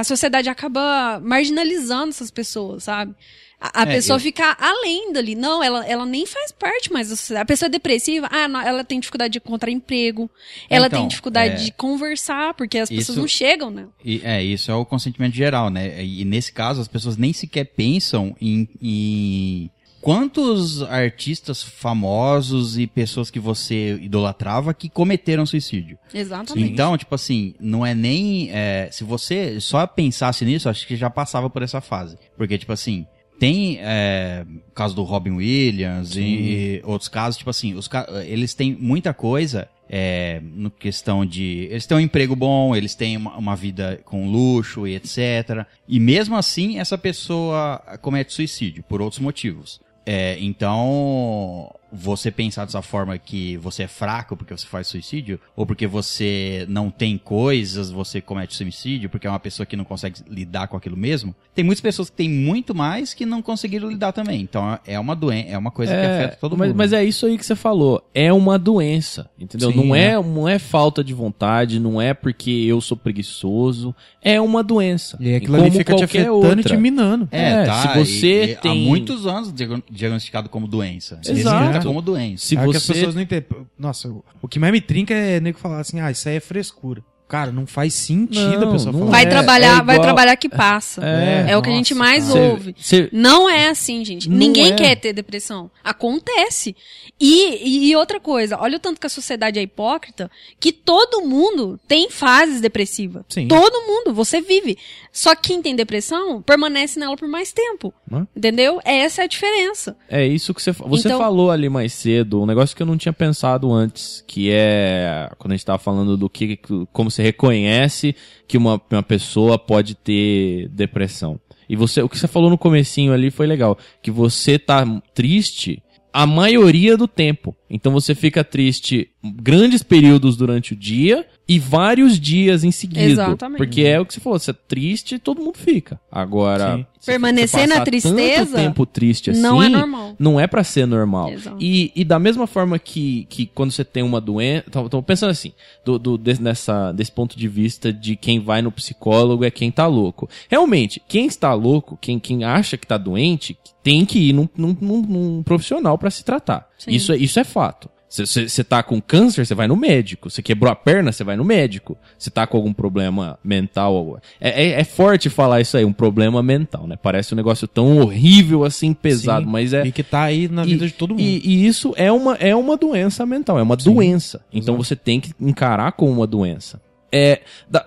a 0.00 0.04
sociedade 0.04 0.48
acaba 0.48 1.18
marginalizando 1.20 2.10
essas 2.10 2.30
pessoas, 2.30 2.84
sabe? 2.84 3.14
A, 3.60 3.80
a 3.80 3.82
É, 3.84 3.86
pessoa 3.94 4.16
eu- 4.16 4.20
fica 4.20 4.56
além 4.60 5.12
dali. 5.12 5.34
Não, 5.34 5.62
ela, 5.62 5.86
ela 5.86 6.04
nem 6.04 6.26
faz 6.26 6.52
parte 6.52 6.92
mais 6.92 7.08
da 7.08 7.16
sociedade. 7.16 7.42
A 7.42 7.46
pessoa 7.46 7.66
é 7.68 7.70
depressiva, 7.70 8.28
ah, 8.30 8.46
não, 8.46 8.60
ela 8.60 8.84
tem 8.84 9.00
dificuldade 9.00 9.32
de 9.32 9.38
encontrar 9.38 9.70
emprego, 9.70 10.28
ela 10.68 10.86
Então, 10.86 11.00
tem 11.00 11.08
dificuldade 11.08 11.54
é- 11.54 11.64
de 11.64 11.72
conversar, 11.72 12.52
porque 12.54 12.78
as 12.78 12.88
pessoas 12.90 13.10
Isso- 13.10 13.20
não 13.20 13.28
chegam, 13.28 13.70
né? 13.70 13.86
E, 14.04 14.20
é, 14.22 14.42
isso 14.42 14.70
é 14.70 14.74
o 14.74 14.84
consentimento 14.84 15.34
geral, 15.34 15.70
né? 15.70 16.04
E, 16.04 16.24
nesse 16.24 16.52
caso, 16.52 16.80
as 16.80 16.88
pessoas 16.88 17.16
nem 17.16 17.32
sequer 17.32 17.64
pensam 17.64 18.36
em, 18.40 18.68
em 18.82 19.70
quantos 20.00 20.82
artistas 20.82 21.62
famosos 21.62 22.76
e 22.76 22.86
pessoas 22.86 23.30
que 23.30 23.40
você 23.40 23.94
idolatrava 24.02 24.74
que 24.74 24.90
cometeram 24.90 25.46
suicídio. 25.46 25.96
Exatamente. 26.12 26.70
Então, 26.70 26.98
tipo 26.98 27.14
assim, 27.14 27.54
não 27.58 27.86
é 27.86 27.94
nem. 27.94 28.50
é, 28.52 28.88
se 28.92 29.04
você 29.04 29.58
só 29.60 29.86
pensasse 29.86 30.44
nisso, 30.44 30.68
acho 30.68 30.86
que 30.86 30.96
já 30.96 31.08
passava 31.08 31.48
por 31.48 31.62
essa 31.62 31.80
fase. 31.80 32.18
Porque, 32.36 32.58
tipo 32.58 32.72
assim. 32.72 33.06
Tem 33.38 33.78
é, 33.80 34.46
o 34.68 34.72
caso 34.72 34.94
do 34.94 35.02
Robin 35.02 35.32
Williams 35.32 36.16
e, 36.16 36.22
e 36.22 36.82
outros 36.84 37.08
casos, 37.08 37.36
tipo 37.36 37.50
assim, 37.50 37.74
os, 37.74 37.88
eles 38.26 38.54
têm 38.54 38.76
muita 38.78 39.12
coisa 39.12 39.68
é, 39.88 40.40
no 40.42 40.70
questão 40.70 41.24
de. 41.26 41.68
Eles 41.70 41.86
têm 41.86 41.96
um 41.96 42.00
emprego 42.00 42.34
bom, 42.34 42.74
eles 42.74 42.94
têm 42.94 43.16
uma, 43.16 43.36
uma 43.36 43.56
vida 43.56 44.00
com 44.04 44.30
luxo 44.30 44.86
e 44.86 44.94
etc. 44.94 45.66
E 45.86 46.00
mesmo 46.00 46.36
assim, 46.36 46.78
essa 46.78 46.96
pessoa 46.96 47.78
comete 48.00 48.32
suicídio 48.32 48.82
por 48.84 49.00
outros 49.02 49.20
motivos. 49.20 49.80
É, 50.06 50.36
então, 50.38 51.74
você 51.96 52.30
pensar 52.30 52.64
dessa 52.64 52.82
forma 52.82 53.16
que 53.16 53.56
você 53.58 53.84
é 53.84 53.88
fraco 53.88 54.36
porque 54.36 54.56
você 54.56 54.66
faz 54.66 54.88
suicídio, 54.88 55.38
ou 55.54 55.64
porque 55.64 55.86
você 55.86 56.66
não 56.68 56.90
tem 56.90 57.16
coisas, 57.16 57.90
você 57.90 58.20
comete 58.20 58.54
suicídio, 58.56 59.08
porque 59.08 59.26
é 59.26 59.30
uma 59.30 59.38
pessoa 59.38 59.64
que 59.64 59.76
não 59.76 59.84
consegue 59.84 60.20
lidar 60.28 60.66
com 60.66 60.76
aquilo 60.76 60.96
mesmo, 60.96 61.34
tem 61.54 61.64
muitas 61.64 61.80
pessoas 61.80 62.10
que 62.10 62.16
têm 62.16 62.28
muito 62.28 62.74
mais 62.74 63.14
que 63.14 63.24
não 63.24 63.40
conseguiram 63.40 63.88
lidar 63.88 64.12
também. 64.12 64.40
Então, 64.40 64.78
é 64.86 64.98
uma 64.98 65.14
doença, 65.14 65.48
é 65.50 65.56
uma 65.58 65.70
coisa 65.70 65.92
que 65.94 66.00
afeta 66.00 66.36
todo 66.40 66.56
mas, 66.56 66.68
mundo. 66.68 66.76
mas 66.78 66.92
é 66.92 67.04
isso 67.04 67.26
aí 67.26 67.38
que 67.38 67.46
você 67.46 67.54
falou. 67.54 68.02
É 68.12 68.32
uma 68.32 68.58
doença, 68.58 69.30
entendeu? 69.38 69.70
Sim, 69.70 69.76
não, 69.76 69.94
é, 69.94 70.20
né? 70.20 70.22
não 70.28 70.48
é 70.48 70.58
falta 70.58 71.04
de 71.04 71.14
vontade, 71.14 71.78
não 71.78 72.00
é 72.02 72.12
porque 72.12 72.50
eu 72.50 72.80
sou 72.80 72.96
preguiçoso. 72.96 73.94
É 74.20 74.40
uma 74.40 74.62
doença. 74.62 75.16
E 75.20 75.28
aí 75.28 75.36
aquilo 75.36 75.52
como 75.54 75.66
ali 75.66 75.70
fica 75.70 75.94
te 75.94 75.98
qualquer 75.98 76.20
afetando 76.22 76.28
e 76.28 76.46
outra. 76.48 76.62
te 76.62 76.76
minando. 76.76 77.28
É, 77.30 77.64
se 77.66 77.98
você 77.98 78.44
e- 78.44 78.50
e 78.50 78.54
Há 78.54 78.60
tem- 78.60 78.84
muitos 78.86 79.26
anos 79.26 79.52
diagno- 79.52 79.82
diagnosticado 79.90 80.48
como 80.48 80.66
doença. 80.66 81.20
Exato. 81.26 81.83
Como 81.88 82.02
doença. 82.02 82.46
Se 82.46 82.56
é 82.56 82.66
o 82.66 82.70
que 82.70 82.76
as 82.76 82.82
você 82.82 82.92
pessoas 82.94 83.14
não 83.14 83.22
entendem. 83.22 83.66
Nossa, 83.78 84.08
o- 84.08 84.24
o 84.42 84.48
que 84.48 84.58
mais 84.58 84.72
me 84.72 84.80
trinca 84.80 85.12
é 85.14 85.40
nego 85.40 85.58
falar 85.58 85.80
assim, 85.80 86.00
ah, 86.00 86.10
isso 86.10 86.28
aí 86.28 86.36
é 86.36 86.40
frescura. 86.40 87.02
Cara, 87.34 87.50
não 87.50 87.66
faz 87.66 87.94
sentido 87.94 88.60
Não, 88.60 88.68
a 88.68 88.72
pessoa 88.72 88.92
não 88.92 88.98
falar. 89.00 89.10
Vai 89.10 89.22
é- 89.24 89.26
trabalhar, 89.26 89.80
é 89.80 89.84
vai 89.84 89.96
igual- 89.96 90.06
trabalhar 90.06 90.36
que 90.36 90.48
passa. 90.48 91.04
É, 91.04 91.46
É, 91.50 91.56
o 91.56 91.62
que 91.62 91.68
a 91.68 91.72
nossa, 91.72 91.76
gente 91.78 91.94
mais 91.94 92.28
cara. 92.28 92.40
ouve. 92.40 92.76
Cê- 92.78 93.08
Não 93.12 93.50
é 93.50 93.68
assim, 93.70 94.04
gente. 94.04 94.28
Não 94.30 94.36
Ninguém 94.36 94.68
é. 94.70 94.76
quer 94.76 94.94
ter 94.94 95.12
depressão. 95.12 95.68
Acontece. 95.82 96.76
E, 97.20 97.88
e 97.90 97.96
outra 97.96 98.20
coisa, 98.20 98.56
olha 98.60 98.76
o 98.76 98.80
tanto 98.80 99.00
que 99.00 99.06
a 99.06 99.10
sociedade 99.10 99.58
é 99.58 99.62
hipócrita, 99.62 100.30
que 100.60 100.72
todo 100.72 101.22
mundo 101.22 101.78
tem 101.88 102.08
fases 102.10 102.60
depressivas. 102.60 103.24
Sim. 103.28 103.48
Todo 103.48 103.82
mundo, 103.86 104.14
você 104.14 104.40
vive. 104.40 104.76
Só 105.12 105.34
que 105.34 105.42
quem 105.48 105.62
tem 105.62 105.74
depressão 105.76 106.40
permanece 106.42 106.98
nela 107.00 107.16
por 107.16 107.28
mais 107.28 107.52
tempo. 107.52 107.92
Hã? 108.12 108.26
Entendeu? 108.36 108.80
Essa 108.84 109.22
é 109.22 109.24
a 109.24 109.28
diferença. 109.28 109.96
É 110.08 110.24
isso 110.26 110.52
que 110.54 110.62
você 110.62 110.72
você 110.72 111.08
Então- 111.08 111.18
falou 111.18 111.50
ali 111.50 111.68
mais 111.68 111.92
cedo, 111.92 112.42
um 112.42 112.46
negócio 112.46 112.76
que 112.76 112.82
eu 112.82 112.86
não 112.86 112.96
tinha 112.96 113.12
pensado 113.12 113.72
antes, 113.72 114.22
que 114.26 114.50
é 114.52 115.30
quando 115.38 115.52
a 115.52 115.56
gente 115.56 115.64
tava 115.66 115.78
falando 115.78 116.16
do 116.16 116.28
que 116.28 116.58
como 116.92 117.10
você 117.10 117.22
reconhece 117.24 118.14
que 118.46 118.58
uma, 118.58 118.80
uma 118.90 119.02
pessoa 119.02 119.58
pode 119.58 119.94
ter 119.94 120.68
depressão. 120.68 121.40
E 121.68 121.74
você, 121.74 122.02
o 122.02 122.08
que 122.08 122.18
você 122.18 122.28
falou 122.28 122.50
no 122.50 122.58
comecinho 122.58 123.12
ali 123.12 123.30
foi 123.30 123.46
legal, 123.46 123.78
que 124.02 124.10
você 124.10 124.58
tá 124.58 124.84
triste 125.14 125.82
a 126.12 126.26
maioria 126.26 126.96
do 126.96 127.08
tempo. 127.08 127.56
Então 127.68 127.90
você 127.92 128.14
fica 128.14 128.44
triste 128.44 129.10
grandes 129.24 129.82
períodos 129.82 130.36
durante 130.36 130.72
o 130.72 130.76
dia 130.76 131.26
e 131.48 131.58
vários 131.58 132.18
dias 132.18 132.64
em 132.64 132.70
seguida. 132.70 133.02
Exatamente. 133.04 133.58
Porque 133.58 133.82
é 133.82 134.00
o 134.00 134.06
que 134.06 134.14
você 134.14 134.20
falou, 134.20 134.38
você 134.38 134.50
é 134.50 134.54
triste, 134.54 135.18
todo 135.18 135.42
mundo 135.42 135.58
fica. 135.58 136.00
Agora, 136.10 136.86
Permanecer 137.04 137.60
você 137.60 137.66
na 137.66 137.84
tristeza 137.84 138.46
tanto 138.46 138.54
tempo 138.54 138.86
triste 138.86 139.30
assim, 139.30 139.40
não 139.42 139.62
é 139.62 139.68
normal. 139.68 140.14
não 140.18 140.40
é 140.40 140.46
pra 140.46 140.64
ser 140.64 140.86
normal. 140.86 141.30
Exato. 141.30 141.56
E, 141.60 141.92
e 141.94 142.02
da 142.02 142.18
mesma 142.18 142.46
forma 142.46 142.78
que, 142.78 143.26
que 143.28 143.44
quando 143.46 143.72
você 143.72 143.84
tem 143.84 144.02
uma 144.02 144.20
doença. 144.22 144.64
Tô, 144.70 144.88
tô 144.88 145.02
pensando 145.02 145.30
assim, 145.30 145.52
do, 145.84 145.98
do- 145.98 146.16
desse, 146.16 146.40
nessa, 146.42 146.92
desse 146.92 147.12
ponto 147.12 147.36
de 147.38 147.46
vista 147.46 147.92
de 147.92 148.16
quem 148.16 148.40
vai 148.40 148.62
no 148.62 148.72
psicólogo 148.72 149.44
é 149.44 149.50
quem 149.50 149.70
tá 149.70 149.86
louco. 149.86 150.28
Realmente, 150.48 151.00
quem 151.06 151.26
está 151.26 151.52
louco, 151.52 151.98
quem, 152.00 152.18
quem 152.18 152.42
acha 152.44 152.78
que 152.78 152.86
tá 152.86 152.96
doente, 152.96 153.56
tem 153.82 154.06
que 154.06 154.18
ir 154.18 154.32
num, 154.32 154.48
num, 154.56 154.74
num- 154.80 155.02
num 155.02 155.42
profissional 155.42 155.98
pra 155.98 156.10
se 156.10 156.24
tratar. 156.24 156.66
Sim. 156.78 156.90
Isso, 156.92 157.12
é- 157.12 157.16
isso 157.18 157.38
é 157.38 157.44
fato. 157.44 157.90
Você 158.22 158.62
tá 158.62 158.82
com 158.82 159.00
câncer, 159.00 159.44
você 159.44 159.54
vai 159.54 159.66
no 159.66 159.74
médico. 159.74 160.30
Você 160.30 160.40
quebrou 160.40 160.70
a 160.70 160.76
perna, 160.76 161.10
você 161.10 161.24
vai 161.24 161.36
no 161.36 161.44
médico. 161.44 161.96
Você 162.16 162.30
tá 162.30 162.46
com 162.46 162.56
algum 162.56 162.72
problema 162.72 163.38
mental. 163.42 164.20
É, 164.40 164.64
é, 164.66 164.80
é 164.80 164.84
forte 164.84 165.28
falar 165.28 165.60
isso 165.60 165.76
aí, 165.76 165.84
um 165.84 165.92
problema 165.92 166.42
mental, 166.42 166.86
né? 166.86 166.96
Parece 167.00 167.34
um 167.34 167.36
negócio 167.36 167.66
tão 167.66 167.98
horrível 167.98 168.64
assim, 168.64 168.94
pesado, 168.94 169.46
Sim. 169.46 169.50
mas 169.50 169.72
é. 169.72 169.84
E 169.84 169.90
que 169.90 170.02
tá 170.02 170.22
aí 170.22 170.46
na 170.48 170.62
vida 170.64 170.84
E- 170.84 170.88
de 170.88 170.94
todo 170.94 171.10
mundo. 171.10 171.20
E, 171.20 171.40
e 171.44 171.66
isso 171.66 171.92
é 171.96 172.12
uma, 172.12 172.34
é 172.34 172.54
uma 172.54 172.76
doença 172.76 173.26
mental, 173.26 173.58
é 173.58 173.62
uma 173.62 173.76
doença. 173.76 174.40
Então 174.52 174.76
você 174.76 174.94
tem 174.94 175.20
que 175.20 175.32
encarar 175.40 175.92
como 175.92 176.12
uma 176.12 176.26
doença. 176.26 176.80
É, 177.16 177.42
da- 177.70 177.86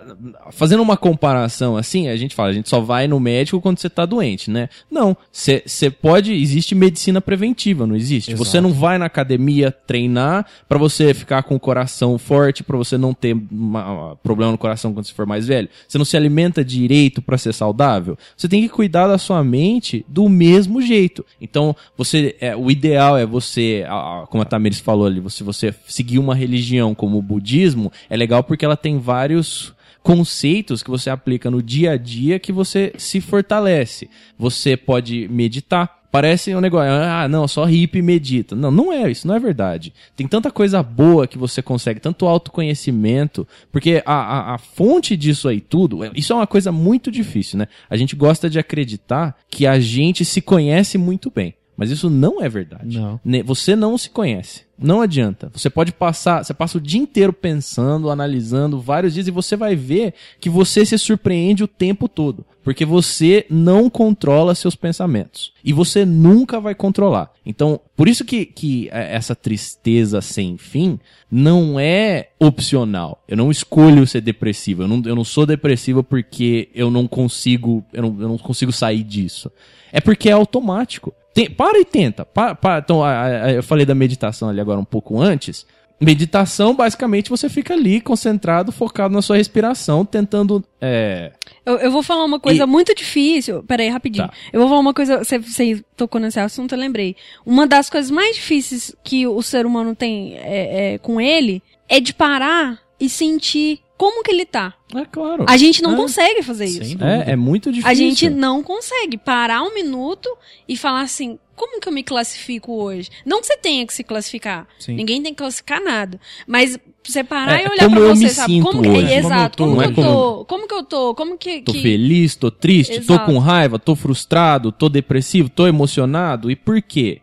fazendo 0.52 0.82
uma 0.82 0.96
comparação 0.96 1.76
assim, 1.76 2.08
a 2.08 2.16
gente 2.16 2.34
fala, 2.34 2.48
a 2.50 2.54
gente 2.54 2.70
só 2.70 2.80
vai 2.80 3.10
no 3.10 3.20
médico 3.20 3.60
quando 3.60 3.78
você 3.78 3.90
tá 3.90 4.06
doente, 4.06 4.50
né? 4.50 4.70
Não, 4.90 5.18
você 5.30 5.62
pode, 5.90 6.32
existe 6.32 6.74
medicina 6.74 7.20
preventiva, 7.20 7.86
não 7.86 7.94
existe? 7.96 8.32
Exato. 8.32 8.46
Você 8.46 8.62
não 8.62 8.72
vai 8.72 8.98
na 8.98 9.06
academia 9.06 9.70
treinar 9.70 10.46
pra 10.70 10.78
você 10.78 11.14
ficar 11.14 11.44
com 11.44 11.56
o 11.56 11.60
coração 11.60 12.18
forte, 12.18 12.64
pra 12.64 12.78
você 12.78 12.98
não 12.98 13.14
ter 13.14 13.36
uma- 13.52 14.16
problema 14.24 14.54
no 14.54 14.58
coração 14.58 14.94
quando 14.94 15.06
você 15.08 15.14
for 15.14 15.26
mais 15.26 15.46
velho. 15.46 15.68
Você 15.88 15.98
não 15.98 16.06
se 16.06 16.16
alimenta 16.16 16.64
direito 16.64 17.22
pra 17.22 17.38
ser 17.38 17.54
saudável. 17.54 18.18
Você 18.38 18.48
tem 18.48 18.62
que 18.62 18.70
cuidar 18.70 19.08
da 19.08 19.18
sua 19.18 19.44
mente 19.44 20.06
do 20.08 20.30
mesmo 20.30 20.82
jeito. 20.82 21.26
Então, 21.42 21.76
você, 21.98 22.36
é, 22.40 22.56
o 22.56 22.72
ideal 22.72 23.18
é 23.18 23.26
você, 23.26 23.84
como 24.30 24.42
a 24.42 24.46
Tamiris 24.46 24.80
falou 24.80 25.06
ali, 25.06 25.20
você, 25.20 25.44
você 25.44 25.76
seguir 25.86 26.18
uma 26.20 26.34
religião 26.34 26.96
como 26.96 27.18
o 27.18 27.22
budismo, 27.22 27.92
é 28.10 28.16
legal 28.16 28.42
porque 28.44 28.64
ela 28.64 28.78
tem 28.78 28.98
vários 29.18 29.74
conceitos 30.04 30.84
que 30.84 30.92
você 30.92 31.10
aplica 31.10 31.50
no 31.50 31.62
dia 31.62 31.94
a 31.94 31.98
dia 31.98 32.38
que 32.38 32.52
você 32.52 32.94
se 32.98 33.20
fortalece. 33.20 34.08
Você 34.38 34.78
pode 34.78 35.28
meditar. 35.28 35.98
Parece 36.12 36.56
um 36.56 36.62
negócio, 36.62 36.90
ah, 36.90 37.28
não, 37.28 37.48
só 37.48 37.66
hippie 37.66 38.02
medita. 38.02 38.56
Não, 38.56 38.72
não 38.72 38.94
é, 38.94 39.10
isso 39.10 39.28
não 39.28 39.36
é 39.36 39.40
verdade. 39.40 39.92
Tem 40.16 40.28
tanta 40.28 40.52
coisa 40.52 40.84
boa 40.84 41.28
que 41.28 41.38
você 41.38 41.62
consegue, 41.64 42.00
tanto 42.00 42.28
autoconhecimento, 42.28 43.46
porque 43.72 44.02
a, 44.06 44.14
a, 44.14 44.54
a 44.54 44.58
fonte 44.60 45.18
disso 45.18 45.50
aí 45.50 45.60
tudo, 45.60 46.00
isso 46.16 46.32
é 46.32 46.36
uma 46.36 46.48
coisa 46.48 46.72
muito 46.72 47.12
difícil, 47.12 47.58
né? 47.58 47.68
A 47.90 47.98
gente 47.98 48.16
gosta 48.16 48.50
de 48.50 48.60
acreditar 48.60 49.36
que 49.50 49.66
a 49.66 49.80
gente 49.80 50.24
se 50.24 50.42
conhece 50.42 50.98
muito 50.98 51.30
bem. 51.30 51.56
Mas 51.78 51.92
isso 51.92 52.10
não 52.10 52.42
é 52.44 52.50
verdade. 52.50 53.00
Não. 53.00 53.20
Você 53.46 53.76
não 53.76 53.96
se 53.98 54.10
conhece. 54.10 54.66
Não 54.80 55.02
adianta. 55.02 55.50
Você 55.54 55.70
pode 55.70 55.92
passar, 55.92 56.44
você 56.44 56.54
passa 56.54 56.78
o 56.78 56.82
dia 56.82 57.00
inteiro 57.00 57.32
pensando, 57.34 58.10
analisando 58.10 58.80
vários 58.80 59.14
dias 59.14 59.28
e 59.28 59.32
você 59.32 59.56
vai 59.56 59.76
ver 59.76 60.14
que 60.40 60.50
você 60.50 60.86
se 60.86 60.98
surpreende 61.00 61.64
o 61.64 61.68
tempo 61.68 62.08
todo, 62.08 62.46
porque 62.64 62.86
você 62.86 63.46
não 63.50 63.90
controla 63.90 64.54
seus 64.54 64.76
pensamentos 64.76 65.52
e 65.64 65.74
você 65.74 66.06
nunca 66.06 66.60
vai 66.60 66.76
controlar. 66.76 67.32
Então, 67.44 67.80
por 67.96 68.08
isso 68.08 68.24
que, 68.24 68.46
que 68.46 68.88
é, 68.92 69.16
essa 69.16 69.36
tristeza 69.36 70.22
sem 70.22 70.58
fim 70.58 71.00
não 71.30 71.80
é 71.80 72.30
opcional. 72.40 73.24
Eu 73.28 73.38
não 73.38 73.50
escolho 73.50 74.06
ser 74.06 74.22
depressivo. 74.22 74.84
Eu 74.84 74.88
não, 74.88 75.02
eu 75.06 75.16
não 75.16 75.24
sou 75.24 75.46
depressivo 75.46 76.04
porque 76.04 76.70
eu 76.74 76.92
não 76.92 77.08
consigo, 77.08 77.84
eu 77.92 78.04
não, 78.04 78.22
eu 78.22 78.28
não 78.30 78.38
consigo 78.38 78.72
sair 78.72 79.04
disso. 79.04 79.52
É 79.92 80.00
porque 80.00 80.30
é 80.30 80.34
automático. 80.34 81.14
Tem- 81.38 81.50
para 81.52 81.80
e 81.80 81.86
tenta. 81.86 82.26
Pa- 82.26 82.56
pa- 82.56 82.80
então, 82.80 83.04
a- 83.04 83.22
a- 83.46 83.52
eu 83.54 83.64
falei 83.64 83.86
da 83.86 83.94
meditação 83.96 84.50
ali 84.50 84.60
agora 84.60 84.80
um 84.80 84.84
pouco 84.86 85.22
antes. 85.22 85.66
Meditação, 86.00 86.76
basicamente, 86.76 87.28
você 87.30 87.50
fica 87.50 87.74
ali 87.74 88.00
concentrado, 88.00 88.72
focado 88.72 89.12
na 89.14 89.22
sua 89.22 89.38
respiração, 89.38 90.06
tentando. 90.06 90.64
É, 90.80 91.32
Eu, 91.66 91.76
eu 91.80 91.92
vou 91.92 92.04
falar 92.04 92.24
uma 92.24 92.40
coisa 92.40 92.64
E- 92.64 92.66
muito 92.68 92.94
difícil. 92.94 93.64
Peraí, 93.64 93.90
rapidinho. 93.90 94.28
Tá. 94.28 94.34
Eu 94.54 94.60
vou 94.60 94.70
falar 94.70 94.80
uma 94.82 94.94
coisa. 94.94 95.18
Você, 95.24 95.40
você 95.40 95.84
tocou 95.96 96.22
nesse 96.22 96.40
assunto, 96.40 96.74
eu 96.76 96.80
lembrei. 96.80 97.16
Uma 97.46 97.66
das 97.66 97.90
coisas 97.90 98.12
mais 98.12 98.36
difíceis 98.36 98.96
que 99.04 99.26
o 99.28 99.42
ser 99.42 99.66
humano 99.66 99.96
tem 99.96 100.36
é, 100.38 100.94
é, 100.94 100.98
com 101.00 101.20
ele 101.20 101.64
é 101.90 102.00
de 102.00 102.14
parar 102.14 102.80
e 103.00 103.10
sentir 103.10 103.80
como 103.98 104.24
que 104.24 104.32
ele 104.32 104.46
tá. 104.46 104.74
é 104.96 105.06
claro. 105.06 105.46
A 105.48 105.58
gente 105.58 105.82
não 105.82 105.94
É. 105.94 105.96
consegue 105.98 106.44
fazer 106.44 106.68
Sem 106.68 106.82
isso. 106.84 107.04
É, 107.04 107.32
é 107.32 107.36
muito 107.36 107.70
difícil. 107.72 107.90
A 107.90 107.94
gente 107.94 108.30
não 108.30 108.62
consegue 108.64 109.18
parar 109.18 109.64
um 109.64 109.74
minuto 109.74 110.30
e 110.68 110.78
falar 110.78 111.02
assim, 111.02 111.38
como 111.56 111.82
que 111.82 111.90
eu 111.90 111.92
me 111.94 112.04
classifico 112.04 112.72
hoje? 112.74 113.10
Não 113.26 113.42
que 113.42 113.48
você 113.48 113.58
tenha 113.58 113.86
que 113.88 113.94
se 113.94 114.04
classificar. 114.04 114.68
Sim. 114.80 114.94
Ninguém 114.96 115.22
tem 115.24 115.34
que 115.34 115.38
classificar 115.40 115.82
nada. 115.84 116.20
Mas 116.46 116.78
você 117.04 117.24
parar 117.24 117.60
É, 117.60 117.66
e 117.66 117.70
olhar 117.70 117.84
como 117.86 117.96
pra 117.96 118.06
eu 118.06 118.16
você, 118.16 118.24
me 118.26 118.30
sabe? 118.30 118.54
sinto 118.54 118.66
Como 118.66 118.82
que, 118.84 118.90
hoje. 118.90 119.14
exato, 119.14 119.58
Como 119.58 119.70
como, 119.76 119.84
eu 119.84 119.90
que 119.90 119.96
tô. 119.96 120.02
eu 120.02 120.06
Não 120.06 120.12
é 120.12 120.16
tô? 120.38 120.46
Como 120.46 120.68
que 120.68 120.74
eu 120.76 120.84
tô? 120.84 121.16
Como 121.16 121.38
que. 121.38 121.62
Tô 121.62 121.72
que- 121.72 121.82
feliz, 121.82 122.36
tô 122.36 122.52
triste, 122.52 122.96
tô 123.02 123.14
Exato. 123.14 123.26
com 123.32 123.38
raiva, 123.40 123.80
tô 123.80 123.96
frustrado, 123.96 124.72
tô 124.72 124.88
depressivo, 124.90 125.50
tô 125.50 125.66
emocionado. 125.66 126.52
E 126.52 126.56
por 126.56 126.82
quê? 126.82 127.22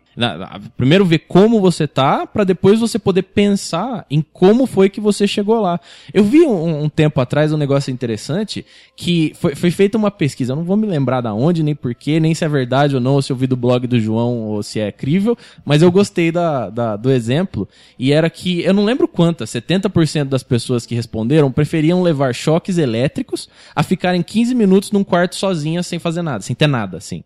Primeiro 0.76 1.04
ver 1.04 1.20
como 1.20 1.60
você 1.60 1.86
tá, 1.86 2.26
pra 2.26 2.44
depois 2.44 2.80
você 2.80 2.98
poder 2.98 3.22
pensar 3.22 4.06
em 4.10 4.24
como 4.32 4.66
foi 4.66 4.88
que 4.88 5.00
você 5.00 5.26
chegou 5.26 5.60
lá. 5.60 5.80
Eu 6.12 6.24
vi 6.24 6.42
um, 6.42 6.84
um 6.84 6.88
tempo 6.88 7.20
atrás 7.20 7.52
um 7.52 7.56
negócio 7.56 7.90
interessante 7.90 8.64
que 8.96 9.32
foi, 9.34 9.54
foi 9.54 9.70
feita 9.70 9.98
uma 9.98 10.10
pesquisa. 10.10 10.52
Eu 10.52 10.56
não 10.56 10.64
vou 10.64 10.76
me 10.76 10.86
lembrar 10.86 11.20
da 11.20 11.34
onde, 11.34 11.62
nem 11.62 11.74
porquê, 11.74 12.20
nem 12.20 12.34
se 12.34 12.44
é 12.44 12.48
verdade 12.48 12.94
ou 12.94 13.00
não, 13.00 13.14
ou 13.14 13.22
se 13.22 13.32
eu 13.32 13.36
vi 13.36 13.46
do 13.46 13.56
blog 13.56 13.86
do 13.86 13.98
João 13.98 14.38
ou 14.42 14.62
se 14.62 14.78
é 14.80 14.92
crível, 14.92 15.36
mas 15.64 15.82
eu 15.82 15.90
gostei 15.90 16.30
da, 16.30 16.70
da- 16.70 16.96
do 16.96 17.10
exemplo. 17.10 17.68
E 17.98 18.12
era 18.12 18.30
que, 18.30 18.60
eu 18.62 18.72
não 18.72 18.84
lembro 18.84 19.08
quantas, 19.08 19.50
70% 19.50 20.24
das 20.24 20.42
pessoas 20.42 20.86
que 20.86 20.94
responderam 20.94 21.50
preferiam 21.50 22.02
levar 22.02 22.34
choques 22.34 22.78
elétricos 22.78 23.48
a 23.74 23.82
ficarem 23.82 24.22
15 24.22 24.54
minutos 24.54 24.92
num 24.92 25.02
quarto 25.04 25.34
sozinhas 25.36 25.86
sem 25.86 25.98
fazer 25.98 26.22
nada, 26.22 26.42
sem 26.42 26.54
ter 26.54 26.66
nada, 26.66 26.96
assim. 26.98 27.24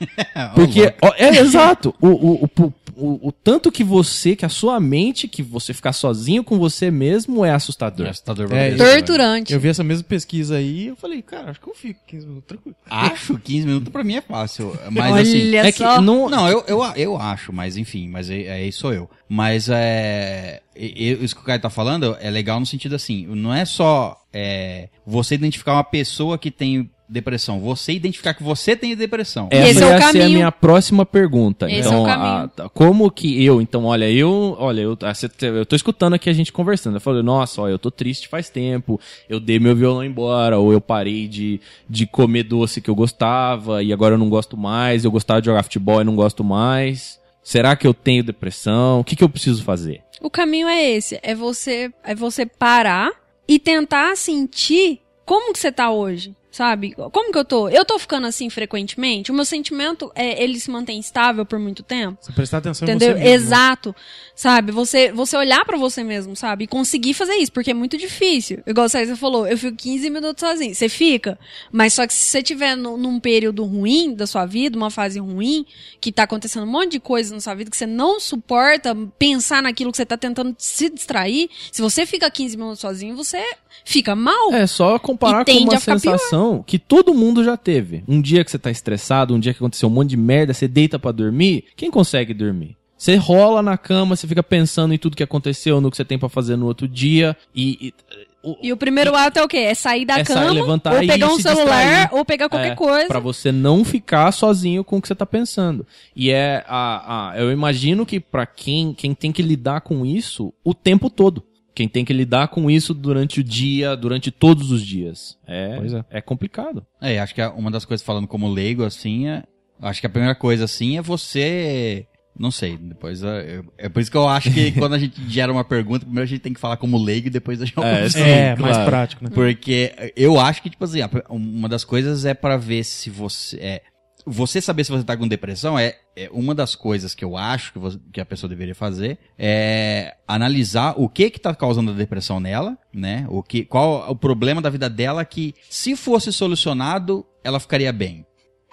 Porque, 0.54 0.92
ó, 1.02 1.12
é 1.16 1.28
exato. 1.38 1.94
O, 2.00 2.19
o, 2.20 2.44
o, 2.44 2.74
o, 2.96 3.28
o 3.28 3.32
tanto 3.32 3.72
que 3.72 3.82
você, 3.82 4.36
que 4.36 4.44
a 4.44 4.48
sua 4.48 4.78
mente, 4.78 5.26
que 5.26 5.42
você 5.42 5.72
ficar 5.72 5.92
sozinho 5.92 6.44
com 6.44 6.58
você 6.58 6.90
mesmo 6.90 7.44
é 7.44 7.50
assustador. 7.50 8.06
É 8.06 8.10
assustador 8.10 8.48
pra 8.48 8.58
É. 8.58 8.74
Torturante. 8.76 9.52
Eu 9.52 9.60
vi 9.60 9.68
essa 9.68 9.82
mesma 9.82 10.04
pesquisa 10.04 10.56
aí 10.56 10.84
e 10.84 10.86
eu 10.88 10.96
falei, 10.96 11.22
cara, 11.22 11.50
acho 11.50 11.60
que 11.60 11.68
eu 11.68 11.74
fico 11.74 12.00
15 12.06 12.26
minutos 12.26 12.48
tranquilo. 12.48 12.76
Acho 12.88 13.38
15 13.38 13.66
minutos 13.66 13.88
pra 13.88 14.04
mim 14.04 14.16
é 14.16 14.20
fácil. 14.20 14.78
Mas 14.90 15.12
Olha 15.12 15.22
assim. 15.22 15.56
É 15.56 15.72
que 15.72 15.82
não, 15.82 16.28
Não, 16.28 16.48
eu, 16.48 16.64
eu, 16.66 16.84
eu 16.96 17.16
acho, 17.16 17.52
mas 17.52 17.76
enfim, 17.76 18.08
mas 18.08 18.28
aí, 18.28 18.48
aí 18.48 18.72
sou 18.72 18.92
eu. 18.92 19.08
Mas 19.28 19.68
é. 19.70 20.60
Isso 20.76 21.34
que 21.34 21.42
o 21.42 21.44
Caio 21.44 21.60
tá 21.60 21.70
falando 21.70 22.16
é 22.20 22.30
legal 22.30 22.58
no 22.58 22.66
sentido 22.66 22.94
assim, 22.94 23.26
não 23.26 23.52
é 23.52 23.64
só 23.64 24.16
é, 24.32 24.88
você 25.06 25.34
identificar 25.34 25.74
uma 25.74 25.84
pessoa 25.84 26.38
que 26.38 26.50
tem 26.50 26.90
depressão, 27.10 27.58
você 27.58 27.92
identificar 27.92 28.34
que 28.34 28.42
você 28.42 28.76
tem 28.76 28.94
depressão. 28.94 29.48
Essa 29.50 29.68
esse 29.70 29.82
é 29.82 29.86
o 29.86 29.90
ia 29.90 30.12
ser 30.12 30.22
a 30.22 30.28
minha 30.28 30.52
próxima 30.52 31.04
pergunta. 31.04 31.68
Esse 31.68 31.80
então, 31.80 31.94
é 31.94 32.00
o 32.00 32.04
caminho. 32.04 32.50
a- 32.58 32.68
como 32.68 33.10
que 33.10 33.44
eu, 33.44 33.60
então, 33.60 33.84
olha, 33.84 34.08
eu, 34.08 34.56
olha, 34.58 34.82
eu, 34.82 34.96
eu 35.42 35.66
tô 35.66 35.74
escutando 35.74 36.14
aqui 36.14 36.30
a 36.30 36.32
gente 36.32 36.52
conversando. 36.52 36.96
Eu 36.96 37.00
falei, 37.00 37.22
nossa, 37.22 37.62
ó, 37.62 37.68
eu 37.68 37.78
tô 37.78 37.90
triste 37.90 38.28
faz 38.28 38.48
tempo, 38.48 39.00
eu 39.28 39.40
dei 39.40 39.58
meu 39.58 39.74
violão 39.74 40.04
embora, 40.04 40.58
ou 40.58 40.72
eu 40.72 40.80
parei 40.80 41.26
de, 41.26 41.60
de 41.88 42.06
comer 42.06 42.44
doce 42.44 42.80
que 42.80 42.88
eu 42.88 42.94
gostava, 42.94 43.82
e 43.82 43.92
agora 43.92 44.14
eu 44.14 44.18
não 44.18 44.28
gosto 44.28 44.56
mais, 44.56 45.04
eu 45.04 45.10
gostava 45.10 45.40
de 45.40 45.46
jogar 45.46 45.64
futebol 45.64 46.00
e 46.00 46.04
não 46.04 46.14
gosto 46.14 46.44
mais. 46.44 47.18
Será 47.42 47.74
que 47.74 47.86
eu 47.86 47.92
tenho 47.94 48.22
depressão? 48.22 49.00
O 49.00 49.04
que, 49.04 49.16
que 49.16 49.24
eu 49.24 49.28
preciso 49.28 49.64
fazer? 49.64 50.02
O 50.20 50.30
caminho 50.30 50.68
é 50.68 50.90
esse, 50.90 51.18
é 51.22 51.34
você, 51.34 51.90
é 52.04 52.14
você 52.14 52.46
parar 52.46 53.10
e 53.48 53.58
tentar 53.58 54.16
sentir 54.16 55.00
como 55.24 55.52
que 55.52 55.58
você 55.58 55.72
tá 55.72 55.90
hoje, 55.90 56.34
sabe? 56.50 56.94
Como 57.12 57.32
que 57.32 57.38
eu 57.38 57.44
tô? 57.44 57.68
Eu 57.68 57.84
tô 57.84 57.98
ficando 57.98 58.26
assim 58.26 58.50
frequentemente? 58.50 59.30
O 59.30 59.34
meu 59.34 59.44
sentimento 59.44 60.10
é 60.14 60.42
ele 60.42 60.58
se 60.58 60.70
mantém 60.70 60.98
estável 60.98 61.44
por 61.46 61.58
muito 61.58 61.82
tempo? 61.82 62.18
Você 62.20 62.32
prestar 62.32 62.58
atenção 62.58 62.86
Entendeu? 62.88 63.10
em 63.10 63.12
você 63.12 63.18
mesmo. 63.18 63.28
né? 63.30 63.34
Exato. 63.36 63.96
Sabe? 64.34 64.72
Você, 64.72 65.12
você 65.12 65.36
olhar 65.36 65.64
pra 65.64 65.76
você 65.76 66.02
mesmo, 66.02 66.34
sabe? 66.34 66.64
E 66.64 66.66
conseguir 66.66 67.14
fazer 67.14 67.34
isso, 67.34 67.52
porque 67.52 67.70
é 67.70 67.74
muito 67.74 67.96
difícil. 67.98 68.62
Igual 68.66 68.88
você 68.88 69.14
falou, 69.16 69.46
eu 69.46 69.56
fico 69.58 69.76
15 69.76 70.08
minutos 70.10 70.40
sozinho. 70.40 70.74
Você 70.74 70.88
fica. 70.88 71.38
Mas 71.70 71.94
só 71.94 72.06
que 72.06 72.12
se 72.14 72.26
você 72.26 72.42
tiver 72.42 72.74
no- 72.76 72.96
num 72.96 73.20
período 73.20 73.64
ruim 73.64 74.14
da 74.14 74.26
sua 74.26 74.46
vida, 74.46 74.76
uma 74.76 74.90
fase 74.90 75.18
ruim, 75.20 75.66
que 76.00 76.10
tá 76.10 76.22
acontecendo 76.22 76.64
um 76.64 76.70
monte 76.70 76.92
de 76.92 77.00
coisa 77.00 77.34
na 77.34 77.40
sua 77.40 77.54
vida 77.54 77.70
que 77.70 77.76
você 77.76 77.86
não 77.86 78.18
suporta 78.18 78.96
pensar 79.18 79.62
naquilo 79.62 79.90
que 79.90 79.96
você 79.98 80.06
tá 80.06 80.16
tentando 80.16 80.54
se 80.58 80.88
distrair, 80.88 81.50
se 81.70 81.82
você 81.82 82.06
fica 82.06 82.30
15 82.30 82.56
minutos 82.56 82.80
sozinho, 82.80 83.14
você 83.14 83.44
fica 83.84 84.14
mal. 84.14 84.52
É 84.52 84.66
só 84.66 84.98
comparar 84.98 85.44
com 85.44 85.52
uma 85.52 85.78
sensação 85.78 86.62
que 86.66 86.78
todo 86.78 87.14
mundo 87.14 87.42
já 87.44 87.56
teve. 87.56 88.02
Um 88.08 88.20
dia 88.20 88.44
que 88.44 88.50
você 88.50 88.58
tá 88.58 88.70
estressado, 88.70 89.34
um 89.34 89.38
dia 89.40 89.52
que 89.52 89.58
aconteceu 89.58 89.88
um 89.88 89.92
monte 89.92 90.10
de 90.10 90.16
merda, 90.16 90.52
você 90.54 90.66
deita 90.68 90.98
pra 90.98 91.12
dormir. 91.12 91.64
Quem 91.76 91.90
consegue 91.90 92.32
dormir? 92.34 92.76
Você 92.96 93.16
rola 93.16 93.62
na 93.62 93.78
cama, 93.78 94.14
você 94.14 94.26
fica 94.26 94.42
pensando 94.42 94.92
em 94.92 94.98
tudo 94.98 95.16
que 95.16 95.22
aconteceu, 95.22 95.80
no 95.80 95.90
que 95.90 95.96
você 95.96 96.04
tem 96.04 96.18
pra 96.18 96.28
fazer 96.28 96.56
no 96.56 96.66
outro 96.66 96.86
dia 96.86 97.34
e, 97.54 97.88
e- 97.88 97.94
o- 98.42 98.56
E 98.62 98.72
o 98.72 98.76
primeiro 98.76 99.14
ato 99.14 99.38
é 99.38 99.42
o 99.42 99.48
quê? 99.48 99.56
É 99.58 99.74
sair 99.74 100.04
da 100.06 100.18
É 100.18 100.24
sair, 100.24 100.34
cama, 100.46 100.50
levantar 100.52 100.94
ou 100.94 101.00
pegar 101.00 101.26
um 101.28 101.38
celular, 101.38 101.82
distrair. 101.84 102.08
ou 102.12 102.24
pegar 102.24 102.48
qualquer 102.48 102.72
É, 102.72 102.74
coisa. 102.74 103.06
Pra 103.08 103.20
você 103.20 103.50
não 103.52 103.84
ficar 103.84 104.32
sozinho 104.32 104.82
com 104.84 104.96
o 104.96 105.02
que 105.02 105.08
você 105.08 105.14
tá 105.14 105.24
pensando. 105.26 105.86
E 106.16 106.30
é 106.30 106.64
a, 106.66 107.30
a 107.32 107.38
eu 107.38 107.50
imagino 107.52 108.04
que 108.06 108.18
pra 108.20 108.44
quem 108.46 108.92
quem 108.94 109.14
tem 109.14 109.30
que 109.32 109.42
lidar 109.42 109.80
com 109.82 110.04
isso 110.06 110.52
o 110.64 110.72
tempo 110.74 111.08
todo. 111.10 111.42
Quem 111.74 111.88
tem 111.88 112.04
que 112.04 112.12
lidar 112.12 112.48
com 112.48 112.70
isso 112.70 112.92
durante 112.92 113.40
o 113.40 113.44
dia, 113.44 113.96
durante 113.96 114.30
todos 114.30 114.70
os 114.70 114.84
dias. 114.84 115.38
É, 115.46 115.76
Pois 115.76 115.92
é. 115.94 116.04
é 116.10 116.20
complicado. 116.20 116.84
É, 117.00 117.18
acho 117.18 117.34
que 117.34 117.42
uma 117.42 117.70
das 117.70 117.84
coisas 117.84 118.04
falando 118.04 118.26
como 118.26 118.48
leigo, 118.48 118.84
assim, 118.84 119.28
é, 119.28 119.44
acho 119.80 120.00
que 120.00 120.06
a 120.06 120.10
primeira 120.10 120.34
coisa, 120.34 120.64
assim, 120.64 120.98
é 120.98 121.02
você. 121.02 122.06
Não 122.38 122.50
sei, 122.50 122.76
depois. 122.76 123.22
É, 123.22 123.60
é 123.76 123.88
por 123.88 124.00
isso 124.00 124.10
que 124.10 124.16
eu 124.16 124.26
acho 124.28 124.50
que 124.50 124.72
quando 124.78 124.94
a 124.94 124.98
gente 124.98 125.20
gera 125.28 125.52
uma 125.52 125.64
pergunta, 125.64 126.00
primeiro 126.06 126.24
a 126.24 126.26
gente 126.26 126.40
tem 126.40 126.54
que 126.54 126.60
falar 126.60 126.76
como 126.76 126.96
leigo 126.96 127.26
e 127.26 127.30
depois 127.30 127.58
deixar 127.58 127.84
É, 127.84 128.08
sim. 128.08 128.20
é, 128.20 128.56
claro. 128.56 128.62
mais 128.62 128.78
prático, 128.88 129.24
né? 129.24 129.30
Porque 129.34 130.12
eu 130.16 130.40
acho 130.40 130.62
que, 130.62 130.70
tipo 130.70 130.84
assim, 130.84 131.00
uma 131.28 131.68
das 131.68 131.84
coisas 131.84 132.24
é 132.24 132.32
pra 132.32 132.56
ver 132.56 132.84
se 132.84 133.10
você. 133.10 133.56
É, 133.58 133.82
você 134.26 134.60
saber 134.60 134.84
se 134.84 134.90
você 134.92 135.04
tá 135.04 135.16
com 135.16 135.26
depressão 135.28 135.78
é, 135.78 135.98
é 136.16 136.28
uma 136.32 136.54
das 136.54 136.74
coisas 136.74 137.14
que 137.14 137.24
eu 137.24 137.36
acho 137.36 137.72
que, 137.72 137.78
você- 137.78 137.98
que 138.12 138.20
a 138.20 138.26
pessoa 138.26 138.48
deveria 138.48 138.74
fazer 138.74 139.18
é 139.38 140.16
analisar 140.26 140.94
o 140.96 141.08
que 141.08 141.30
que 141.30 141.40
tá 141.40 141.54
causando 141.54 141.90
a 141.90 141.94
depressão 141.94 142.38
nela, 142.40 142.76
né? 142.92 143.26
O 143.28 143.42
que, 143.42 143.64
qual 143.64 144.10
o 144.10 144.16
problema 144.16 144.60
da 144.62 144.70
vida 144.70 144.88
dela 144.88 145.24
que, 145.24 145.54
se 145.68 145.96
fosse 145.96 146.32
solucionado, 146.32 147.26
ela 147.44 147.58
ficaria 147.60 147.92
bem. 147.92 148.24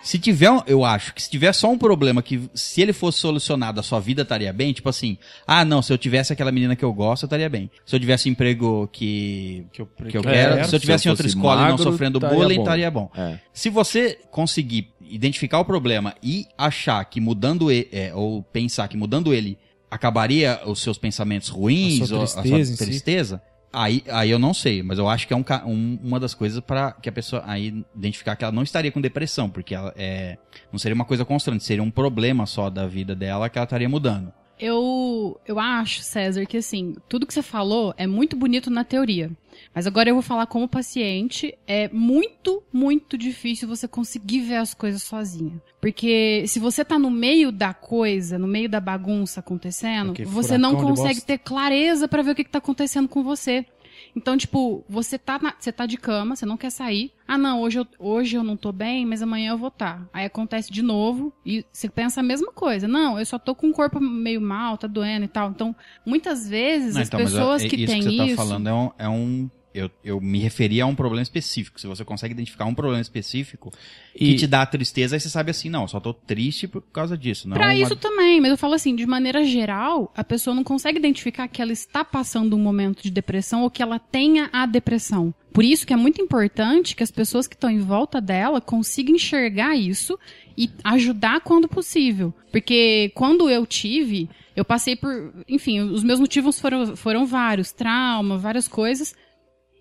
Se 0.08 0.18
tiver, 0.18 0.50
eu 0.68 0.86
acho 0.86 1.14
que 1.14 1.22
se 1.22 1.30
tiver 1.30 1.52
só 1.52 1.70
um 1.70 1.78
problema 1.78 2.24
que 2.24 2.50
se 2.54 2.82
ele 2.82 2.94
fosse 2.94 3.20
solucionado, 3.20 3.82
a 3.82 3.84
sua 3.84 4.00
vida 4.00 4.22
estaria 4.22 4.54
bem, 4.54 4.72
tipo 4.72 4.88
assim, 4.88 5.18
ah, 5.46 5.66
não, 5.66 5.82
se 5.82 5.92
eu 5.92 5.98
tivesse 5.98 6.32
aquela 6.32 6.50
menina 6.50 6.78
que 6.78 6.86
eu 6.86 6.94
gosto, 6.94 7.24
eu 7.24 7.28
estaria 7.28 7.50
bem. 7.50 7.70
Se 7.86 7.94
eu 7.94 8.00
tivesse 8.00 8.30
emprego 8.30 8.88
que 8.90 9.68
que 9.74 9.82
eu, 9.82 9.86
que 10.08 10.18
eu 10.18 10.22
É, 10.22 10.24
quero, 10.24 10.64
se 10.64 10.70
se 10.70 10.76
eu 10.78 10.80
tivesse 10.80 11.08
eu 11.08 11.10
em 11.10 11.12
outra 11.12 11.28
escola 11.28 11.56
e 11.56 11.64
não 11.66 11.72
magro, 11.72 11.84
sofrendo 11.84 12.22
bullying, 12.22 12.60
estaria 12.60 12.90
bom. 12.90 13.12
É. 13.18 13.38
Se 13.52 13.70
você 13.70 14.18
conseguir 14.32 14.94
identificar 15.02 15.60
o 15.60 15.66
problema 15.66 16.16
e 16.24 16.46
achar 16.58 17.04
que 17.04 17.20
mudando 17.20 17.70
ele, 17.70 17.90
é, 17.92 18.14
ou 18.16 18.42
pensar 18.44 18.88
que 18.88 18.96
mudando 18.96 19.34
ele 19.34 19.58
acabaria 19.92 20.62
os 20.66 20.82
seus 20.82 20.98
pensamentos 20.98 21.50
ruins, 21.50 22.04
A 22.04 22.06
sua 22.06 22.18
ou 22.20 22.24
tristeza 22.24 22.72
a 22.72 22.74
em 22.74 22.78
sua 22.78 22.86
si. 22.86 23.57
Aí, 23.72 24.04
aí 24.10 24.30
eu 24.32 24.40
não 24.40 24.54
sei, 24.54 24.82
mas 24.84 24.98
eu 25.00 25.08
acho 25.08 25.28
que 25.28 25.34
é 25.34 25.38
um, 25.38 25.44
um- 25.66 26.00
uma 26.04 26.20
das 26.20 26.34
coisas 26.34 26.60
para 26.60 26.92
que 26.94 27.10
a 27.10 27.12
pessoa 27.12 27.44
aí 27.46 27.84
identificar 27.96 28.36
que 28.36 28.44
ela 28.44 28.52
não 28.52 28.64
estaria 28.64 28.92
com 28.92 29.00
depressão, 29.02 29.50
porque 29.50 29.74
ela 29.76 29.94
é, 29.98 30.38
não 30.72 30.80
seria 30.80 30.96
uma 30.96 31.06
coisa 31.06 31.24
constante, 31.26 31.64
seria 31.64 31.84
um 31.84 31.92
problema 31.92 32.46
só 32.46 32.70
da 32.70 32.88
vida 32.88 33.16
dela 33.16 33.50
que 33.50 33.58
ela 33.58 33.66
estaria 33.66 33.90
mudando. 33.90 34.32
Eu, 34.60 35.40
eu 35.48 35.60
acho, 35.60 36.02
César, 36.02 36.44
que 36.48 36.58
assim, 36.58 36.96
tudo 37.08 37.28
que 37.28 37.34
você 37.34 37.44
falou 37.44 37.94
é 37.96 38.08
muito 38.08 38.36
bonito 38.36 38.72
na 38.72 38.84
teoria. 38.84 39.30
Mas 39.78 39.86
agora 39.86 40.10
eu 40.10 40.16
vou 40.16 40.24
falar 40.24 40.48
como 40.48 40.68
paciente, 40.68 41.56
é 41.68 41.88
muito, 41.90 42.64
muito 42.74 43.16
difícil 43.16 43.68
você 43.68 43.88
conseguir 43.88 44.40
ver 44.42 44.56
as 44.56 44.74
coisas 44.74 45.04
sozinha. 45.04 45.62
Porque 45.80 46.44
se 46.48 46.58
você 46.58 46.84
tá 46.84 46.98
no 46.98 47.12
meio 47.12 47.52
da 47.52 47.76
coisa, 47.76 48.40
no 48.40 48.48
meio 48.48 48.68
da 48.68 48.80
bagunça 48.80 49.40
acontecendo, 49.40 50.16
você 50.26 50.58
não 50.58 50.76
consegue 50.78 51.22
ter 51.22 51.38
clareza 51.38 52.08
pra 52.08 52.24
ver 52.24 52.32
o 52.32 52.36
que, 52.36 52.44
que 52.44 52.50
tá 52.50 52.58
acontecendo 52.58 53.08
com 53.08 53.22
você. 53.22 53.68
Então, 54.16 54.36
tipo, 54.36 54.84
você 54.90 55.16
tá, 55.20 55.38
na- 55.40 55.54
você 55.60 55.72
tá 55.72 55.86
de 55.86 55.96
cama, 55.98 56.36
você 56.36 56.46
não 56.46 56.58
quer 56.58 56.72
sair. 56.72 57.12
Ah, 57.28 57.38
não, 57.38 57.62
hoje 57.62 57.78
eu, 57.78 57.88
hoje 58.00 58.36
eu 58.36 58.44
não 58.44 58.58
tô 58.58 58.72
bem, 58.72 59.06
mas 59.06 59.22
amanhã 59.22 59.52
eu 59.52 59.58
vou 59.60 59.68
estar. 59.68 60.08
Aí 60.12 60.26
acontece 60.26 60.72
de 60.72 60.82
novo 60.82 61.32
e 61.46 61.64
você 61.72 61.88
pensa 61.88 62.22
a 62.22 62.24
mesma 62.24 62.52
coisa. 62.52 62.88
Não, 62.88 63.20
eu 63.20 63.26
só 63.28 63.38
tô 63.38 63.54
com 63.54 63.70
o 63.70 63.74
corpo 63.74 64.00
meio 64.00 64.42
mal, 64.42 64.76
tá 64.76 64.88
doendo 64.88 65.26
e 65.26 65.28
tal. 65.28 65.52
Então, 65.52 65.76
muitas 66.04 66.50
vezes 66.50 66.96
Não, 66.96 67.02
as 67.02 67.08
então, 67.10 67.20
mas 67.20 67.32
pessoas 67.32 67.64
é- 67.64 67.70
que 67.70 67.76
isso 67.76 67.94
têm 67.94 68.02
que 68.02 68.18
você 68.18 68.24
isso. 68.26 68.36
tá 68.38 68.42
falando 68.44 68.68
é 68.70 68.74
um, 68.74 68.92
é 68.98 69.10
um- 69.10 69.50
eu, 69.78 69.92
eu 70.04 70.20
me 70.22 70.40
referi 70.40 70.82
a 70.82 70.86
um 70.86 70.96
problema 70.96 71.22
específico. 71.22 71.80
Se 71.80 71.88
você 71.88 72.04
consegue 72.04 72.34
identificar 72.34 72.66
um 72.66 72.74
problema 72.74 73.02
específico 73.02 73.72
E- 74.16 74.20
que 74.32 74.36
te 74.36 74.48
dá 74.48 74.66
tristeza, 74.66 75.16
aí 75.16 75.20
você 75.20 75.30
sabe 75.30 75.52
assim, 75.52 75.70
não, 75.70 75.88
só 75.88 76.00
tô 76.00 76.14
triste 76.14 76.68
por 76.68 76.82
causa 76.82 77.18
disso. 77.18 77.48
Não 77.48 77.56
Pra 77.56 77.68
uma- 77.68 77.74
isso 77.74 77.96
também, 77.96 78.42
mas 78.42 78.52
eu 78.52 78.58
falo 78.58 78.74
assim, 78.74 78.96
de 78.96 79.06
maneira 79.06 79.44
geral, 79.44 80.12
a 80.16 80.24
pessoa 80.24 80.56
não 80.56 80.64
consegue 80.64 80.98
identificar 80.98 81.48
que 81.48 81.62
ela 81.62 81.72
está 81.72 82.04
passando 82.04 82.56
um 82.56 82.60
momento 82.60 83.02
de 83.04 83.12
depressão 83.12 83.64
ou 83.64 83.70
que 83.70 83.82
ela 83.82 84.00
tenha 84.00 84.50
a 84.52 84.66
depressão. 84.66 85.34
Por 85.54 85.64
isso 85.64 85.88
que 85.88 85.94
é 85.94 85.98
muito 85.98 86.22
importante 86.22 86.96
que 86.96 87.02
as 87.04 87.10
pessoas 87.10 87.48
que 87.48 87.56
estão 87.56 87.70
em 87.70 87.80
volta 87.80 88.22
dela 88.22 88.62
consigam 88.62 89.16
enxergar 89.16 89.76
isso 89.76 90.18
e 90.56 90.70
ajudar 90.84 91.42
quando 91.42 91.68
possível. 91.68 92.32
Porque 92.52 93.12
quando 93.16 93.50
eu 93.50 93.66
tive, 93.66 94.30
eu 94.56 94.64
passei 94.64 94.96
por. 94.96 95.34
Enfim, 95.48 95.80
os 95.80 96.04
meus 96.04 96.20
motivos 96.20 96.60
foram, 96.60 96.96
foram 96.96 97.26
vários: 97.26 97.72
trauma, 97.72 98.38
várias 98.38 98.68
coisas. 98.68 99.16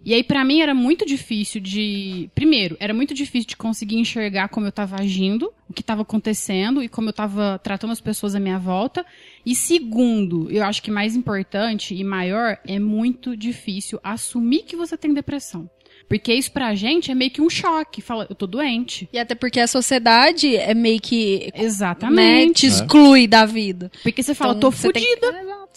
E 0.07 0.15
aí, 0.15 0.23
pra 0.23 0.45
mim, 0.45 0.61
era 0.61 0.73
muito 0.73 1.05
difícil 1.05 1.61
de. 1.61 2.31
Primeiro, 2.33 2.77
era 2.79 2.95
muito 2.95 3.13
difícil 3.13 3.49
de 3.49 3.57
conseguir 3.57 3.97
enxergar 3.97 4.49
como 4.49 4.65
eu 4.65 4.71
tava 4.71 4.95
agindo, 5.01 5.53
o 5.69 5.73
que 5.73 5.83
tava 5.83 6.03
acontecendo 6.03 6.81
e 6.81 6.89
como 6.89 7.09
eu 7.09 7.13
tava 7.13 7.61
tratando 7.61 7.91
as 7.91 8.01
pessoas 8.01 8.37
à 8.37 8.39
minha 8.39 8.57
volta. 8.57 9.05
E 9.45 9.53
segundo, 9.53 10.49
eu 10.49 10.63
acho 10.63 10.81
que 10.81 10.93
mais 10.93 11.17
importante 11.17 11.93
e 11.93 12.05
maior, 12.05 12.57
é 12.65 12.79
muito 12.79 13.37
difícil 13.37 13.99
assumir 14.01 14.63
que 14.63 14.77
você 14.77 14.97
tem 14.97 15.13
depressão. 15.13 15.69
Porque 16.09 16.33
isso 16.33 16.53
pra 16.53 16.73
gente 16.77 17.11
é 17.11 17.15
meio 17.17 17.33
que 17.33 17.41
um 17.43 17.51
choque. 17.51 18.01
Fala, 18.01 18.29
eu 18.31 18.37
tô 18.37 18.47
doente. 18.47 19.09
E 19.13 19.19
até 19.19 19.35
porque 19.35 19.59
a 19.59 19.67
sociedade 19.67 20.55
é 20.55 20.73
meio 20.73 21.01
que 21.01 21.51
né, 21.53 21.65
Exatamente. 21.65 22.61
te 22.61 22.67
exclui 22.67 23.27
da 23.27 23.45
vida. 23.45 23.91
Porque 24.05 24.23
você 24.23 24.37
fala, 24.37 24.53
Então, 24.53 24.71
tô 24.71 24.77
você 24.77 24.93
tem. 24.93 25.05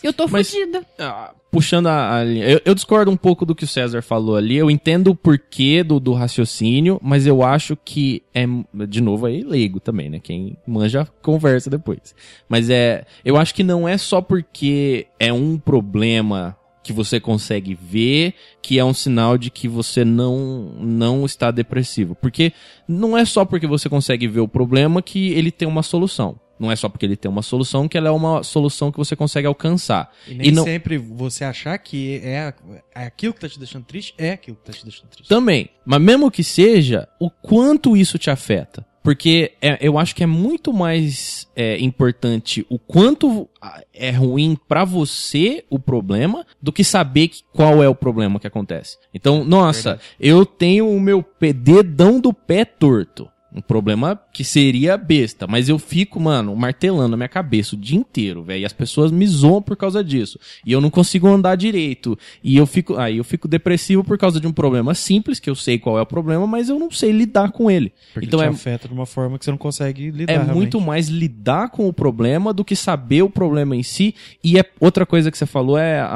Eu 0.04 0.14
tô 0.14 0.28
Mas- 0.28 0.52
fudida. 0.52 0.86
Ah, 1.00 1.34
puxando 1.52 1.88
a, 1.88 2.18
a 2.18 2.24
linha. 2.24 2.46
Eu, 2.46 2.62
eu 2.66 2.76
discordo 2.76 3.12
um 3.12 3.18
pouco 3.18 3.46
do 3.46 3.56
que 3.56 3.64
o 3.64 3.68
César 3.68 4.02
falou 4.02 4.36
ali. 4.36 4.58
Eu 4.58 4.70
entendo 4.70 5.12
o 5.12 5.16
porquê 5.16 5.84
do, 5.84 6.00
do 6.00 6.14
raciocínio, 6.14 7.00
mas 7.02 7.26
eu 7.26 7.44
acho 7.44 7.76
que 7.76 8.24
é. 8.34 8.46
De 8.88 9.02
novo 9.02 9.26
aí, 9.26 9.42
leigo 9.44 9.80
também, 9.80 10.10
né? 10.10 10.20
Quem 10.20 10.58
manja 10.66 11.08
conversa 11.22 11.70
depois. 11.70 12.16
Mas 12.48 12.70
é. 12.70 13.06
Eu 13.24 13.38
acho 13.38 13.54
que 13.54 13.64
não 13.64 13.88
é 13.88 13.98
só 13.98 14.22
porque 14.22 15.08
é 15.20 15.32
um 15.34 15.58
problema 15.58 16.56
que 16.82 16.94
você 16.94 17.20
consegue 17.20 17.76
ver 17.80 18.34
que 18.62 18.80
é 18.80 18.86
um 18.86 18.94
sinal 18.94 19.38
de 19.38 19.52
que 19.52 19.68
você 19.68 20.04
não 20.04 20.74
não 20.80 21.26
está 21.26 21.52
depressivo. 21.52 22.16
Porque 22.16 22.54
não 22.88 23.18
é 23.18 23.26
só 23.26 23.46
porque 23.46 23.68
você 23.68 23.90
consegue 23.90 24.28
ver 24.28 24.40
o 24.40 24.48
problema 24.48 25.02
que 25.02 25.32
ele 25.34 25.52
tem 25.52 25.68
uma 25.68 25.84
solução. 25.84 26.40
Não 26.60 26.72
é 26.72 26.76
só 26.76 26.90
porque 26.90 27.06
ele 27.06 27.16
tem 27.16 27.32
uma 27.32 27.42
solução 27.42 27.88
que 27.88 27.98
ela 27.98 28.10
é 28.10 28.12
uma 28.12 28.44
solução 28.44 28.92
que 28.92 28.98
você 28.98 29.16
consegue 29.16 29.48
alcançar. 29.48 30.12
E 30.28 30.34
nem 30.34 30.48
E 30.48 30.52
não- 30.52 30.64
sempre 30.64 30.98
você 30.98 31.44
achar 31.46 31.78
que 31.78 32.20
é, 32.24 32.54
é 32.94 33.06
aquilo 33.06 33.34
que 33.34 33.40
tá 33.40 33.48
te 33.50 33.58
deixando 33.58 33.86
triste, 33.86 34.14
é 34.18 34.32
aquilo 34.32 34.58
que 34.58 34.64
tá 34.64 34.74
te 34.74 34.84
deixando 34.84 35.08
triste. 35.10 35.30
Também. 35.30 35.70
Mas 35.86 36.02
mesmo 36.02 36.30
que 36.30 36.44
seja, 36.44 37.08
o 37.20 37.30
quanto 37.30 37.96
isso 37.96 38.18
te 38.18 38.30
afeta. 38.30 38.86
Porque 39.02 39.54
é- 39.62 39.78
eu 39.82 39.98
acho 39.98 40.14
que 40.14 40.24
é 40.24 40.28
muito 40.28 40.74
mais 40.74 41.48
é, 41.56 41.80
importante 41.80 42.66
o 42.70 42.78
quanto 42.78 43.50
é 43.94 44.12
ruim 44.12 44.58
pra 44.68 44.84
você 44.86 45.64
o 45.70 45.80
problema 45.80 46.46
do 46.62 46.72
que 46.72 46.84
saber 46.84 47.30
que- 47.30 47.42
qual 47.54 47.82
é 47.82 47.88
o 47.90 47.96
problema 47.96 48.40
que 48.40 48.48
acontece. 48.48 48.98
Então, 49.14 49.44
nossa, 49.46 50.00
eu 50.20 50.46
tenho 50.46 50.90
o 50.90 51.00
meu 51.00 51.26
dedão 51.64 52.20
do 52.20 52.34
pé 52.34 52.66
torto. 52.66 53.30
Um 53.54 53.62
problema 53.62 54.20
que 54.32 54.44
seria 54.44 54.96
besta, 54.96 55.48
mas 55.48 55.68
eu 55.70 55.80
fico, 55.80 56.20
mano, 56.20 56.56
martelando 56.56 57.16
a 57.16 57.18
minha 57.18 57.28
cabeça 57.28 57.76
o 57.76 57.80
dia 57.80 57.98
inteiro, 57.98 58.44
velho. 58.44 58.62
E 58.62 58.66
as 58.66 58.74
pessoas 58.74 59.12
me 59.12 59.26
zoam 59.26 59.60
por 59.60 59.76
causa 59.76 60.04
disso. 60.04 60.40
E 60.64 60.72
eu 60.72 60.80
não 60.80 60.92
consigo 60.92 61.28
andar 61.28 61.56
direito. 61.56 62.18
E 62.44 62.56
eu 62.58 62.68
fico, 62.68 62.96
aí 62.98 63.18
eu 63.18 63.24
fico 63.24 63.48
depressivo 63.48 64.04
por 64.04 64.20
causa 64.20 64.40
de 64.40 64.46
um 64.46 64.52
problema 64.52 64.94
simples, 64.94 65.40
que 65.40 65.50
eu 65.50 65.56
sei 65.56 65.80
qual 65.80 65.98
é 65.98 66.02
o 66.02 66.06
problema, 66.06 66.46
mas 66.46 66.70
eu 66.70 66.78
não 66.78 66.92
sei 66.92 67.12
lidar 67.12 67.52
com 67.52 67.72
ele. 67.72 67.92
Porque 68.14 68.28
então 68.28 68.40
te 68.40 68.46
é, 68.46 68.50
afeta 68.50 68.88
de 68.88 68.94
uma 68.94 69.08
forma 69.08 69.40
que 69.40 69.46
você 69.46 69.52
não 69.52 69.58
consegue 69.58 70.12
lidar. 70.12 70.32
é 70.32 70.36
realmente. 70.36 70.56
muito 70.56 70.80
mais 70.80 71.08
lidar 71.08 71.70
com 71.70 71.88
o 71.88 71.94
problema 71.94 72.54
do 72.54 72.64
que 72.64 72.76
saber 72.76 73.24
o 73.24 73.30
problema 73.32 73.76
em 73.76 73.82
si. 73.82 74.14
E 74.44 74.60
é 74.60 74.64
outra 74.80 75.08
coisa 75.08 75.32
que 75.32 75.38
você 75.38 75.48
falou 75.48 75.76
é 75.78 76.00
a, 76.00 76.08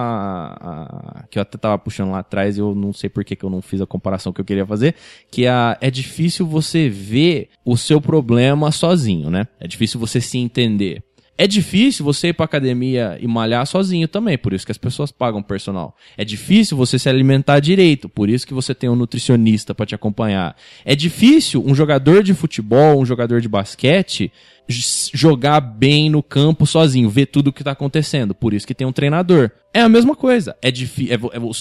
a- 0.62 1.24
que 1.32 1.38
eu 1.40 1.42
até 1.42 1.58
tava 1.58 1.78
puxando 1.80 2.12
lá 2.12 2.20
atrás, 2.20 2.58
eu 2.58 2.76
não 2.76 2.94
sei 2.94 3.10
por 3.10 3.24
que, 3.24 3.36
que 3.36 3.44
eu 3.44 3.50
não 3.50 3.62
fiz 3.62 3.82
a 3.82 3.86
comparação 3.88 4.32
que 4.32 4.40
eu 4.40 4.46
queria 4.46 4.66
fazer, 4.66 4.94
que 5.32 5.46
é, 5.46 5.50
a, 5.50 5.78
é 5.82 5.90
difícil 5.90 6.46
você 6.46 6.90
ver 6.90 7.23
o 7.66 7.78
seu 7.78 8.00
problema 8.02 8.72
sozinho, 8.72 9.30
né? 9.30 9.48
É 9.60 9.68
difícil 9.68 10.00
você 10.00 10.20
se 10.20 10.38
entender. 10.38 11.04
É 11.36 11.48
difícil 11.48 12.06
você 12.06 12.28
ir 12.28 12.34
pra 12.34 12.46
academia 12.46 13.18
e 13.20 13.26
malhar 13.26 13.66
sozinho 13.66 14.08
também, 14.08 14.38
por 14.38 14.54
isso 14.54 14.66
que 14.66 14.72
as 14.72 14.78
pessoas 14.78 15.12
pagam 15.12 15.42
personal. 15.42 15.96
É 16.16 16.24
difícil 16.24 16.78
você 16.78 17.00
se 17.00 17.10
alimentar 17.10 17.60
direito, 17.60 18.08
por 18.08 18.30
isso 18.30 18.46
que 18.46 18.54
você 18.54 18.76
tem 18.76 18.88
um 18.88 18.96
nutricionista 18.96 19.74
pra 19.74 19.86
te 19.86 19.96
acompanhar. 19.96 20.56
É 20.86 20.96
difícil 20.96 21.64
um 21.66 21.74
jogador 21.74 22.22
de 22.22 22.36
futebol, 22.36 23.02
um 23.02 23.06
jogador 23.06 23.42
de 23.42 23.50
basquete, 23.50 24.32
jogar 24.68 25.60
bem 25.60 26.10
no 26.10 26.24
campo 26.24 26.66
sozinho, 26.66 27.10
ver 27.10 27.28
tudo 27.28 27.48
o 27.48 27.54
que 27.54 27.64
tá 27.64 27.72
acontecendo. 27.72 28.34
Por 28.34 28.54
isso 28.54 28.66
que 28.68 28.74
tem 28.74 28.88
um 28.88 28.92
treinador. 28.94 29.52
É 29.74 29.82
a 29.82 29.90
mesma 29.90 30.16
coisa. 30.16 30.56
É 30.62 30.70
difícil. 30.70 31.18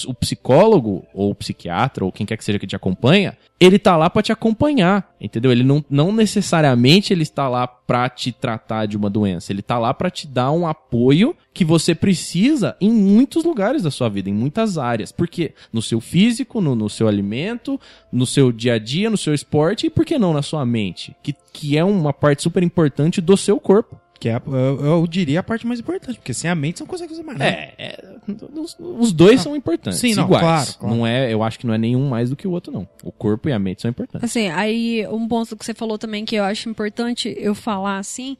o 0.07 0.13
psicólogo, 0.13 1.05
ou 1.13 1.31
o 1.31 1.35
psiquiatra, 1.35 2.05
ou 2.05 2.11
quem 2.11 2.25
quer 2.25 2.37
que 2.37 2.43
seja 2.43 2.59
que 2.59 2.67
te 2.67 2.75
acompanha, 2.75 3.35
ele 3.59 3.79
tá 3.79 3.97
lá 3.97 4.09
pra 4.09 4.21
te 4.21 4.31
acompanhar. 4.31 5.13
Entendeu? 5.19 5.51
Ele 5.51 5.63
não, 5.63 5.83
não 5.89 6.11
necessariamente 6.11 7.11
ele 7.11 7.23
está 7.23 7.49
lá 7.49 7.65
pra 7.65 8.07
te 8.09 8.31
tratar 8.31 8.85
de 8.85 8.95
uma 8.95 9.09
doença. 9.09 9.51
Ele 9.51 9.61
tá 9.61 9.79
lá 9.79 9.93
pra 9.93 10.11
te 10.11 10.27
dar 10.27 10.51
um 10.51 10.67
apoio 10.67 11.35
que 11.53 11.63
você 11.63 11.93
precisa 11.93 12.75
em 12.81 12.91
muitos 12.91 13.43
lugares 13.43 13.83
da 13.83 13.91
sua 13.91 14.09
vida, 14.09 14.29
em 14.29 14.33
muitas 14.33 14.77
áreas. 14.77 15.11
Por 15.11 15.27
quê? 15.27 15.53
No 15.71 15.81
seu 15.81 16.01
físico, 16.01 16.59
no, 16.59 16.75
no 16.75 16.89
seu 16.89 17.07
alimento, 17.07 17.79
no 18.11 18.25
seu 18.25 18.51
dia 18.51 18.73
a 18.73 18.79
dia, 18.79 19.09
no 19.09 19.17
seu 19.17 19.33
esporte 19.33 19.87
e 19.87 19.89
por 19.89 20.05
que 20.05 20.17
não 20.17 20.33
na 20.33 20.41
sua 20.41 20.65
mente? 20.65 21.15
Que, 21.21 21.35
que 21.53 21.77
é 21.77 21.83
uma 21.83 22.11
parte 22.11 22.41
super 22.41 22.63
importante 22.63 23.21
do 23.21 23.37
seu 23.37 23.59
corpo. 23.59 23.99
Que 24.19 24.29
é, 24.29 24.41
eu, 24.47 24.85
eu 24.85 25.07
diria 25.07 25.41
a 25.41 25.43
parte 25.43 25.67
mais 25.67 25.81
importante, 25.81 26.17
porque 26.17 26.33
sem 26.33 26.49
a 26.49 26.55
mente 26.55 26.77
você 26.77 26.83
não 26.83 26.89
consegue 26.89 27.09
fazer 27.09 27.23
mais 27.23 27.37
nada. 27.37 27.51
É, 27.51 27.73
é, 27.77 28.15
os, 28.57 28.77
os 28.79 29.11
dois 29.11 29.41
são 29.41 29.53
importantes. 29.53 29.99
Sim, 29.99 30.15
não, 30.15 30.23
iguais. 30.23 30.41
claro, 30.41 30.73
claro. 30.79 30.95
Não 30.95 31.05
é, 31.05 31.33
eu 31.33 31.43
acho 31.43 31.59
que 31.59 31.67
não 31.67 31.73
é 31.73 31.77
nenhum 31.77 32.07
mais 32.07 32.29
do 32.29 32.35
que 32.35 32.47
o 32.47 32.51
outro, 32.51 32.71
não. 32.71 32.87
O 33.03 33.11
corpo 33.11 33.49
e 33.49 33.51
a 33.51 33.59
mente 33.59 33.81
são 33.81 33.89
importantes. 33.91 34.23
Assim, 34.23 34.47
aí 34.47 35.05
um 35.07 35.27
ponto 35.27 35.57
que 35.57 35.65
você 35.65 35.73
falou 35.73 35.97
também 35.97 36.23
que 36.23 36.37
eu 36.37 36.43
acho 36.45 36.69
importante 36.69 37.35
eu 37.37 37.53
falar 37.53 37.97
assim, 37.97 38.37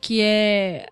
que 0.00 0.22
é 0.22 0.86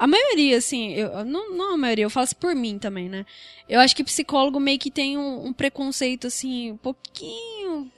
a 0.00 0.06
maioria, 0.06 0.56
assim, 0.56 0.94
eu, 0.94 1.26
não, 1.26 1.54
não 1.54 1.74
a 1.74 1.76
maioria, 1.76 2.06
eu 2.06 2.10
faço 2.10 2.34
por 2.34 2.54
mim 2.54 2.78
também, 2.78 3.06
né? 3.06 3.26
Eu 3.68 3.78
acho 3.80 3.94
que 3.94 4.02
psicólogo 4.02 4.58
meio 4.58 4.78
que 4.78 4.90
tem 4.90 5.18
um, 5.18 5.48
um 5.48 5.52
preconceito, 5.52 6.26
assim, 6.26 6.72
um 6.72 6.76
pouquinho 6.78 7.92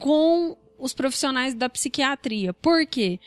com 0.00 0.56
os 0.78 0.94
profissionais 0.94 1.52
da 1.52 1.68
psiquiatria. 1.68 2.54
Por 2.54 2.86
quê? 2.86 3.20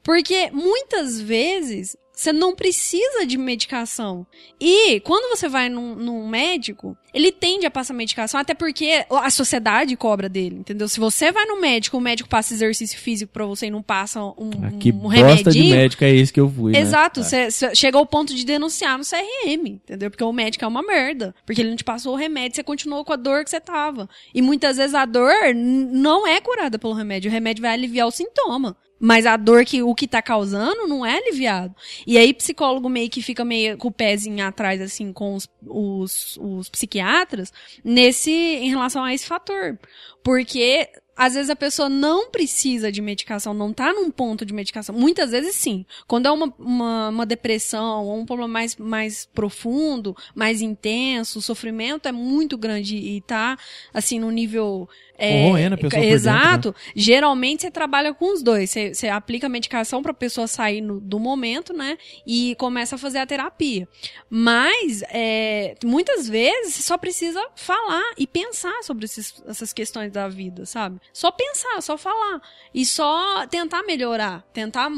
Porque 0.00 0.48
muitas 0.52 1.20
vezes 1.20 1.96
você 2.16 2.32
não 2.32 2.54
precisa 2.56 3.26
de 3.26 3.36
medicação. 3.36 4.26
E 4.58 5.00
quando 5.00 5.28
você 5.28 5.50
vai 5.50 5.68
num, 5.68 5.94
num 5.94 6.26
médico, 6.26 6.96
ele 7.12 7.30
tende 7.30 7.66
a 7.66 7.70
passar 7.70 7.92
medicação, 7.92 8.40
até 8.40 8.54
porque 8.54 9.04
a 9.10 9.28
sociedade 9.28 9.94
cobra 9.96 10.26
dele, 10.26 10.56
entendeu? 10.56 10.88
Se 10.88 10.98
você 10.98 11.30
vai 11.30 11.44
no 11.44 11.60
médico, 11.60 11.98
o 11.98 12.00
médico 12.00 12.26
passa 12.26 12.54
exercício 12.54 12.98
físico 12.98 13.32
pra 13.32 13.44
você 13.44 13.66
e 13.66 13.70
não 13.70 13.82
passa 13.82 14.22
um, 14.22 14.50
Ah, 14.62 14.70
que 14.80 14.90
um 14.92 15.10
de 15.50 15.62
médico 15.64 16.04
é 16.04 16.14
esse 16.14 16.32
que 16.32 16.40
eu 16.40 16.50
fui, 16.50 16.72
né? 16.72 16.80
Exato, 16.80 17.20
É. 17.20 17.22
você 17.22 17.50
você 17.50 17.74
chega 17.74 17.98
ao 17.98 18.06
ponto 18.06 18.34
de 18.34 18.46
denunciar 18.46 18.96
no 18.96 19.04
CRM, 19.04 19.66
entendeu? 19.66 20.10
Porque 20.10 20.24
o 20.24 20.32
médico 20.32 20.64
é 20.64 20.68
uma 20.68 20.82
merda. 20.82 21.34
Porque 21.44 21.60
ele 21.60 21.68
não 21.70 21.76
te 21.76 21.84
passou 21.84 22.14
o 22.14 22.16
remédio, 22.16 22.56
você 22.56 22.62
continuou 22.62 23.04
com 23.04 23.12
a 23.12 23.16
dor 23.16 23.44
que 23.44 23.50
você 23.50 23.60
tava. 23.60 24.08
E 24.34 24.40
muitas 24.40 24.78
vezes 24.78 24.94
a 24.94 25.04
dor 25.04 25.32
não 25.54 26.26
é 26.26 26.40
curada 26.40 26.78
pelo 26.78 26.94
remédio. 26.94 27.30
O 27.30 27.32
remédio 27.32 27.62
vai 27.62 27.72
aliviar 27.72 28.06
o 28.06 28.10
sintoma. 28.10 28.74
Mas 28.98 29.26
a 29.26 29.36
dor 29.36 29.64
que 29.64 29.82
o 29.82 29.94
que 29.94 30.08
tá 30.08 30.22
causando 30.22 30.86
não 30.86 31.04
é 31.04 31.18
aliviado. 31.18 31.74
E 32.06 32.16
aí, 32.16 32.32
psicólogo 32.32 32.88
meio 32.88 33.10
que 33.10 33.22
fica 33.22 33.44
meio 33.44 33.76
com 33.76 33.88
o 33.88 33.92
pezinho 33.92 34.44
atrás, 34.46 34.80
assim, 34.80 35.12
com 35.12 35.34
os, 35.34 35.48
os, 35.66 36.38
os 36.40 36.68
psiquiatras, 36.68 37.52
nesse, 37.84 38.30
em 38.30 38.70
relação 38.70 39.04
a 39.04 39.12
esse 39.12 39.26
fator. 39.26 39.78
Porque 40.22 40.88
às 41.16 41.32
vezes 41.32 41.48
a 41.48 41.56
pessoa 41.56 41.88
não 41.88 42.30
precisa 42.30 42.92
de 42.92 43.00
medicação, 43.00 43.54
não 43.54 43.72
tá 43.72 43.92
num 43.92 44.10
ponto 44.10 44.44
de 44.44 44.52
medicação. 44.52 44.94
Muitas 44.94 45.30
vezes 45.30 45.56
sim. 45.56 45.86
Quando 46.06 46.26
é 46.26 46.30
uma, 46.30 46.52
uma, 46.58 47.08
uma 47.08 47.26
depressão 47.26 48.04
ou 48.04 48.18
um 48.18 48.26
problema 48.26 48.52
mais, 48.52 48.76
mais 48.76 49.24
profundo, 49.24 50.14
mais 50.34 50.60
intenso, 50.60 51.38
o 51.38 51.42
sofrimento 51.42 52.06
é 52.06 52.12
muito 52.12 52.58
grande 52.58 52.96
e 52.96 53.22
tá, 53.22 53.58
assim, 53.94 54.20
no 54.20 54.30
nível. 54.30 54.88
É, 55.18 55.44
Corroendo 55.44 55.74
a 55.74 55.78
pessoa 55.78 55.90
por 55.90 56.08
dentro, 56.08 56.08
né? 56.08 56.14
Exato. 56.14 56.74
Geralmente 56.94 57.62
você 57.62 57.70
trabalha 57.70 58.12
com 58.12 58.32
os 58.32 58.42
dois. 58.42 58.70
Você, 58.70 58.94
você 58.94 59.08
aplica 59.08 59.46
a 59.46 59.50
medicação 59.50 60.02
pra 60.02 60.12
pessoa 60.12 60.46
sair 60.46 60.80
no- 60.80 61.00
do 61.00 61.18
momento, 61.18 61.72
né? 61.72 61.96
E 62.26 62.54
começa 62.56 62.96
a 62.96 62.98
fazer 62.98 63.18
a 63.18 63.26
terapia. 63.26 63.88
Mas, 64.28 65.02
é, 65.08 65.74
muitas 65.84 66.28
vezes, 66.28 66.74
você 66.74 66.82
só 66.82 66.98
precisa 66.98 67.42
falar 67.54 68.02
e 68.18 68.26
pensar 68.26 68.82
sobre 68.82 69.04
esses- 69.06 69.42
essas 69.46 69.72
questões 69.72 70.10
da 70.12 70.28
vida, 70.28 70.66
sabe? 70.66 71.00
Só 71.12 71.30
pensar, 71.30 71.80
só 71.80 71.96
falar. 71.96 72.40
E 72.74 72.84
só 72.84 73.46
tentar 73.46 73.82
melhorar. 73.84 74.42
Tentar 74.52 74.90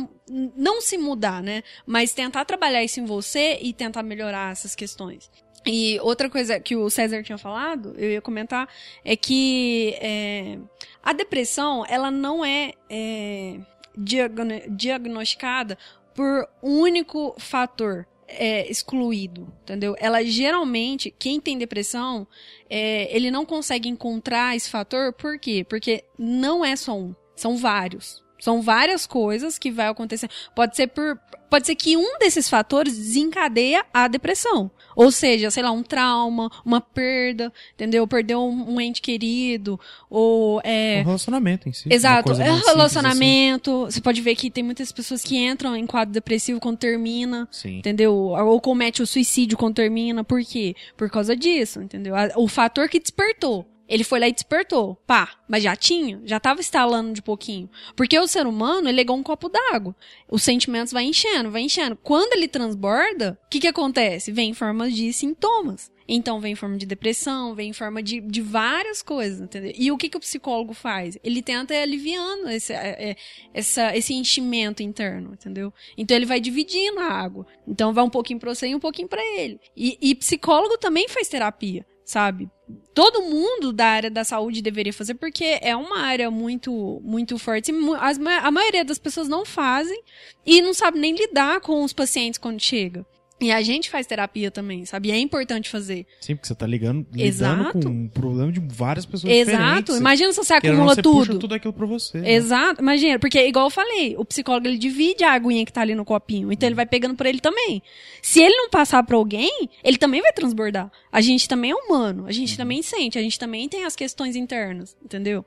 não 0.56 0.80
se 0.80 0.98
mudar, 0.98 1.42
né? 1.42 1.62
Mas 1.86 2.12
tentar 2.12 2.44
trabalhar 2.44 2.82
isso 2.82 3.00
em 3.00 3.04
você 3.04 3.58
e 3.62 3.72
tentar 3.72 4.02
melhorar 4.02 4.52
essas 4.52 4.74
questões. 4.74 5.30
E 5.70 6.00
outra 6.00 6.30
coisa 6.30 6.58
que 6.58 6.74
o 6.74 6.88
César 6.88 7.22
tinha 7.22 7.36
falado, 7.36 7.94
eu 7.98 8.10
ia 8.10 8.22
comentar, 8.22 8.66
é 9.04 9.14
que 9.14 9.94
é, 10.00 10.58
a 11.02 11.12
depressão, 11.12 11.84
ela 11.86 12.10
não 12.10 12.42
é, 12.42 12.72
é, 12.88 13.58
diagno- 13.94 14.62
diagnosticada 14.70 15.76
por 16.14 16.48
um 16.62 16.80
único 16.80 17.34
fator 17.38 18.06
é, 18.26 18.66
excluído, 18.70 19.52
entendeu? 19.62 19.94
Ela 19.98 20.24
geralmente, 20.24 21.14
quem 21.18 21.38
tem 21.38 21.58
depressão, 21.58 22.26
é, 22.70 23.14
ele 23.14 23.30
não 23.30 23.44
consegue 23.44 23.90
encontrar 23.90 24.56
esse 24.56 24.70
fator, 24.70 25.12
por 25.12 25.38
quê? 25.38 25.66
Porque 25.68 26.02
não 26.18 26.64
é 26.64 26.76
só 26.76 26.96
um, 26.96 27.14
são 27.36 27.58
vários. 27.58 28.24
São 28.38 28.62
várias 28.62 29.06
coisas 29.06 29.58
que 29.58 29.70
vai 29.70 29.88
acontecer. 29.88 30.28
Pode 30.54 30.76
ser 30.76 30.86
por. 30.88 31.18
Pode 31.50 31.66
ser 31.66 31.74
que 31.74 31.96
um 31.96 32.18
desses 32.18 32.48
fatores 32.48 32.94
desencadeia 32.96 33.82
a 33.92 34.06
depressão. 34.06 34.70
Ou 34.94 35.10
seja, 35.10 35.50
sei 35.50 35.62
lá, 35.62 35.70
um 35.70 35.82
trauma, 35.82 36.50
uma 36.64 36.80
perda, 36.80 37.50
entendeu? 37.72 38.06
Perdeu 38.06 38.40
um, 38.40 38.74
um 38.74 38.80
ente 38.80 39.00
querido, 39.00 39.80
ou 40.10 40.60
é, 40.62 41.00
O 41.02 41.06
relacionamento 41.06 41.68
em 41.68 41.72
si. 41.72 41.88
Exato, 41.90 42.32
é 42.32 42.34
simples, 42.34 42.66
relacionamento. 42.66 43.86
Você 43.86 44.00
pode 44.00 44.20
ver 44.20 44.34
que 44.34 44.50
tem 44.50 44.62
muitas 44.62 44.92
pessoas 44.92 45.22
que 45.22 45.38
entram 45.38 45.74
em 45.74 45.86
quadro 45.86 46.12
depressivo 46.12 46.60
quando 46.60 46.76
termina, 46.76 47.48
assim. 47.50 47.68
Sim. 47.68 47.78
entendeu? 47.78 48.12
Ou 48.14 48.60
comete 48.60 49.02
o 49.02 49.06
suicídio 49.06 49.56
quando 49.56 49.76
termina. 49.76 50.22
Por 50.22 50.44
quê? 50.44 50.74
Por 50.96 51.08
causa 51.08 51.34
disso, 51.34 51.80
entendeu? 51.80 52.14
O 52.36 52.46
fator 52.46 52.88
que 52.88 53.00
despertou. 53.00 53.66
Ele 53.88 54.04
foi 54.04 54.20
lá 54.20 54.28
e 54.28 54.32
despertou. 54.32 54.96
Pá, 55.06 55.30
mas 55.48 55.62
já 55.62 55.74
tinha, 55.74 56.20
já 56.24 56.38
tava 56.38 56.60
instalando 56.60 57.12
de 57.12 57.22
pouquinho. 57.22 57.70
Porque 57.96 58.18
o 58.18 58.26
ser 58.26 58.46
humano, 58.46 58.88
ele 58.88 59.00
é 59.00 59.02
igual 59.02 59.18
um 59.18 59.22
copo 59.22 59.48
d'água. 59.48 59.96
Os 60.30 60.42
sentimentos 60.42 60.92
vai 60.92 61.04
enchendo, 61.04 61.50
vai 61.50 61.62
enchendo. 61.62 61.96
Quando 61.96 62.34
ele 62.34 62.48
transborda, 62.48 63.38
o 63.46 63.48
que 63.48 63.60
que 63.60 63.68
acontece? 63.68 64.30
Vem 64.30 64.50
em 64.50 64.54
forma 64.54 64.90
de 64.90 65.12
sintomas. 65.12 65.90
Então 66.10 66.40
vem 66.40 66.52
em 66.52 66.56
forma 66.56 66.78
de 66.78 66.86
depressão, 66.86 67.54
vem 67.54 67.68
em 67.68 67.74
forma 67.74 68.02
de, 68.02 68.18
de 68.22 68.40
várias 68.40 69.02
coisas, 69.02 69.40
entendeu? 69.40 69.72
E 69.76 69.92
o 69.92 69.98
que, 69.98 70.08
que 70.08 70.16
o 70.16 70.20
psicólogo 70.20 70.72
faz? 70.72 71.18
Ele 71.22 71.42
tenta 71.42 71.74
ir 71.74 71.82
aliviando 71.82 72.48
esse, 72.48 72.72
é, 72.72 73.10
é, 73.10 73.16
essa, 73.52 73.94
esse 73.94 74.14
enchimento 74.14 74.82
interno, 74.82 75.34
entendeu? 75.34 75.72
Então 75.98 76.16
ele 76.16 76.24
vai 76.24 76.40
dividindo 76.40 76.98
a 76.98 77.12
água. 77.12 77.46
Então 77.66 77.92
vai 77.92 78.02
um 78.02 78.08
pouquinho 78.08 78.40
pra 78.40 78.54
você 78.54 78.68
e 78.68 78.74
um 78.74 78.80
pouquinho 78.80 79.06
pra 79.06 79.22
ele. 79.36 79.60
E, 79.76 79.98
e 80.00 80.14
psicólogo 80.14 80.78
também 80.78 81.08
faz 81.08 81.28
terapia, 81.28 81.84
sabe? 82.08 82.48
Todo 82.94 83.22
mundo 83.22 83.70
da 83.70 83.84
área 83.84 84.10
da 84.10 84.24
saúde 84.24 84.62
deveria 84.62 84.94
fazer, 84.94 85.14
porque 85.14 85.58
é 85.60 85.76
uma 85.76 86.00
área 86.00 86.30
muito, 86.30 87.00
muito 87.04 87.38
forte. 87.38 87.70
As 88.00 88.18
a 88.18 88.50
maioria 88.50 88.82
das 88.82 88.98
pessoas 88.98 89.28
não 89.28 89.44
fazem 89.44 90.02
e 90.44 90.62
não 90.62 90.72
sabe 90.72 90.98
nem 90.98 91.14
lidar 91.14 91.60
com 91.60 91.84
os 91.84 91.92
pacientes 91.92 92.38
quando 92.38 92.60
chega. 92.60 93.04
E 93.40 93.52
a 93.52 93.62
gente 93.62 93.88
faz 93.88 94.04
terapia 94.06 94.50
também, 94.50 94.84
sabe? 94.84 95.08
E 95.08 95.12
é 95.12 95.18
importante 95.18 95.68
fazer. 95.68 96.06
Sim, 96.20 96.34
porque 96.34 96.48
você 96.48 96.54
tá 96.56 96.66
ligando, 96.66 97.06
lidando 97.12 97.22
Exato. 97.28 97.80
com 97.80 97.88
um 97.88 98.08
problema 98.08 98.50
de 98.50 98.58
várias 98.60 99.06
pessoas 99.06 99.32
Exato. 99.32 99.56
diferentes. 99.58 99.96
Imagina 99.96 100.32
se 100.32 100.36
você 100.38 100.54
acumula 100.54 100.94
você 100.94 101.02
tudo. 101.02 101.18
puxa 101.26 101.38
tudo 101.38 101.54
aquilo 101.54 101.72
pra 101.72 101.86
você. 101.86 102.18
né? 102.18 102.32
Exato, 102.32 102.82
imagina, 102.82 103.18
porque 103.18 103.46
igual 103.46 103.66
eu 103.66 103.70
falei, 103.70 104.16
o 104.18 104.24
psicólogo 104.24 104.66
ele 104.66 104.76
divide 104.78 105.22
a 105.22 105.32
aguinha 105.32 105.64
que 105.64 105.72
tá 105.72 105.82
ali 105.82 105.94
no 105.94 106.04
copinho, 106.04 106.50
então 106.52 106.68
ele 106.68 106.74
vai 106.74 106.86
pegando 106.86 107.14
por 107.14 107.26
ele 107.26 107.38
também. 107.40 107.80
Se 108.20 108.40
ele 108.42 108.56
não 108.56 108.68
passar 108.70 109.02
pra 109.04 109.16
alguém, 109.16 109.68
ele 109.84 109.98
também 109.98 110.20
vai 110.20 110.32
transbordar. 110.32 110.90
A 111.12 111.20
gente 111.20 111.48
também 111.48 111.70
é 111.70 111.74
humano, 111.74 112.26
a 112.26 112.32
gente 112.32 112.56
também 112.56 112.82
sente, 112.82 113.18
a 113.18 113.22
gente 113.22 113.38
também 113.38 113.68
tem 113.68 113.84
as 113.84 113.94
questões 113.94 114.34
internas, 114.34 114.96
entendeu? 115.04 115.44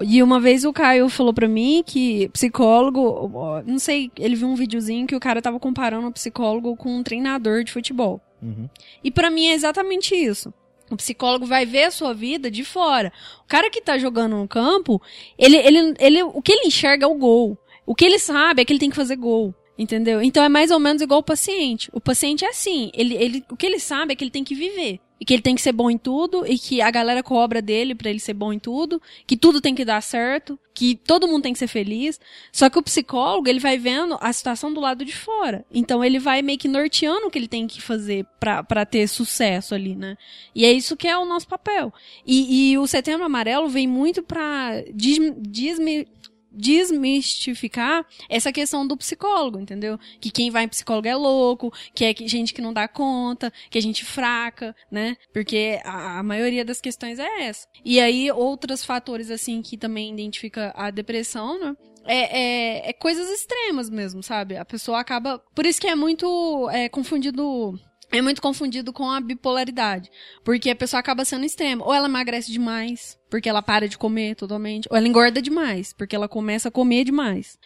E 0.00 0.22
uma 0.22 0.40
vez 0.40 0.64
o 0.64 0.72
Caio 0.72 1.08
falou 1.08 1.32
pra 1.32 1.48
mim 1.48 1.82
que 1.84 2.28
psicólogo, 2.28 3.62
não 3.66 3.78
sei, 3.78 4.10
ele 4.16 4.36
viu 4.36 4.48
um 4.48 4.54
videozinho 4.54 5.06
que 5.06 5.16
o 5.16 5.20
cara 5.20 5.42
tava 5.42 5.58
comparando 5.58 6.06
o 6.06 6.12
psicólogo 6.12 6.76
com 6.76 6.96
um 6.96 7.02
treinador 7.02 7.64
de 7.64 7.72
futebol. 7.72 8.20
Uhum. 8.42 8.68
E 9.02 9.10
pra 9.10 9.30
mim 9.30 9.48
é 9.48 9.54
exatamente 9.54 10.14
isso. 10.14 10.52
O 10.90 10.96
psicólogo 10.96 11.44
vai 11.44 11.66
ver 11.66 11.84
a 11.84 11.90
sua 11.90 12.14
vida 12.14 12.50
de 12.50 12.64
fora. 12.64 13.12
O 13.44 13.48
cara 13.48 13.70
que 13.70 13.80
tá 13.80 13.98
jogando 13.98 14.36
no 14.36 14.48
campo, 14.48 15.02
ele, 15.38 15.56
ele, 15.56 15.94
ele, 15.98 16.22
o 16.22 16.40
que 16.40 16.52
ele 16.52 16.66
enxerga 16.66 17.04
é 17.04 17.08
o 17.08 17.14
gol. 17.14 17.58
O 17.84 17.94
que 17.94 18.04
ele 18.04 18.18
sabe 18.18 18.62
é 18.62 18.64
que 18.64 18.72
ele 18.72 18.80
tem 18.80 18.90
que 18.90 18.96
fazer 18.96 19.16
gol. 19.16 19.54
Entendeu? 19.78 20.20
Então 20.20 20.42
é 20.42 20.48
mais 20.48 20.70
ou 20.70 20.80
menos 20.80 21.02
igual 21.02 21.20
o 21.20 21.24
paciente. 21.24 21.88
O 21.92 22.00
paciente 22.00 22.44
é 22.44 22.48
assim. 22.48 22.90
Ele, 22.94 23.14
ele, 23.14 23.44
o 23.50 23.56
que 23.56 23.64
ele 23.64 23.78
sabe 23.78 24.12
é 24.12 24.16
que 24.16 24.24
ele 24.24 24.30
tem 24.30 24.42
que 24.42 24.54
viver. 24.54 24.98
E 25.20 25.24
que 25.24 25.34
ele 25.34 25.42
tem 25.42 25.54
que 25.54 25.60
ser 25.60 25.72
bom 25.72 25.90
em 25.90 25.98
tudo 25.98 26.46
e 26.46 26.58
que 26.58 26.80
a 26.80 26.90
galera 26.90 27.22
cobra 27.22 27.60
dele 27.60 27.94
pra 27.94 28.08
ele 28.10 28.20
ser 28.20 28.34
bom 28.34 28.52
em 28.52 28.58
tudo, 28.58 29.00
que 29.26 29.36
tudo 29.36 29.60
tem 29.60 29.74
que 29.74 29.84
dar 29.84 30.00
certo, 30.00 30.58
que 30.72 30.94
todo 30.94 31.26
mundo 31.26 31.42
tem 31.42 31.52
que 31.52 31.58
ser 31.58 31.66
feliz. 31.66 32.20
Só 32.52 32.70
que 32.70 32.78
o 32.78 32.82
psicólogo, 32.82 33.48
ele 33.48 33.58
vai 33.58 33.76
vendo 33.76 34.16
a 34.20 34.32
situação 34.32 34.72
do 34.72 34.80
lado 34.80 35.04
de 35.04 35.14
fora. 35.14 35.64
Então 35.72 36.04
ele 36.04 36.18
vai 36.20 36.40
meio 36.40 36.58
que 36.58 36.68
norteando 36.68 37.26
o 37.26 37.30
que 37.30 37.38
ele 37.38 37.48
tem 37.48 37.66
que 37.66 37.80
fazer 37.82 38.24
pra 38.38 38.86
ter 38.86 39.08
sucesso 39.08 39.74
ali, 39.74 39.96
né? 39.96 40.16
E 40.54 40.64
é 40.64 40.72
isso 40.72 40.96
que 40.96 41.08
é 41.08 41.18
o 41.18 41.24
nosso 41.24 41.48
papel. 41.48 41.92
E, 42.24 42.70
e 42.72 42.78
o 42.78 42.86
Setembro 42.86 43.24
Amarelo 43.26 43.68
vem 43.68 43.88
muito 43.88 44.22
pra 44.22 44.82
des- 44.94 45.34
desmi- 45.38 46.06
desmistificar 46.50 48.06
essa 48.28 48.52
questão 48.52 48.86
do 48.86 48.96
psicólogo, 48.96 49.60
entendeu? 49.60 49.98
Que 50.20 50.30
quem 50.30 50.50
vai 50.50 50.64
em 50.64 50.68
psicólogo 50.68 51.08
é 51.08 51.14
louco, 51.14 51.72
que 51.94 52.04
é 52.04 52.14
gente 52.26 52.54
que 52.54 52.62
não 52.62 52.72
dá 52.72 52.88
conta, 52.88 53.52
que 53.70 53.78
é 53.78 53.80
gente 53.80 54.04
fraca, 54.04 54.74
né? 54.90 55.16
Porque 55.32 55.80
a, 55.84 56.18
a 56.18 56.22
maioria 56.22 56.64
das 56.64 56.80
questões 56.80 57.18
é 57.18 57.44
essa. 57.44 57.66
E 57.84 58.00
aí, 58.00 58.30
outros 58.30 58.84
fatores, 58.84 59.30
assim, 59.30 59.62
que 59.62 59.76
também 59.76 60.12
identifica 60.12 60.72
a 60.76 60.90
depressão, 60.90 61.58
né? 61.58 61.76
É, 62.04 62.38
é, 62.40 62.90
é 62.90 62.92
coisas 62.94 63.28
extremas 63.28 63.90
mesmo, 63.90 64.22
sabe? 64.22 64.56
A 64.56 64.64
pessoa 64.64 64.98
acaba. 64.98 65.38
Por 65.54 65.66
isso 65.66 65.80
que 65.80 65.86
é 65.86 65.94
muito 65.94 66.68
é, 66.70 66.88
confundido. 66.88 67.78
É 68.10 68.22
muito 68.22 68.40
confundido 68.40 68.92
com 68.92 69.10
a 69.10 69.20
bipolaridade. 69.20 70.10
Porque 70.42 70.70
a 70.70 70.76
pessoa 70.76 71.00
acaba 71.00 71.24
sendo 71.24 71.44
extrema. 71.44 71.84
Ou 71.84 71.92
ela 71.92 72.08
emagrece 72.08 72.50
demais, 72.50 73.18
porque 73.28 73.48
ela 73.48 73.62
para 73.62 73.88
de 73.88 73.98
comer 73.98 74.34
totalmente. 74.34 74.88
Ou 74.90 74.96
ela 74.96 75.06
engorda 75.06 75.42
demais, 75.42 75.92
porque 75.92 76.16
ela 76.16 76.28
começa 76.28 76.68
a 76.68 76.72
comer 76.72 77.04
demais. 77.04 77.58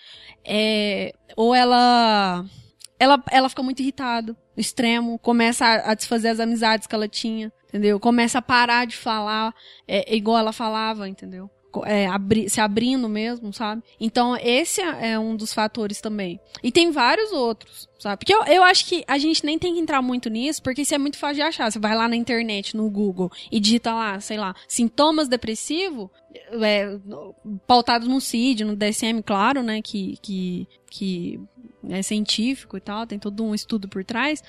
É, 0.44 1.14
ou 1.36 1.55
ela, 1.55 2.44
ela. 2.98 3.23
Ela 3.31 3.48
fica 3.48 3.62
muito 3.62 3.81
irritada, 3.81 4.36
extremo, 4.56 5.19
começa 5.19 5.64
a, 5.64 5.93
a 5.93 5.94
desfazer 5.94 6.28
as 6.28 6.40
amizades 6.40 6.86
que 6.86 6.94
ela 6.94 7.09
tinha, 7.09 7.52
entendeu? 7.69 8.01
Começa 8.01 8.39
a 8.39 8.43
parar 8.43 8.85
de 8.86 8.97
falar 8.97 9.55
é, 9.86 10.14
igual 10.14 10.39
ela 10.39 10.52
falava, 10.52 11.09
entendeu? 11.09 11.48
É, 11.85 12.07
abri- 12.07 12.49
se 12.49 12.61
abrindo 12.61 13.09
mesmo, 13.09 13.53
sabe? 13.53 13.82
Então, 14.01 14.36
esse 14.36 14.81
é 14.81 15.12
é 15.12 15.19
um 15.19 15.35
dos 15.36 15.53
fatores 15.55 16.01
também. 16.01 16.39
E 16.62 16.70
tem 16.70 16.90
vários 16.90 17.32
outros, 17.32 17.89
sabe? 17.99 18.19
Porque 18.19 18.35
eu, 18.35 18.43
eu 18.44 18.62
acho 18.62 18.86
que 18.86 19.05
a 19.07 19.16
gente 19.19 19.44
nem 19.44 19.59
tem 19.59 19.74
que 19.74 19.81
entrar 19.81 20.03
muito 20.03 20.28
nisso, 20.31 20.62
porque 20.62 20.82
isso 20.82 20.94
é 20.94 20.99
muito 20.99 21.19
fácil 21.19 21.36
de 21.36 21.43
achar. 21.43 21.70
Você 21.70 21.78
vai 21.78 21.94
lá 21.97 22.07
na 22.09 22.16
internet, 22.16 22.77
no 22.77 22.89
Google, 22.90 23.31
e 23.51 23.59
digita 23.59 23.93
lá, 23.94 24.20
sei 24.20 24.36
lá, 24.39 24.55
sintomas 24.69 25.28
depressivos, 25.28 26.09
é, 26.62 26.99
pautados 27.66 28.07
no 28.09 28.20
CID, 28.20 28.65
no 28.65 28.77
DSM, 28.77 29.23
claro, 29.24 29.62
né? 29.62 29.81
Que, 29.82 30.16
que, 30.23 30.69
que 30.90 31.40
é 31.89 32.03
científico 32.03 32.77
e 32.77 32.81
tal, 32.81 33.07
tem 33.07 33.19
todo 33.19 33.43
um 33.44 33.55
estudo 33.55 33.89
por 33.89 34.05
trás. 34.05 34.43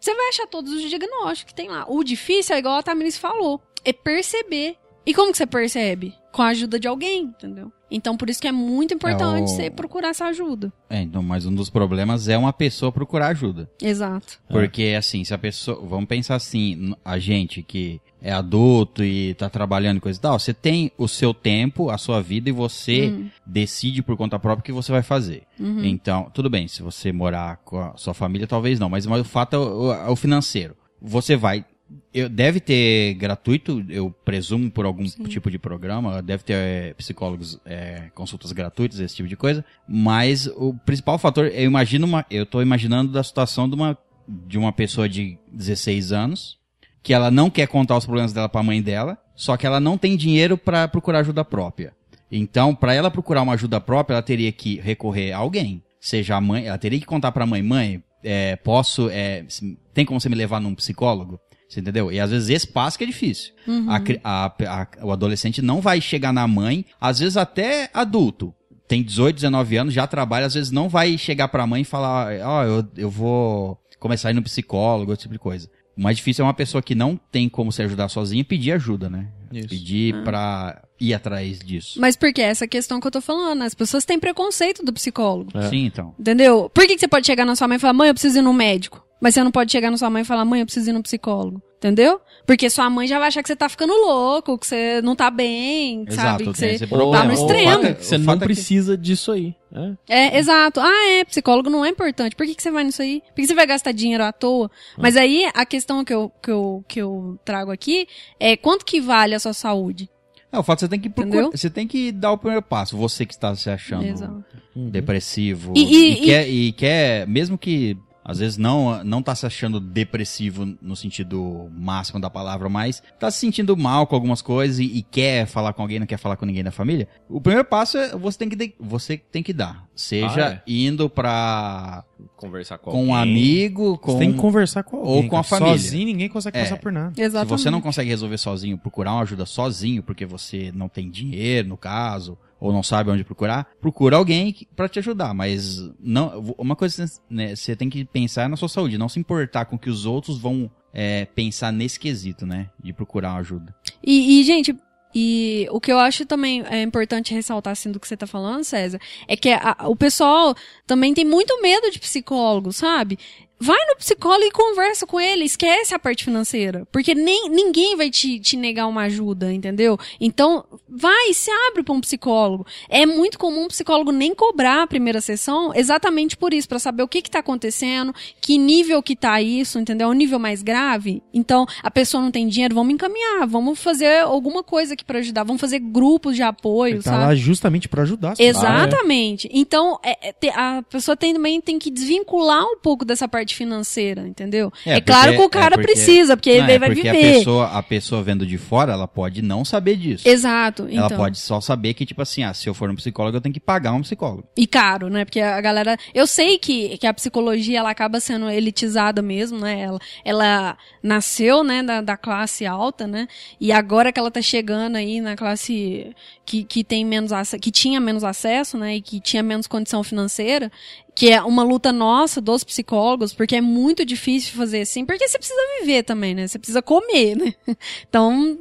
Você 0.00 0.14
vai 0.14 0.28
achar 0.28 0.46
todos 0.46 0.72
os 0.72 0.82
diagnósticos 0.88 1.52
que 1.52 1.54
tem 1.54 1.68
lá. 1.68 1.84
O 1.88 2.04
difícil 2.04 2.54
é 2.54 2.58
igual 2.60 2.76
a 2.76 2.82
Tamiris 2.82 3.18
falou, 3.18 3.60
é 3.84 3.92
perceber. 3.92 4.76
E 5.08 5.14
como 5.14 5.32
que 5.32 5.38
você 5.38 5.46
percebe? 5.46 6.12
Com 6.30 6.42
a 6.42 6.48
ajuda 6.48 6.78
de 6.78 6.86
alguém, 6.86 7.22
entendeu? 7.22 7.72
Então, 7.90 8.14
por 8.14 8.28
isso 8.28 8.38
que 8.42 8.46
é 8.46 8.52
muito 8.52 8.92
importante 8.92 9.40
É 9.40 9.44
o- 9.44 9.48
você 9.48 9.70
procurar 9.70 10.08
essa 10.10 10.26
ajuda. 10.26 10.70
É, 10.90 11.00
então, 11.00 11.22
mas 11.22 11.46
um 11.46 11.54
dos 11.54 11.70
problemas 11.70 12.28
é 12.28 12.36
uma 12.36 12.52
pessoa 12.52 12.92
procurar 12.92 13.28
ajuda. 13.28 13.70
Exato. 13.80 14.38
Porque, 14.46 14.94
assim, 14.98 15.24
se 15.24 15.32
a 15.32 15.38
pessoa. 15.38 15.80
Vamos 15.86 16.04
pensar 16.06 16.34
assim, 16.34 16.94
a 17.02 17.18
gente 17.18 17.62
que 17.62 17.98
é 18.20 18.30
adulto 18.30 19.02
e 19.02 19.32
tá 19.32 19.48
trabalhando 19.48 19.96
e 19.96 20.00
coisa 20.00 20.18
e 20.18 20.20
tal, 20.20 20.38
você 20.38 20.52
tem 20.52 20.92
o 20.98 21.08
seu 21.08 21.32
tempo, 21.32 21.88
a 21.88 21.96
sua 21.96 22.20
vida 22.20 22.50
e 22.50 22.52
você 22.52 23.08
Hum. 23.08 23.30
decide 23.46 24.02
por 24.02 24.14
conta 24.18 24.38
própria 24.38 24.60
o 24.60 24.64
que 24.64 24.72
você 24.72 24.92
vai 24.92 25.02
fazer. 25.02 25.44
Uhum. 25.58 25.84
Então, 25.84 26.30
tudo 26.34 26.50
bem, 26.50 26.68
se 26.68 26.82
você 26.82 27.10
morar 27.12 27.56
com 27.64 27.78
a 27.80 27.96
sua 27.96 28.12
família, 28.12 28.46
talvez 28.46 28.78
não, 28.78 28.90
mas, 28.90 29.06
mas 29.06 29.22
o 29.22 29.24
fato 29.24 29.54
é 29.56 29.58
o, 29.58 29.92
é 29.94 30.10
o 30.10 30.16
financeiro. 30.16 30.76
Você 31.00 31.34
vai. 31.34 31.64
Eu, 32.12 32.28
deve 32.28 32.60
ter 32.60 33.14
gratuito, 33.14 33.84
eu 33.88 34.10
presumo, 34.10 34.70
por 34.70 34.84
algum 34.84 35.04
tipo 35.04 35.50
de 35.50 35.58
programa, 35.58 36.20
deve 36.20 36.44
ter 36.44 36.52
é, 36.54 36.94
psicólogos, 36.94 37.58
é, 37.64 38.10
consultas 38.14 38.52
gratuitas, 38.52 39.00
esse 39.00 39.16
tipo 39.16 39.28
de 39.28 39.36
coisa. 39.36 39.64
Mas 39.88 40.46
o 40.46 40.74
principal 40.84 41.18
fator, 41.18 41.46
eu 41.46 41.64
imagino 41.64 42.06
uma. 42.06 42.26
Eu 42.30 42.44
tô 42.44 42.60
imaginando 42.60 43.12
da 43.12 43.22
situação 43.22 43.68
de 43.68 43.74
uma, 43.74 43.96
de 44.28 44.58
uma 44.58 44.72
pessoa 44.72 45.08
de 45.08 45.38
16 45.50 46.12
anos, 46.12 46.58
que 47.02 47.14
ela 47.14 47.30
não 47.30 47.48
quer 47.48 47.66
contar 47.66 47.96
os 47.96 48.04
problemas 48.04 48.32
dela 48.32 48.48
pra 48.48 48.62
mãe 48.62 48.82
dela, 48.82 49.16
só 49.34 49.56
que 49.56 49.66
ela 49.66 49.80
não 49.80 49.96
tem 49.96 50.16
dinheiro 50.16 50.58
pra 50.58 50.88
procurar 50.88 51.20
ajuda 51.20 51.44
própria. 51.44 51.94
Então, 52.30 52.74
pra 52.74 52.92
ela 52.92 53.10
procurar 53.10 53.42
uma 53.42 53.54
ajuda 53.54 53.80
própria, 53.80 54.14
ela 54.14 54.22
teria 54.22 54.52
que 54.52 54.78
recorrer 54.80 55.32
a 55.32 55.38
alguém. 55.38 55.82
Seja 56.00 56.36
a 56.36 56.40
mãe, 56.40 56.66
ela 56.66 56.78
teria 56.78 57.00
que 57.00 57.06
contar 57.06 57.32
pra 57.32 57.46
mãe, 57.46 57.62
mãe, 57.62 58.02
é, 58.22 58.56
posso, 58.56 59.08
é, 59.10 59.46
tem 59.94 60.04
como 60.04 60.20
você 60.20 60.28
me 60.28 60.34
levar 60.34 60.60
num 60.60 60.74
psicólogo? 60.74 61.40
Você 61.68 61.80
entendeu? 61.80 62.10
E 62.10 62.18
às 62.18 62.30
vezes 62.30 62.48
esse 62.48 62.66
passo 62.66 62.96
que 62.96 63.04
é 63.04 63.06
difícil. 63.06 63.52
A 63.88 64.00
cri- 64.00 64.20
a- 64.24 64.46
a- 64.46 65.04
o 65.06 65.12
adolescente 65.12 65.60
não 65.60 65.80
vai 65.82 66.00
chegar 66.00 66.32
na 66.32 66.48
mãe, 66.48 66.84
às 67.00 67.18
vezes 67.18 67.36
até 67.36 67.90
adulto. 67.92 68.54
Tem 68.88 69.02
18, 69.02 69.34
19 69.36 69.76
anos, 69.76 69.92
já 69.92 70.06
trabalha, 70.06 70.46
às 70.46 70.54
vezes 70.54 70.70
não 70.70 70.88
vai 70.88 71.18
chegar 71.18 71.48
pra 71.48 71.66
mãe 71.66 71.82
e 71.82 71.84
falar, 71.84 72.32
ó, 72.42 72.64
eu, 72.64 72.88
eu 72.96 73.10
vou 73.10 73.78
começar 74.00 74.28
a 74.28 74.30
ir 74.30 74.34
no 74.34 74.42
psicólogo, 74.42 75.12
esse 75.12 75.22
tipo 75.22 75.34
de 75.34 75.38
coisa. 75.38 75.68
O 75.94 76.00
mais 76.00 76.16
difícil 76.16 76.42
é 76.42 76.46
uma 76.46 76.54
pessoa 76.54 76.80
que 76.80 76.94
não 76.94 77.20
tem 77.30 77.48
como 77.50 77.70
se 77.70 77.82
ajudar 77.82 78.08
sozinha 78.08 78.42
pedir 78.44 78.72
ajuda, 78.72 79.10
né? 79.10 79.28
Isso. 79.52 79.68
Pedir 79.68 80.22
pra 80.24 80.82
ir 81.00 81.12
atrás 81.12 81.58
disso. 81.58 82.00
Mas 82.00 82.16
porque 82.16 82.40
é 82.40 82.44
essa 82.44 82.66
questão 82.68 82.98
que 83.00 83.06
eu 83.06 83.10
tô 83.10 83.20
falando, 83.20 83.62
as 83.62 83.74
pessoas 83.74 84.04
têm 84.06 84.18
preconceito 84.18 84.82
do 84.84 84.92
psicólogo. 84.92 85.50
É. 85.58 85.68
Sim, 85.68 85.84
então. 85.86 86.14
Entendeu? 86.18 86.70
Por 86.72 86.86
que, 86.86 86.94
que 86.94 87.00
você 87.00 87.08
pode 87.08 87.26
chegar 87.26 87.44
na 87.44 87.56
sua 87.56 87.66
mãe 87.68 87.76
e 87.76 87.80
falar, 87.80 87.92
mãe, 87.92 88.08
eu 88.08 88.14
preciso 88.14 88.38
ir 88.38 88.42
no 88.42 88.52
médico? 88.54 89.04
Mas 89.20 89.34
você 89.34 89.42
não 89.42 89.50
pode 89.50 89.72
chegar 89.72 89.90
na 89.90 89.96
sua 89.98 90.08
mãe 90.10 90.22
e 90.22 90.24
falar, 90.24 90.44
mãe, 90.44 90.60
eu 90.60 90.66
preciso 90.66 90.90
ir 90.90 90.92
no 90.92 91.02
psicólogo. 91.02 91.60
Entendeu? 91.78 92.20
Porque 92.44 92.68
sua 92.68 92.90
mãe 92.90 93.06
já 93.06 93.20
vai 93.20 93.28
achar 93.28 93.40
que 93.40 93.46
você 93.46 93.54
tá 93.54 93.68
ficando 93.68 93.92
louco, 93.92 94.58
que 94.58 94.66
você 94.66 95.00
não 95.00 95.14
tá 95.14 95.30
bem, 95.30 96.04
sabe? 96.10 96.42
Exato, 96.42 96.52
Que 96.52 96.60
tem 96.60 96.76
você 96.78 96.86
tá 96.88 96.96
no 96.96 97.30
O 97.30 97.32
extremo. 97.32 97.70
fato 97.70 97.86
é 97.86 97.94
Você 97.94 98.14
O 98.16 98.18
não 98.18 98.32
é 98.32 98.36
que- 98.36 98.44
precisa 98.44 98.98
disso 98.98 99.30
aí. 99.30 99.54
É. 99.72 99.92
É, 100.34 100.38
exato. 100.38 100.80
Ah, 100.80 101.08
é, 101.10 101.24
psicólogo 101.24 101.70
não 101.70 101.84
é 101.84 101.88
importante. 101.88 102.34
Por 102.34 102.44
que, 102.46 102.54
que 102.56 102.62
você 102.62 102.70
vai 102.72 102.82
nisso 102.82 103.00
aí? 103.00 103.22
Por 103.28 103.34
que 103.36 103.46
você 103.46 103.54
vai 103.54 103.64
gastar 103.66 103.92
dinheiro 103.92 104.24
à 104.24 104.32
toa? 104.32 104.68
Mas 104.96 105.16
aí, 105.16 105.48
a 105.54 105.64
questão 105.64 106.04
que 106.04 106.12
eu, 106.12 106.32
que, 106.42 106.50
eu, 106.50 106.84
que 106.88 107.00
eu 107.00 107.38
trago 107.44 107.70
aqui 107.70 108.08
é 108.40 108.56
quanto 108.56 108.84
que 108.84 109.00
vale 109.00 109.36
a 109.36 109.38
sua 109.38 109.52
saúde? 109.52 110.10
É, 110.50 110.58
o 110.58 110.64
fato 110.64 110.78
é 110.78 110.80
que 110.80 110.80
você 110.86 110.88
tem 110.88 111.00
que 111.00 111.10
procurar, 111.10 111.42
Entendeu? 111.42 111.56
você 111.58 111.70
tem 111.70 111.86
que 111.86 112.10
dar 112.10 112.32
o 112.32 112.38
primeiro 112.38 112.62
passo. 112.62 112.96
Você 112.96 113.24
que 113.24 113.34
está 113.34 113.54
se 113.54 113.70
achando 113.70 114.04
Exato. 114.04 114.44
depressivo 114.74 115.74
E- 115.76 115.80
e- 115.84 116.12
e- 116.12 116.16
quer, 116.24 116.48
e 116.48 116.72
quer, 116.72 117.26
mesmo 117.28 117.56
que 117.58 117.96
às 118.28 118.38
vezes 118.38 118.56
não 118.58 119.02
não 119.02 119.20
tá 119.22 119.34
se 119.34 119.44
achando 119.46 119.80
depressivo 119.80 120.64
no 120.80 120.94
sentido 120.94 121.68
máximo 121.72 122.20
da 122.20 122.30
palavra, 122.30 122.68
mas 122.68 123.02
tá 123.18 123.30
se 123.30 123.40
sentindo 123.40 123.76
mal 123.76 124.06
com 124.06 124.14
algumas 124.14 124.40
coisas 124.42 124.78
e, 124.78 124.84
e 124.84 125.02
quer 125.02 125.46
falar 125.46 125.72
com 125.72 125.82
alguém, 125.82 125.98
não 125.98 126.06
quer 126.06 126.18
falar 126.18 126.36
com 126.36 126.46
ninguém 126.46 126.62
da 126.62 126.70
família. 126.70 127.08
O 127.28 127.40
primeiro 127.40 127.66
passo 127.66 127.98
é 127.98 128.16
você 128.16 128.38
tem 128.38 128.48
que 128.48 128.54
de- 128.56 128.74
você 128.78 129.16
tem 129.16 129.42
que 129.42 129.52
dar, 129.52 129.84
seja 129.96 130.56
Ah, 130.58 130.62
indo 130.66 131.08
pra 131.10 132.04
Conversar 132.36 132.78
com, 132.78 132.90
com 132.90 133.06
um 133.06 133.14
amigo, 133.14 133.96
com 133.98 134.12
Você 134.12 134.18
tem 134.18 134.32
que 134.32 134.38
conversar 134.38 134.82
com 134.82 134.96
alguém. 134.98 135.14
ou 135.24 135.28
com 135.28 135.36
a 135.38 135.42
família. 135.42 135.72
Sozinho 135.78 136.06
ninguém 136.06 136.28
consegue 136.28 136.58
É. 136.58 136.62
passar 136.62 136.76
por 136.76 136.90
nada. 136.92 137.12
Se 137.14 137.22
Exatamente. 137.22 137.48
você 137.60 137.70
não 137.70 137.80
consegue 137.80 138.08
resolver 138.10 138.38
sozinho, 138.38 138.76
procurar 138.78 139.12
uma 139.12 139.22
ajuda 139.22 139.46
sozinho, 139.46 140.02
porque 140.02 140.26
você 140.26 140.70
não 140.74 140.88
tem 140.88 141.08
dinheiro, 141.10 141.68
no 141.68 141.76
caso, 141.76 142.36
ou 142.60 142.72
não 142.72 142.82
sabe 142.82 143.10
onde 143.10 143.24
procurar, 143.24 143.66
procura 143.80 144.16
alguém 144.16 144.54
pra 144.74 144.88
te 144.88 144.98
ajudar. 144.98 145.32
Mas 145.34 145.78
não, 146.00 146.54
uma 146.58 146.74
coisa 146.76 147.04
né, 147.30 147.54
você 147.54 147.76
tem 147.76 147.88
que 147.88 148.04
pensar 148.04 148.42
é 148.44 148.48
na 148.48 148.56
sua 148.56 148.68
saúde, 148.68 148.98
não 148.98 149.08
se 149.08 149.18
importar 149.20 149.64
com 149.66 149.78
que 149.78 149.90
os 149.90 150.04
outros 150.06 150.38
vão 150.38 150.70
é, 150.92 151.24
pensar 151.26 151.72
nesse 151.72 152.00
quesito, 152.00 152.46
né? 152.46 152.70
De 152.82 152.92
procurar 152.92 153.34
ajuda. 153.36 153.74
E, 154.02 154.40
e, 154.40 154.44
gente, 154.44 154.74
e 155.14 155.66
o 155.70 155.80
que 155.80 155.92
eu 155.92 155.98
acho 155.98 156.26
também 156.26 156.62
é 156.66 156.82
importante 156.82 157.32
ressaltar, 157.34 157.72
assim, 157.72 157.92
do 157.92 158.00
que 158.00 158.08
você 158.08 158.16
tá 158.16 158.26
falando, 158.26 158.64
César, 158.64 158.98
é 159.26 159.36
que 159.36 159.50
a- 159.50 159.76
o 159.86 159.94
pessoal 159.96 160.54
também 160.86 161.14
tem 161.14 161.24
muito 161.24 161.60
medo 161.62 161.90
de 161.90 161.98
psicólogo, 161.98 162.72
sabe? 162.72 163.18
Vai 163.60 163.78
no 163.88 163.96
psicólogo 163.96 164.44
e 164.44 164.50
conversa 164.50 165.06
com 165.06 165.20
ele, 165.20 165.44
esquece 165.44 165.94
a 165.94 165.98
parte 165.98 166.24
financeira. 166.24 166.86
Porque 166.92 167.14
nem, 167.14 167.48
ninguém 167.50 167.96
vai 167.96 168.08
te, 168.10 168.38
te 168.38 168.56
negar 168.56 168.86
uma 168.86 169.02
ajuda, 169.02 169.52
entendeu? 169.52 169.98
Então, 170.20 170.64
vai, 170.88 171.32
se 171.34 171.50
abre 171.68 171.82
pra 171.82 171.92
um 171.94 172.00
psicólogo. 172.00 172.66
É 172.88 173.04
muito 173.04 173.38
comum 173.38 173.64
um 173.64 173.68
psicólogo 173.68 174.12
nem 174.12 174.34
cobrar 174.34 174.82
a 174.82 174.86
primeira 174.86 175.20
sessão 175.20 175.72
exatamente 175.74 176.36
por 176.36 176.54
isso, 176.54 176.68
pra 176.68 176.78
saber 176.78 177.02
o 177.02 177.08
que 177.08 177.20
que 177.22 177.30
tá 177.30 177.40
acontecendo, 177.40 178.14
que 178.40 178.56
nível 178.58 179.02
que 179.02 179.16
tá 179.16 179.40
isso, 179.42 179.78
entendeu? 179.78 180.08
É 180.08 180.10
um 180.10 180.14
nível 180.14 180.38
mais 180.38 180.62
grave. 180.62 181.22
Então, 181.34 181.66
a 181.82 181.90
pessoa 181.90 182.22
não 182.22 182.30
tem 182.30 182.46
dinheiro, 182.46 182.74
vamos 182.74 182.94
encaminhar, 182.94 183.46
vamos 183.46 183.78
fazer 183.80 184.20
alguma 184.22 184.62
coisa 184.62 184.94
aqui 184.94 185.04
pra 185.04 185.18
ajudar, 185.18 185.42
vamos 185.44 185.60
fazer 185.60 185.80
grupos 185.80 186.36
de 186.36 186.42
apoio, 186.42 186.94
Ele 186.96 187.02
tá 187.02 187.10
sabe? 187.10 187.24
lá 187.24 187.34
justamente 187.34 187.88
pra 187.88 188.02
ajudar. 188.02 188.34
Exatamente. 188.38 189.48
Então, 189.52 189.98
é- 190.02 190.28
é, 190.30 190.48
a 190.54 190.82
pessoa 190.82 191.16
tem, 191.16 191.32
também 191.34 191.60
tem 191.60 191.78
que 191.78 191.90
desvincular 191.90 192.64
um 192.64 192.78
pouco 192.78 193.04
dessa 193.04 193.26
parte 193.28 193.47
parte 193.48 193.54
financeira, 193.56 194.26
entendeu? 194.26 194.70
É, 194.84 194.96
É, 194.96 195.00
claro 195.00 195.32
porque- 195.32 195.36
que 195.38 195.42
o 195.42 195.48
cara 195.48 195.74
é 195.74 195.78
porque- 195.78 195.92
precisa, 195.92 196.36
porque 196.36 196.50
Não, 196.58 196.64
ele 196.64 196.72
é 196.72 196.78
vai 196.78 196.88
porque 196.90 197.02
viver. 197.02 197.30
A 197.30 197.38
pessoa, 197.38 197.66
a 197.66 197.82
pessoa 197.82 198.22
vendo 198.22 198.46
de 198.46 198.58
fora, 198.58 198.92
ela 198.92 199.08
pode 199.08 199.40
não 199.40 199.64
saber 199.64 199.96
disso. 199.96 200.28
Exato. 200.28 200.82
Ela 200.90 201.06
então. 201.06 201.16
pode 201.16 201.38
só 201.38 201.60
saber 201.60 201.94
que, 201.94 202.04
tipo 202.04 202.20
assim, 202.20 202.42
ah, 202.42 202.52
se 202.52 202.68
eu 202.68 202.74
for 202.74 202.90
um 202.90 202.94
psicólogo, 202.94 203.36
eu 203.36 203.40
tenho 203.40 203.52
que 203.52 203.60
pagar 203.60 203.92
um 203.92 204.02
psicólogo. 204.02 204.44
E 204.56 204.66
caro, 204.66 205.08
né? 205.08 205.24
Porque 205.24 205.40
a 205.40 205.60
galera. 205.60 205.96
Eu 206.14 206.26
sei 206.26 206.58
que, 206.58 206.98
que 206.98 207.06
a 207.06 207.14
psicologia 207.14 207.78
ela 207.78 207.90
acaba 207.90 208.20
sendo 208.20 208.50
elitizada 208.50 209.22
mesmo, 209.22 209.58
né? 209.58 209.80
Ela, 209.80 209.98
ela 210.24 210.76
nasceu, 211.02 211.64
né, 211.64 211.82
da, 211.82 212.00
da 212.00 212.16
classe 212.16 212.66
alta, 212.66 213.06
né? 213.06 213.26
E 213.60 213.72
agora 213.72 214.12
que 214.12 214.20
ela 214.20 214.30
tá 214.30 214.42
chegando 214.42 214.96
aí 214.96 215.20
na 215.20 215.36
classe 215.36 216.12
que, 216.44 216.64
que 216.64 216.84
tem 216.84 217.04
menos 217.04 217.30
que 217.60 217.70
tinha 217.70 218.00
menos 218.00 218.24
acesso, 218.24 218.76
né? 218.76 218.96
E 218.96 219.00
que 219.00 219.20
tinha 219.20 219.42
menos 219.42 219.66
condição 219.66 220.02
financeira, 220.02 220.70
que 221.18 221.32
é 221.32 221.42
uma 221.42 221.64
luta 221.64 221.92
nossa 221.92 222.40
dos 222.40 222.62
psicólogos, 222.62 223.32
porque 223.32 223.56
é 223.56 223.60
muito 223.60 224.04
difícil 224.04 224.54
fazer 224.54 224.82
assim, 224.82 225.04
porque 225.04 225.26
você 225.26 225.36
precisa 225.36 225.58
viver 225.80 226.04
também, 226.04 226.32
né? 226.32 226.46
Você 226.46 226.58
precisa 226.60 226.80
comer, 226.80 227.34
né? 227.36 227.54
Então, 228.08 228.56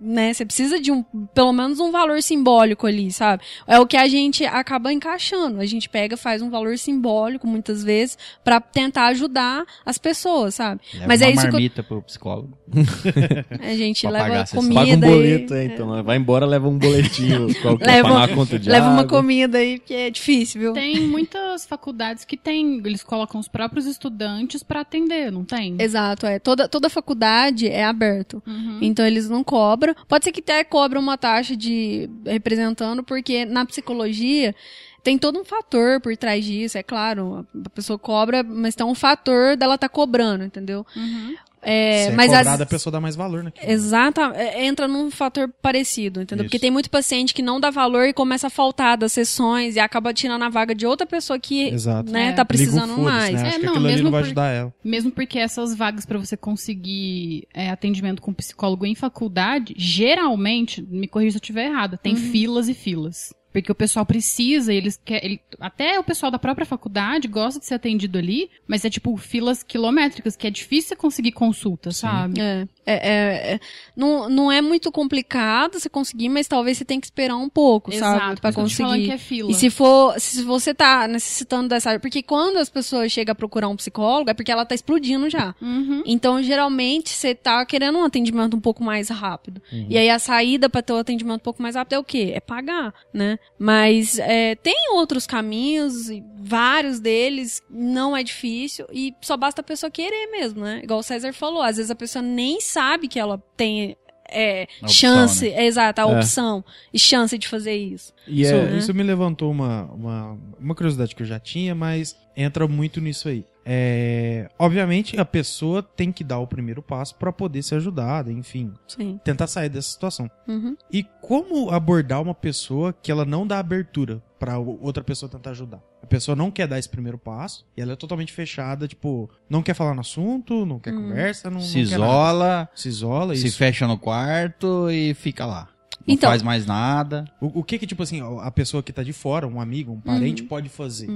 né, 0.00 0.32
você 0.34 0.44
precisa 0.44 0.80
de 0.80 0.90
um, 0.90 1.02
pelo 1.34 1.52
menos 1.52 1.78
um 1.78 1.90
valor 1.92 2.20
simbólico 2.22 2.86
ali, 2.86 3.12
sabe? 3.12 3.44
É 3.66 3.78
o 3.78 3.86
que 3.86 3.96
a 3.96 4.08
gente 4.08 4.44
acaba 4.44 4.92
encaixando. 4.92 5.60
A 5.60 5.66
gente 5.66 5.88
pega, 5.88 6.16
faz 6.16 6.42
um 6.42 6.50
valor 6.50 6.76
simbólico, 6.78 7.46
muitas 7.46 7.84
vezes, 7.84 8.18
pra 8.42 8.60
tentar 8.60 9.06
ajudar 9.06 9.64
as 9.86 9.96
pessoas, 9.98 10.56
sabe? 10.56 10.80
Leva 10.94 11.06
Mas 11.06 11.20
uma 11.20 11.26
é 11.28 11.30
isso 11.30 11.40
que 11.42 11.46
eu- 11.46 11.52
marmita 11.52 11.82
pro 11.84 12.02
psicólogo. 12.02 12.58
a 13.60 13.74
gente 13.76 14.00
Pra 14.10 14.10
leva 14.10 14.44
comida 14.52 14.74
Paga 14.80 14.90
um 14.90 14.94
e- 14.94 14.96
boleto, 15.14 15.54
é, 15.54 15.64
então. 15.66 15.94
né? 15.94 16.02
Vai 16.02 16.16
embora, 16.16 16.44
leva 16.44 16.68
um 16.68 16.76
boletinho 16.78 17.54
qualquer 17.62 17.86
Leva- 17.86 18.26
pra 18.26 18.34
conta 18.34 18.58
de 18.58 18.68
Leva 18.68 18.86
uma 18.88 19.02
água. 19.02 19.18
comida 19.18 19.58
aí, 19.58 19.78
porque 19.78 19.94
é 19.94 20.10
difícil, 20.10 20.60
viu? 20.60 20.72
Tem 20.72 20.98
muitas 21.00 21.64
faculdades 21.66 21.99
que 22.26 22.36
tem, 22.36 22.78
eles 22.84 23.02
colocam 23.02 23.40
os 23.40 23.48
próprios 23.48 23.86
estudantes 23.86 24.62
pra 24.62 24.80
atender, 24.80 25.30
não 25.30 25.44
tem? 25.44 25.76
Exato, 25.78 26.26
é. 26.26 26.38
Toda, 26.38 26.68
toda 26.68 26.88
faculdade 26.88 27.68
é 27.68 27.84
aberto. 27.84 28.42
Uhum. 28.46 28.78
Então 28.82 29.06
eles 29.06 29.28
não 29.28 29.44
cobram. 29.44 29.94
Pode 30.08 30.24
ser 30.24 30.32
que 30.32 30.40
até 30.40 30.64
cobra 30.64 30.98
uma 30.98 31.16
taxa 31.16 31.56
de 31.56 32.08
representando, 32.24 33.02
porque 33.02 33.44
na 33.44 33.64
psicologia 33.64 34.54
tem 35.02 35.18
todo 35.18 35.38
um 35.40 35.44
fator 35.44 36.00
por 36.00 36.16
trás 36.16 36.44
disso, 36.44 36.76
é 36.76 36.82
claro. 36.82 37.46
A 37.64 37.70
pessoa 37.70 37.98
cobra, 37.98 38.42
mas 38.42 38.74
tem 38.74 38.86
um 38.86 38.94
fator 38.94 39.56
dela 39.56 39.78
tá 39.78 39.88
cobrando, 39.88 40.44
entendeu? 40.44 40.86
Uhum. 40.94 41.34
É, 41.62 42.04
Se 42.04 42.08
é 42.08 42.12
mas 42.12 42.26
cobrada, 42.28 42.50
as- 42.52 42.60
a 42.62 42.66
pessoa 42.66 42.90
dá 42.90 43.00
mais 43.00 43.14
valor, 43.16 43.42
né? 43.44 43.52
Exata, 43.62 44.32
é, 44.34 44.64
entra 44.64 44.88
num 44.88 45.10
fator 45.10 45.52
parecido, 45.60 46.22
entendeu? 46.22 46.44
Isso. 46.44 46.50
Porque 46.50 46.58
tem 46.58 46.70
muito 46.70 46.88
paciente 46.90 47.34
que 47.34 47.42
não 47.42 47.60
dá 47.60 47.70
valor 47.70 48.06
e 48.06 48.12
começa 48.14 48.46
a 48.46 48.50
faltar 48.50 48.96
das 48.96 49.12
sessões 49.12 49.76
e 49.76 49.80
acaba 49.80 50.14
tirando 50.14 50.42
a 50.42 50.48
vaga 50.48 50.74
de 50.74 50.86
outra 50.86 51.06
pessoa 51.06 51.38
que, 51.38 51.68
Exato. 51.68 52.10
né, 52.10 52.28
É. 52.28 52.32
tá 52.32 52.44
precisando 52.44 52.94
foda-se, 52.94 53.00
mais. 53.02 53.34
Né? 53.34 53.42
É, 53.42 53.48
Acho 53.50 53.60
que 53.60 53.66
não, 53.66 53.80
mesmo 53.80 54.04
não 54.04 54.10
vai 54.10 54.20
por- 54.22 54.26
ajudar 54.26 54.48
ela. 54.50 54.74
Mesmo 54.82 55.10
porque 55.10 55.38
essas 55.38 55.74
vagas 55.74 56.06
pra 56.06 56.18
você 56.18 56.36
conseguir 56.36 57.46
é, 57.52 57.68
atendimento 57.70 58.22
com 58.22 58.32
psicólogo 58.32 58.86
em 58.86 58.94
faculdade, 58.94 59.74
geralmente, 59.76 60.82
me 60.88 61.06
corrija 61.06 61.32
se 61.32 61.36
eu 61.36 61.40
estiver 61.40 61.66
errada, 61.66 61.96
tem 61.96 62.14
Uhum. 62.14 62.30
filas 62.32 62.68
e 62.68 62.74
filas. 62.74 63.34
Porque 63.52 63.70
o 63.70 63.74
pessoal 63.74 64.06
precisa, 64.06 64.72
eles 64.72 65.00
querem. 65.04 65.40
Até 65.58 65.98
o 65.98 66.04
pessoal 66.04 66.30
da 66.30 66.38
própria 66.38 66.64
faculdade 66.64 67.26
gosta 67.26 67.58
de 67.58 67.66
ser 67.66 67.74
atendido 67.74 68.16
ali, 68.16 68.48
mas 68.66 68.84
é 68.84 68.90
tipo 68.90 69.16
filas 69.16 69.62
quilométricas, 69.62 70.36
que 70.36 70.46
é 70.46 70.50
difícil 70.50 70.90
você 70.90 70.96
conseguir 70.96 71.32
consulta, 71.32 71.90
sabe? 71.90 72.40
É, 72.40 72.68
é, 72.86 72.94
é, 72.94 73.54
é. 73.54 73.60
não, 73.96 74.28
não 74.28 74.52
é 74.52 74.62
muito 74.62 74.92
complicado 74.92 75.80
você 75.80 75.88
conseguir, 75.88 76.28
mas 76.28 76.46
talvez 76.46 76.78
você 76.78 76.84
tenha 76.84 77.00
que 77.00 77.06
esperar 77.06 77.36
um 77.36 77.48
pouco, 77.48 77.92
sabe? 77.92 78.40
Pra 78.40 78.52
tô 78.52 78.64
te 78.64 78.76
falando 78.76 78.92
conseguir. 78.92 79.06
que 79.06 79.12
é 79.12 79.18
fila. 79.18 79.50
E 79.50 79.54
se 79.54 79.68
for, 79.68 80.18
se 80.20 80.42
você 80.44 80.72
tá 80.72 81.08
necessitando 81.08 81.68
dessa 81.68 81.90
área, 81.90 82.00
porque 82.00 82.22
quando 82.22 82.56
as 82.58 82.70
pessoas 82.70 83.10
chegam 83.10 83.32
a 83.32 83.34
procurar 83.34 83.68
um 83.68 83.76
psicólogo, 83.76 84.30
é 84.30 84.34
porque 84.34 84.52
ela 84.52 84.64
tá 84.64 84.76
explodindo 84.76 85.28
já. 85.28 85.56
Uhum. 85.60 86.02
Então, 86.06 86.40
geralmente, 86.40 87.10
você 87.10 87.34
tá 87.34 87.64
querendo 87.66 87.98
um 87.98 88.04
atendimento 88.04 88.56
um 88.56 88.60
pouco 88.60 88.84
mais 88.84 89.08
rápido. 89.08 89.60
E 89.88 89.98
aí, 89.98 90.08
a 90.08 90.18
saída 90.20 90.68
pra 90.68 90.82
ter 90.82 90.92
o 90.92 90.98
atendimento 90.98 91.40
um 91.40 91.44
pouco 91.44 91.60
mais 91.60 91.74
rápido 91.74 91.94
é 91.94 91.98
o 91.98 92.04
quê? 92.04 92.32
É 92.34 92.40
pagar, 92.40 92.94
né? 93.12 93.39
Mas 93.58 94.18
é, 94.18 94.54
tem 94.54 94.74
outros 94.94 95.26
caminhos, 95.26 96.08
e 96.08 96.24
vários 96.38 96.98
deles, 96.98 97.62
não 97.68 98.16
é 98.16 98.22
difícil, 98.22 98.86
e 98.92 99.14
só 99.20 99.36
basta 99.36 99.60
a 99.60 99.64
pessoa 99.64 99.90
querer 99.90 100.28
mesmo, 100.30 100.62
né? 100.62 100.80
Igual 100.82 101.00
o 101.00 101.02
César 101.02 101.32
falou, 101.34 101.60
às 101.62 101.76
vezes 101.76 101.90
a 101.90 101.94
pessoa 101.94 102.22
nem 102.22 102.60
sabe 102.60 103.06
que 103.06 103.18
ela 103.18 103.42
tem 103.56 103.96
é, 104.32 104.62
A 104.80 104.86
opção, 104.86 104.88
chance, 105.26 105.50
né? 105.50 105.66
exato, 105.66 106.00
a 106.00 106.04
É. 106.04 106.16
opção 106.16 106.64
e 106.94 106.98
chance 106.98 107.36
de 107.36 107.48
fazer 107.48 107.74
isso. 107.74 108.14
E 108.28 108.42
Isso, 108.42 108.54
é, 108.54 108.78
isso 108.78 108.94
me 108.94 109.02
levantou 109.02 109.50
uma, 109.50 109.84
uma, 109.92 110.38
uma 110.58 110.74
curiosidade 110.74 111.14
que 111.16 111.22
eu 111.22 111.26
já 111.26 111.40
tinha, 111.40 111.74
mas 111.74 112.16
entra 112.36 112.68
muito 112.68 113.00
nisso 113.00 113.28
aí. 113.28 113.44
É, 113.64 114.48
obviamente, 114.58 115.18
a 115.20 115.24
pessoa 115.24 115.82
tem 115.82 116.10
que 116.10 116.24
dar 116.24 116.38
o 116.38 116.46
primeiro 116.46 116.82
passo 116.82 117.14
pra 117.16 117.32
poder 117.32 117.62
ser 117.62 117.76
ajudada, 117.76 118.32
enfim, 118.32 118.72
Sim. 118.86 119.20
tentar 119.22 119.46
sair 119.46 119.68
dessa 119.68 119.90
situação. 119.90 120.30
Uhum. 120.48 120.76
E 120.90 121.04
como 121.20 121.70
abordar 121.70 122.20
uma 122.22 122.34
pessoa 122.34 122.92
que 122.92 123.10
ela 123.12 123.24
não 123.24 123.46
dá 123.46 123.58
abertura 123.58 124.22
pra 124.38 124.58
o- 124.58 124.78
outra 124.82 125.04
pessoa 125.04 125.30
tentar 125.30 125.50
ajudar? 125.50 125.80
A 126.02 126.06
pessoa 126.06 126.34
não 126.34 126.50
quer 126.50 126.66
dar 126.66 126.78
esse 126.78 126.88
primeiro 126.88 127.18
passo 127.18 127.66
e 127.76 127.80
ela 127.80 127.92
é 127.92 127.96
totalmente 127.96 128.32
fechada, 128.32 128.88
tipo, 128.88 129.30
não 129.48 129.62
quer 129.62 129.74
falar 129.74 129.94
no 129.94 130.00
assunto, 130.00 130.64
não 130.66 130.78
quer 130.80 130.92
conversa, 130.94 131.50
não, 131.50 131.60
Se 131.60 131.82
não 131.82 131.88
quer 131.90 131.98
nada. 131.98 132.10
isola, 132.12 132.68
Se 132.74 132.88
isola, 132.88 133.36
se 133.36 133.46
isso. 133.46 133.58
fecha 133.58 133.86
no 133.86 133.98
quarto 133.98 134.90
e 134.90 135.14
fica 135.14 135.44
lá. 135.46 135.68
Não 136.06 136.14
Então- 136.14 136.30
faz 136.30 136.42
mais 136.42 136.64
nada. 136.66 137.24
O, 137.40 137.60
o 137.60 137.64
que 137.64 137.78
que, 137.78 137.86
tipo 137.86 138.02
assim, 138.02 138.20
a 138.42 138.50
pessoa 138.50 138.82
que 138.82 138.92
tá 138.92 139.02
de 139.02 139.12
fora, 139.12 139.46
um 139.46 139.60
amigo, 139.60 139.92
um 139.92 140.00
parente, 140.00 140.42
pode 140.42 140.68
fazer? 140.68 141.08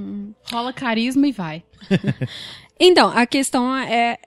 Rola 0.51 0.71
carisma 0.73 1.27
e 1.27 1.31
vai. 1.31 1.63
Então, 2.79 3.09
a 3.09 3.25
questão 3.25 3.73
é, 3.75 4.17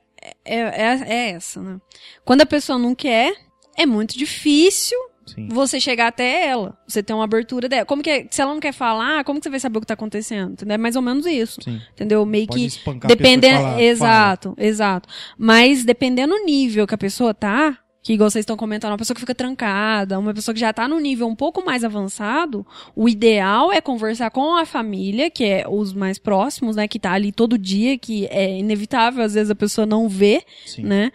é, 0.45 0.61
é, 0.61 0.85
é 1.07 1.31
essa, 1.33 1.61
né? 1.63 1.79
Quando 2.25 2.41
a 2.41 2.47
pessoa 2.47 2.79
não 2.79 2.95
quer, 2.95 3.35
é 3.77 3.85
muito 3.85 4.17
difícil 4.17 4.99
Sim. 5.27 5.49
você 5.51 5.79
chegar 5.79 6.07
até 6.09 6.47
ela. 6.47 6.77
Você 6.87 7.03
ter 7.03 7.13
uma 7.13 7.25
abertura 7.25 7.69
dela. 7.69 7.85
Como 7.85 8.03
que 8.03 8.09
é- 8.11 8.27
se 8.31 8.41
ela 8.41 8.53
não 8.55 8.61
quer 8.61 8.73
falar, 8.73 9.23
como 9.25 9.39
que 9.39 9.45
você 9.45 9.51
vai 9.51 9.61
saber 9.61 9.77
o 9.79 9.81
que 9.83 9.87
tá 9.87 9.93
acontecendo? 9.95 10.53
Entendeu? 10.53 10.75
É 10.75 10.79
mais 10.79 10.97
ou 10.97 11.03
menos 11.03 11.27
isso. 11.27 11.61
Sim. 11.63 11.79
Entendeu? 11.93 12.25
Meio 12.25 12.47
Pode 12.47 12.71
que 12.71 13.07
dependendo, 13.07 13.79
exato, 13.79 14.55
exato. 14.57 15.09
Mas 15.37 15.85
dependendo 15.85 16.35
do 16.35 16.45
nível 16.47 16.87
que 16.87 16.95
a 16.95 16.99
pessoa 16.99 17.35
tá, 17.35 17.79
que 18.09 18.15
igual 18.15 18.31
vocês 18.31 18.43
estão 18.43 18.57
comentando, 18.57 18.93
uma 18.93 18.97
pessoa 18.97 19.15
que 19.15 19.21
fica 19.21 19.35
trancada, 19.35 20.19
uma 20.19 20.33
pessoa 20.33 20.55
que 20.55 20.61
já 20.61 20.73
tá 20.73 20.89
no 20.89 20.99
nível 20.99 21.29
um 21.29 21.35
pouco 21.35 21.63
mais 21.63 21.85
avançado, 21.85 22.67
o 22.97 23.07
ideal 23.07 23.71
é 23.71 23.83
conversar 23.83 24.31
com 24.31 24.57
a 24.57 24.65
família, 24.65 25.29
que 25.29 25.45
é 25.45 25.67
os 25.69 25.93
mais 25.93 26.19
próximos, 26.19 26.75
né, 26.75 26.89
que 26.89 26.99
tá 26.99 27.13
ali 27.13 27.31
todo 27.31 27.59
dia, 27.59 27.99
que 27.99 28.25
é 28.29 28.61
inevitável, 28.61 29.23
às 29.23 29.35
vezes 29.35 29.51
a 29.51 29.55
pessoa 29.55 29.87
não 29.87 30.09
vê, 30.09 30.43
Sim. 30.65 30.85
né? 30.85 31.13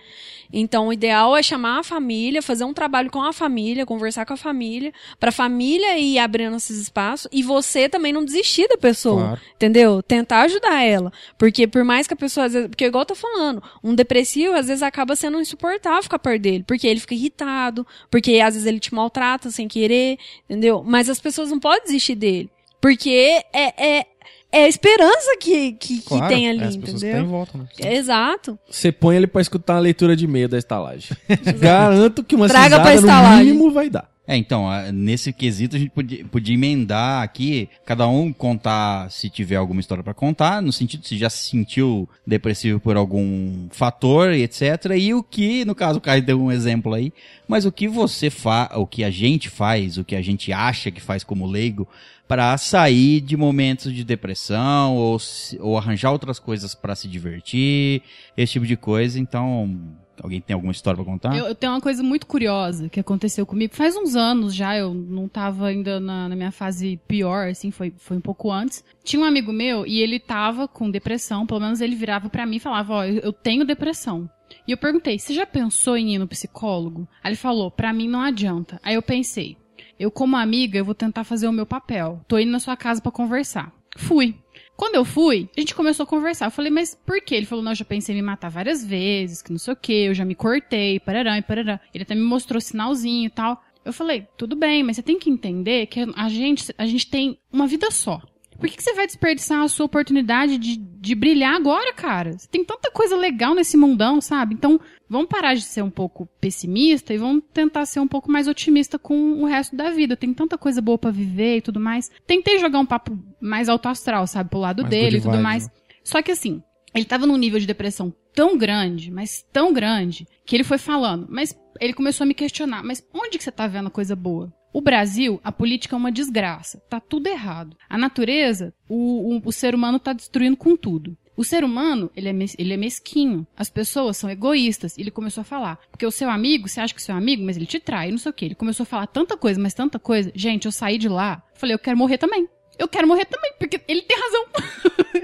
Então, 0.56 0.88
o 0.88 0.94
ideal 0.94 1.36
é 1.36 1.42
chamar 1.42 1.80
a 1.80 1.84
família, 1.84 2.42
fazer 2.42 2.64
um 2.64 2.74
trabalho 2.74 3.10
com 3.10 3.24
a 3.24 3.34
família, 3.34 3.88
conversar 3.88 4.24
com 4.24 4.34
a 4.34 4.38
família, 4.38 4.94
pra 5.20 5.32
família 5.32 5.98
ir 5.98 6.20
abrindo 6.20 6.56
esses 6.56 6.78
espaços 6.78 7.28
e 7.32 7.42
você 7.42 7.90
também 7.90 8.14
não 8.14 8.24
desistir 8.24 8.68
da 8.68 8.78
pessoa. 8.78 9.22
Claro. 9.22 9.42
Entendeu? 9.56 10.04
Tentar 10.04 10.42
ajudar 10.42 10.84
ela. 10.84 11.12
Porque 11.40 11.66
por 11.66 11.84
mais 11.84 12.06
que 12.06 12.14
a 12.14 12.18
pessoa, 12.18 12.46
às 12.46 12.54
vezes, 12.54 12.70
porque 12.70 12.86
igual 12.86 13.02
eu 13.02 13.08
tô 13.08 13.16
falando, 13.16 13.64
um 13.84 13.96
depressivo 13.96 14.54
às 14.54 14.68
vezes 14.68 14.84
acaba 14.84 15.16
sendo 15.16 15.42
insuportável 15.42 16.04
ficar 16.04 16.20
perto 16.20 16.42
dele, 16.44 16.64
porque 16.68 16.88
ele 16.88 17.00
fica 17.00 17.16
irritado, 17.16 17.86
porque 18.12 18.40
às 18.40 18.54
vezes 18.54 18.68
ele 18.68 18.80
te 18.80 18.94
maltrata 18.94 19.50
sem 19.50 19.68
querer, 19.68 20.20
entendeu? 20.48 20.84
Mas 20.86 21.10
as 21.10 21.20
pessoas 21.20 21.50
não 21.50 21.60
podem 21.60 21.84
desistir 21.84 22.16
dele. 22.16 22.52
Porque 22.84 23.42
é, 23.54 23.98
é, 23.98 24.06
é 24.54 24.66
a 24.66 24.68
esperança 24.68 25.36
que, 25.40 25.74
que, 25.74 25.98
que 26.00 26.08
Claro, 26.08 26.28
tem 26.34 26.50
ali, 26.50 26.60
é 26.62 26.68
as 26.68 26.78
pessoas 26.78 27.02
que 27.02 27.08
estão 27.08 27.20
em 27.20 27.24
entendeu? 27.24 27.32
volta, 27.38 27.58
né? 27.58 27.66
Exato. 27.94 28.58
Você 28.70 28.92
põe 28.92 29.16
ele 29.18 29.28
pra 29.28 29.42
escutar 29.42 29.74
uma 29.74 29.80
leitura 29.80 30.16
de 30.16 30.28
meia 30.28 30.48
da 30.48 30.58
estalagem. 30.58 31.10
Garanto 31.60 32.24
que 32.24 32.36
uma 32.36 32.48
Traga 32.48 32.80
pra 32.80 32.92
cisada 32.92 33.02
no 33.02 33.08
estalagem. 33.08 33.46
mínimo 33.54 33.72
vai 33.72 33.90
dar. 33.90 34.14
É, 34.26 34.38
então, 34.38 34.70
nesse 34.94 35.34
quesito 35.34 35.76
a 35.76 35.80
gente 35.80 35.90
podia, 35.92 36.24
podia 36.24 36.54
emendar 36.56 37.22
aqui, 37.24 37.68
cada 37.86 38.08
um 38.08 38.32
contar 38.32 39.12
se 39.12 39.30
tiver 39.30 39.58
alguma 39.58 39.82
história 39.82 40.02
pra 40.02 40.14
contar, 40.14 40.62
no 40.62 40.72
sentido 40.72 41.06
se 41.06 41.18
já 41.18 41.30
se 41.30 41.50
sentiu 41.50 42.08
depressivo 42.26 42.80
por 42.80 42.96
algum 42.96 43.68
fator 43.70 44.32
e 44.32 44.44
etc. 44.44 44.62
E 44.98 45.14
o 45.14 45.22
que, 45.22 45.66
no 45.66 45.76
caso 45.76 45.98
o 45.98 46.02
Caio 46.02 46.24
deu 46.24 46.42
um 46.42 46.50
exemplo 46.50 46.94
aí, 46.94 47.12
mas 47.50 47.66
o 47.66 47.72
que 47.72 47.86
você 47.86 48.30
faz, 48.30 48.70
o 48.76 48.88
que 48.88 49.04
a 49.04 49.10
gente 49.10 49.50
faz, 49.50 49.98
o 49.98 50.06
que 50.06 50.16
a 50.16 50.22
gente 50.22 50.54
acha 50.54 50.90
que 50.90 51.02
faz 51.02 51.22
como 51.26 51.46
leigo, 51.46 51.86
para 52.28 52.58
sair 52.58 53.22
de 53.22 53.36
momentos 53.36 53.94
de 53.94 54.04
depressão 54.04 54.96
ou, 54.96 55.18
ou 55.60 55.78
arranjar 55.78 56.12
outras 56.12 56.40
coisas 56.40 56.74
pra 56.74 56.96
se 56.96 57.08
divertir, 57.08 58.02
esse 58.36 58.54
tipo 58.54 58.66
de 58.66 58.78
coisa. 58.78 59.20
Então, 59.20 59.96
alguém 60.22 60.42
tem 60.42 60.54
alguma 60.54 60.72
história 60.72 60.96
pra 60.96 61.06
contar? 61.06 61.36
Eu, 61.36 61.46
eu 61.46 61.56
tenho 61.56 61.74
uma 61.74 61.82
coisa 61.82 62.02
muito 62.02 62.26
curiosa 62.26 62.90
que 62.90 63.00
aconteceu 63.00 63.46
comigo. 63.46 63.76
Faz 63.76 63.96
uns 63.96 64.16
anos 64.16 64.54
já, 64.54 64.78
eu 64.78 64.94
não 64.94 65.28
tava 65.28 65.68
ainda 65.68 66.00
na, 66.00 66.30
na 66.30 66.36
minha 66.36 66.52
fase 66.52 67.00
pior, 67.08 67.50
assim, 67.50 67.72
foi, 67.72 67.94
foi 67.98 68.18
um 68.18 68.22
pouco 68.22 68.52
antes. 68.52 68.84
Tinha 69.04 69.22
um 69.22 69.26
amigo 69.26 69.52
meu 69.52 69.86
e 69.86 70.00
ele 70.00 70.20
tava 70.20 70.68
com 70.68 70.90
depressão, 70.90 71.46
pelo 71.46 71.60
menos 71.60 71.82
ele 71.82 71.96
virava 71.96 72.30
pra 72.30 72.46
mim 72.46 72.58
e 72.58 72.62
falava, 72.62 72.94
ó, 72.94 73.04
eu, 73.04 73.20
eu 73.20 73.34
tenho 73.34 73.66
depressão. 73.66 74.30
E 74.68 74.72
eu 74.72 74.78
perguntei, 74.78 75.18
você 75.18 75.34
já 75.34 75.46
pensou 75.46 75.98
em 75.98 76.16
ir 76.16 76.20
no 76.20 76.28
psicólogo? 76.28 77.08
Aí 77.24 77.32
ele 77.32 77.36
falou, 77.36 77.72
pra 77.72 77.92
mim 77.92 78.08
não 78.08 78.22
adianta. 78.22 78.80
Aí 78.84 78.96
eu 78.96 79.02
pensei, 79.02 79.58
eu 80.04 80.12
como 80.12 80.36
amiga, 80.36 80.78
eu 80.78 80.86
vou 80.86 80.94
tentar 80.94 81.24
fazer 81.24 81.48
o 81.48 81.54
meu 81.54 81.66
papel. 81.66 82.22
Tô 82.28 82.38
indo 82.38 82.52
na 82.52 82.60
sua 82.60 82.76
casa 82.76 83.02
pra 83.02 83.12
conversar. 83.12 83.72
Fui. 83.96 84.36
Quando 84.76 84.96
eu 84.96 85.06
fui, 85.06 85.50
a 85.56 85.60
gente 85.60 85.76
começou 85.76 86.04
a 86.04 86.08
conversar. 86.08 86.46
Eu 86.46 86.52
falei, 86.52 86.72
mas 86.72 86.96
por 87.06 87.22
quê? 87.22 87.36
Ele 87.36 87.46
falou, 87.46 87.64
não, 87.64 87.72
eu 87.72 87.76
já 87.76 87.86
pensei 87.86 88.14
em 88.14 88.18
me 88.18 88.22
matar 88.22 88.50
várias 88.50 88.84
vezes, 88.84 89.42
que 89.42 89.52
não 89.52 89.60
sei 89.60 89.74
o 89.74 89.78
quê, 89.78 90.06
eu 90.08 90.14
já 90.14 90.26
me 90.26 90.36
cortei, 90.36 91.00
parará 91.00 91.38
e 91.38 91.42
parará. 91.42 91.80
Ele 91.94 92.04
até 92.04 92.16
me 92.16 92.22
mostrou 92.22 92.60
sinalzinho 92.60 93.28
e 93.28 93.30
tal. 93.30 93.64
Eu 93.86 93.94
falei, 93.94 94.28
tudo 94.38 94.56
bem, 94.56 94.84
mas 94.84 94.96
você 94.96 95.04
tem 95.04 95.20
que 95.20 95.30
entender 95.30 95.86
que 95.88 96.00
a 96.16 96.30
gente, 96.30 96.74
a 96.78 96.86
gente 96.86 97.10
tem 97.10 97.38
uma 97.52 97.68
vida 97.68 97.92
só. 97.92 98.22
Por 98.60 98.70
que, 98.70 98.78
que 98.78 98.84
você 98.84 98.94
vai 98.94 99.06
desperdiçar 99.06 99.62
a 99.62 99.68
sua 99.68 99.86
oportunidade 99.86 100.58
de, 100.58 100.78
de 100.78 101.16
brilhar 101.16 101.56
agora, 101.56 101.94
cara? 101.94 102.38
Você 102.38 102.48
tem 102.48 102.64
tanta 102.64 102.92
coisa 102.92 103.16
legal 103.16 103.54
nesse 103.54 103.76
mundão, 103.76 104.22
sabe? 104.22 104.54
Então, 104.54 104.80
vamos 105.10 105.28
parar 105.28 105.54
de 105.54 105.62
ser 105.62 105.82
um 105.82 105.90
pouco 105.90 106.28
pessimista 106.40 107.14
e 107.14 107.18
vamos 107.18 107.44
tentar 107.54 107.86
ser 107.86 108.00
um 108.00 108.08
pouco 108.08 108.32
mais 108.32 108.48
otimista 108.48 108.98
com 108.98 109.42
o 109.42 109.46
resto 109.46 109.76
da 109.76 109.90
vida. 109.90 110.16
Tem 110.16 110.34
tanta 110.34 110.58
coisa 110.58 110.82
boa 110.82 110.98
pra 110.98 111.12
viver 111.12 111.58
e 111.58 111.62
tudo 111.62 111.80
mais. 111.80 112.10
Tentei 112.26 112.60
jogar 112.60 112.80
um 112.80 112.86
papo 112.86 113.18
mais 113.42 113.70
alto 113.70 113.88
astral, 113.90 114.26
sabe? 114.28 114.50
Pro 114.50 114.60
lado 114.60 114.84
Mais 114.84 114.90
dele 114.92 115.18
e 115.18 115.22
tudo 115.22 115.40
mais. 115.40 115.66
né? 115.66 115.72
Só 116.04 116.22
que 116.22 116.32
assim, 116.32 116.62
ele 116.94 117.06
tava 117.06 117.26
num 117.26 117.38
nível 117.38 117.60
de 117.60 117.66
depressão 117.66 118.14
tão 118.34 118.58
grande, 118.58 119.12
mas 119.12 119.46
tão 119.54 119.72
grande, 119.74 120.28
que 120.46 120.56
ele 120.56 120.64
foi 120.64 120.78
falando, 120.78 121.28
mas 121.30 121.56
ele 121.80 121.94
começou 121.94 122.24
a 122.24 122.28
me 122.28 122.34
questionar, 122.34 122.84
mas 122.84 123.06
onde 123.14 123.38
que 123.38 123.44
você 123.44 123.52
tá 123.52 123.68
vendo 123.68 123.90
coisa 123.92 124.16
boa? 124.16 124.52
O 124.74 124.82
Brasil, 124.82 125.40
a 125.44 125.52
política 125.52 125.96
é 125.96 125.98
uma 125.98 126.12
desgraça. 126.12 126.82
Tá 126.90 127.00
tudo 127.00 127.28
errado. 127.28 127.78
A 127.88 127.96
natureza, 127.96 128.74
o, 128.90 129.36
o, 129.36 129.42
o 129.46 129.52
ser 129.52 129.76
humano 129.76 130.00
tá 130.00 130.14
destruindo 130.14 130.58
com 130.58 130.76
tudo. 130.76 131.16
O 131.38 131.44
ser 131.44 131.64
humano, 131.64 132.12
ele 132.16 132.30
é, 132.30 132.34
ele 132.58 132.74
é 132.74 132.78
mesquinho. 132.78 133.46
As 133.56 133.70
pessoas 133.70 134.18
são 134.18 134.30
egoístas. 134.30 134.98
Ele 134.98 135.12
começou 135.12 135.42
a 135.42 135.46
falar. 135.46 135.80
Porque 135.92 136.06
o 136.06 136.12
seu 136.12 136.30
amigo, 136.30 136.68
você 136.68 136.80
acha 136.80 136.94
que 136.94 137.00
o 137.00 137.04
seu 137.04 137.16
amigo, 137.16 137.44
mas 137.44 137.56
ele 137.56 137.68
te 137.68 137.80
trai, 137.80 138.10
não 138.10 138.18
sei 138.18 138.32
o 138.32 138.34
quê. 138.34 138.46
Ele 138.46 138.56
começou 138.56 138.84
a 138.84 138.88
falar 138.88 139.08
tanta 139.08 139.38
coisa, 139.38 139.60
mas 139.60 139.76
tanta 139.76 140.00
coisa. 140.00 140.32
Gente, 140.34 140.66
eu 140.66 140.72
saí 140.72 140.98
de 140.98 141.08
lá, 141.08 141.44
falei, 141.54 141.76
eu 141.76 141.80
quero 141.80 141.98
morrer 141.98 142.18
também. 142.18 142.48
Eu 142.78 142.88
quero 142.88 143.08
morrer 143.08 143.26
também, 143.26 143.54
porque 143.60 143.80
ele 143.88 144.02
tem 144.02 144.18
razão. 144.18 144.46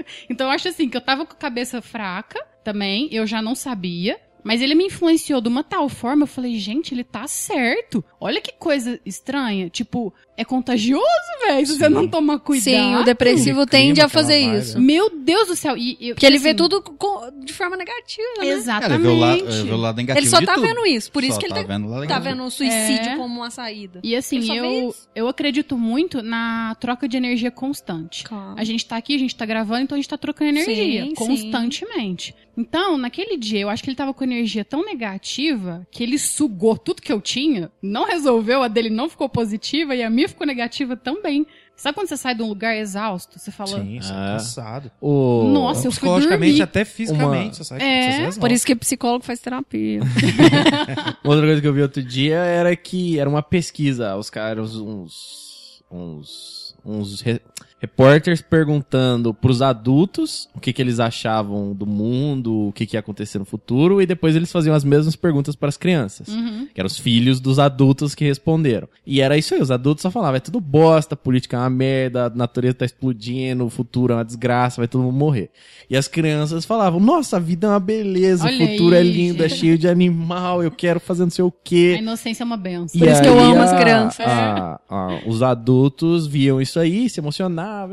então 0.30 0.46
eu 0.46 0.52
acho 0.52 0.68
assim, 0.68 0.88
que 0.88 0.96
eu 0.96 1.00
tava 1.00 1.26
com 1.26 1.32
a 1.32 1.36
cabeça 1.36 1.82
fraca 1.82 2.40
também, 2.62 3.08
eu 3.10 3.26
já 3.26 3.42
não 3.42 3.54
sabia. 3.54 4.20
Mas 4.42 4.60
ele 4.60 4.74
me 4.74 4.86
influenciou 4.86 5.40
de 5.40 5.48
uma 5.48 5.62
tal 5.62 5.88
forma, 5.88 6.24
eu 6.24 6.28
falei, 6.28 6.58
gente, 6.58 6.94
ele 6.94 7.04
tá 7.04 7.26
certo. 7.26 8.04
Olha 8.20 8.40
que 8.40 8.52
coisa 8.52 9.00
estranha. 9.04 9.68
Tipo, 9.68 10.12
é 10.40 10.44
contagioso, 10.44 11.04
velho, 11.46 11.66
se 11.66 11.76
você 11.78 11.88
não 11.88 12.08
tomar 12.08 12.38
cuidado. 12.38 12.64
Sim, 12.64 12.96
o 12.96 13.04
depressivo 13.04 13.60
Ele 13.60 13.66
tende 13.66 14.00
a 14.00 14.08
fazer 14.08 14.38
isso. 14.38 14.78
né? 14.78 14.84
Meu 14.84 15.10
Deus 15.10 15.48
do 15.48 15.56
céu. 15.56 15.76
E, 15.76 15.96
e- 16.00 16.14
Porque 16.14 16.24
ele 16.26 16.38
vê 16.38 16.50
assim, 16.50 16.56
tudo 16.56 16.80
com- 16.82 17.30
de 17.44 17.52
forma 17.52 17.76
negativa, 17.76 18.28
né? 18.38 18.46
Exatamente. 18.48 19.02
vê 19.02 19.08
o, 19.08 19.14
lado, 19.18 19.44
vê 19.66 19.72
o 19.72 19.76
lado 19.76 19.96
negativo 19.96 20.18
Ele 20.24 20.30
só 20.30 20.40
de 20.40 20.46
tá 20.46 20.54
tudo. 20.54 20.66
vendo 20.66 20.86
isso, 20.86 21.12
por 21.12 21.22
isso 21.22 21.34
Só 21.34 21.38
que 21.40 21.46
ele 21.46 21.54
tá 21.54 21.60
tá, 21.62 21.66
vendo 21.66 22.06
tá 22.06 22.18
vendo 22.18 22.42
o 22.44 22.50
suicídio 22.50 23.10
É. 23.12 23.16
como 23.16 23.34
uma 23.40 23.50
saída. 23.50 24.00
E 24.02 24.16
assim, 24.16 24.38
Ele 24.38 24.56
eu, 24.58 24.88
isso. 24.90 25.08
eu 25.14 25.28
acredito 25.28 25.76
muito 25.76 26.22
na 26.22 26.74
troca 26.80 27.06
de 27.08 27.16
energia 27.16 27.50
constante. 27.50 28.24
Claro. 28.24 28.54
A 28.56 28.64
gente 28.64 28.84
tá 28.86 28.96
aqui, 28.96 29.14
a 29.14 29.18
gente 29.18 29.34
tá 29.36 29.44
gravando, 29.44 29.82
então 29.82 29.96
a 29.96 30.00
gente 30.00 30.08
tá 30.08 30.16
trocando 30.18 30.50
energia 30.50 31.04
Sim, 31.04 31.14
constantemente. 31.14 32.34
Então, 32.56 32.96
naquele 32.98 33.36
dia, 33.38 33.60
eu 33.60 33.70
acho 33.70 33.82
que 33.82 33.88
ele 33.88 33.96
tava 33.96 34.12
com 34.12 34.22
energia 34.24 34.64
tão 34.64 34.84
negativa 34.84 35.86
que 35.90 36.02
ele 36.02 36.18
sugou 36.18 36.76
tudo 36.76 37.00
que 37.00 37.12
eu 37.12 37.20
tinha, 37.20 37.70
não 37.82 38.04
resolveu, 38.04 38.62
a 38.62 38.68
dele 38.68 38.90
não 38.90 39.08
ficou 39.08 39.28
positiva 39.28 39.94
e 39.94 40.02
a 40.02 40.10
minha 40.10 40.28
ficou 40.30 40.46
negativa 40.46 40.96
também. 40.96 41.46
Sabe 41.76 41.94
quando 41.94 42.08
você 42.08 42.16
sai 42.16 42.34
de 42.34 42.42
um 42.42 42.46
lugar 42.48 42.76
exausto? 42.76 43.38
Você 43.38 43.50
fala. 43.50 43.80
Sim, 43.80 44.00
você 44.00 44.12
Ah. 44.12 44.14
tá 44.14 44.32
cansado. 44.32 44.90
O... 45.00 45.44
Nossa, 45.52 45.80
eu 45.86 45.92
fui 45.92 46.00
Psicologicamente, 46.00 46.50
dormir. 46.52 46.62
até 46.62 46.84
fisicamente. 46.84 47.46
Uma- 47.46 47.54
Você 47.54 47.64
sai, 47.64 47.80
É, 47.80 48.30
você. 48.30 48.40
Por 48.40 48.50
isso 48.52 48.66
que 48.66 48.74
psicólogo 48.76 49.24
faz 49.24 49.40
terapia. 49.40 50.00
Outra 51.24 51.46
coisa 51.46 51.60
que 51.60 51.66
eu 51.66 51.72
vi 51.72 51.82
outro 51.82 52.02
dia 52.02 52.36
era 52.38 52.74
que 52.76 53.18
era 53.18 53.28
uma 53.28 53.42
pesquisa. 53.42 54.16
Os 54.16 54.28
caras, 54.30 54.76
uns. 54.76 55.82
uns. 55.90 56.74
uns 56.84 57.20
re- 57.22 57.40
repórteres 57.80 58.42
perguntando 58.42 59.32
pros 59.32 59.62
adultos 59.62 60.48
o 60.54 60.60
que, 60.60 60.72
que 60.72 60.82
eles 60.82 61.00
achavam 61.00 61.72
do 61.72 61.86
mundo, 61.86 62.68
o 62.68 62.72
que, 62.72 62.84
que 62.86 62.94
ia 62.96 63.00
acontecer 63.00 63.38
no 63.38 63.44
futuro, 63.44 64.00
e 64.02 64.06
depois 64.06 64.36
eles 64.36 64.52
faziam 64.52 64.74
as 64.74 64.84
mesmas 64.84 65.16
perguntas 65.16 65.56
para 65.56 65.68
as 65.70 65.76
crianças. 65.78 66.28
Uhum. 66.28 66.68
Que 66.72 66.80
eram 66.80 66.86
os 66.86 66.98
filhos 66.98 67.40
dos 67.40 67.58
adultos 67.58 68.14
que 68.14 68.24
responderam. 68.24 68.86
E 69.06 69.20
era 69.20 69.36
isso 69.38 69.54
aí, 69.54 69.62
os 69.62 69.70
adultos 69.70 70.02
só 70.02 70.10
falavam, 70.10 70.36
é 70.36 70.40
tudo 70.40 70.60
bosta, 70.60 71.14
a 71.14 71.16
política 71.16 71.56
é 71.56 71.60
uma 71.60 71.70
merda, 71.70 72.26
a 72.26 72.30
natureza 72.30 72.74
tá 72.74 72.84
explodindo, 72.84 73.64
o 73.64 73.70
futuro 73.70 74.12
é 74.12 74.16
uma 74.16 74.24
desgraça, 74.24 74.80
vai 74.80 74.86
todo 74.88 75.02
mundo 75.02 75.16
morrer. 75.16 75.50
E 75.88 75.96
as 75.96 76.06
crianças 76.06 76.64
falavam, 76.66 77.00
nossa, 77.00 77.38
a 77.38 77.40
vida 77.40 77.66
é 77.66 77.70
uma 77.70 77.80
beleza, 77.80 78.44
Olha 78.46 78.64
o 78.64 78.68
futuro 78.68 78.94
é 78.94 78.98
aí, 78.98 79.10
lindo, 79.10 79.42
é 79.42 79.48
cheio 79.48 79.78
de 79.78 79.88
animal, 79.88 80.62
eu 80.62 80.70
quero 80.70 81.00
fazer 81.00 81.22
não 81.22 81.30
sei 81.30 81.44
o 81.44 81.48
A 81.48 81.52
quê. 81.64 81.96
inocência 81.98 82.42
é 82.42 82.46
uma 82.46 82.56
benção. 82.58 82.98
Por 83.00 83.08
isso 83.08 83.22
que 83.22 83.28
eu 83.28 83.40
amo 83.40 83.60
as 83.62 83.72
a- 83.72 83.78
crianças. 83.78 84.26
a- 84.26 84.80
a- 84.88 85.20
os 85.26 85.42
adultos 85.42 86.26
viam 86.26 86.60
isso 86.60 86.78
aí, 86.78 87.08
se 87.08 87.20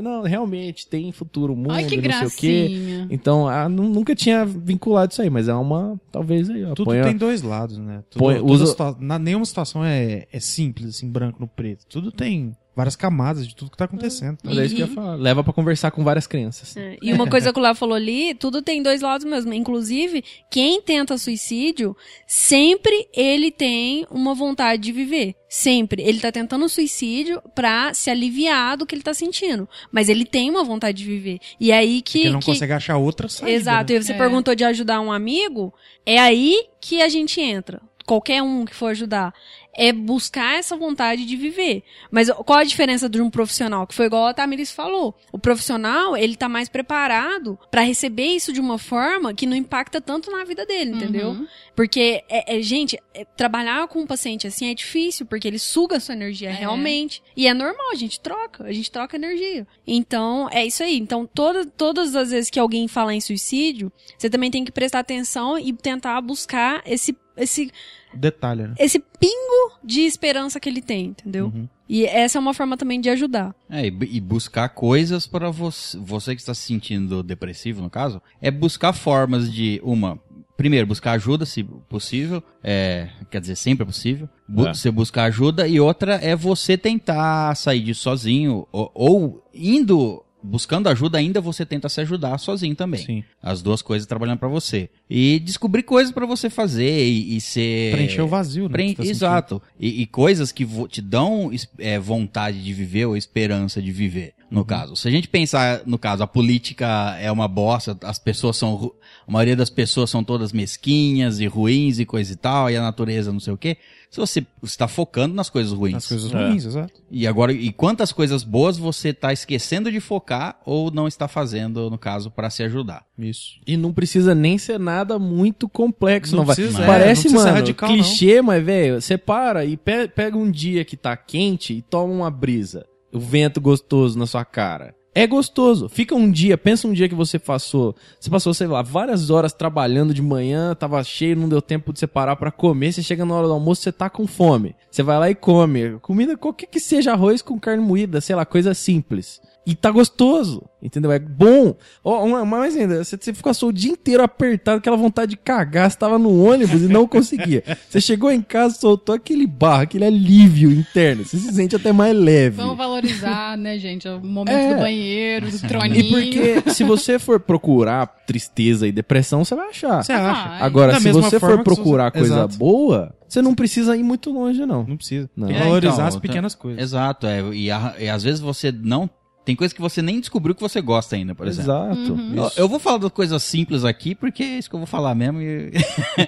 não, 0.01 0.21
realmente, 0.23 0.87
tem 0.87 1.11
futuro, 1.11 1.55
mundo, 1.55 1.71
Ai, 1.71 1.85
que 1.85 1.95
não 1.97 2.03
sei 2.03 2.27
o 2.27 2.31
quê. 2.31 2.67
gracinha. 2.69 3.07
Então, 3.09 3.47
ah, 3.47 3.67
nu- 3.69 3.89
nunca 3.89 4.13
tinha 4.15 4.45
vinculado 4.45 5.11
isso 5.11 5.21
aí, 5.21 5.29
mas 5.29 5.47
é 5.47 5.53
uma, 5.53 5.99
talvez 6.11 6.49
aí, 6.49 6.63
ó. 6.63 6.73
Tudo 6.73 6.85
põe 6.85 7.01
tem 7.01 7.15
dois 7.17 7.41
lados, 7.41 7.77
né? 7.77 8.03
Tudo, 8.09 8.19
Põe- 8.21 8.39
usa- 8.41 8.67
situa- 8.67 8.95
na, 8.99 9.17
nenhuma 9.19 9.45
situação 9.45 9.83
é, 9.83 10.25
é 10.31 10.39
simples, 10.39 10.89
assim, 10.89 11.09
branco 11.09 11.37
no 11.39 11.47
preto. 11.47 11.85
Tudo 11.87 12.11
tem 12.11 12.55
várias 12.77 12.95
camadas 12.95 13.47
de 13.47 13.55
tudo 13.55 13.71
que 13.71 13.75
tá 13.77 13.85
acontecendo. 13.85 14.37
Mas 14.43 14.57
é 14.57 14.65
isso 14.65 14.75
que 14.75 14.81
eu 14.83 14.87
ia 14.87 14.93
falar. 14.93 15.15
Leva 15.15 15.43
pra 15.43 15.51
conversar 15.51 15.89
com 15.91 16.03
várias 16.03 16.27
crianças. 16.27 16.77
É, 16.77 16.95
E 17.01 17.11
uma 17.11 17.27
coisa 17.27 17.51
que 17.51 17.59
o 17.59 17.61
Léo 17.61 17.73
falou 17.75 17.95
ali, 17.95 18.33
tudo 18.35 18.61
tem 18.61 18.81
dois 18.83 19.01
lados 19.01 19.25
mesmo. 19.25 19.51
Inclusive, 19.53 20.23
quem 20.49 20.79
tenta 20.81 21.17
suicídio, 21.17 21.97
sempre 22.25 23.07
ele 23.13 23.49
tem 23.51 24.05
uma 24.11 24.33
vontade 24.35 24.81
de 24.83 24.91
viver. 24.91 25.35
Sempre. 25.49 26.03
Ele 26.03 26.19
tá 26.19 26.31
tentando 26.31 26.67
suicídio 26.67 27.41
pra 27.55 27.93
se 27.93 28.09
aliviar 28.09 28.75
do 28.77 28.85
que 28.85 28.93
ele 28.93 29.01
tá 29.01 29.13
sentindo. 29.13 29.67
Mas 29.91 30.09
ele 30.09 30.25
tem 30.25 30.49
uma 30.49 30.63
vontade 30.63 30.97
de 30.99 31.05
viver. 31.05 31.39
E 31.59 31.71
é 31.71 31.77
aí 31.77 32.01
que. 32.01 32.19
Porque 32.19 32.29
não 32.29 32.39
que- 32.39 32.45
consegue 32.47 32.73
achar 32.73 32.97
outra 32.97 33.27
saída. 33.29 33.51
Exato. 33.51 33.93
né? 33.93 33.99
E 33.99 34.03
você 34.03 34.11
É. 34.13 34.17
perguntou 34.17 34.53
de 34.53 34.63
ajudar 34.65 34.99
um 35.01 35.11
amigo, 35.11 35.73
é 36.05 36.19
aí 36.19 36.65
que 36.81 37.01
a 37.01 37.07
gente 37.09 37.39
entra. 37.41 37.81
Qualquer 38.05 38.41
um 38.43 38.63
que 38.65 38.73
for 38.75 38.91
ajudar. 38.91 39.33
É 39.77 39.93
buscar 39.93 40.57
essa 40.57 40.75
vontade 40.75 41.23
de 41.25 41.35
viver. 41.37 41.83
Mas 42.09 42.29
qual 42.45 42.59
a 42.59 42.63
diferença 42.63 43.07
de 43.07 43.21
um 43.21 43.29
profissional? 43.29 43.85
Que 43.85 43.93
foi 43.93 44.07
igual 44.07 44.25
a 44.25 44.33
Tamiris 44.33 44.71
falou. 44.71 45.15
O 45.31 45.37
profissional, 45.37 46.17
ele 46.17 46.35
tá 46.35 46.49
mais 46.49 46.67
preparado 46.67 47.57
pra 47.69 47.81
receber 47.81 48.25
isso 48.25 48.51
de 48.51 48.59
uma 48.59 48.79
forma 48.79 49.33
que 49.33 49.45
não 49.45 49.55
impacta 49.55 50.01
tanto 50.01 50.31
na 50.31 50.43
vida 50.43 50.65
dele, 50.65 50.91
entendeu? 50.91 51.29
Uhum. 51.29 51.47
Porque, 51.75 52.23
é, 52.27 52.57
é, 52.57 52.61
gente, 52.61 52.97
é, 53.13 53.23
trabalhar 53.23 53.87
com 53.87 53.99
um 53.99 54.07
paciente 54.07 54.47
assim 54.47 54.69
é 54.69 54.73
difícil, 54.73 55.25
porque 55.27 55.47
ele 55.47 55.59
suga 55.59 55.97
a 55.97 55.99
sua 55.99 56.15
energia, 56.15 56.49
É. 56.49 56.53
realmente. 56.53 57.21
E 57.35 57.45
é 57.47 57.53
normal, 57.53 57.91
a 57.91 57.95
gente 57.95 58.19
troca, 58.19 58.63
a 58.63 58.71
gente 58.73 58.89
troca 58.89 59.15
energia. 59.15 59.67
Então, 59.85 60.49
é 60.51 60.65
isso 60.65 60.81
aí. 60.81 60.97
Então, 60.97 61.29
toda, 61.31 61.65
todas 61.65 62.15
as 62.15 62.31
vezes 62.31 62.49
que 62.49 62.59
alguém 62.59 62.87
fala 62.87 63.13
em 63.13 63.21
suicídio, 63.21 63.91
você 64.17 64.27
também 64.29 64.49
tem 64.49 64.65
que 64.65 64.71
prestar 64.71 64.99
atenção 64.99 65.57
e 65.59 65.71
tentar 65.71 66.19
buscar 66.21 66.81
esse, 66.85 67.15
esse, 67.37 67.71
Detalhe, 68.13 68.63
né? 68.63 68.73
esse 68.79 68.99
pingo 68.99 69.77
de 69.83 70.01
esperança 70.01 70.59
que 70.59 70.67
ele 70.67 70.81
tem, 70.81 71.05
entendeu? 71.07 71.47
Uhum. 71.47 71.67
E 71.87 72.05
essa 72.05 72.37
é 72.37 72.41
uma 72.41 72.53
forma 72.53 72.75
também 72.75 72.99
de 72.99 73.09
ajudar. 73.09 73.55
É, 73.69 73.87
e, 73.87 73.87
e 73.87 74.19
buscar 74.19 74.69
coisas 74.69 75.25
para 75.27 75.49
você, 75.49 75.97
você 75.97 76.35
que 76.35 76.41
está 76.41 76.53
se 76.53 76.63
sentindo 76.63 77.23
depressivo, 77.23 77.81
no 77.81 77.89
caso, 77.89 78.21
é 78.41 78.51
buscar 78.51 78.91
formas 78.91 79.51
de, 79.51 79.79
uma, 79.83 80.19
primeiro, 80.57 80.85
buscar 80.87 81.13
ajuda, 81.13 81.45
se 81.45 81.63
possível, 81.63 82.43
é, 82.63 83.09
quer 83.31 83.39
dizer, 83.39 83.55
sempre 83.55 83.83
é 83.83 83.85
possível, 83.85 84.27
bu 84.47 84.67
É. 84.67 84.73
você 84.73 84.91
buscar 84.91 85.25
ajuda, 85.25 85.67
e 85.67 85.79
outra 85.79 86.15
é 86.15 86.35
você 86.35 86.77
tentar 86.77 87.55
sair 87.55 87.81
disso 87.81 88.01
sozinho, 88.01 88.67
ou, 88.71 88.91
ou 88.93 89.49
indo, 89.53 90.23
buscando 90.43 90.87
ajuda, 90.87 91.17
ainda 91.17 91.41
você 91.41 91.65
tenta 91.65 91.89
se 91.89 92.01
ajudar 92.01 92.37
sozinho 92.37 92.75
também. 92.75 93.05
Sim. 93.05 93.23
As 93.41 93.61
duas 93.61 93.81
coisas 93.81 94.07
trabalhando 94.07 94.39
para 94.39 94.47
você. 94.47 94.89
E 95.09 95.39
descobrir 95.39 95.83
coisas 95.83 96.11
para 96.13 96.25
você 96.25 96.49
fazer 96.49 97.05
e, 97.05 97.37
e 97.37 97.41
ser... 97.41 97.93
Preencher 97.93 98.21
o 98.21 98.27
vazio, 98.27 98.63
né? 98.63 98.69
Preen- 98.69 98.93
tá. 98.93 99.03
Exato. 99.03 99.61
E, 99.79 100.01
e 100.01 100.05
coisas 100.05 100.51
que 100.51 100.65
te 100.87 101.01
dão 101.01 101.51
é, 101.79 101.99
vontade 101.99 102.63
de 102.63 102.73
viver 102.73 103.05
ou 103.05 103.17
esperança 103.17 103.81
de 103.81 103.91
viver, 103.91 104.33
no 104.49 104.63
caso. 104.63 104.95
Se 104.95 105.07
a 105.07 105.11
gente 105.11 105.27
pensar, 105.27 105.81
no 105.85 105.97
caso, 105.99 106.23
a 106.23 106.27
política 106.27 107.17
é 107.19 107.31
uma 107.31 107.47
bosta, 107.47 107.97
as 108.03 108.17
pessoas 108.19 108.55
são. 108.57 108.75
ru- 108.75 108.95
A 109.27 109.31
maioria 109.31 109.55
das 109.57 109.69
pessoas 109.69 110.09
são 110.09 110.23
todas 110.23 110.53
mesquinhas 110.53 111.39
e 111.41 111.47
ruins 111.47 111.99
e 111.99 112.05
coisa 112.05 112.31
e 112.31 112.35
tal, 112.35 112.69
e 112.69 112.77
a 112.77 112.81
natureza 112.81 113.31
não 113.33 113.39
sei 113.41 113.53
o 113.53 113.57
quê. 113.57 113.77
Se 114.09 114.17
você 114.21 114.45
está 114.63 114.87
focando 114.87 115.35
nas 115.35 115.49
coisas 115.49 115.73
ruins. 115.73 115.95
As 115.95 116.07
coisas 116.07 116.33
É. 116.33 116.47
ruins, 116.47 116.63
exato. 116.65 116.93
E 117.11 117.27
agora, 117.27 117.51
e 117.51 117.73
quantas 117.73 118.13
coisas 118.13 118.41
boas 118.41 118.77
você 118.77 119.09
está 119.09 119.33
esquecendo 119.33 119.91
de 119.91 119.99
focar 119.99 120.59
ou 120.65 120.89
não 120.89 121.09
está 121.09 121.27
fazendo, 121.27 121.89
no 121.89 121.97
caso, 121.97 122.31
para 122.31 122.49
se 122.49 122.63
ajudar? 122.63 123.05
Isso. 123.19 123.59
E 123.67 123.75
não 123.75 123.91
precisa 123.91 124.33
nem 124.33 124.57
ser 124.57 124.79
nada 124.79 125.19
muito 125.19 125.67
complexo, 125.67 126.31
não, 126.31 126.39
Não 126.39 126.45
vai. 126.45 126.55
precisa, 126.55 126.83
é, 126.83 126.85
Parece, 126.87 127.05
não 127.05 127.13
precisa 127.15 127.37
ser 127.39 127.43
mano, 127.43 127.55
radical, 127.57 127.89
clichê, 127.89 128.41
mas, 128.41 128.63
velho, 128.65 129.01
você 129.01 129.17
para 129.17 129.65
e 129.65 129.75
pe- 129.75 130.07
pega 130.07 130.37
um 130.37 130.49
dia 130.49 130.85
que 130.85 130.95
tá 130.95 131.17
quente 131.17 131.73
e 131.73 131.81
toma 131.81 132.13
uma 132.13 132.31
brisa. 132.31 132.85
O 133.13 133.19
vento 133.19 133.61
gostoso 133.61 134.17
na 134.17 134.25
sua 134.25 134.43
cara. 134.43 134.95
É 135.17 135.25
gostoso. 135.25 135.89
Fica 135.89 136.13
um 136.13 136.29
dia, 136.29 136.55
pensa 136.59 136.87
um 136.87 136.93
dia 136.93 137.09
que 137.09 137.15
você 137.15 137.39
passou. 137.39 137.95
Você 138.19 138.29
passou, 138.29 138.53
sei 138.53 138.67
lá, 138.67 138.83
várias 138.83 139.31
horas 139.31 139.51
trabalhando 139.51 140.13
de 140.13 140.21
manhã, 140.21 140.75
tava 140.75 141.03
cheio, 141.03 141.35
não 141.35 141.49
deu 141.49 141.59
tempo 141.59 141.91
de 141.91 141.97
você 141.97 142.05
parar 142.05 142.35
pra 142.35 142.51
comer. 142.51 142.93
Você 142.93 143.01
chega 143.01 143.25
na 143.25 143.33
hora 143.33 143.47
do 143.47 143.53
almoço, 143.53 143.81
você 143.81 143.91
tá 143.91 144.11
com 144.11 144.27
fome. 144.27 144.75
Você 144.91 145.01
vai 145.01 145.17
lá 145.17 145.27
e 145.27 145.33
come. 145.33 145.97
Comida, 146.01 146.37
qualquer 146.37 146.67
que 146.67 146.79
seja 146.79 147.13
arroz 147.13 147.41
com 147.41 147.59
carne 147.59 147.83
moída, 147.83 148.21
sei 148.21 148.35
lá, 148.35 148.45
coisa 148.45 148.75
simples. 148.75 149.41
E 149.69 149.75
tá 149.75 149.91
gostoso, 149.91 150.63
entendeu? 150.81 151.11
É 151.11 151.19
bom. 151.19 151.75
Ó, 152.01 152.23
uma- 152.25 152.45
mais 152.45 152.73
ainda, 152.77 153.03
você, 153.03 153.17
você 153.17 153.33
passou 153.33 153.67
o 153.67 153.73
dia 153.73 153.91
inteiro 153.91 154.23
apertado, 154.23 154.77
aquela 154.77 154.95
vontade 154.95 155.31
de 155.31 155.37
cagar, 155.37 155.91
você 155.91 155.97
tava 155.97 156.17
no 156.17 156.41
ônibus 156.41 156.81
e 156.83 156.87
não 156.87 157.05
conseguia. 157.05 157.63
Você 157.89 157.99
chegou 157.99 158.31
em 158.31 158.41
casa, 158.41 158.75
soltou 158.75 159.13
aquele 159.15 159.45
barro, 159.45 159.81
aquele 159.83 160.05
alívio 160.05 160.71
interno. 160.71 161.25
Você 161.25 161.37
se 161.37 161.51
sente 161.53 161.75
até 161.75 161.91
mais 161.91 162.15
leve. 162.15 162.55
Vamos 162.55 162.77
valorizar, 162.77 163.57
né, 163.57 163.77
gente? 163.77 164.07
O 164.07 164.21
momento 164.23 164.55
É. 164.55 164.73
do 164.73 164.79
banheiro, 164.79 165.51
do 165.51 165.59
troninho. 165.59 165.99
E 165.99 166.09
porque 166.09 166.71
se 166.71 166.83
você 166.85 167.19
for 167.19 167.39
procurar 167.39 168.07
tristeza 168.25 168.87
e 168.87 168.91
depressão, 168.91 169.43
você 169.43 169.53
vai 169.55 169.67
achar. 169.69 170.01
Você 170.03 170.13
acha? 170.13 170.63
Agora, 170.63 170.93
Da 170.93 170.99
se 171.01 171.11
você 171.11 171.39
for 171.39 171.61
procurar 171.63 172.11
você- 172.11 172.19
coisa 172.19 172.33
Exato. 172.35 172.57
boa, 172.57 173.13
você 173.27 173.41
não 173.41 173.53
precisa 173.53 173.97
ir 173.97 174.03
muito 174.03 174.31
longe, 174.31 174.65
não. 174.65 174.85
Não 174.87 174.95
precisa. 174.97 175.29
Não. 175.35 175.49
É, 175.49 175.59
valorizar 175.59 175.93
então, 175.95 176.05
as 176.07 176.15
pequenas 176.15 176.55
coisas. 176.55 176.81
Exato, 176.81 177.27
é, 177.27 177.41
e, 177.53 177.69
a- 177.69 177.95
e 177.99 178.07
às 178.07 178.23
vezes 178.23 178.39
você 178.39 178.71
não. 178.71 179.09
Tem 179.47 179.55
coisas 179.55 179.71
que 179.71 179.79
você 179.79 180.01
nem 180.01 180.19
descobriu 180.19 180.53
que 180.53 180.59
você 180.61 180.81
gosta 180.81 181.15
ainda, 181.15 181.33
por 181.33 181.47
exemplo. 181.47 181.71
Exato. 181.71 182.13
Uhum. 182.13 182.35
Eu, 182.35 182.51
eu 182.57 182.67
vou 182.67 182.79
falar 182.79 182.97
das 182.97 183.11
coisas 183.13 183.41
simples 183.41 183.85
aqui, 183.85 184.13
porque 184.13 184.43
é 184.43 184.57
isso 184.57 184.69
que 184.69 184.75
eu 184.75 184.79
vou 184.81 184.85
falar 184.85 185.15
mesmo. 185.15 185.41
e- 185.41 185.71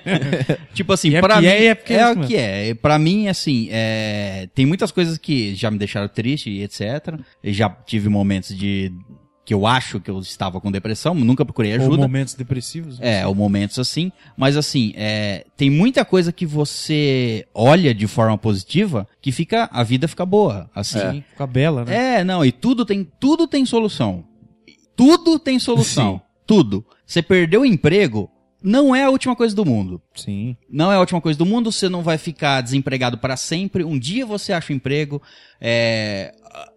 tipo 0.74 0.94
assim, 0.94 1.10
E 1.10 1.16
é 1.16 1.20
pra 1.22 1.42
mim. 1.42 1.48
é, 1.48 1.66
é 1.66 1.78
é 1.90 1.94
é 1.96 2.12
o 2.12 2.22
que 2.26 2.36
é. 2.38 2.74
Pra 2.76 2.98
mim, 2.98 3.28
assim, 3.28 3.68
é, 3.72 4.48
tem 4.56 4.66
muitas 4.66 4.90
coisas 4.90 5.18
que 5.18 5.54
já 5.54 5.70
me 5.70 5.78
deixaram 5.78 6.08
triste 6.08 6.50
e 6.50 6.64
etc. 6.64 7.20
E 7.44 7.52
já 7.52 7.70
tive 7.70 8.08
momentos 8.08 8.56
de. 8.58 8.90
Que 9.50 9.54
eu 9.56 9.66
acho 9.66 10.00
que 10.00 10.12
eu 10.12 10.20
estava 10.20 10.62
com 10.62 10.72
depressão, 10.72 11.16
nunca 11.16 11.44
procurei 11.44 11.74
Ou 11.74 11.80
ajuda. 11.80 11.98
momentos 11.98 12.36
depressivos. 12.36 13.00
É, 13.02 13.26
ou 13.26 13.34
momentos 13.34 13.80
assim. 13.80 14.12
Mas 14.38 14.56
assim, 14.56 14.94
é, 14.96 15.44
tem 15.58 15.72
muita 15.72 16.06
coisa 16.06 16.32
que 16.32 16.46
você 16.46 17.48
olha 17.52 17.92
de 17.92 18.06
forma 18.06 18.38
positiva 18.38 19.08
que 19.20 19.32
fica. 19.32 19.68
A 19.72 19.82
vida 19.82 20.08
fica 20.08 20.24
boa. 20.24 20.70
Assim. 20.76 21.00
Sim, 21.00 21.24
fica 21.32 21.48
bela, 21.48 21.84
né? 21.84 22.20
É, 22.20 22.24
não, 22.24 22.46
e 22.46 22.52
tudo 22.52 22.86
tem, 22.86 23.04
tudo 23.20 23.48
tem 23.48 23.66
solução. 23.66 24.24
Tudo 24.96 25.40
tem 25.40 25.58
solução. 25.58 26.18
Sim. 26.18 26.22
Tudo. 26.46 26.86
Você 27.04 27.24
perdeu 27.24 27.62
o 27.62 27.66
emprego, 27.66 28.30
não 28.62 28.96
é 28.96 29.06
a 29.06 29.10
última 29.10 29.36
coisa 29.36 29.56
do 29.56 29.66
mundo. 29.66 30.02
Sim. 30.14 30.56
Não 30.70 30.92
é 30.92 30.96
a 30.96 31.00
última 31.00 31.22
coisa 31.22 31.40
do 31.40 31.46
mundo, 31.46 31.72
você 31.72 31.90
não 31.90 32.04
vai 32.04 32.20
ficar 32.20 32.62
desempregado 32.62 33.18
para 33.18 33.36
sempre. 33.36 33.84
Um 33.84 33.98
dia 33.98 34.26
você 34.26 34.54
acha 34.54 34.72
um 34.72 34.76
emprego, 34.76 35.22
é, 35.60 36.36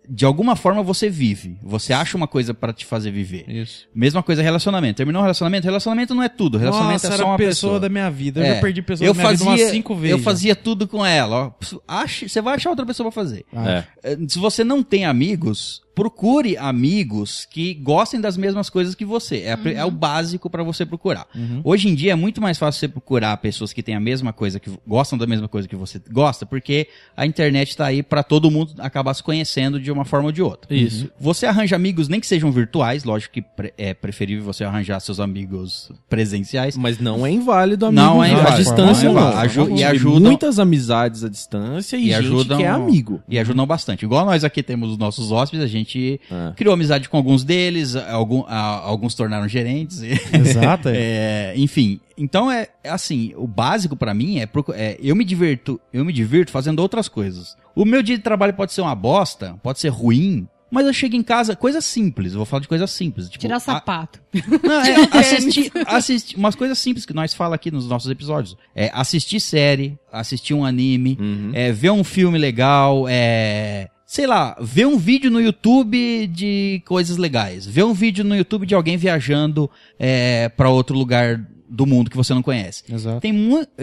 de 0.08 0.24
alguma 0.24 0.56
forma 0.56 0.82
você 0.82 1.08
vive. 1.08 1.58
Você 1.62 1.92
acha 1.92 2.16
uma 2.16 2.26
coisa 2.26 2.52
para 2.52 2.72
te 2.72 2.84
fazer 2.84 3.10
viver. 3.10 3.44
Isso. 3.48 3.86
Mesma 3.94 4.22
coisa 4.22 4.42
relacionamento. 4.42 4.96
Terminou 4.96 5.20
o 5.20 5.24
relacionamento? 5.24 5.64
Relacionamento 5.64 6.14
não 6.14 6.22
é 6.22 6.28
tudo. 6.28 6.58
Relacionamento 6.58 7.02
Nossa, 7.04 7.14
é 7.14 7.18
só 7.18 7.24
uma 7.26 7.36
pessoa, 7.36 7.48
pessoa. 7.74 7.80
da 7.80 7.88
minha 7.88 8.10
vida. 8.10 8.40
Eu 8.40 8.44
É. 8.44 8.54
já 8.54 8.60
perdi 8.60 8.82
pessoas 8.82 9.06
eu 9.06 9.14
da 9.14 9.18
minha 9.18 9.30
fazia, 9.30 9.50
vida 9.52 9.62
umas 9.62 9.70
cinco 9.72 9.94
vezes. 9.94 10.10
Eu 10.10 10.18
fazia 10.18 10.56
tudo 10.56 10.88
com 10.88 11.04
ela. 11.06 11.54
Ache, 11.86 12.28
você 12.28 12.40
vai 12.40 12.54
achar 12.56 12.70
outra 12.70 12.84
pessoa 12.86 13.10
pra 13.10 13.22
fazer. 13.22 13.44
Ah, 13.54 13.70
É. 13.70 13.84
Eh, 14.12 14.18
Se 14.28 14.38
você 14.38 14.64
não 14.64 14.82
tem 14.82 15.04
amigos, 15.04 15.81
procure 15.94 16.56
amigos 16.56 17.46
que 17.50 17.74
gostem 17.74 18.20
das 18.20 18.36
mesmas 18.36 18.70
coisas 18.70 18.94
que 18.94 19.04
você. 19.04 19.40
É, 19.42 19.52
a 19.52 19.56
pri- 19.58 19.74
é 19.74 19.84
o 19.84 19.90
básico 19.90 20.48
pra 20.48 20.62
você 20.62 20.86
procurar. 20.86 21.26
Uhum. 21.34 21.60
Hoje 21.64 21.88
em 21.88 21.94
dia 21.94 22.12
é 22.12 22.14
muito 22.14 22.40
mais 22.40 22.58
fácil 22.58 22.80
você 22.80 22.88
procurar 22.88 23.36
pessoas 23.38 23.72
que 23.72 23.82
têm 23.82 23.94
a 23.94 24.00
mesma 24.00 24.32
coisa, 24.32 24.58
que 24.58 24.70
gostam 24.86 25.18
da 25.18 25.26
mesma 25.26 25.48
coisa 25.48 25.68
que 25.68 25.76
você 25.76 26.00
gosta, 26.10 26.46
porque 26.46 26.88
a 27.16 27.26
internet 27.26 27.76
tá 27.76 27.86
aí 27.86 28.02
pra 28.02 28.22
todo 28.22 28.50
mundo 28.50 28.72
acabar 28.78 29.12
se 29.14 29.22
conhecendo 29.22 29.78
de 29.80 29.90
uma 29.92 30.04
forma 30.04 30.26
ou 30.26 30.32
de 30.32 30.42
outra. 30.42 30.74
Isso. 30.74 31.10
Você 31.20 31.46
arranja 31.46 31.76
amigos, 31.76 32.08
nem 32.08 32.20
que 32.20 32.26
sejam 32.26 32.50
virtuais, 32.50 33.04
lógico 33.04 33.34
que 33.34 33.42
pre- 33.42 33.74
é 33.76 33.92
preferível 33.94 34.44
você 34.44 34.64
arranjar 34.64 34.98
seus 35.00 35.20
amigos 35.20 35.90
presenciais. 36.08 36.76
Mas 36.76 36.98
não 36.98 37.26
é 37.26 37.30
inválido, 37.30 37.86
amigo. 37.86 38.02
Não 38.02 38.22
é 38.24 38.32
inválido. 38.32 38.56
distância, 38.56 39.10
Não 39.12 39.18
é 39.18 39.22
não. 39.32 39.38
Aju- 39.38 39.76
e 39.76 39.84
ajudam- 39.84 40.20
muitas 40.20 40.58
amizades 40.58 41.24
à 41.24 41.28
distância 41.28 41.96
e, 41.96 42.00
E 42.00 42.04
gente 42.04 42.14
ajudam- 42.18 42.58
que 42.58 42.64
é 42.64 42.68
amigo. 42.68 43.22
E 43.28 43.38
ajudam 43.38 43.66
bastante. 43.66 44.04
Igual 44.04 44.24
nós 44.24 44.44
aqui 44.44 44.62
temos 44.62 44.90
os 44.92 44.98
nossos 44.98 45.30
hóspedes, 45.32 45.64
a 45.64 45.68
gente 45.68 45.81
É. 46.30 46.52
criou 46.56 46.74
amizade 46.74 47.08
com 47.08 47.16
alguns 47.16 47.44
deles, 47.44 47.94
algum, 47.96 48.44
a- 48.46 48.80
alguns 48.84 49.14
tornaram 49.14 49.48
gerentes. 49.48 50.02
Exato. 50.02 50.88
é. 50.88 50.92
É, 51.52 51.54
enfim, 51.56 52.00
então 52.16 52.50
é, 52.50 52.68
é 52.82 52.90
assim, 52.90 53.32
o 53.36 53.46
básico 53.46 53.94
pra 53.96 54.14
mim 54.14 54.38
é, 54.38 54.48
é, 54.74 54.96
eu 55.02 55.14
me 55.14 55.24
diverto, 55.24 55.80
eu 55.92 56.04
me 56.04 56.12
divirto 56.12 56.50
fazendo 56.50 56.80
outras 56.80 57.08
coisas. 57.08 57.56
O 57.74 57.84
meu 57.84 58.02
dia 58.02 58.16
de 58.16 58.22
trabalho 58.22 58.54
pode 58.54 58.72
ser 58.72 58.80
uma 58.80 58.94
bosta, 58.94 59.58
pode 59.62 59.78
ser 59.80 59.88
ruim, 59.88 60.46
mas 60.70 60.86
eu 60.86 60.92
chego 60.92 61.14
em 61.16 61.22
casa, 61.22 61.54
coisas 61.54 61.84
simples, 61.84 62.32
eu 62.32 62.38
vou 62.38 62.46
falar 62.46 62.60
de 62.60 62.68
coisas 62.68 62.90
simples, 62.90 63.28
tipo, 63.28 63.40
Tirar 63.40 63.56
a- 63.56 63.60
sapato. 63.60 64.20
não, 64.62 64.80
é, 64.80 65.18
assistir, 65.18 65.70
assistir 65.86 66.36
umas 66.36 66.54
coisas 66.54 66.78
simples 66.78 67.04
que 67.04 67.12
nós 67.12 67.34
fala 67.34 67.54
aqui 67.56 67.70
nos 67.70 67.86
nossos 67.88 68.10
episódios. 68.10 68.56
É 68.74 68.90
assistir 68.94 69.38
série, 69.40 69.98
assistir 70.10 70.54
um 70.54 70.64
anime, 70.64 71.18
Uhum. 71.20 71.50
é, 71.52 71.72
ver 71.72 71.90
um 71.90 72.02
filme 72.04 72.38
legal, 72.38 73.06
é. 73.08 73.88
Sei 74.12 74.26
lá, 74.26 74.54
ver 74.60 74.86
um 74.86 74.98
vídeo 74.98 75.30
no 75.30 75.40
YouTube 75.40 76.26
de 76.26 76.82
coisas 76.84 77.16
legais. 77.16 77.64
Ver 77.64 77.82
um 77.82 77.94
vídeo 77.94 78.22
no 78.22 78.36
YouTube 78.36 78.66
de 78.66 78.74
alguém 78.74 78.98
viajando 78.98 79.70
é, 79.98 80.50
para 80.50 80.68
outro 80.68 80.94
lugar 80.94 81.42
do 81.66 81.86
mundo 81.86 82.10
que 82.10 82.16
você 82.18 82.34
não 82.34 82.42
conhece. 82.42 82.84
Exato. 82.92 83.22
Tem 83.22 83.34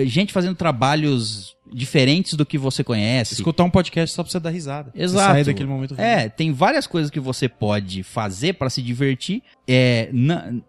gente 0.06 0.32
fazendo 0.32 0.54
trabalhos 0.54 1.56
diferentes 1.72 2.34
do 2.34 2.46
que 2.46 2.58
você 2.58 2.84
conhece. 2.84 3.34
Escutar 3.34 3.64
um 3.64 3.70
podcast 3.70 4.16
só 4.16 4.24
pra 4.24 4.32
você 4.32 4.40
dar 4.40 4.50
risada. 4.50 4.92
Exato. 4.96 5.34
Sair 5.34 5.44
daquele 5.46 5.70
momento. 5.70 5.96
ruim. 5.96 6.04
É, 6.04 6.30
tem 6.30 6.52
várias 6.52 6.88
coisas 6.88 7.10
que 7.12 7.20
você 7.20 7.48
pode 7.48 8.04
fazer 8.04 8.54
pra 8.54 8.70
se 8.70 8.82
divertir, 8.82 9.42
é, 9.68 10.10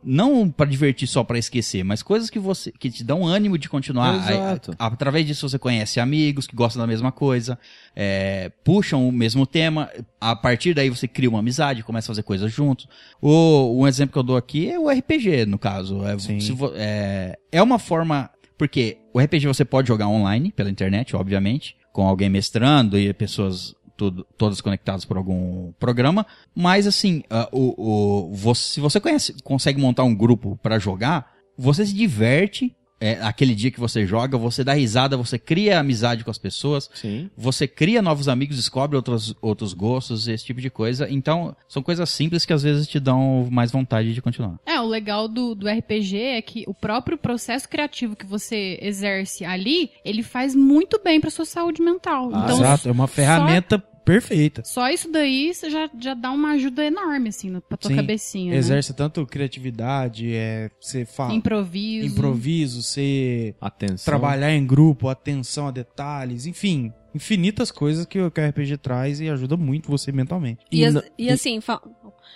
não 0.03 0.51
pra 0.51 0.67
divertir 0.67 1.07
só 1.09 1.25
pra 1.25 1.39
esquecer, 1.39 1.83
mas 1.85 2.03
coisas 2.03 2.29
que 2.31 2.39
você 2.39 2.71
que 2.73 2.91
te 2.91 3.03
dão 3.05 3.27
ânimo 3.27 3.57
de 3.59 3.69
continuar. 3.69 4.17
Exato. 4.31 4.73
A- 4.79 4.85
a- 4.85 4.89
através 4.89 5.27
disso 5.27 5.49
você 5.49 5.59
conhece 5.59 6.01
amigos 6.01 6.47
que 6.47 6.55
gostam 6.55 6.81
da 6.81 6.87
mesma 6.87 7.11
coisa, 7.13 7.59
é, 7.95 8.51
puxam 8.65 9.09
o 9.09 9.13
mesmo 9.13 9.47
tema. 9.47 9.89
A 10.21 10.37
partir 10.37 10.75
daí 10.75 10.91
você 10.91 11.09
cria 11.09 11.29
uma 11.31 11.39
amizade, 11.39 11.83
começa 11.83 12.07
a 12.07 12.13
fazer 12.13 12.23
coisas 12.23 12.53
juntos. 12.53 12.87
O, 13.21 13.81
um 13.83 13.87
exemplo 13.87 14.13
que 14.13 14.19
eu 14.19 14.23
dou 14.23 14.37
aqui 14.37 14.71
é 14.71 14.79
o 14.79 14.89
RPG, 14.91 15.47
no 15.47 15.59
caso. 15.59 16.05
É, 16.05 16.19
Sim. 16.19 16.41
se 16.41 16.53
vo- 16.53 16.73
é, 16.75 17.37
é 17.51 17.63
uma 17.63 17.79
forma 17.79 18.31
porque 18.61 18.99
o 19.15 19.19
RPG 19.19 19.47
você 19.47 19.65
pode 19.65 19.89
jogar 19.89 20.07
online, 20.07 20.53
pela 20.53 20.69
internet, 20.69 21.17
obviamente, 21.17 21.75
com 21.95 22.07
alguém 22.07 22.29
mestrando 22.29 22.99
e 22.99 23.11
pessoas 23.15 23.75
tudo, 23.97 24.23
todas 24.37 24.61
conectadas 24.61 25.07
por 25.07 25.17
algum 25.17 25.73
programa. 25.81 26.27
Mas 26.55 26.87
assim, 26.87 27.23
ah, 27.31 27.49
o, 27.51 28.29
o, 28.29 28.35
você, 28.35 28.75
se 28.75 28.81
você 28.81 29.01
conhece, 29.01 29.35
consegue 29.43 29.81
montar 29.81 30.05
um 30.05 30.15
grupo 30.15 30.61
pra 30.63 30.79
jogar, 30.79 31.33
você 31.57 31.87
se 31.87 31.95
diverte. 31.95 32.77
É, 33.01 33.19
aquele 33.23 33.55
dia 33.55 33.71
que 33.71 33.81
você 33.81 34.07
joga, 34.07 34.37
você 34.37 34.63
dá 34.63 34.75
risada, 34.75 35.17
você 35.17 35.39
cria 35.39 35.81
amizade 35.81 36.23
com 36.23 36.31
as 36.31 36.37
pessoas, 36.37 36.91
Sim. 36.93 37.31
você 37.37 37.67
cria 37.67 38.03
novos 38.03 38.29
amigos, 38.29 38.57
descobre 38.57 38.95
outros, 38.97 39.35
outros 39.41 39.73
gostos, 39.73 40.29
esse 40.29 40.45
tipo 40.45 40.61
de 40.61 40.69
coisa. 40.69 41.09
Então, 41.11 41.57
são 41.67 41.83
coisas 41.83 42.11
simples 42.11 42.45
que 42.45 42.53
às 42.53 42.63
vezes 42.63 42.87
te 42.87 43.01
dão 43.01 43.49
mais 43.51 43.73
vontade 43.73 44.13
de 44.13 44.21
continuar. 44.21 44.59
É, 44.67 44.79
o 44.81 44.87
legal 44.87 45.27
do, 45.27 45.55
do 45.55 45.67
RPG 45.67 46.17
é 46.17 46.43
que 46.43 46.65
o 46.67 46.75
próprio 46.75 47.17
processo 47.17 47.69
criativo 47.69 48.15
que 48.15 48.27
você 48.27 48.79
exerce 48.83 49.45
ali, 49.45 49.91
ele 50.05 50.23
faz 50.23 50.55
muito 50.55 51.01
bem 51.03 51.21
pra 51.21 51.31
sua 51.31 51.47
saúde 51.47 51.83
mental. 51.83 52.31
Ah, 52.33 52.43
então, 52.45 52.57
Exato. 52.59 52.89
É 52.89 52.93
uma 52.93 53.07
ferramenta 53.07 53.83
perfeita. 54.13 54.63
só 54.65 54.89
isso 54.91 55.11
daí 55.11 55.53
você 55.55 55.71
já, 55.71 55.89
já 55.99 56.15
dá 56.15 56.31
uma 56.31 56.53
ajuda 56.53 56.85
enorme, 56.85 57.29
assim, 57.29 57.61
pra 57.69 57.77
tua 57.77 57.91
Sim. 57.91 57.97
cabecinha. 57.97 58.53
né? 58.53 58.59
Exerce 58.59 58.93
tanto 58.95 59.25
criatividade, 59.27 60.33
é, 60.35 60.71
você 60.81 61.05
fala. 61.05 61.33
Improviso. 61.35 62.07
Improviso, 62.07 62.83
você 62.83 63.55
Atenção. 63.61 64.05
trabalhar 64.05 64.53
em 64.53 64.67
grupo, 64.67 65.09
atenção 65.09 65.69
a 65.69 65.71
detalhes, 65.71 66.47
enfim, 66.47 66.93
infinitas 67.15 67.71
coisas 67.71 68.07
que 68.07 68.21
o 68.21 68.31
que 68.31 68.41
o 68.41 68.49
RPG 68.49 68.77
traz 68.79 69.21
e 69.21 69.29
ajuda 69.29 69.57
muito 69.57 69.91
você 69.91 70.13
mentalmente. 70.13 70.65
E, 70.71 70.83
E 70.85 71.03
e 71.19 71.31
assim, 71.31 71.61
fa- 71.61 71.81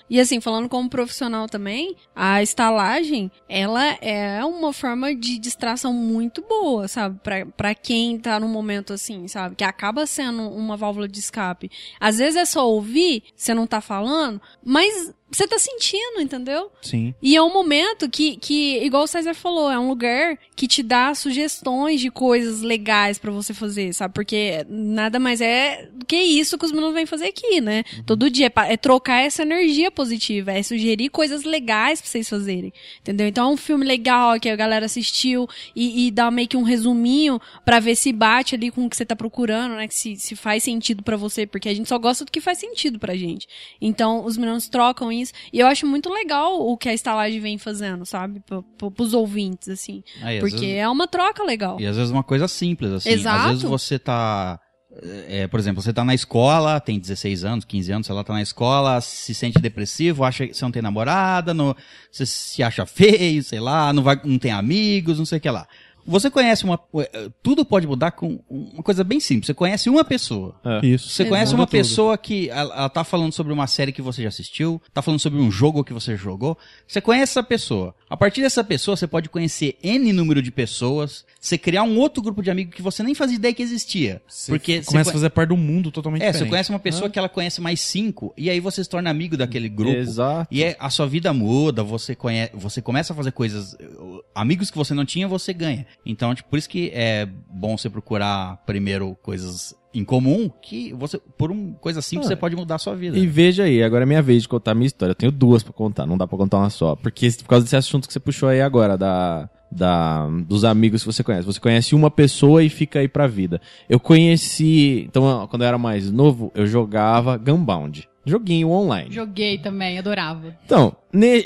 e 0.09 0.21
assim, 0.21 0.41
falando 0.41 0.69
como 0.69 0.89
profissional 0.89 1.49
também, 1.49 1.97
a 2.15 2.43
estalagem, 2.43 3.31
ela 3.49 3.97
é 4.01 4.45
uma 4.45 4.73
forma 4.73 5.15
de 5.15 5.39
distração 5.39 5.93
muito 5.93 6.43
boa, 6.43 6.87
sabe? 6.89 7.19
Pra, 7.23 7.47
pra 7.47 7.75
quem 7.75 8.19
tá 8.19 8.39
num 8.39 8.49
momento 8.49 8.93
assim, 8.93 9.27
sabe? 9.29 9.57
Que 9.57 9.65
acaba 9.65 10.07
sendo 10.07 10.49
uma 10.49 10.77
válvula 10.77 11.09
de 11.09 11.19
escape. 11.19 11.71
Às 11.99 12.19
vezes 12.19 12.37
é 12.37 12.45
só 12.45 12.69
ouvir, 12.69 13.25
você 13.35 13.55
não 13.55 13.67
tá 13.67 13.81
falando, 13.81 14.41
mas 14.65 15.13
você 15.35 15.49
tá 15.49 15.59
sentindo, 15.59 16.21
entendeu? 16.21 16.71
Sim. 16.81 17.15
E 17.21 17.35
é 17.35 17.43
um 17.43 17.53
momento 17.53 18.09
que, 18.09 18.37
que, 18.37 18.79
igual 18.85 19.03
o 19.03 19.07
César 19.07 19.35
falou, 19.35 19.71
é 19.71 19.79
um 19.79 19.89
lugar 19.89 20.39
que 20.55 20.69
te 20.69 20.83
dá 20.83 21.15
sugestões 21.15 22.01
de 22.01 22.11
coisas 22.11 22.63
legais 22.63 23.19
pra 23.19 23.33
você 23.33 23.53
fazer, 23.53 23.93
sabe? 23.93 24.15
Porque 24.15 24.65
nada 24.69 25.19
mais 25.19 25.41
é 25.41 25.89
do 25.93 26.07
que 26.07 26.17
isso 26.17 26.57
que 26.57 26.65
os 26.65 26.73
meninos 26.73 26.95
vêm 26.95 27.07
fazer 27.07 27.27
aqui, 27.27 27.61
né? 27.61 27.83
Todo 28.07 28.31
dia. 28.31 28.47
É, 28.47 28.75
é 28.75 28.77
trocar 28.77 29.23
essa 29.23 29.43
energia 29.43 29.84
positiva, 29.91 30.53
é 30.53 30.63
sugerir 30.63 31.09
coisas 31.11 31.45
legais 31.45 32.01
pra 32.01 32.09
vocês 32.11 32.29
fazerem, 32.29 32.73
entendeu? 33.01 33.27
Então 33.27 33.51
é 33.51 33.53
um 33.53 33.57
filme 33.57 33.85
legal 33.85 34.39
que 34.39 34.49
a 34.49 34.57
galera 34.57 34.87
assistiu 34.87 35.49
e, 35.75 36.07
e 36.07 36.11
dá 36.11 36.31
meio 36.31 36.49
que 36.49 36.57
um 36.57 36.63
resuminho 36.63 37.41
pra 37.65 37.81
ver 37.81 37.95
se 37.97 38.13
bate 38.13 38.55
ali 38.55 38.71
com 38.71 38.85
o 38.85 38.91
que 38.91 38.97
você 38.97 39.05
tá 39.05 39.17
procurando, 39.17 39.77
né? 39.77 39.87
Que 39.89 39.95
se, 39.95 40.17
se 40.17 40.37
faz 40.37 40.63
sentido 40.63 41.03
pra 41.03 41.17
você, 41.17 41.47
porque 41.47 41.69
a 41.69 41.75
gente 41.75 41.89
só 41.89 41.99
gosta 41.99 42.25
do 42.25 42.31
que 42.33 42.41
faz 42.41 42.59
sentido 42.59 42.99
pra 42.99 43.15
gente. 43.15 43.47
Então, 43.81 44.25
os 44.25 44.37
meninos 44.37 44.69
trocam 44.69 45.11
isso. 45.13 45.33
E 45.53 45.59
eu 45.61 45.67
acho 45.67 45.87
muito 45.87 46.11
legal 46.13 46.61
o 46.61 46.77
que 46.77 46.89
a 46.89 46.95
estalagem 46.95 47.41
vem 47.41 47.59
fazendo, 47.59 48.05
sabe? 48.05 48.41
Pro, 48.41 48.91
pros 48.91 49.15
ouvintes, 49.15 49.69
assim. 49.69 50.03
Aí, 50.23 50.41
Porque 50.41 50.57
vezes- 50.57 50.77
é 50.77 50.89
uma 50.89 51.07
troca 51.07 51.43
legal. 51.45 51.81
E 51.81 51.87
às 51.87 51.97
vezes 51.97 52.11
uma 52.11 52.23
coisa 52.25 52.49
simples, 52.49 52.91
assim. 52.93 53.11
Exato. 53.11 53.39
Às 53.41 53.47
vezes 53.49 53.63
você 53.63 53.99
tá. 53.99 54.59
É, 55.03 55.47
por 55.47 55.59
exemplo, 55.59 55.83
você 55.83 55.93
tá 55.93 56.05
na 56.05 56.15
escola, 56.15 56.81
tem 56.81 56.99
16 56.99 57.45
anos, 57.45 57.65
15 57.65 57.93
anos, 57.93 58.07
sei 58.07 58.15
lá, 58.15 58.25
tá 58.25 58.33
na 58.33 58.43
escola, 58.43 59.01
se 59.01 59.35
sente 59.35 59.59
depressivo, 59.59 60.25
acha 60.25 60.47
que 60.47 60.55
você 60.55 60.65
não 60.65 60.73
tem 60.73 60.83
namorada, 60.83 61.53
não, 61.53 61.75
você 62.11 62.25
se 62.25 62.63
acha 62.63 62.87
feio, 62.87 63.43
sei 63.43 63.61
lá, 63.61 63.93
não, 63.93 64.03
vai, 64.03 64.21
não 64.25 64.39
tem 64.39 64.53
amigos, 64.53 65.19
não 65.19 65.27
sei 65.27 65.39
o 65.39 65.41
que 65.41 65.51
lá. 65.51 65.67
Você 66.07 66.31
conhece 66.31 66.65
uma. 66.65 66.79
eh, 66.99 67.31
Tudo 67.43 67.65
pode 67.65 67.87
mudar 67.87 68.11
com 68.13 68.41
uma 68.49 68.83
coisa 68.83 69.03
bem 69.03 69.21
simples. 69.21 69.47
Você 69.47 69.55
conhece 69.55 69.89
uma 69.89 70.05
pessoa. 70.05 70.55
Isso. 70.83 71.09
Você 71.09 71.25
conhece 71.25 71.53
Muda 71.53 71.63
uma 71.63 71.67
pessoa 71.67 72.19
que 72.19 72.49
ela, 72.51 72.75
ela 72.75 72.89
tá 72.89 73.05
falando 73.05 73.33
sobre 73.33 73.53
uma 73.53 73.67
série 73.67 73.93
que 73.93 74.03
você 74.03 74.23
já 74.23 74.29
assistiu, 74.29 74.81
tá 74.93 75.01
falando 75.03 75.21
sobre 75.21 75.41
um 75.41 75.51
jogo 75.51 75.83
que 75.85 75.93
você 75.93 76.17
jogou. 76.17 76.57
Você 76.87 77.01
conhece 77.01 77.33
essa 77.33 77.43
pessoa. 77.43 77.95
A 78.09 78.17
partir 78.17 78.43
dessa 78.43 78.63
pessoa, 78.63 78.97
você 78.97 79.07
pode 79.07 79.29
conhecer 79.29 79.77
N 79.83 80.13
número 80.13 80.41
de 80.43 80.51
pessoas, 80.51 81.25
você 81.41 81.57
criar 81.59 81.83
um 81.83 81.99
outro 81.99 82.23
grupo 82.23 82.43
de 82.43 82.51
amigos 82.51 82.75
que 82.75 82.83
você 82.83 83.03
nem 83.03 83.15
fazia 83.15 83.37
ideia 83.37 83.53
que 83.55 83.63
existia. 83.63 84.23
Você 84.29 84.53
porque 84.53 84.83
você 84.83 84.91
começa 84.91 85.11
a 85.11 85.13
fazer 85.13 85.31
parte 85.31 85.49
do 85.49 85.57
mundo 85.57 85.91
totalmente 85.91 86.23
É, 86.23 86.27
você 86.27 86.33
diferente. 86.33 86.51
conhece 86.51 86.71
uma 86.71 86.79
pessoa 86.79 87.11
que 87.11 87.19
ela 87.19 87.29
conhece 87.29 87.61
mais 87.61 87.81
cinco, 87.81 88.33
e 88.37 88.49
aí 88.51 88.61
você 88.61 88.83
se 88.85 88.91
torna 88.91 89.11
amigo 89.11 89.37
daquele 89.37 89.69
grupo. 89.69 89.97
Exato. 89.97 90.49
E 90.51 90.63
é, 90.63 90.77
a 90.79 90.91
sua 90.91 91.07
vida 91.07 91.33
muda, 91.33 91.83
você, 91.83 92.15
conhece, 92.15 92.53
você 92.55 92.81
começa 92.81 93.13
a 93.13 93.17
fazer 93.17 93.33
coisas. 93.33 93.73
uh, 93.75 94.23
Amigos 94.35 94.71
que 94.71 94.77
você 94.77 94.95
não 94.95 95.05
tinha, 95.05 95.27
você 95.27 95.53
ganha. 95.53 95.87
Então, 96.05 96.35
tipo, 96.35 96.49
por 96.49 96.59
isso 96.59 96.69
que 96.69 96.91
é 96.95 97.29
bom 97.51 97.77
você 97.77 97.89
procurar 97.89 98.63
primeiro 98.67 99.17
coisas 99.23 99.75
em 99.95 100.05
comum, 100.05 100.51
que 100.61 100.93
você, 100.93 101.19
por 101.39 101.53
uma 101.53 101.75
coisa 101.75 102.03
simples, 102.03 102.27
Ah, 102.27 102.31
você 102.31 102.37
pode 102.37 102.57
mudar 102.57 102.75
a 102.75 102.79
sua 102.79 102.97
vida. 102.97 103.17
E 103.17 103.27
veja 103.27 103.63
aí, 103.63 103.83
agora 103.83 104.03
é 104.03 104.07
minha 104.07 104.21
vez 104.23 104.43
de 104.43 104.49
contar 104.49 104.73
a 104.73 104.75
minha 104.75 104.87
história. 104.89 105.13
Eu 105.13 105.17
tenho 105.17 105.31
duas 105.31 105.63
pra 105.63 105.73
contar, 105.73 106.05
não 106.05 106.19
dá 106.19 106.27
pra 106.27 106.37
contar 106.37 106.59
uma 106.59 106.71
só. 106.71 106.97
Porque 106.97 107.31
por 107.31 107.49
causa 107.49 107.65
desse 107.65 107.77
assunto 107.77 108.07
que 108.09 108.13
você 108.13 108.19
puxou 108.19 108.49
aí 108.49 108.61
agora, 108.61 108.99
da, 108.99 109.49
da, 109.71 110.27
dos 110.49 110.65
amigos 110.65 111.03
que 111.03 111.13
você 111.13 111.23
conhece. 111.23 111.47
Você 111.47 111.61
conhece 111.61 111.95
uma 111.95 112.11
pessoa 112.11 112.63
e 112.65 112.69
fica 112.69 112.99
aí 112.99 113.09
pra 113.09 113.29
vida. 113.29 113.61
Eu 113.89 114.01
conheci. 114.01 115.05
Então, 115.09 115.47
quando 115.49 115.63
eu 115.63 115.69
era 115.69 115.79
mais 115.79 116.11
novo, 116.11 116.51
eu 116.57 116.67
jogava 116.67 117.37
Gunbound. 117.37 118.09
Joguinho 118.25 118.71
online. 118.71 119.13
Joguei 119.13 119.59
também, 119.59 119.99
adorava. 119.99 120.57
Então, 120.65 120.97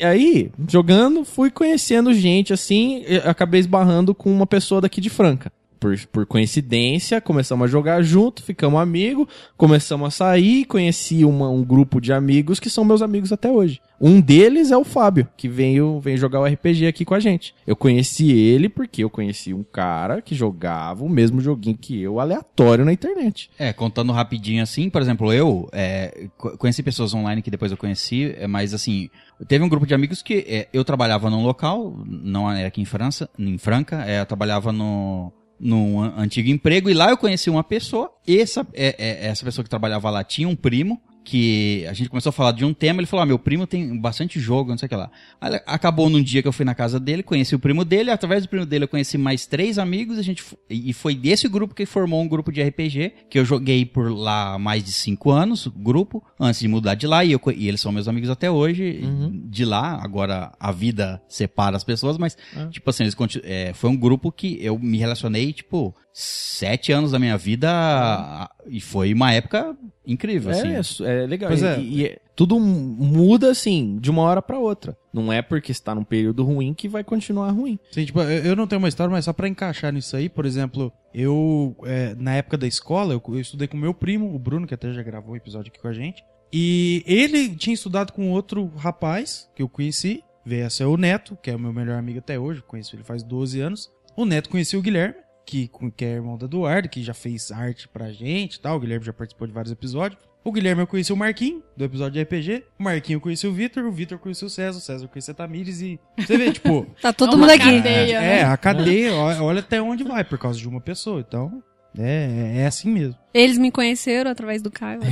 aí, 0.02 0.50
jogando, 0.68 1.24
fui 1.24 1.50
conhecendo 1.50 2.14
gente 2.14 2.52
assim, 2.52 3.05
acabei 3.24 3.60
esbarrando 3.60 4.14
com 4.14 4.30
uma 4.30 4.46
pessoa 4.46 4.80
daqui 4.80 5.00
de 5.00 5.10
Franca. 5.10 5.52
Por, 5.78 5.96
por 6.12 6.26
coincidência, 6.26 7.20
começamos 7.20 7.64
a 7.64 7.68
jogar 7.68 8.02
junto, 8.02 8.42
ficamos 8.42 8.80
amigos, 8.80 9.26
começamos 9.56 10.09
a 10.09 10.10
sair, 10.10 10.64
conheci 10.64 11.24
uma- 11.24 11.48
um 11.50 11.62
grupo 11.64 12.00
de 12.00 12.12
amigos 12.12 12.59
que 12.59 12.68
são 12.70 12.84
meus 12.84 13.00
amigos 13.02 13.32
até 13.32 13.50
hoje. 13.50 13.80
Um 14.00 14.20
deles 14.20 14.70
é 14.70 14.76
o 14.76 14.84
Fábio, 14.84 15.26
que 15.36 15.48
veio, 15.48 15.98
veio 16.00 16.16
jogar 16.18 16.40
o 16.40 16.44
RPG 16.46 16.86
aqui 16.86 17.05
com 17.05 17.14
a 17.14 17.20
gente. 17.20 17.55
Eu 17.66 17.74
conheci 17.76 18.30
ele 18.30 18.68
porque 18.68 19.02
eu 19.02 19.10
conheci 19.10 19.52
um 19.52 19.64
cara 19.64 20.22
que 20.22 20.34
jogava 20.34 21.05
o 21.05 21.09
mesmo 21.09 21.40
joguinho 21.40 21.76
que 21.76 22.00
eu, 22.00 22.20
aleatório 22.20 22.84
na 22.84 22.92
internet. 22.92 23.50
É, 23.59 23.72
contando 23.72 24.12
rapidinho 24.12 24.62
assim, 24.62 24.88
por 24.88 25.02
exemplo, 25.02 25.32
eu 25.32 25.68
é, 25.72 26.28
co- 26.36 26.56
conheci 26.56 26.82
pessoas 26.82 27.12
online 27.12 27.42
que 27.42 27.50
depois 27.50 27.70
eu 27.72 27.76
conheci, 27.78 28.34
é, 28.38 28.46
mas 28.46 28.72
assim, 28.72 29.10
teve 29.48 29.64
um 29.64 29.68
grupo 29.68 29.86
de 29.86 29.94
amigos 29.94 30.22
que 30.22 30.44
é, 30.48 30.68
eu 30.72 30.84
trabalhava 30.84 31.28
num 31.28 31.42
local, 31.42 31.96
não 32.06 32.50
era 32.50 32.68
aqui 32.68 32.80
em 32.80 32.84
França, 32.84 33.28
em 33.38 33.59
Franca, 33.59 34.05
é, 34.06 34.20
eu 34.20 34.26
trabalhava 34.26 34.72
no 34.72 35.32
num 35.60 36.01
an- 36.02 36.14
antigo 36.18 36.48
emprego 36.48 36.89
e 36.90 36.94
lá 36.94 37.10
eu 37.10 37.16
conheci 37.16 37.48
uma 37.51 37.64
pessoa. 37.64 38.10
Essa 38.26 38.66
é, 38.74 38.94
é, 38.98 39.26
essa 39.28 39.44
pessoa 39.44 39.62
que 39.64 39.70
trabalhava 39.70 40.10
lá 40.10 40.22
tinha 40.24 40.48
um 40.48 40.56
primo 40.56 41.01
que 41.28 41.86
a 41.86 41.92
gente 41.92 42.09
começou 42.09 42.30
a 42.30 42.32
falar 42.32 42.52
de 42.52 42.64
um 42.64 42.72
tema, 42.72 43.00
ele 43.00 43.06
falou: 43.06 43.22
ah, 43.22 43.26
meu 43.26 43.38
primo 43.38 43.66
tem 43.66 43.98
bastante 44.00 44.40
jogo, 44.40 44.70
não 44.70 44.78
sei 44.78 44.86
o 44.86 44.88
que 44.88 44.96
lá. 44.96 45.10
Aí, 45.38 45.60
acabou 45.66 46.09
num 46.09 46.22
dia 46.22 46.40
que 46.40 46.48
eu 46.48 46.52
fui 46.52 46.64
na 46.64 46.74
casa 46.74 46.98
dele, 46.98 47.22
conheci 47.22 47.55
o 47.55 47.59
primo 47.59 47.84
dele, 47.84 48.10
através 48.10 48.44
do 48.44 48.48
primo 48.48 48.64
dele 48.64 48.84
eu 48.84 48.88
conheci 48.88 49.18
mais 49.18 49.44
três 49.44 49.78
amigos, 49.78 50.18
a 50.18 50.22
gente 50.22 50.42
e 50.70 50.90
foi 50.94 51.14
desse 51.14 51.46
grupo 51.46 51.74
que 51.74 51.84
formou 51.84 52.22
um 52.22 52.28
grupo 52.28 52.50
de 52.50 52.62
RPG, 52.62 53.12
que 53.28 53.38
eu 53.38 53.44
joguei 53.44 53.84
por 53.84 54.10
lá 54.10 54.55
há 54.55 54.59
mais 54.59 54.82
de 54.82 54.90
cinco 54.90 55.30
anos, 55.30 55.66
grupo, 55.66 56.24
antes 56.40 56.60
de 56.60 56.68
mudar 56.68 56.94
de 56.94 57.06
lá, 57.06 57.22
e, 57.22 57.32
eu, 57.32 57.40
e 57.55 57.68
eles 57.68 57.80
são 57.82 57.92
meus 57.92 58.09
amigos 58.09 58.30
até 58.30 58.50
hoje, 58.50 59.02
de 59.50 59.66
lá, 59.66 60.00
agora 60.02 60.52
a 60.59 60.72
vida 60.72 61.20
separa 61.28 61.76
as 61.76 61.84
pessoas, 61.84 62.16
mas, 62.16 62.38
tipo 62.70 62.88
assim, 62.88 63.05
eles 63.05 63.16
é, 63.42 63.72
foi 63.74 63.90
um 63.90 63.96
grupo 63.96 64.32
que 64.32 64.59
eu 64.62 64.78
me 64.78 64.96
relacionei, 64.96 65.52
tipo, 65.52 65.94
sete 66.12 66.90
anos 66.90 67.12
da 67.12 67.18
minha 67.18 67.36
vida, 67.36 68.48
e 68.66 68.80
foi 68.80 69.12
uma 69.12 69.32
época 69.32 69.76
incrível, 70.12 70.51
assim. 70.51 70.68
É, 70.74 70.80
isso, 70.80 71.05
é 71.05 71.26
legal. 71.26 71.48
Pois 71.48 71.62
E- 71.62 71.66
é. 71.66 71.80
E, 71.80 72.02
e 72.06 72.18
tudo 72.35 72.59
muda 72.59 73.51
assim, 73.51 73.98
de 74.01 74.10
uma 74.10 74.22
hora 74.22 74.40
pra 74.43 74.59
outra. 74.59 74.97
Não 75.12 75.32
é 75.32 75.43
porque 75.43 75.70
está 75.72 75.94
num 75.94 76.05
período 76.05 76.43
ruim 76.44 76.72
que 76.74 76.89
vai 76.89 77.05
continuar 77.05 77.51
ruim. 77.51 77.78
Sim, 77.90 78.05
tipo, 78.05 78.20
eu 78.20 78.56
não 78.56 78.66
tenho 78.66 78.78
uma 78.80 78.89
história, 78.89 79.10
mas 79.10 79.24
só 79.24 79.32
pra 79.32 79.48
encaixar 79.48 79.93
nisso 79.93 80.16
aí, 80.16 80.28
por 80.28 80.47
exemplo, 80.47 80.93
eu, 81.12 81.76
é, 81.85 82.14
na 82.16 82.35
época 82.35 82.56
da 82.56 82.66
escola, 82.66 83.12
eu, 83.12 83.22
eu 83.28 83.40
estudei 83.40 83.66
com 83.68 83.76
meu 83.76 83.93
primo, 83.94 84.35
o 84.35 84.39
Bruno, 84.39 84.66
que 84.66 84.74
até 84.74 84.93
já 84.93 85.02
gravou 85.02 85.32
um 85.32 85.36
episódio 85.36 85.70
aqui 85.70 85.80
com 85.80 85.89
a 85.89 85.93
gente. 85.93 86.22
E 86.52 87.02
ele 87.06 87.48
tinha 87.55 87.74
estudado 87.74 88.12
com 88.12 88.30
outro 88.30 88.72
rapaz 88.76 89.48
que 89.55 89.62
eu 89.62 89.68
conheci, 89.68 90.22
veio 90.47 90.64
a 90.66 90.70
ser 90.70 90.85
o 90.85 90.97
Neto, 90.97 91.36
que 91.43 91.51
é 91.51 91.56
o 91.56 91.59
meu 91.59 91.72
melhor 91.72 91.98
amigo 91.98 92.20
até 92.20 92.39
hoje, 92.39 92.62
conheço 92.62 92.97
ele 92.97 93.05
faz 93.05 93.22
12 93.22 93.60
anos. 93.60 93.90
O 94.16 94.24
Neto 94.24 94.48
conhecia 94.48 94.78
o 94.78 94.82
Guilherme, 94.82 95.14
que, 95.49 95.70
que 95.97 96.05
é 96.05 96.09
irmão 96.15 96.37
da 96.37 96.45
Eduardo, 96.45 96.89
que 96.89 97.03
já 97.03 97.15
fez 97.15 97.51
arte 97.51 97.89
pra 97.89 98.11
gente 98.12 98.55
e 98.57 98.61
tal. 98.61 98.77
O 98.77 98.81
Guilherme 98.81 99.05
já 99.07 99.12
participou 99.12 99.47
de 99.47 99.53
vários 99.55 99.73
episódios. 99.73 100.20
O 100.45 100.53
Guilherme 100.53 100.83
eu 100.83 100.87
conheci 100.87 101.12
o 101.12 101.16
Marquinho, 101.16 101.62
do 101.77 101.85
episódio 101.85 102.12
de 102.12 102.23
RPG. 102.23 102.65
O 102.79 102.83
Marquinho 102.83 103.16
eu 103.16 103.20
conheci 103.20 103.47
o 103.47 103.53
Vitor, 103.53 103.85
o 103.85 103.91
Vitor 103.93 104.19
conheceu 104.19 104.47
o 104.47 104.51
César, 104.51 104.79
o 104.79 104.81
César 104.81 105.09
conhecia 105.09 105.33
a 105.33 105.35
Tamires 105.35 105.81
e... 105.83 105.99
Você 106.16 106.39
vê, 106.39 106.53
tipo... 106.53 106.87
Tá 107.03 107.12
todo 107.12 107.35
É 107.35 107.37
mundo 107.37 107.51
aqui. 107.51 107.59
cadeia. 107.65 108.19
É, 108.23 108.45
a 108.45 108.57
cadeia, 108.57 109.15
ó- 109.15 109.43
olha 109.43 109.61
até 109.61 109.83
onde 109.83 110.05
vai, 110.05 110.25
por 110.25 110.39
causa 110.39 110.59
de 110.59 110.66
uma 110.69 110.81
pessoa. 110.81 111.20
Então, 111.27 111.62
é, 111.97 112.55
é 112.62 112.66
assim 112.66 112.90
mesmo. 112.90 113.16
Eles 113.35 113.56
me 113.59 113.70
conheceram 113.70 114.31
através 114.31 114.60
do 114.62 114.70
Caio. 114.70 115.01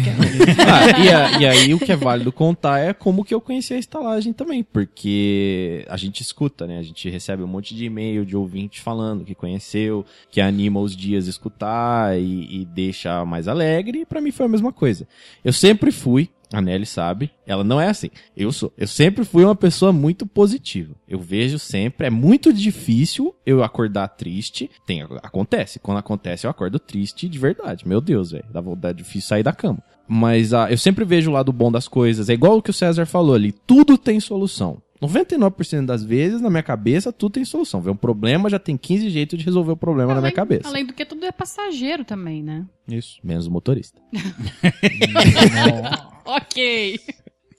Ah, 0.68 0.98
e, 1.00 1.08
a- 1.12 1.40
e 1.40 1.46
aí 1.46 1.74
o 1.74 1.78
que 1.78 1.92
é 1.92 1.96
válido 1.96 2.32
contar 2.32 2.78
é 2.80 2.92
como 2.92 3.24
que 3.24 3.32
eu 3.34 3.40
conheci 3.40 3.74
a 3.74 3.78
estalagem 3.78 4.32
também, 4.32 4.64
porque 4.64 5.84
a 5.88 5.96
gente 5.96 6.20
escuta, 6.22 6.66
né? 6.66 6.78
A 6.78 6.82
gente 6.82 7.08
recebe 7.08 7.42
um 7.42 7.46
monte 7.46 7.74
de 7.74 7.84
e-mail 7.84 8.24
de 8.24 8.36
ouvinte 8.36 8.80
falando 8.80 9.24
que 9.24 9.34
conheceu, 9.34 10.04
que 10.30 10.40
anima 10.40 10.80
os 10.80 10.96
dias 10.96 11.26
a 11.26 11.30
escutar 11.30 12.18
e, 12.18 12.62
e 12.62 12.64
deixa 12.64 13.24
mais 13.24 13.46
alegre, 13.48 14.00
e 14.00 14.06
pra 14.06 14.20
mim 14.20 14.30
foi 14.32 14.46
a 14.46 14.48
mesma 14.48 14.72
coisa. 14.72 15.06
Eu 15.44 15.52
sempre 15.52 15.92
fui, 15.92 16.28
a 16.52 16.60
Nelly 16.60 16.86
sabe, 16.86 17.30
ela 17.46 17.64
não 17.64 17.80
é 17.80 17.88
assim. 17.88 18.10
Eu 18.36 18.52
sou. 18.52 18.72
Eu 18.76 18.86
sempre 18.86 19.24
fui 19.24 19.44
uma 19.44 19.54
pessoa 19.54 19.92
muito 19.92 20.26
positiva. 20.26 20.94
Eu 21.08 21.18
vejo 21.18 21.58
sempre, 21.58 22.06
é 22.06 22.10
muito 22.10 22.52
difícil 22.52 23.34
eu 23.44 23.62
acordar 23.62 24.08
triste. 24.08 24.70
Tem, 24.86 25.02
acontece. 25.22 25.78
Quando 25.78 25.98
acontece, 25.98 26.46
eu 26.46 26.50
acordo 26.50 26.78
triste 26.78 27.28
de 27.28 27.38
verdade. 27.38 27.86
Meu 27.86 28.00
Deus, 28.00 28.30
velho. 28.30 28.44
Dá 28.50 28.60
vontade 28.60 28.98
difícil 28.98 29.28
sair 29.28 29.42
da 29.42 29.52
cama. 29.52 29.82
Mas 30.08 30.54
ah, 30.54 30.70
eu 30.70 30.78
sempre 30.78 31.04
vejo 31.04 31.30
o 31.30 31.34
lado 31.34 31.52
bom 31.52 31.70
das 31.70 31.88
coisas. 31.88 32.28
É 32.28 32.32
igual 32.32 32.58
o 32.58 32.62
que 32.62 32.70
o 32.70 32.74
César 32.74 33.06
falou 33.06 33.34
ali. 33.34 33.52
Tudo 33.52 33.98
tem 33.98 34.20
solução. 34.20 34.80
99% 35.02 35.84
das 35.84 36.02
vezes, 36.02 36.40
na 36.40 36.48
minha 36.48 36.62
cabeça, 36.62 37.12
tudo 37.12 37.32
tem 37.32 37.44
solução. 37.44 37.80
Vê 37.80 37.90
um 37.90 37.96
problema, 37.96 38.48
já 38.48 38.58
tem 38.58 38.76
15 38.76 39.10
jeitos 39.10 39.38
de 39.38 39.44
resolver 39.44 39.72
o 39.72 39.76
problema 39.76 40.14
na 40.14 40.20
minha 40.20 40.32
cabeça. 40.32 40.68
além 40.68 40.86
do 40.86 40.92
que 40.92 41.04
tudo 41.04 41.24
é 41.24 41.32
passageiro 41.32 42.04
também, 42.04 42.42
né? 42.42 42.64
Isso. 42.88 43.18
Menos 43.22 43.46
o 43.46 43.50
motorista. 43.50 44.00
Ok. 46.26 46.98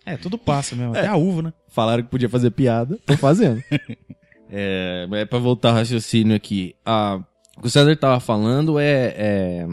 É, 0.06 0.18
tudo 0.18 0.38
passa 0.38 0.76
mesmo. 0.76 0.92
Até 0.92 1.08
a 1.08 1.16
uva, 1.16 1.42
né? 1.42 1.54
Falaram 1.70 2.04
que 2.04 2.10
podia 2.10 2.30
fazer 2.30 2.52
piada, 2.52 2.98
tô 3.06 3.18
fazendo. 3.18 3.64
é, 4.50 5.08
mas 5.10 5.22
é 5.22 5.26
pra 5.26 5.40
voltar 5.40 5.70
ao 5.70 5.76
raciocínio 5.76 6.36
aqui. 6.36 6.76
Ah, 6.86 7.20
o 7.58 7.62
que 7.62 7.68
o 7.68 7.70
César 7.70 7.96
tava 7.96 8.20
falando 8.20 8.78
é. 8.78 9.14
é 9.18 9.68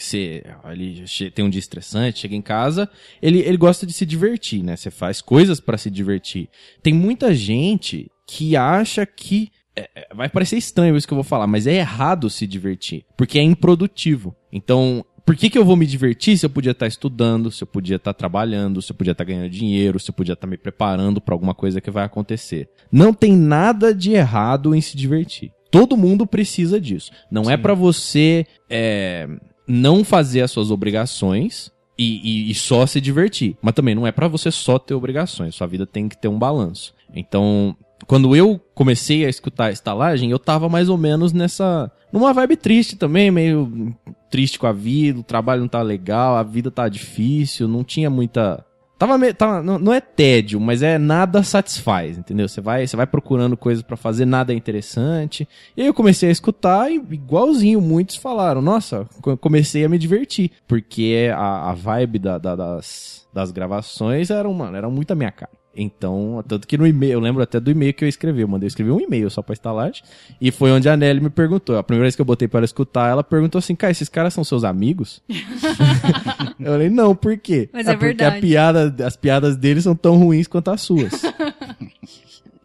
que 0.00 0.06
você 0.06 0.42
ali 0.64 1.04
tem 1.34 1.44
um 1.44 1.50
dia 1.50 1.58
estressante, 1.58 2.20
chega 2.20 2.34
em 2.34 2.40
casa, 2.40 2.88
ele, 3.20 3.40
ele 3.40 3.58
gosta 3.58 3.86
de 3.86 3.92
se 3.92 4.06
divertir, 4.06 4.62
né? 4.62 4.74
Você 4.74 4.90
faz 4.90 5.20
coisas 5.20 5.60
pra 5.60 5.76
se 5.76 5.90
divertir. 5.90 6.48
Tem 6.82 6.94
muita 6.94 7.34
gente 7.34 8.10
que 8.26 8.56
acha 8.56 9.04
que. 9.04 9.50
é, 9.76 9.90
é, 9.94 10.14
vai 10.14 10.28
parecer 10.28 10.56
estranho 10.56 10.96
isso 10.96 11.06
que 11.06 11.12
eu 11.12 11.16
vou 11.16 11.24
falar, 11.24 11.46
mas 11.46 11.66
é 11.66 11.74
errado 11.74 12.30
se 12.30 12.46
divertir, 12.46 13.04
porque 13.16 13.38
é 13.38 13.42
improdutivo. 13.42 14.34
Então, 14.50 15.04
por 15.24 15.36
que, 15.36 15.50
que 15.50 15.58
eu 15.58 15.64
vou 15.64 15.76
me 15.76 15.86
divertir 15.86 16.38
se 16.38 16.46
eu 16.46 16.50
podia 16.50 16.72
estar 16.72 16.86
estudando, 16.86 17.50
se 17.50 17.62
eu 17.62 17.66
podia 17.66 17.96
estar 17.96 18.14
trabalhando, 18.14 18.80
se 18.80 18.90
eu 18.90 18.96
podia 18.96 19.12
estar 19.12 19.24
ganhando 19.24 19.50
dinheiro, 19.50 20.00
se 20.00 20.10
eu 20.10 20.14
podia 20.14 20.32
estar 20.32 20.46
me 20.46 20.56
preparando 20.56 21.20
para 21.20 21.34
alguma 21.34 21.54
coisa 21.54 21.80
que 21.80 21.90
vai 21.90 22.04
acontecer? 22.04 22.70
Não 22.90 23.12
tem 23.12 23.36
nada 23.36 23.94
de 23.94 24.12
errado 24.12 24.74
em 24.74 24.80
se 24.80 24.96
divertir. 24.96 25.52
Todo 25.70 25.96
mundo 25.96 26.26
precisa 26.26 26.80
disso. 26.80 27.12
Não 27.30 27.48
é 27.48 27.56
para 27.56 27.74
você 27.74 28.44
é, 28.68 29.28
não 29.70 30.04
fazer 30.04 30.40
as 30.42 30.50
suas 30.50 30.70
obrigações 30.70 31.70
e, 31.98 32.20
e- 32.48 32.50
e 32.50 32.54
só 32.54 32.86
se 32.86 33.00
divertir. 33.00 33.56
Mas 33.62 33.74
também 33.74 33.94
não 33.94 34.06
é 34.06 34.12
pra 34.12 34.28
você 34.28 34.50
só 34.50 34.78
ter 34.78 34.94
obrigações. 34.94 35.54
Sua 35.54 35.66
vida 35.66 35.86
tem 35.86 36.08
que 36.08 36.16
ter 36.16 36.28
um 36.28 36.38
balanço. 36.38 36.94
Então, 37.14 37.76
quando 38.06 38.34
eu 38.34 38.60
comecei 38.74 39.24
a 39.24 39.28
escutar 39.28 39.66
a 39.66 39.70
estalagem, 39.72 40.30
eu 40.30 40.38
tava 40.38 40.68
mais 40.68 40.88
ou 40.88 40.96
menos 40.96 41.32
nessa. 41.32 41.90
numa 42.12 42.32
vibe 42.32 42.56
triste 42.56 42.96
também, 42.96 43.30
meio 43.30 43.94
triste 44.30 44.58
com 44.58 44.66
a 44.66 44.72
vida, 44.72 45.20
o 45.20 45.24
trabalho 45.24 45.60
não 45.62 45.68
tá 45.68 45.82
legal, 45.82 46.36
a 46.36 46.42
vida 46.42 46.70
tá 46.70 46.88
difícil, 46.88 47.68
não 47.68 47.84
tinha 47.84 48.08
muita. 48.08 48.64
Tava, 49.00 49.16
meio- 49.16 49.32
tava 49.34 49.62
não, 49.62 49.78
não 49.78 49.94
é 49.94 50.00
tédio, 50.00 50.60
mas 50.60 50.82
é 50.82 50.98
nada 50.98 51.42
satisfaz, 51.42 52.18
entendeu? 52.18 52.46
Você 52.46 52.60
vai, 52.60 52.86
você 52.86 52.94
vai 52.98 53.06
procurando 53.06 53.56
coisas 53.56 53.82
pra 53.82 53.96
fazer, 53.96 54.26
nada 54.26 54.52
é 54.52 54.56
interessante. 54.56 55.48
E 55.74 55.80
aí 55.80 55.86
eu 55.86 55.94
comecei 55.94 56.28
a 56.28 56.32
escutar 56.32 56.92
e 56.92 56.96
igualzinho 56.96 57.80
muitos 57.80 58.16
falaram, 58.16 58.60
nossa, 58.60 59.06
co- 59.22 59.38
comecei 59.38 59.82
a 59.86 59.88
me 59.88 59.96
divertir, 59.96 60.50
porque 60.68 61.30
a, 61.34 61.70
a 61.70 61.72
vibe 61.72 62.18
da- 62.18 62.36
da- 62.36 62.54
das, 62.54 63.26
das 63.32 63.50
gravações 63.50 64.28
era 64.28 64.46
uma, 64.46 64.76
era 64.76 64.90
muito 64.90 65.12
a 65.12 65.14
minha 65.14 65.30
cara. 65.32 65.50
Então, 65.74 66.42
tanto 66.46 66.66
que 66.66 66.76
no 66.76 66.86
e-mail, 66.86 67.12
eu 67.12 67.20
lembro 67.20 67.42
até 67.42 67.60
do 67.60 67.70
e-mail 67.70 67.94
que 67.94 68.04
eu 68.04 68.08
escrevi, 68.08 68.40
eu 68.42 68.48
mandei 68.48 68.66
eu 68.66 68.68
escrevi 68.68 68.90
um 68.90 69.00
e-mail 69.00 69.30
só 69.30 69.40
pra 69.40 69.52
estalagem, 69.52 70.02
e 70.40 70.50
foi 70.50 70.70
onde 70.72 70.88
a 70.88 70.96
Nelly 70.96 71.20
me 71.20 71.30
perguntou, 71.30 71.78
a 71.78 71.82
primeira 71.82 72.04
vez 72.04 72.16
que 72.16 72.20
eu 72.20 72.26
botei 72.26 72.48
para 72.48 72.64
escutar, 72.64 73.08
ela 73.08 73.22
perguntou 73.22 73.58
assim, 73.60 73.76
cara, 73.76 73.92
esses 73.92 74.08
caras 74.08 74.34
são 74.34 74.42
seus 74.42 74.64
amigos? 74.64 75.22
eu 76.58 76.72
falei, 76.72 76.90
não, 76.90 77.14
por 77.14 77.38
quê? 77.38 77.68
Mas 77.72 77.86
é 77.86 77.92
porque 77.92 78.06
verdade. 78.06 78.38
a 78.38 78.40
piada, 78.40 79.06
as 79.06 79.16
piadas 79.16 79.56
deles 79.56 79.84
são 79.84 79.94
tão 79.94 80.16
ruins 80.16 80.46
quanto 80.48 80.70
as 80.70 80.80
suas. 80.80 81.12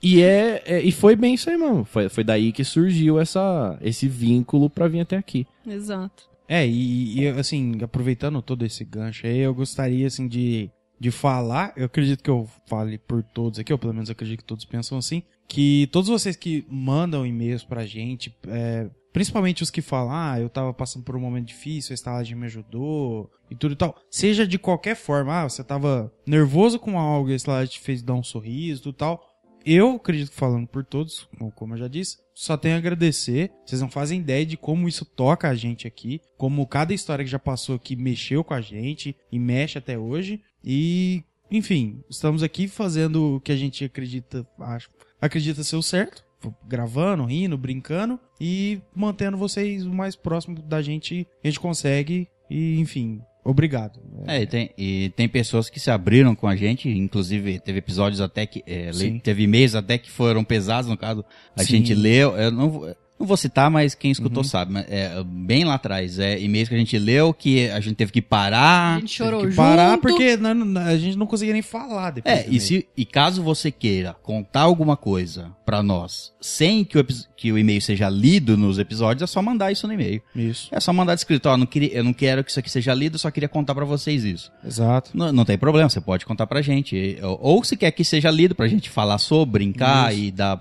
E 0.08 0.22
é, 0.22 0.62
é- 0.68 0.82
e 0.84 0.92
foi 0.92 1.16
bem 1.16 1.34
isso 1.34 1.50
aí, 1.50 1.58
mano. 1.58 1.84
Foi, 1.84 2.08
foi 2.10 2.24
daí 2.24 2.52
que 2.52 2.64
surgiu 2.64 3.20
essa, 3.20 3.76
esse 3.82 4.08
vínculo 4.08 4.70
pra 4.70 4.88
vir 4.88 5.00
até 5.00 5.18
aqui. 5.18 5.48
Exato. 5.66 6.30
É, 6.48 6.64
e, 6.68 7.22
e, 7.24 7.28
assim, 7.30 7.80
aproveitando 7.82 8.40
todo 8.40 8.64
esse 8.64 8.86
gancho 8.86 9.26
aí, 9.26 9.40
eu 9.40 9.52
gostaria, 9.52 10.06
assim, 10.06 10.28
de, 10.28 10.70
de 11.00 11.12
falar, 11.12 11.74
eu 11.76 11.86
acredito 11.86 12.24
que 12.24 12.30
eu 12.30 12.50
fale 12.68 12.98
por 12.98 13.22
todos 13.22 13.60
aqui, 13.60 13.72
ou 13.72 13.80
pelo 13.80 13.94
menos 13.94 14.10
eu 14.10 14.14
acredito 14.14 14.40
que 14.40 14.46
todos 14.46 14.66
pensam 14.66 14.98
assim, 14.98 15.24
que 15.48 15.88
todos 15.92 16.10
vocês 16.10 16.36
que 16.36 16.66
mandam 16.70 17.26
e-mails 17.26 17.64
pra 17.64 17.86
gente, 17.86 18.36
é, 18.48 18.90
principalmente 19.12 19.64
os 19.64 19.70
que 19.70 19.82
falam, 19.82 20.14
ah, 20.14 20.40
eu 20.40 20.50
tava 20.50 20.74
passando 20.74 21.04
por 21.04 21.16
um 21.16 21.20
momento 21.20 21.48
difícil, 21.48 21.94
a 21.94 21.96
estalagem 21.96 22.36
me 22.36 22.46
ajudou, 22.46 23.30
e 23.50 23.56
tudo 23.56 23.74
e 23.74 23.76
tal, 23.76 23.96
seja 24.10 24.48
de 24.48 24.58
qualquer 24.58 24.96
forma, 24.96 25.42
ah, 25.42 25.50
você 25.50 25.64
tava 25.64 26.12
nervoso 26.26 26.80
com 26.80 26.98
algo 27.00 27.30
a 27.30 27.36
estalagem 27.36 27.74
te 27.74 27.80
fez 27.80 28.02
dar 28.02 28.14
um 28.14 28.24
sorriso, 28.24 28.90
e 28.90 28.94
tal, 28.94 29.35
eu 29.66 29.96
acredito 29.96 30.32
falando 30.32 30.68
por 30.68 30.84
todos, 30.86 31.28
como- 31.56 31.74
eu 31.74 31.78
já 31.80 31.88
disse, 31.88 32.18
só 32.34 32.56
tenho 32.56 32.76
a 32.76 32.78
agradecer. 32.78 33.52
Vocês 33.66 33.82
não 33.82 33.90
fazem 33.90 34.20
ideia 34.20 34.46
de 34.46 34.58
como 34.58 34.88
isso 34.88 35.06
toca 35.06 35.50
a 35.50 35.56
gente 35.56 35.88
aqui, 35.88 36.22
como 36.38 36.68
cada 36.68 36.94
história 36.94 37.24
que 37.26 37.32
já 37.32 37.40
passou 37.40 37.76
aqui 37.76 37.96
mexeu 37.96 38.44
com 38.44 38.54
a 38.54 38.62
gente 38.62 39.16
e 39.32 39.40
mexe 39.40 39.78
até 39.78 39.98
hoje. 39.98 40.42
E, 40.64 41.24
enfim, 41.50 42.04
estamos 42.10 42.44
aqui 42.44 42.68
fazendo 42.68 43.36
o 43.36 43.42
que 43.42 43.52
a 43.52 43.56
gente 43.56 43.86
acredita, 43.86 44.46
acho, 44.60 44.90
acredita 45.22 45.64
ser 45.64 45.76
o 45.78 45.82
certo, 45.82 46.24
gravando, 46.68 47.26
rindo, 47.26 47.58
brincando 47.58 48.20
e 48.40 48.80
mantendo 48.94 49.38
vocês 49.38 49.86
o 49.86 49.94
mais 49.94 50.16
próximo 50.16 50.62
da 50.62 50.82
gente 50.82 51.28
a 51.44 51.48
gente 51.48 51.60
consegue. 51.60 52.28
E, 52.50 52.80
enfim, 52.80 53.22
obrigado. 53.46 54.00
É, 54.28 54.42
e 54.42 54.48
tem, 54.48 54.70
e 54.78 55.14
tem 55.16 55.30
pessoas 55.30 55.70
que 55.70 55.80
se 55.80 55.90
abriram 55.92 56.36
com 56.36 56.48
a 56.48 56.56
gente, 56.56 56.90
inclusive 56.90 57.60
teve 57.60 57.78
episódios 57.80 58.20
até 58.20 58.46
que. 58.46 58.62
é, 58.68 58.90
teve 59.24 59.44
e-mails 59.44 59.76
até 59.76 59.98
que 59.98 60.10
foram 60.12 60.44
pesados, 60.44 60.90
no 60.90 60.98
caso, 60.98 61.24
a 61.56 61.64
Sim. 61.64 61.78
gente 61.78 61.94
leu. 61.94 62.36
Eu 62.36 62.52
não, 62.52 62.70
vou- 62.70 62.96
não 63.20 63.26
vou 63.26 63.38
citar, 63.38 63.70
mas 63.72 63.96
quem 63.96 64.12
escutou 64.12 64.44
Uhum. 64.44 64.50
sabe. 64.50 64.74
Mas 64.74 64.86
é, 64.90 65.24
bem 65.26 65.64
lá 65.64 65.76
atrás. 65.76 66.20
É 66.20 66.40
e-mails 66.40 66.68
que 66.70 66.76
a 66.76 66.78
gente 66.78 66.98
leu, 67.00 67.34
que 67.34 67.70
a 67.70 67.80
gente 67.80 67.96
teve 67.96 68.12
que 68.12 68.22
parar. 68.22 68.98
A 68.98 69.00
gente 69.00 69.16
chorou 69.16 69.40
Teve 69.42 69.52
que 69.52 69.56
junto. 69.56 69.68
parar 69.68 69.98
porque 69.98 70.36
não- 70.38 70.54
não- 70.54 70.82
a 70.82 70.98
gente 70.98 71.18
não 71.18 71.26
conseguia 71.26 71.54
nem 71.54 71.62
falar 71.62 72.12
depois. 72.12 72.36
É, 72.36 72.46
e, 72.50 72.60
se, 72.60 72.88
e 72.96 73.06
caso 73.06 73.42
você 73.42 73.72
queira 73.72 74.14
contar 74.22 74.62
alguma 74.62 74.98
coisa 74.98 75.52
pra 75.66 75.82
nós, 75.82 76.34
sem 76.42 76.84
que 76.84 76.98
o, 77.00 77.06
que 77.38 77.52
o 77.52 77.58
e-mail 77.58 77.82
seja 77.82 78.10
lido 78.10 78.56
nos 78.58 78.78
episódios, 78.80 79.24
é 79.30 79.32
só 79.32 79.42
mandar 79.42 79.72
isso 79.72 79.88
no 79.88 79.94
e-mail. 79.94 80.22
Isso, 80.36 80.68
É 80.72 80.80
só 80.80 80.92
mandar 80.94 81.14
escrito, 81.16 81.48
ó, 81.48 81.56
não 81.58 81.66
queria, 81.66 81.94
eu 81.94 82.04
não 82.04 82.14
quero 82.14 82.44
que 82.44 82.52
isso 82.52 82.60
aqui 82.60 82.70
seja 82.70 82.94
lido, 82.94 83.16
eu 83.16 83.20
só 83.20 83.32
queria 83.32 83.50
contar 83.50 83.74
pra 83.74 83.86
vocês 83.86 84.24
isso. 84.24 84.52
exato. 84.66 85.12
Não, 85.14 85.32
não 85.32 85.46
tem 85.46 85.58
problema, 85.58 85.90
você 85.90 86.02
pode 86.02 86.26
contar 86.26 86.46
pra 86.48 86.62
gente. 86.62 87.18
Ou, 87.24 87.40
ou 87.42 87.64
se 87.64 87.78
quer 87.78 87.92
que 87.92 88.04
seja 88.04 88.30
lido 88.30 88.54
pra 88.54 88.68
gente 88.68 88.90
falar 88.90 89.18
sobre, 89.18 89.66
brincar 89.66 90.12
Isso. 90.14 90.22
e 90.24 90.32
dar 90.32 90.60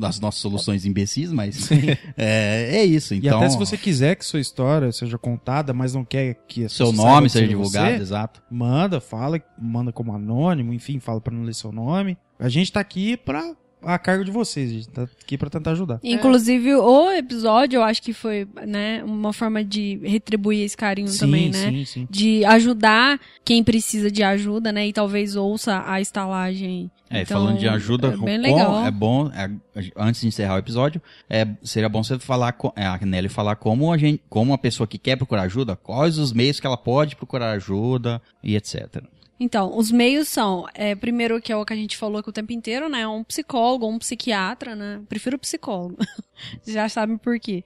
as 0.00 0.20
nossas 0.20 0.40
soluções 0.40 0.86
imbecis, 0.86 1.30
mas 1.32 1.70
é, 2.16 2.76
é 2.76 2.84
isso. 2.84 3.14
E 3.14 3.18
Então, 3.18 3.38
até 3.38 3.50
se 3.50 3.58
você 3.58 3.76
quiser 3.76 4.16
que 4.16 4.24
sua 4.24 4.40
história 4.40 4.90
seja 4.92 5.18
contada, 5.18 5.72
mas 5.72 5.94
não 5.94 6.04
quer 6.04 6.34
que 6.46 6.64
a 6.64 6.68
seu 6.68 6.92
nome 6.92 7.28
seja 7.28 7.44
você, 7.44 7.48
divulgado, 7.48 8.02
exato. 8.02 8.42
manda, 8.50 9.00
fala, 9.00 9.40
manda 9.58 9.92
como 9.92 10.12
anônimo, 10.14 10.72
enfim, 10.72 10.98
fala 10.98 11.20
pra 11.20 11.34
não 11.34 11.44
ler 11.44 11.54
seu 11.54 11.72
nome. 11.72 12.16
A 12.38 12.48
gente 12.48 12.72
tá 12.72 12.80
aqui 12.80 13.16
pra 13.16 13.54
a 13.82 13.98
cargo 13.98 14.24
de 14.24 14.30
vocês, 14.30 14.70
a 14.70 14.74
gente 14.74 14.88
tá 14.88 15.02
aqui 15.02 15.36
pra 15.38 15.50
tentar 15.50 15.72
ajudar. 15.72 16.00
Inclusive, 16.02 16.74
o 16.74 17.10
episódio, 17.12 17.78
eu 17.78 17.82
acho 17.82 18.02
que 18.02 18.12
foi, 18.12 18.46
né, 18.66 19.02
uma 19.04 19.32
forma 19.32 19.64
de 19.64 20.00
retribuir 20.04 20.64
esse 20.64 20.76
carinho 20.76 21.08
também, 21.18 21.50
né? 21.50 21.70
sim, 21.70 21.84
sim. 21.84 22.08
De 22.10 22.44
ajudar 22.44 23.20
quem 23.44 23.62
precisa 23.64 24.10
de 24.10 24.22
ajuda, 24.22 24.72
né? 24.72 24.86
E 24.86 24.92
talvez 24.92 25.36
ouça 25.36 25.82
a 25.86 26.00
estalagem. 26.00 26.90
É, 27.10 27.22
Então, 27.22 27.40
falando 27.42 27.58
de 27.58 27.68
ajuda, 27.68 28.08
é 28.08 28.16
bem 28.16 28.36
com- 28.40 28.42
legal. 28.42 28.86
é 28.86 28.90
bom, 28.90 29.30
é, 29.34 29.50
antes 29.96 30.22
de 30.22 30.28
encerrar 30.28 30.54
o 30.54 30.58
episódio, 30.58 31.00
é, 31.28 31.46
seria 31.62 31.88
bom 31.88 32.02
você 32.02 32.18
falar, 32.18 32.52
co- 32.52 32.72
é, 32.74 32.86
a 32.86 32.98
Nelly 33.02 33.28
falar 33.28 33.56
como 33.56 33.92
a 33.92 33.98
gente, 33.98 34.22
como 34.30 34.54
a 34.54 34.58
pessoa 34.58 34.86
que 34.86 34.96
quer 34.96 35.16
procurar 35.16 35.42
ajuda, 35.42 35.76
quais 35.76 36.16
os 36.16 36.32
meios 36.32 36.58
que 36.58 36.66
ela 36.66 36.76
pode 36.78 37.14
procurar 37.16 37.50
ajuda 37.52 38.20
e 38.42 38.56
etc. 38.56 39.02
Então, 39.40 39.76
os 39.76 39.90
meios 39.90 40.28
são, 40.28 40.66
é, 40.74 40.94
primeiro 40.94 41.40
que 41.40 41.52
é 41.52 41.56
o 41.56 41.64
que 41.64 41.72
a 41.72 41.76
gente 41.76 41.96
falou 41.96 42.18
aqui 42.18 42.28
o 42.28 42.32
tempo 42.32 42.52
inteiro, 42.52 42.88
né? 42.88 43.06
Um 43.08 43.24
psicólogo, 43.24 43.86
um 43.86 43.98
psiquiatra, 43.98 44.76
né? 44.76 45.02
Prefiro 45.08 45.38
psicólogo. 45.38 45.96
Já 46.66 46.88
sabem 46.88 47.16
por 47.16 47.38
quê. 47.40 47.64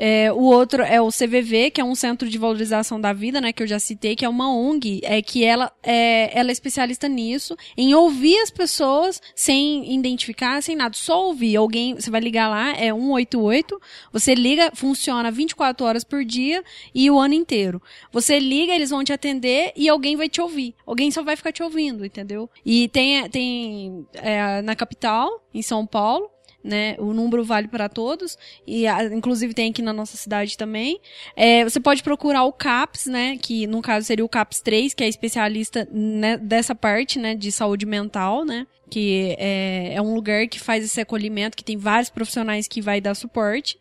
É, 0.00 0.32
o 0.32 0.42
outro 0.42 0.84
é 0.84 1.02
o 1.02 1.08
CVV, 1.08 1.72
que 1.72 1.80
é 1.80 1.84
um 1.84 1.96
Centro 1.96 2.28
de 2.28 2.38
Valorização 2.38 3.00
da 3.00 3.12
Vida, 3.12 3.40
né? 3.40 3.52
Que 3.52 3.64
eu 3.64 3.66
já 3.66 3.80
citei, 3.80 4.14
que 4.14 4.24
é 4.24 4.28
uma 4.28 4.48
ONG, 4.54 5.00
é 5.02 5.20
que 5.20 5.44
ela 5.44 5.72
é, 5.82 6.30
ela 6.38 6.50
é 6.50 6.52
especialista 6.52 7.08
nisso, 7.08 7.56
em 7.76 7.94
ouvir 7.94 8.38
as 8.38 8.50
pessoas 8.50 9.20
sem 9.34 9.92
identificar, 9.92 10.62
sem 10.62 10.76
nada, 10.76 10.94
só 10.94 11.26
ouvir. 11.26 11.56
Alguém, 11.56 11.96
você 11.96 12.10
vai 12.10 12.20
ligar 12.20 12.48
lá, 12.48 12.70
é 12.70 12.94
188, 12.94 13.80
você 14.12 14.36
liga, 14.36 14.70
funciona 14.72 15.32
24 15.32 15.84
horas 15.84 16.04
por 16.04 16.24
dia 16.24 16.62
e 16.94 17.10
o 17.10 17.18
ano 17.18 17.34
inteiro. 17.34 17.82
Você 18.12 18.38
liga, 18.38 18.72
eles 18.72 18.90
vão 18.90 19.02
te 19.02 19.12
atender 19.12 19.72
e 19.74 19.88
alguém 19.88 20.14
vai 20.14 20.28
te 20.28 20.40
ouvir. 20.40 20.76
Alguém 20.86 21.10
só 21.10 21.24
vai 21.24 21.34
ficar 21.34 21.50
te 21.50 21.62
ouvindo, 21.62 22.06
entendeu? 22.06 22.48
E 22.64 22.86
tem, 22.88 23.28
tem 23.30 24.06
é, 24.14 24.62
na 24.62 24.76
capital, 24.76 25.44
em 25.52 25.62
São 25.62 25.84
Paulo, 25.84 26.30
né? 26.62 26.96
O 26.98 27.12
número 27.12 27.44
vale 27.44 27.68
para 27.68 27.88
todos 27.88 28.36
e 28.66 28.84
inclusive 29.12 29.54
tem 29.54 29.70
aqui 29.70 29.82
na 29.82 29.92
nossa 29.92 30.16
cidade 30.16 30.56
também. 30.56 31.00
É, 31.36 31.64
você 31.64 31.80
pode 31.80 32.02
procurar 32.02 32.44
o 32.44 32.52
CAPS, 32.52 33.06
né? 33.06 33.38
Que 33.40 33.66
no 33.66 33.80
caso 33.80 34.06
seria 34.06 34.24
o 34.24 34.28
CAPS 34.28 34.60
3, 34.60 34.94
que 34.94 35.04
é 35.04 35.08
especialista 35.08 35.88
né, 35.90 36.36
dessa 36.36 36.74
parte, 36.74 37.18
né? 37.18 37.34
De 37.34 37.50
saúde 37.52 37.86
mental, 37.86 38.44
né? 38.44 38.66
Que 38.90 39.36
é, 39.38 39.94
é 39.94 40.02
um 40.02 40.14
lugar 40.14 40.48
que 40.48 40.58
faz 40.58 40.84
esse 40.84 41.00
acolhimento, 41.00 41.56
que 41.56 41.64
tem 41.64 41.76
vários 41.76 42.10
profissionais 42.10 42.66
que 42.66 42.80
vai 42.80 43.00
dar 43.00 43.14
suporte. 43.14 43.78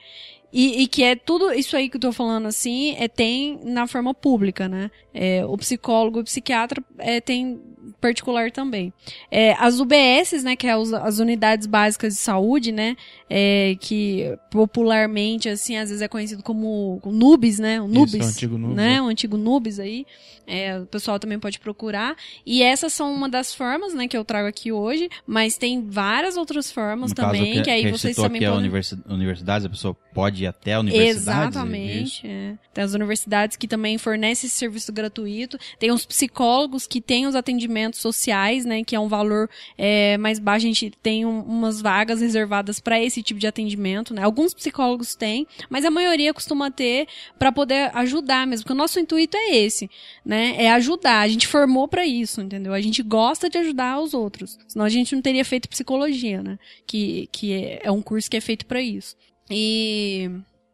E, 0.52 0.84
e 0.84 0.88
que 0.88 1.04
é 1.04 1.16
tudo 1.16 1.52
isso 1.54 1.76
aí 1.76 1.90
que 1.90 1.98
eu 1.98 2.02
tô 2.02 2.12
falando 2.14 2.48
assim, 2.48 2.96
é, 2.98 3.08
tem 3.08 3.60
na 3.64 3.86
forma 3.86 4.14
pública, 4.14 4.68
né? 4.70 4.90
É, 5.14 5.46
o 5.46 5.58
psicólogo 5.58 6.20
e 6.20 6.22
o 6.22 6.24
psiquiatra 6.24 6.82
é, 6.98 7.20
tem 7.20 7.60
particular 8.00 8.52
também. 8.52 8.94
É, 9.32 9.54
as 9.54 9.80
UBSs, 9.80 10.44
né, 10.44 10.56
que 10.56 10.68
é 10.68 10.76
os- 10.78 10.94
as 10.94 11.20
unidades 11.20 11.66
básicas 11.66 12.14
de 12.14 12.20
saúde, 12.20 12.72
né, 12.72 12.96
é, 13.30 13.76
que 13.80 14.38
popularmente, 14.52 15.50
assim, 15.50 15.78
às 15.78 15.90
vezes 15.90 16.02
é 16.02 16.08
conhecido 16.08 16.44
como 16.44 17.00
NUBS, 17.06 17.60
né, 17.60 17.82
o 17.82 17.88
NUBS, 17.88 18.14
Isso, 18.14 18.24
é 18.24 18.26
o 18.26 18.30
antigo 18.30 18.58
Nubes, 18.58 18.76
né, 18.76 18.90
né? 18.94 19.02
o 19.02 19.06
antigo 19.08 19.38
NUBS 19.38 19.80
aí, 19.80 20.06
é, 20.46 20.80
o 20.80 20.86
pessoal 20.86 21.18
também 21.20 21.40
pode 21.40 21.60
procurar, 21.60 22.16
e 22.46 22.62
essas 22.62 22.94
são 22.94 23.12
uma 23.14 23.28
das 23.30 23.54
formas, 23.56 23.94
né, 23.94 24.08
que 24.08 24.18
eu 24.18 24.24
trago 24.24 24.48
aqui 24.48 24.72
hoje, 24.72 25.10
mas 25.26 25.58
tem 25.58 25.82
várias 25.88 26.38
outras 26.38 26.72
formas 26.72 27.12
No 27.12 27.16
também, 27.16 27.54
caso, 27.54 27.64
que, 27.64 27.70
aí 27.72 27.84
que 27.86 27.92
vocês 27.92 28.16
também 28.16 28.38
aqui 28.40 28.46
a 28.46 28.50
podem... 28.52 28.66
universi- 28.68 29.02
universidades, 29.10 29.66
a 29.66 29.70
pessoa 29.70 29.96
pode 30.14 30.37
ir 30.44 30.48
até 30.48 30.74
a 30.74 30.80
universidade. 30.80 31.48
Exatamente. 31.50 32.28
é. 32.28 32.56
Tem 32.74 32.84
as 32.84 32.94
universidades 32.94 33.58
que 33.58 33.68
também 33.68 33.98
fornecem 33.98 34.48
esse 34.48 34.56
serviço 34.56 34.92
gratuito. 34.94 35.58
Tem 35.80 35.92
os 35.92 36.06
psicólogos 36.06 36.86
que 36.86 37.02
têm 37.02 37.26
os 37.26 37.36
atendimentos 37.36 38.00
sociais, 38.00 38.66
né? 38.66 38.84
Que 38.84 38.96
é 38.96 39.00
um 39.00 39.08
valor 39.08 39.50
é, 39.78 40.18
mais 40.18 40.38
baixo. 40.40 40.66
A 40.66 40.70
gente 40.70 40.92
tem 41.02 41.26
um- 41.26 41.42
umas 41.42 41.82
vagas 41.82 42.22
reservadas 42.22 42.80
para 42.80 43.02
esse 43.02 43.24
tipo 43.24 43.40
de 43.40 43.48
atendimento, 43.48 44.14
né? 44.14 44.22
Alguns 44.24 44.54
psicólogos 44.54 45.16
têm, 45.16 45.48
mas 45.70 45.86
a 45.86 45.90
maioria 45.92 46.34
costuma 46.34 46.70
ter 46.70 47.08
para 47.40 47.52
poder 47.52 47.90
ajudar 47.96 48.46
mesmo. 48.46 48.64
Porque 48.64 48.74
o 48.74 48.76
nosso 48.78 49.00
intuito 49.00 49.36
é 49.36 49.56
esse, 49.56 49.90
né? 50.26 50.56
É 50.58 50.72
ajudar. 50.72 51.22
A 51.22 51.28
gente 51.28 51.48
formou 51.48 51.88
para 51.88 52.06
isso, 52.06 52.42
entendeu? 52.42 52.74
A 52.74 52.82
gente 52.82 53.02
gosta 53.02 53.50
de 53.50 53.58
ajudar 53.58 54.00
os 54.00 54.14
outros. 54.14 54.58
Senão 54.68 54.86
a 54.86 54.90
gente 54.90 55.16
não 55.16 55.22
teria 55.22 55.44
feito 55.46 55.68
psicologia, 55.70 56.44
né? 56.44 56.60
Que, 56.86 57.28
que 57.32 57.54
é- 57.54 57.80
é 57.84 57.92
um 57.92 58.02
curso 58.02 58.30
que 58.30 58.38
é 58.38 58.42
feito 58.42 58.66
para 58.66 58.82
isso. 58.82 59.16
E 59.50 60.30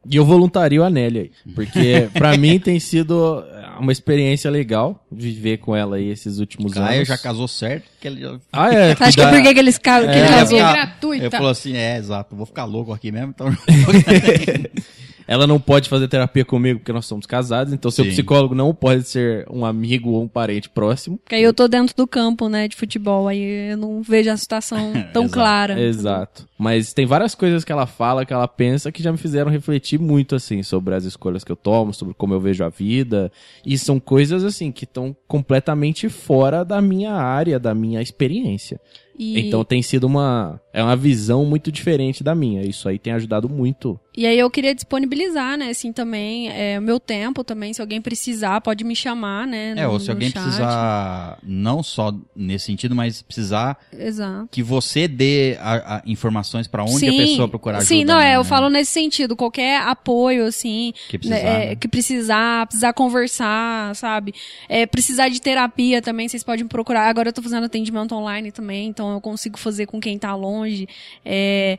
E 0.09 0.15
eu 0.15 0.25
voluntario 0.25 0.83
a 0.83 0.89
Nelly 0.89 1.19
aí. 1.19 1.31
Porque 1.55 2.09
pra 2.13 2.37
mim 2.37 2.59
tem 2.59 2.79
sido 2.79 3.43
uma 3.79 3.91
experiência 3.91 4.49
legal 4.51 5.05
viver 5.11 5.57
com 5.57 5.75
ela 5.75 5.95
aí 5.95 6.09
esses 6.09 6.39
últimos 6.39 6.73
Caio 6.73 6.97
anos. 6.97 7.07
já 7.07 7.17
casou 7.17 7.47
certo, 7.47 7.85
que 8.01 8.07
ele 8.07 8.21
já... 8.21 8.37
Ah, 8.51 8.73
é. 8.73 8.91
Acho 8.99 9.17
que 9.17 9.21
é 9.23 9.29
porque 9.29 9.53
que 9.53 9.59
eles 9.59 9.77
ca- 9.77 10.01
que 10.01 10.07
É, 10.09 10.19
ele 10.19 10.27
casou. 10.27 10.59
é 10.59 10.73
gratuita. 10.73 11.23
Ele 11.25 11.31
falou 11.31 11.49
assim, 11.49 11.75
é, 11.75 11.97
exato, 11.97 12.35
vou 12.35 12.45
ficar 12.45 12.65
louco 12.65 12.91
aqui 12.93 13.11
mesmo, 13.11 13.29
então... 13.35 13.47
Ela 15.27 15.47
não 15.47 15.59
pode 15.59 15.89
fazer 15.89 16.07
terapia 16.07 16.45
comigo 16.45 16.79
porque 16.79 16.93
nós 16.93 17.05
somos 17.05 17.25
casados, 17.25 17.73
então 17.73 17.89
seu 17.89 18.05
Sim. 18.05 18.11
psicólogo 18.11 18.53
não 18.53 18.73
pode 18.73 19.03
ser 19.03 19.45
um 19.49 19.65
amigo 19.65 20.11
ou 20.11 20.23
um 20.23 20.27
parente 20.27 20.69
próximo. 20.69 21.17
Porque 21.17 21.35
aí 21.35 21.43
eu 21.43 21.53
tô 21.53 21.67
dentro 21.67 21.95
do 21.95 22.07
campo, 22.07 22.49
né, 22.49 22.67
de 22.67 22.75
futebol, 22.75 23.27
aí 23.27 23.71
eu 23.71 23.77
não 23.77 24.01
vejo 24.01 24.29
a 24.29 24.37
situação 24.37 24.91
tão 25.13 25.23
Exato. 25.23 25.33
clara. 25.33 25.81
Exato. 25.81 26.47
Mas 26.57 26.93
tem 26.93 27.05
várias 27.05 27.35
coisas 27.35 27.63
que 27.63 27.71
ela 27.71 27.85
fala, 27.85 28.25
que 28.25 28.33
ela 28.33 28.47
pensa, 28.47 28.91
que 28.91 29.03
já 29.03 29.11
me 29.11 29.17
fizeram 29.17 29.51
refletir 29.51 29.99
muito, 29.99 30.35
assim, 30.35 30.63
sobre 30.63 30.95
as 30.95 31.03
escolhas 31.03 31.43
que 31.43 31.51
eu 31.51 31.55
tomo, 31.55 31.93
sobre 31.93 32.13
como 32.13 32.33
eu 32.33 32.39
vejo 32.39 32.63
a 32.63 32.69
vida. 32.69 33.31
E 33.65 33.77
são 33.77 33.99
coisas, 33.99 34.43
assim, 34.43 34.71
que 34.71 34.85
estão 34.85 35.15
completamente 35.27 36.07
fora 36.07 36.63
da 36.63 36.81
minha 36.81 37.13
área, 37.13 37.59
da 37.59 37.75
minha 37.75 38.01
experiência. 38.01 38.79
E, 39.17 39.39
Então 39.39 39.63
tem 39.63 39.81
sido 39.81 40.05
uma. 40.05 40.59
É 40.73 40.81
uma 40.83 40.95
visão 40.95 41.45
muito 41.45 41.71
diferente 41.71 42.23
da 42.23 42.33
minha. 42.33 42.63
Isso 42.63 42.89
aí 42.89 42.97
tem 42.97 43.13
ajudado 43.13 43.47
muito. 43.47 43.99
e 44.15 44.25
aí 44.27 44.37
eu 44.37 44.49
queria 44.49 44.73
disponibilizar, 44.75 45.57
né, 45.57 45.69
assim, 45.69 45.91
também, 45.91 46.49
é, 46.49 46.77
o 46.77 46.81
meu 46.81 46.99
tempo 46.99 47.43
também, 47.43 47.73
se 47.73 47.81
alguém 47.81 47.99
precisar, 48.01 48.61
pode 48.61 48.83
me 48.83 48.95
chamar, 48.95 49.45
né, 49.47 49.73
É, 49.77 49.85
no- 49.85 49.91
ou 49.93 49.99
se 49.99 50.09
alguém 50.11 50.29
chat. 50.29 50.41
precisar, 50.41 51.37
não 51.43 51.81
só 51.83 52.13
nesse 52.35 52.65
sentido, 52.65 52.95
mas 52.95 53.21
precisar 53.23 53.77
Exato. 53.91 54.49
que 54.51 54.61
você 54.63 55.07
dê 55.07 55.57
a- 55.59 55.97
a 55.97 56.01
informações 56.05 56.67
pra 56.67 56.83
onde 56.83 56.97
Sim, 56.99 57.09
a 57.09 57.13
pessoa 57.13 57.47
procurar 57.47 57.77
ajuda. 57.79 57.87
Sim, 57.95 58.05
não, 58.05 58.19
é, 58.19 58.31
né? 58.31 58.35
eu 58.37 58.43
falo 58.43 58.69
nesse 58.69 58.91
sentido, 58.91 59.35
qualquer 59.35 59.81
apoio, 59.81 60.45
assim, 60.45 60.93
Que 61.09 61.17
precisar, 61.17 61.43
né, 61.43 61.65
é, 61.65 61.69
né? 61.69 61.75
que 61.75 61.87
precisar, 61.87 62.65
precisar 62.67 62.93
conversar, 62.93 63.95
sabe? 63.95 64.33
É, 64.69 64.85
precisar 64.85 65.29
de 65.29 65.41
terapia 65.41 66.01
também, 66.01 66.27
vocês 66.27 66.43
podem 66.43 66.67
procurar. 66.67 67.07
Agora 67.09 67.29
eu 67.29 67.33
tô 67.33 67.41
fazendo 67.41 67.63
atendimento 67.65 68.13
online 68.13 68.51
também, 68.51 68.87
então 68.87 69.02
eu 69.11 69.21
consigo 69.21 69.57
fazer 69.57 69.85
com 69.85 69.99
quem 69.99 70.17
tá 70.17 70.33
longe. 70.35 70.87
É, 71.25 71.77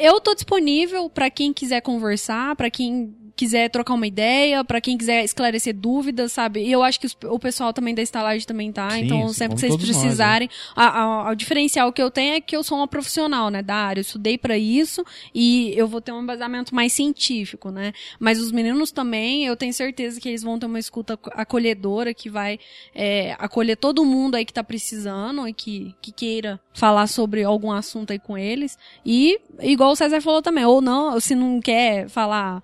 eu 0.00 0.20
tô 0.20 0.34
disponível 0.34 1.10
pra 1.10 1.28
quem 1.28 1.52
quiser 1.52 1.80
conversar, 1.80 2.54
pra 2.54 2.70
quem 2.70 3.14
quiser 3.36 3.68
trocar 3.68 3.92
uma 3.94 4.06
ideia, 4.06 4.64
pra 4.64 4.80
quem 4.80 4.96
quiser 4.96 5.22
esclarecer 5.22 5.74
dúvidas, 5.74 6.32
sabe? 6.32 6.60
E 6.64 6.72
eu 6.72 6.82
acho 6.82 6.98
que 6.98 7.06
o 7.26 7.38
pessoal 7.38 7.72
também 7.72 7.94
da 7.94 8.00
estalagem 8.00 8.46
também 8.46 8.72
tá, 8.72 8.90
Sim, 8.90 9.04
então 9.04 9.28
sempre 9.28 9.54
que 9.56 9.60
vocês 9.60 9.72
nós, 9.72 9.80
né? 9.82 9.86
precisarem, 9.86 10.50
a, 10.74 11.02
a- 11.02 11.30
o 11.30 11.34
diferencial 11.34 11.92
que 11.92 12.00
eu 12.02 12.10
tenho 12.10 12.34
é 12.34 12.40
que 12.40 12.56
eu 12.56 12.64
sou 12.64 12.78
uma 12.78 12.88
profissional, 12.88 13.50
né, 13.50 13.62
da 13.62 13.74
área. 13.74 14.00
Eu 14.00 14.02
estudei 14.02 14.38
pra 14.38 14.56
isso 14.56 15.04
e 15.34 15.72
eu 15.76 15.86
vou 15.86 16.00
ter 16.00 16.12
um 16.12 16.22
embasamento 16.22 16.74
mais 16.74 16.92
científico, 16.94 17.70
né? 17.70 17.92
Mas 18.18 18.40
os 18.40 18.50
meninos 18.50 18.90
também, 18.90 19.44
eu 19.44 19.54
tenho 19.56 19.72
certeza 19.74 20.18
que 20.20 20.28
eles 20.30 20.42
vão 20.42 20.58
ter 20.58 20.64
uma 20.66 20.78
escuta 20.78 21.12
ac- 21.14 21.30
acolhedora 21.34 22.14
que 22.14 22.30
vai 22.30 22.58
é, 22.94 23.36
acolher 23.38 23.76
todo 23.76 24.04
mundo 24.04 24.36
aí 24.36 24.44
que 24.46 24.52
tá 24.52 24.64
precisando 24.64 25.46
e 25.46 25.52
que, 25.52 25.94
que 26.00 26.10
queira 26.10 26.58
falar 26.72 27.06
sobre 27.06 27.44
algum 27.44 27.70
assunto 27.70 28.12
aí 28.12 28.18
com 28.18 28.38
eles. 28.38 28.78
E, 29.04 29.38
igual 29.60 29.90
o 29.92 29.96
César 29.96 30.20
falou 30.22 30.40
também, 30.40 30.64
ou 30.64 30.80
não, 30.80 31.20
se 31.20 31.34
não 31.34 31.60
quer 31.60 32.08
falar. 32.08 32.62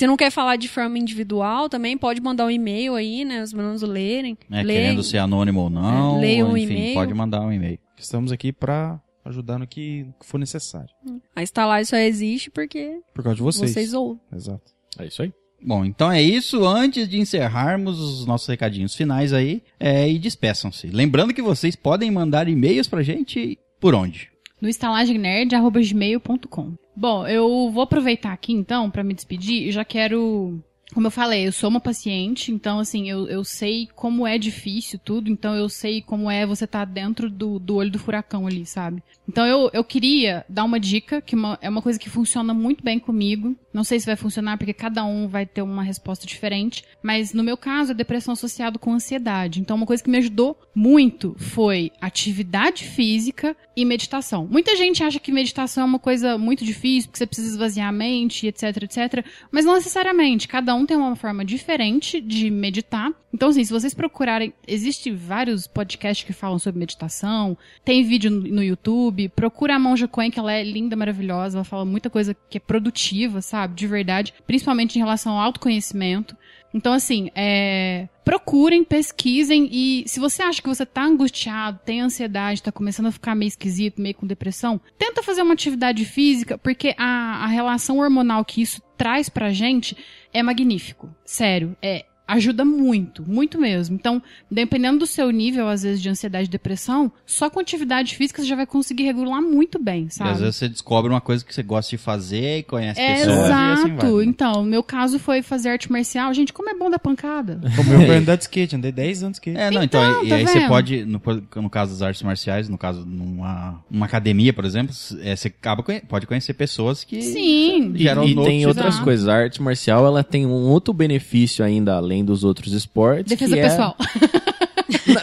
Se 0.00 0.06
não 0.06 0.16
quer 0.16 0.30
falar 0.30 0.56
de 0.56 0.66
forma 0.66 0.98
individual, 0.98 1.68
também 1.68 1.98
pode 1.98 2.22
mandar 2.22 2.46
um 2.46 2.50
e-mail 2.50 2.94
aí, 2.94 3.22
né? 3.22 3.42
Os 3.42 3.52
meninos 3.52 3.82
lerem. 3.82 4.34
É, 4.50 4.62
lerem. 4.62 4.84
querendo 4.84 5.02
ser 5.02 5.18
anônimo 5.18 5.60
ou 5.60 5.68
não. 5.68 6.16
É, 6.16 6.20
leia 6.20 6.46
um 6.46 6.56
enfim, 6.56 6.72
e-mail. 6.72 6.94
pode 6.94 7.12
mandar 7.12 7.42
um 7.42 7.52
e-mail. 7.52 7.78
Estamos 7.98 8.32
aqui 8.32 8.50
pra 8.50 8.98
ajudar 9.26 9.58
no 9.58 9.66
que 9.66 10.06
for 10.22 10.38
necessário. 10.38 10.88
A 11.36 11.42
estalagem 11.42 11.84
só 11.84 11.98
existe 11.98 12.50
porque 12.50 12.98
Por 13.14 13.22
causa 13.22 13.36
de 13.36 13.42
vocês. 13.42 13.72
vocês 13.72 13.92
ouvem. 13.92 14.18
Exato. 14.34 14.72
É 14.98 15.04
isso 15.04 15.20
aí. 15.20 15.34
Bom, 15.62 15.84
então 15.84 16.10
é 16.10 16.22
isso. 16.22 16.66
Antes 16.66 17.06
de 17.06 17.20
encerrarmos 17.20 18.00
os 18.00 18.24
nossos 18.24 18.48
recadinhos 18.48 18.94
finais 18.94 19.34
aí, 19.34 19.62
é, 19.78 20.10
e 20.10 20.18
despeçam-se. 20.18 20.86
Lembrando 20.86 21.34
que 21.34 21.42
vocês 21.42 21.76
podem 21.76 22.10
mandar 22.10 22.48
e-mails 22.48 22.88
pra 22.88 23.02
gente 23.02 23.58
por 23.78 23.94
onde? 23.94 24.30
no 24.60 24.68
estalagemnerd.gmail.com. 24.68 26.74
Bom, 27.00 27.26
eu 27.26 27.70
vou 27.70 27.82
aproveitar 27.82 28.30
aqui 28.30 28.52
então 28.52 28.90
pra 28.90 29.02
me 29.02 29.14
despedir. 29.14 29.64
Eu 29.64 29.72
já 29.72 29.82
quero. 29.86 30.62
Como 30.92 31.06
eu 31.06 31.10
falei, 31.10 31.46
eu 31.46 31.52
sou 31.52 31.70
uma 31.70 31.80
paciente, 31.80 32.50
então 32.52 32.78
assim, 32.78 33.08
eu, 33.08 33.28
eu 33.28 33.44
sei 33.44 33.88
como 33.94 34.26
é 34.26 34.36
difícil 34.38 34.98
tudo, 34.98 35.30
então 35.30 35.54
eu 35.54 35.68
sei 35.68 36.02
como 36.02 36.30
é 36.30 36.44
você 36.44 36.64
estar 36.64 36.84
dentro 36.84 37.30
do, 37.30 37.58
do 37.58 37.76
olho 37.76 37.90
do 37.90 37.98
furacão 37.98 38.46
ali, 38.46 38.66
sabe? 38.66 39.02
Então 39.28 39.46
eu, 39.46 39.70
eu 39.72 39.84
queria 39.84 40.44
dar 40.48 40.64
uma 40.64 40.80
dica, 40.80 41.20
que 41.20 41.36
uma- 41.36 41.56
é 41.62 41.68
uma 41.68 41.80
coisa 41.80 41.98
que 41.98 42.10
funciona 42.10 42.52
muito 42.52 42.82
bem 42.82 42.98
comigo. 42.98 43.54
Não 43.72 43.84
sei 43.84 44.00
se 44.00 44.06
vai 44.06 44.16
funcionar, 44.16 44.58
porque 44.58 44.72
cada 44.72 45.04
um 45.04 45.28
vai 45.28 45.46
ter 45.46 45.62
uma 45.62 45.84
resposta 45.84 46.26
diferente. 46.26 46.82
Mas 47.00 47.32
no 47.32 47.44
meu 47.44 47.56
caso, 47.56 47.92
é 47.92 47.94
depressão 47.94 48.32
associada 48.32 48.76
com 48.76 48.92
ansiedade. 48.92 49.60
Então, 49.60 49.76
uma 49.76 49.86
coisa 49.86 50.02
que 50.02 50.10
me 50.10 50.18
ajudou 50.18 50.58
muito 50.74 51.36
foi 51.38 51.92
atividade 52.00 52.82
física 52.84 53.56
e 53.76 53.84
meditação. 53.84 54.48
Muita 54.50 54.74
gente 54.74 55.04
acha 55.04 55.20
que 55.20 55.30
meditação 55.30 55.82
é 55.82 55.86
uma 55.86 55.98
coisa 56.00 56.36
muito 56.36 56.64
difícil, 56.64 57.08
porque 57.08 57.18
você 57.18 57.26
precisa 57.26 57.48
esvaziar 57.50 57.88
a 57.88 57.92
mente, 57.92 58.48
etc, 58.48 58.82
etc. 58.82 59.24
Mas 59.52 59.64
não 59.64 59.74
necessariamente. 59.74 60.48
Cada 60.48 60.74
um 60.74 60.79
tem 60.86 60.96
uma 60.96 61.16
forma 61.16 61.44
diferente 61.44 62.20
de 62.20 62.50
meditar. 62.50 63.10
Então, 63.32 63.48
assim, 63.48 63.64
se 63.64 63.72
vocês 63.72 63.94
procurarem, 63.94 64.52
existe 64.66 65.10
vários 65.10 65.66
podcasts 65.66 66.26
que 66.26 66.32
falam 66.32 66.58
sobre 66.58 66.78
meditação, 66.78 67.56
tem 67.84 68.02
vídeo 68.02 68.30
no 68.30 68.60
no 68.60 68.62
YouTube, 68.62 69.28
procura 69.30 69.76
a 69.76 69.78
Monja 69.78 70.06
Coen, 70.06 70.30
que 70.30 70.38
ela 70.38 70.52
é 70.52 70.62
linda, 70.62 70.94
maravilhosa, 70.94 71.58
ela 71.58 71.64
fala 71.64 71.84
muita 71.84 72.10
coisa 72.10 72.36
que 72.48 72.58
é 72.58 72.60
produtiva, 72.60 73.40
sabe? 73.40 73.74
De 73.74 73.86
verdade, 73.86 74.34
principalmente 74.46 74.96
em 74.96 74.98
relação 74.98 75.32
ao 75.32 75.44
autoconhecimento. 75.44 76.36
Então, 76.72 76.92
assim, 76.92 77.30
é, 77.34 78.08
procurem, 78.24 78.84
pesquisem 78.84 79.68
e 79.72 80.04
se 80.06 80.20
você 80.20 80.42
acha 80.42 80.62
que 80.62 80.68
você 80.68 80.86
tá 80.86 81.02
angustiado, 81.02 81.80
tem 81.84 82.00
ansiedade, 82.00 82.62
tá 82.62 82.70
começando 82.70 83.06
a 83.06 83.12
ficar 83.12 83.34
meio 83.34 83.48
esquisito, 83.48 84.00
meio 84.00 84.14
com 84.14 84.26
depressão, 84.26 84.80
tenta 84.96 85.20
fazer 85.20 85.42
uma 85.42 85.54
atividade 85.54 86.04
física, 86.04 86.56
porque 86.56 86.94
a, 86.96 87.44
a 87.44 87.46
relação 87.48 87.98
hormonal 87.98 88.44
que 88.44 88.62
isso 88.62 88.80
traz 88.96 89.28
pra 89.28 89.50
gente 89.50 89.96
é 90.32 90.42
magnífico. 90.42 91.08
Sério, 91.24 91.76
é 91.82 92.04
ajuda 92.32 92.64
muito, 92.64 93.24
muito 93.28 93.58
mesmo. 93.60 93.94
Então, 93.94 94.22
dependendo 94.50 94.98
do 95.00 95.06
seu 95.06 95.30
nível, 95.30 95.68
às 95.68 95.82
vezes, 95.82 96.00
de 96.02 96.08
ansiedade 96.08 96.48
e 96.48 96.50
depressão, 96.50 97.10
só 97.26 97.48
com 97.50 97.60
atividade 97.60 98.16
física 98.16 98.42
você 98.42 98.48
já 98.48 98.56
vai 98.56 98.66
conseguir 98.66 99.04
regular 99.04 99.40
muito 99.42 99.78
bem, 99.78 100.04
E 100.04 100.14
sabe? 100.14 100.30
às 100.30 100.40
vezes 100.40 100.56
você 100.56 100.68
descobre 100.68 101.10
uma 101.10 101.20
coisa 101.20 101.44
que 101.44 101.54
você 101.54 101.62
gosta 101.62 101.90
de 101.90 101.98
fazer 101.98 102.58
e 102.58 102.62
conhece 102.62 103.00
É, 103.00 103.14
pessoas. 103.14 103.36
exato. 103.46 103.52
E 103.52 103.72
assim 103.72 103.94
vai, 103.96 104.10
né? 104.12 104.24
Então, 104.24 104.52
o 104.62 104.64
meu 104.64 104.82
caso 104.82 105.18
foi 105.18 105.42
fazer 105.42 105.70
arte 105.70 105.90
marcial. 105.90 106.32
Gente, 106.34 106.52
como 106.52 106.68
é 106.70 106.74
bom 106.74 106.88
dar 106.90 106.98
pancada. 106.98 107.60
Como 107.76 107.92
eu 107.92 108.00
fui 108.06 108.16
andar 108.16 108.36
de 108.36 108.42
skate, 108.44 108.76
andei 108.76 108.92
10 108.92 109.22
anos 109.22 109.38
de 109.38 109.50
skate. 109.50 109.58
É, 109.58 109.70
não, 109.70 109.82
então, 109.82 110.00
Então, 110.02 110.24
e, 110.24 110.28
tá 110.28 110.36
aí 110.36 110.46
você 110.46 110.58
vendo? 110.60 110.68
pode, 110.68 111.04
no, 111.04 111.20
no 111.56 111.70
caso 111.70 111.92
das 111.92 112.02
artes 112.02 112.22
marciais, 112.22 112.68
no 112.68 112.78
caso 112.78 113.04
numa 113.06 113.82
uma 113.90 114.06
academia, 114.06 114.52
por 114.52 114.64
exemplo, 114.64 114.94
é, 115.22 115.34
você 115.36 115.48
acaba 115.48 115.82
conhe- 115.82 116.00
pode 116.00 116.26
conhecer 116.26 116.54
pessoas 116.54 117.04
que 117.04 117.20
Sim. 117.22 117.92
E, 117.94 118.02
geram 118.02 118.24
e 118.24 118.28
outros- 118.30 118.46
tem 118.46 118.66
outras 118.66 118.86
Exato. 118.94 119.04
coisas. 119.04 119.28
A 119.28 119.34
arte 119.34 119.62
marcial, 119.62 120.06
ela 120.06 120.22
tem 120.24 120.46
um 120.46 120.50
outro 120.50 120.92
benefício 120.94 121.64
ainda, 121.64 121.94
além 121.96 122.19
dos 122.24 122.44
outros 122.44 122.72
esportes. 122.72 123.28
Defesa 123.30 123.56
é- 123.56 123.62
pessoal. 123.62 123.96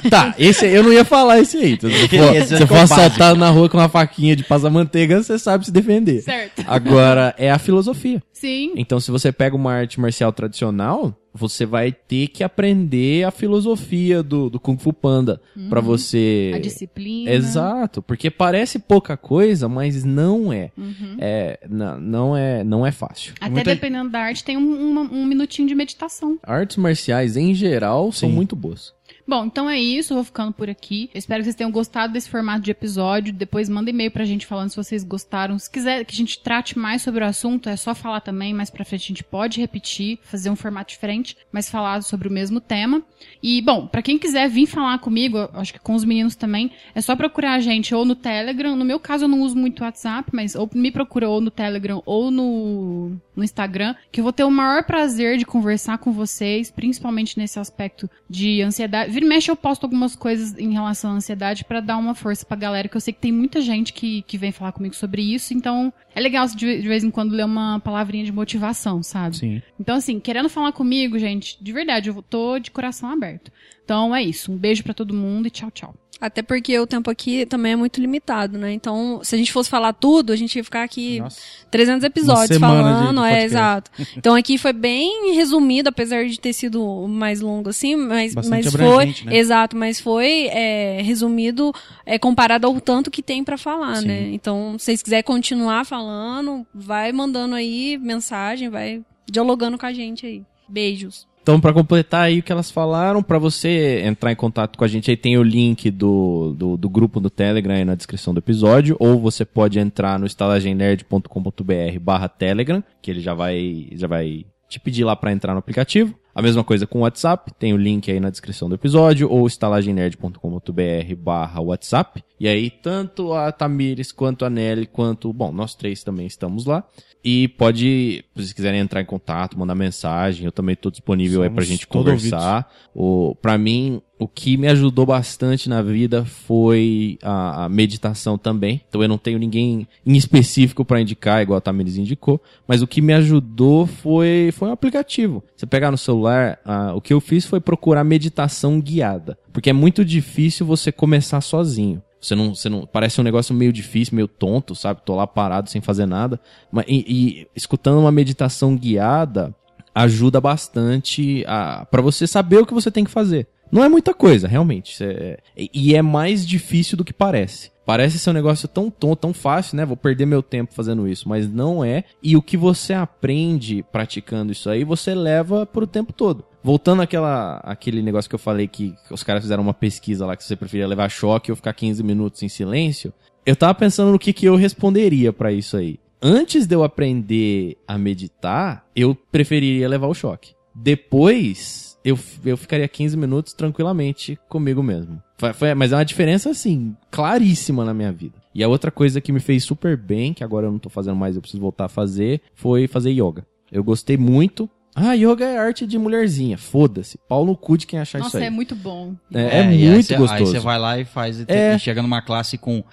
Tá, 0.10 0.34
esse 0.38 0.66
aí- 0.66 0.74
eu 0.76 0.84
não 0.84 0.92
ia 0.94 1.04
falar 1.06 1.40
esse 1.40 1.58
aí. 1.58 1.78
Se 1.80 1.88
Esse 1.88 2.18
for, 2.18 2.58
se 2.58 2.68
for 2.68 2.78
assaltado 2.78 3.40
na 3.40 3.50
rua 3.50 3.70
com 3.70 3.78
uma 3.78 3.90
faquinha 3.90 4.36
de 4.36 4.44
passa-manteiga, 4.44 5.22
você 5.22 5.38
sabe 5.40 5.66
se 5.66 5.72
defender. 5.72 6.22
certo. 6.22 6.64
Agora, 6.68 7.34
é 7.38 7.50
a 7.52 7.60
filosofia. 7.60 8.22
Sim. 8.34 8.74
Então, 8.76 9.00
se 9.00 9.10
você 9.10 9.32
pega 9.32 9.56
uma 9.56 9.74
arte 9.74 10.00
marcial 10.00 10.32
tradicional, 10.32 11.16
você 11.34 11.66
vai 11.66 11.92
ter 11.92 12.28
que 12.28 12.44
aprender 12.44 13.24
a 13.24 13.32
filosofia 13.32 14.22
do, 14.22 14.50
do 14.50 14.60
Kung 14.60 14.78
Fu 14.78 14.92
Panda 14.94 15.42
pra 15.70 15.82
você. 15.82 16.50
Uhum. 16.52 16.58
A 16.58 16.62
disciplina. 16.62 17.32
Exato, 17.32 18.02
porque 18.02 18.30
parece 18.30 18.78
pouca 18.80 19.16
coisa, 19.18 19.68
mas 19.68 20.04
não 20.04 20.52
é. 20.54 20.70
Uhum. 20.78 21.16
É, 21.20 21.60
não, 21.70 22.00
não 22.00 22.38
é, 22.38 22.64
não 22.64 22.86
é 22.86 22.92
fácil. 22.92 23.34
Até 23.40 23.50
Muita- 23.52 23.74
dependendo 23.74 24.10
da 24.10 24.20
arte, 24.20 24.44
tem 24.44 24.56
um, 24.58 24.92
uma- 24.92 25.02
um 25.12 25.26
minutinho 25.26 25.68
de 25.68 25.74
meditação. 25.76 26.38
Artes 26.44 26.78
marciais 26.78 27.36
em 27.38 27.54
geral 27.56 28.12
são 28.12 28.30
Sim. 28.30 28.36
muito 28.36 28.56
boas. 28.56 28.94
Bom, 29.28 29.44
então 29.44 29.70
é 29.70 29.78
isso, 29.78 30.14
vou 30.14 30.24
ficando 30.24 30.54
por 30.54 30.70
aqui. 30.70 31.10
Eu 31.14 31.20
espero 31.20 31.42
que 31.42 31.44
vocês 31.44 31.56
tenham 31.56 31.70
gostado 31.70 32.14
desse 32.14 32.30
formato 32.30 32.62
de 32.62 32.72
episódio. 32.72 33.34
Depois 33.34 33.68
manda 33.68 33.90
e-mail 33.90 34.10
pra 34.10 34.24
gente 34.24 34.46
falando 34.46 34.70
se 34.70 34.78
vocês 34.78 35.04
gostaram. 35.04 35.60
Se 35.60 35.70
quiser 35.70 36.06
que 36.06 36.14
a 36.14 36.18
gente 36.18 36.40
trate 36.40 36.80
mais 36.80 37.02
sobre 37.02 37.22
o 37.22 37.28
assunto, 37.28 37.68
é 37.68 37.76
só 37.76 37.94
falar 37.94 38.22
também. 38.22 38.54
Mais 38.54 38.70
pra 38.70 38.86
frente 38.86 39.04
a 39.04 39.08
gente 39.08 39.26
pode 39.26 39.60
repetir, 39.60 40.18
fazer 40.24 40.50
um 40.50 40.56
formato 40.56 40.92
diferente, 40.92 41.36
mas 41.52 41.70
falar 41.70 42.02
sobre 42.04 42.30
o 42.30 42.32
mesmo 42.32 42.62
tema. 42.62 43.04
E, 43.44 43.62
bom, 43.62 43.86
pra 43.86 44.02
quem 44.02 44.18
quiser 44.18 44.48
vir 44.48 44.66
falar 44.66 44.98
comigo, 45.00 45.50
acho 45.54 45.74
que 45.74 45.80
com 45.80 45.94
os 45.94 46.06
meninos 46.06 46.38
também, 46.38 46.72
é 46.96 47.02
só 47.02 47.14
procurar 47.14 47.56
a 47.56 47.60
gente 47.60 47.94
ou 47.94 48.06
no 48.06 48.16
Telegram. 48.16 48.78
No 48.78 48.86
meu 48.86 48.98
caso, 49.00 49.26
eu 49.26 49.30
não 49.30 49.42
uso 49.42 49.58
muito 49.58 49.84
WhatsApp, 49.84 50.30
mas 50.34 50.56
ou 50.56 50.70
me 50.74 50.90
procura 50.90 51.28
ou 51.28 51.42
no 51.42 51.52
Telegram 51.52 52.02
ou 52.06 52.32
no, 52.32 53.12
no 53.36 53.44
Instagram, 53.44 53.94
que 54.10 54.22
eu 54.22 54.24
vou 54.24 54.32
ter 54.32 54.46
o 54.46 54.52
maior 54.52 54.86
prazer 54.86 55.38
de 55.38 55.46
conversar 55.46 55.98
com 55.98 56.14
vocês, 56.14 56.72
principalmente 56.72 57.38
nesse 57.38 57.60
aspecto 57.60 58.10
de 58.30 58.62
ansiedade. 58.62 59.17
Vira 59.18 59.26
e 59.26 59.30
mexe, 59.30 59.50
eu 59.50 59.56
posto 59.56 59.84
algumas 59.84 60.16
coisas 60.16 60.56
em 60.60 60.74
relação 60.74 61.10
à 61.10 61.14
ansiedade 61.16 61.66
pra 61.66 61.80
dar 61.80 61.98
uma 61.98 62.14
força 62.14 62.46
pra 62.46 62.56
galera, 62.56 62.88
que 62.88 62.96
eu 62.96 63.02
sei 63.02 63.12
que 63.12 63.20
tem 63.20 63.32
muita 63.32 63.62
gente 63.62 63.92
que, 63.92 64.22
que 64.22 64.38
vem 64.38 64.52
falar 64.52 64.72
comigo 64.72 64.94
sobre 64.94 65.24
isso, 65.24 65.56
então 65.56 65.92
é 66.14 66.20
legal 66.20 66.46
de, 66.46 66.56
de 66.56 66.88
vez 66.88 67.04
em 67.04 67.10
quando 67.10 67.32
ler 67.32 67.46
uma 67.46 67.80
palavrinha 67.80 68.24
de 68.24 68.32
motivação, 68.32 69.02
sabe? 69.02 69.38
Sim. 69.38 69.62
Então, 69.80 69.96
assim, 69.96 70.20
querendo 70.20 70.50
falar 70.50 70.72
comigo, 70.72 71.18
gente, 71.18 71.58
de 71.60 71.74
verdade, 71.74 72.10
eu 72.10 72.22
tô 72.22 72.60
de 72.60 72.70
coração 72.70 73.10
aberto. 73.10 73.52
Então 73.84 74.16
é 74.16 74.22
isso. 74.22 74.52
Um 74.52 74.58
beijo 74.58 74.84
pra 74.84 74.94
todo 74.94 75.16
mundo 75.16 75.48
e 75.48 75.50
tchau, 75.50 75.72
tchau. 75.72 75.96
Até 76.20 76.42
porque 76.42 76.78
o 76.80 76.88
tempo 76.88 77.12
aqui 77.12 77.46
também 77.46 77.74
é 77.74 77.76
muito 77.76 78.02
limitado, 78.02 78.58
né? 78.58 78.74
Então, 78.74 79.20
se 79.24 79.36
a 79.36 79.38
gente 79.38 79.52
fosse 79.52 79.70
falar 79.70 79.94
tudo, 79.94 80.34
a 80.34 80.36
gente 80.36 80.56
ia 80.56 80.64
ficar 80.64 80.84
aqui 80.84 81.20
Nossa. 81.20 81.40
300 81.70 82.04
episódios 82.04 82.60
falando, 82.60 83.24
é, 83.24 83.44
exato. 83.44 83.92
Então 84.16 84.34
aqui 84.34 84.58
foi 84.58 84.74
bem 84.74 85.36
resumido, 85.36 85.90
apesar 85.90 86.26
de 86.26 86.40
ter 86.40 86.54
sido 86.54 87.08
mais 87.08 87.40
longo 87.40 87.70
assim, 87.70 87.96
mas, 87.96 88.34
Bastante 88.34 88.66
mas 88.66 88.74
foi, 88.74 89.06
né? 89.06 89.38
exato, 89.38 89.76
mas 89.76 90.00
foi 90.00 90.48
é, 90.48 91.02
resumido 91.04 91.72
é, 92.06 92.18
comparado 92.18 92.66
ao 92.66 92.82
tanto 92.82 93.12
que 93.12 93.22
tem 93.22 93.44
pra 93.44 93.58
falar, 93.58 93.98
Sim. 93.98 94.08
né? 94.08 94.30
Então, 94.34 94.76
se 94.80 94.86
vocês 94.86 95.04
quiserem 95.04 95.24
continuar 95.24 95.86
falando, 95.86 96.66
vai 96.74 97.12
mandando 97.12 97.54
aí 97.54 97.98
mensagem, 97.98 98.70
vai 98.70 99.04
dialogando 99.30 99.78
com 99.78 99.86
a 99.86 99.94
gente 99.94 100.26
aí. 100.26 100.44
Beijos. 100.68 101.28
Então, 101.48 101.62
pra 101.62 101.72
completar 101.72 102.24
aí 102.26 102.40
o 102.40 102.44
que 102.44 102.52
elas 102.52 102.70
falaram, 102.70 103.24
pra 103.24 103.40
você 103.40 104.02
entrar 104.04 104.34
em 104.34 104.36
contato 104.36 104.78
com 104.78 104.84
a 104.84 104.88
gente, 104.88 105.10
aí 105.10 105.16
tem 105.16 105.38
o 105.38 105.44
link 105.44 105.90
do, 105.90 106.54
do, 106.54 106.76
do 106.76 106.90
grupo 106.90 107.22
do 107.22 107.30
Telegram 107.30 107.74
aí 107.74 107.86
na 107.86 107.96
descrição 107.96 108.34
do 108.34 108.40
episódio, 108.40 108.98
ou 109.00 109.18
você 109.18 109.46
pode 109.46 109.80
entrar 109.80 110.20
no 110.20 110.26
estalagemnerd.com.br 110.26 112.00
barra 112.02 112.28
Telegram, 112.28 112.84
que 113.02 113.10
ele 113.10 113.22
já 113.22 113.34
vai, 113.34 113.88
já 113.94 114.08
vai 114.08 114.46
te 114.68 114.78
pedir 114.78 115.06
lá 115.06 115.16
pra 115.16 115.32
entrar 115.32 115.54
no 115.54 115.60
aplicativo. 115.60 116.14
A 116.38 116.42
mesma 116.44 116.64
coisa 116.64 116.86
com 116.86 117.00
o 117.00 117.02
WhatsApp, 117.02 117.52
tem 117.58 117.74
o 117.74 117.78
link 117.78 118.12
aí 118.12 118.20
na 118.20 118.30
descrição 118.30 118.70
do 118.70 118.76
episódio, 118.76 119.28
ou 119.28 119.48
estalagemnerd.com.br 119.48 121.16
barra 121.18 121.60
WhatsApp. 121.60 122.24
E 122.40 122.48
aí, 122.48 122.70
tanto 122.70 123.34
a 123.34 123.52
Tamires, 123.52 124.12
quanto 124.12 124.46
a 124.46 124.50
Nelly, 124.52 124.86
quanto, 124.86 125.34
bom, 125.34 125.52
nós 125.52 125.74
três 125.74 126.04
também 126.04 126.28
estamos 126.28 126.68
lá. 126.68 126.84
E 127.24 127.48
pode, 127.48 128.24
se 128.24 128.26
vocês 128.36 128.54
quiserem 128.54 128.80
entrar 128.80 129.02
em 129.02 129.06
contato, 129.06 129.58
mandar 129.58 129.76
mensagem, 129.76 130.46
eu 130.46 130.52
também 130.52 130.74
estou 130.74 130.92
disponível 130.92 131.42
aí 131.42 131.50
pra 131.50 131.64
Somos 131.64 131.68
gente 131.68 131.88
conversar. 131.88 132.72
O, 132.94 133.36
pra 133.42 133.58
mim, 133.58 134.02
o 134.20 134.28
que 134.28 134.56
me 134.56 134.68
ajudou 134.68 135.06
bastante 135.06 135.68
na 135.68 135.82
vida 135.82 136.24
foi 136.24 137.20
a, 137.22 137.66
a 137.66 137.70
meditação 137.70 138.38
também. 138.38 138.82
Então 138.88 139.02
eu 139.02 139.10
não 139.10 139.18
tenho 139.18 139.38
ninguém 139.38 139.88
em 140.06 140.16
específico 140.16 140.86
pra 140.86 141.02
indicar, 141.02 141.42
igual 141.42 141.58
a 141.58 141.62
Tamires 141.62 141.98
indicou. 141.98 142.42
Mas 142.68 142.82
o 142.82 142.88
que 142.88 143.02
me 143.02 143.14
ajudou 143.14 143.86
foi, 143.86 144.50
foi 144.54 144.70
um 144.70 144.74
aplicativo. 144.74 145.44
Você 145.56 145.66
pegar 145.66 145.92
no 145.92 145.98
celular, 145.98 146.27
ah, 146.66 146.94
o 146.96 147.02
que 147.02 147.14
eu 147.14 147.20
fiz 147.20 147.46
foi 147.46 147.60
procurar 147.60 148.04
meditação 148.04 148.80
guiada. 148.80 149.38
Porque 149.52 149.70
é 149.70 149.74
muito 149.74 150.04
difícil 150.04 150.66
você 150.66 150.92
começar 150.92 151.42
sozinho. 151.42 152.02
Você 152.20 152.36
não, 152.36 152.56
você 152.56 152.70
não. 152.70 152.86
Parece 152.86 153.22
um 153.22 153.24
negócio 153.24 153.54
meio 153.54 153.72
difícil, 153.72 154.16
meio 154.16 154.28
tonto, 154.28 154.76
sabe? 154.76 155.02
Tô 155.06 155.16
lá 155.16 155.28
parado 155.28 155.70
sem 155.70 155.82
fazer 155.82 156.06
nada. 156.06 156.40
Mas, 156.72 156.86
e, 156.88 157.06
e 157.08 157.48
escutando 157.56 158.00
uma 158.00 158.12
meditação 158.12 158.76
guiada 158.76 159.56
ajuda 159.94 160.40
bastante 160.40 161.44
a 161.48 161.86
para 161.90 162.02
você 162.02 162.28
saber 162.28 162.58
o 162.58 162.66
que 162.66 162.74
você 162.74 162.92
tem 162.92 163.04
que 163.04 163.12
fazer. 163.12 163.48
Não 163.72 163.84
é 163.84 163.90
muita 163.90 164.14
coisa, 164.14 164.48
realmente. 164.48 164.96
É- 165.04 165.40
e 165.56 165.96
é 165.96 166.02
mais 166.02 166.46
difícil 166.46 166.98
do 166.98 167.04
que 167.04 167.14
parece. 167.14 167.72
Parece 167.86 168.20
ser 168.20 168.32
um 168.32 168.34
negócio 168.34 168.68
tão 168.68 168.92
tonto, 168.92 169.16
tão 169.16 169.34
fácil, 169.34 169.78
né? 169.78 169.86
Vou 169.86 169.96
perder 169.96 170.26
meu 170.26 170.44
tempo 170.44 170.74
fazendo 170.74 171.08
isso, 171.08 171.30
mas 171.30 171.50
não 171.50 171.86
é. 171.86 172.04
E 172.22 172.36
o 172.36 172.42
que 172.42 172.58
você 172.58 172.94
aprende 172.94 173.84
praticando 173.94 174.52
isso 174.52 174.70
aí, 174.70 174.84
você 174.84 175.16
leva 175.16 175.66
pro 175.66 175.88
tempo 175.88 176.12
todo. 176.12 176.44
Voltando 176.62 177.02
àquela, 177.02 177.60
àquele 177.64 178.02
negócio 178.02 178.28
que 178.30 178.36
eu 178.36 178.40
falei 178.40 178.68
que 178.68 178.94
os 179.10 179.24
caras 179.24 179.42
fizeram 179.42 179.64
uma 179.64 179.74
pesquisa 179.74 180.26
lá 180.26 180.36
que 180.36 180.44
você 180.44 180.54
preferia 180.54 180.86
levar 180.86 181.08
choque 181.10 181.50
ou 181.50 181.56
ficar 181.56 181.72
15 181.72 182.04
minutos 182.04 182.44
em 182.44 182.50
silêncio. 182.50 183.14
Eu 183.46 183.56
tava 183.56 183.74
pensando 183.74 184.12
no 184.12 184.20
que, 184.20 184.34
que 184.34 184.46
eu 184.46 184.58
responderia 184.58 185.32
pra 185.32 185.54
isso 185.54 185.78
aí. 185.78 185.98
Antes 186.22 186.68
de 186.68 186.76
eu 186.76 186.84
aprender 186.84 187.78
a 187.88 187.98
meditar, 187.98 188.86
eu 188.94 189.16
preferiria 189.16 189.88
levar 189.88 190.08
o 190.08 190.14
choque. 190.14 190.56
Depois, 190.76 191.87
eu, 192.10 192.20
eu 192.46 192.56
ficaria 192.58 192.88
15 192.88 193.18
minutos 193.18 193.54
tranquilamente 193.54 194.40
comigo 194.48 194.82
mesmo. 194.82 195.22
Foi- 195.38 195.54
foi- 195.54 195.74
mas 195.76 195.92
é 195.92 195.96
uma 195.96 196.06
diferença, 196.06 196.50
assim, 196.50 196.96
claríssima 197.12 197.84
na 197.86 197.94
minha 197.94 198.12
vida. 198.12 198.36
E 198.56 198.64
a 198.64 198.68
outra 198.68 198.90
coisa 198.90 199.20
que 199.22 199.32
me 199.32 199.40
fez 199.40 199.64
super 199.64 199.96
bem, 199.98 200.34
que 200.34 200.44
agora 200.44 200.68
eu 200.68 200.72
não 200.72 200.80
tô 200.80 200.90
fazendo 200.90 201.16
mais, 201.16 201.36
eu 201.36 201.42
preciso 201.42 201.62
voltar 201.62 201.86
a 201.86 201.90
fazer, 201.90 202.42
foi 202.56 202.88
fazer 202.88 203.12
yoga. 203.12 203.46
Eu 203.72 203.84
gostei 203.84 204.18
muito. 204.18 204.70
Ah, 204.96 205.14
yoga 205.14 205.46
é 205.46 205.58
arte 205.60 205.86
de 205.86 205.98
mulherzinha. 206.00 206.58
Foda-se. 206.58 207.20
Pau 207.30 207.46
no 207.46 207.56
cu 207.56 207.78
de 207.78 207.86
quem 207.86 208.00
achar 208.00 208.18
Nossa, 208.18 208.30
isso 208.30 208.38
aí. 208.38 208.46
é 208.46 208.50
muito 208.50 208.76
bom. 208.76 209.14
É, 209.32 209.42
é 209.42 209.62
aí 209.62 209.90
muito 209.92 210.06
cê- 210.08 210.16
gostoso. 210.18 210.34
Aí 210.42 210.46
você 210.48 210.60
vai 210.60 210.80
lá 210.80 210.98
e 210.98 211.06
faz, 211.06 211.40
e 211.42 211.46
te- 211.46 211.54
É. 211.54 211.76
e 211.76 211.80
chega 211.80 212.02
numa 212.02 212.22
classe 212.22 212.58
com 212.58 212.84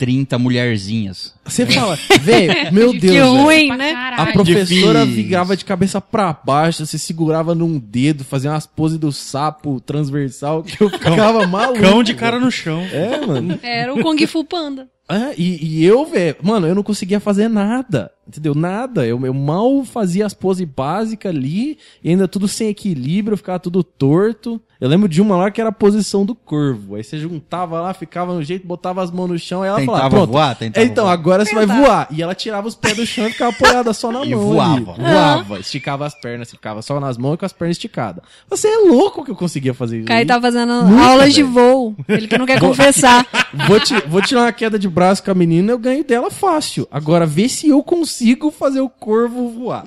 30 0.00 0.38
mulherzinhas. 0.38 1.34
Você 1.44 1.66
fala, 1.66 1.94
velho, 2.22 2.54
meu 2.72 2.90
Deus. 2.90 3.12
Que 3.12 3.20
ruim, 3.20 3.68
né? 3.76 3.92
A 4.16 4.32
professora 4.32 5.00
Difícil. 5.04 5.24
virava 5.24 5.54
de 5.54 5.62
cabeça 5.62 6.00
pra 6.00 6.32
baixo, 6.32 6.86
se 6.86 6.98
segurava 6.98 7.54
num 7.54 7.78
dedo, 7.78 8.24
fazia 8.24 8.50
umas 8.50 8.64
poses 8.64 8.96
do 8.98 9.12
sapo 9.12 9.78
transversal 9.78 10.62
que 10.62 10.82
eu 10.82 10.88
ficava 10.88 11.46
maluco. 11.46 11.80
Cão 11.80 12.02
de 12.02 12.14
cara 12.14 12.40
no 12.40 12.50
chão. 12.50 12.80
É, 12.80 13.26
mano. 13.26 13.58
Era 13.62 13.92
o 13.92 14.02
Kung 14.02 14.26
Fu 14.26 14.42
Panda. 14.42 14.88
É, 15.06 15.34
e, 15.36 15.80
e 15.80 15.84
eu, 15.84 16.06
velho, 16.06 16.36
mano, 16.40 16.66
eu 16.66 16.74
não 16.74 16.82
conseguia 16.82 17.20
fazer 17.20 17.48
nada. 17.48 18.10
Entendeu? 18.30 18.54
Nada. 18.54 19.04
Eu, 19.06 19.20
eu 19.26 19.34
mal 19.34 19.84
fazia 19.84 20.24
as 20.24 20.32
poses 20.32 20.66
básicas 20.66 21.34
ali, 21.34 21.76
e 22.02 22.10
ainda 22.10 22.28
tudo 22.28 22.46
sem 22.46 22.68
equilíbrio, 22.68 23.36
ficava 23.36 23.58
tudo 23.58 23.82
torto. 23.82 24.60
Eu 24.80 24.88
lembro 24.88 25.06
de 25.08 25.20
uma 25.20 25.36
lá 25.36 25.50
que 25.50 25.60
era 25.60 25.68
a 25.68 25.72
posição 25.72 26.24
do 26.24 26.34
corvo. 26.34 26.94
Aí 26.94 27.04
você 27.04 27.18
juntava 27.18 27.82
lá, 27.82 27.92
ficava 27.92 28.32
no 28.32 28.42
jeito, 28.42 28.66
botava 28.66 29.02
as 29.02 29.10
mãos 29.10 29.28
no 29.28 29.38
chão, 29.38 29.62
e 29.62 29.68
ela 29.68 29.76
Tentava 29.78 29.98
falava, 29.98 30.16
pronto. 30.16 30.30
voar? 30.32 30.54
Tentava 30.56 30.86
então, 30.86 31.04
voar. 31.04 31.12
agora 31.12 31.44
você 31.44 31.54
vai 31.54 31.66
voar. 31.66 32.08
E 32.10 32.22
ela 32.22 32.34
tirava 32.34 32.66
os 32.66 32.74
pés 32.74 32.96
do 32.96 33.04
chão 33.04 33.26
e 33.26 33.32
ficava 33.32 33.50
apoiada 33.50 33.92
só 33.92 34.10
na 34.10 34.24
E 34.24 34.34
mão. 34.34 34.40
voava. 34.40 34.92
ali. 34.92 35.02
Voava. 35.02 35.60
Esticava 35.60 36.06
as 36.06 36.18
pernas, 36.18 36.50
ficava 36.50 36.80
só 36.80 36.98
nas 36.98 37.18
mãos 37.18 37.34
e 37.34 37.36
com 37.36 37.44
as 37.44 37.52
pernas 37.52 37.74
esticadas. 37.76 38.24
Você 38.48 38.68
é 38.68 38.76
louco 38.78 39.22
que 39.22 39.30
eu 39.30 39.36
conseguia 39.36 39.74
fazer 39.74 39.96
isso. 39.98 40.04
O 40.04 40.08
Caio 40.08 40.26
tá 40.26 40.40
fazendo 40.40 40.84
Nunca, 40.84 41.04
aulas 41.04 41.34
de 41.34 41.42
voo. 41.42 41.94
Ele 42.08 42.26
que 42.26 42.38
não 42.38 42.46
quer 42.46 42.58
confessar. 42.58 43.26
Vou, 43.66 43.78
ti- 43.84 44.02
vou 44.08 44.22
tirar 44.22 44.42
uma 44.44 44.52
queda 44.52 44.78
de 44.78 44.88
braço 44.88 45.22
com 45.22 45.30
a 45.30 45.34
menina, 45.34 45.72
eu 45.72 45.78
ganho 45.78 46.02
dela 46.04 46.30
fácil. 46.30 46.88
Agora, 46.90 47.26
vê 47.26 47.50
se 47.50 47.68
eu 47.68 47.82
consigo 47.82 48.19
fazer 48.52 48.80
o 48.80 48.88
corvo 48.88 49.48
voar. 49.50 49.86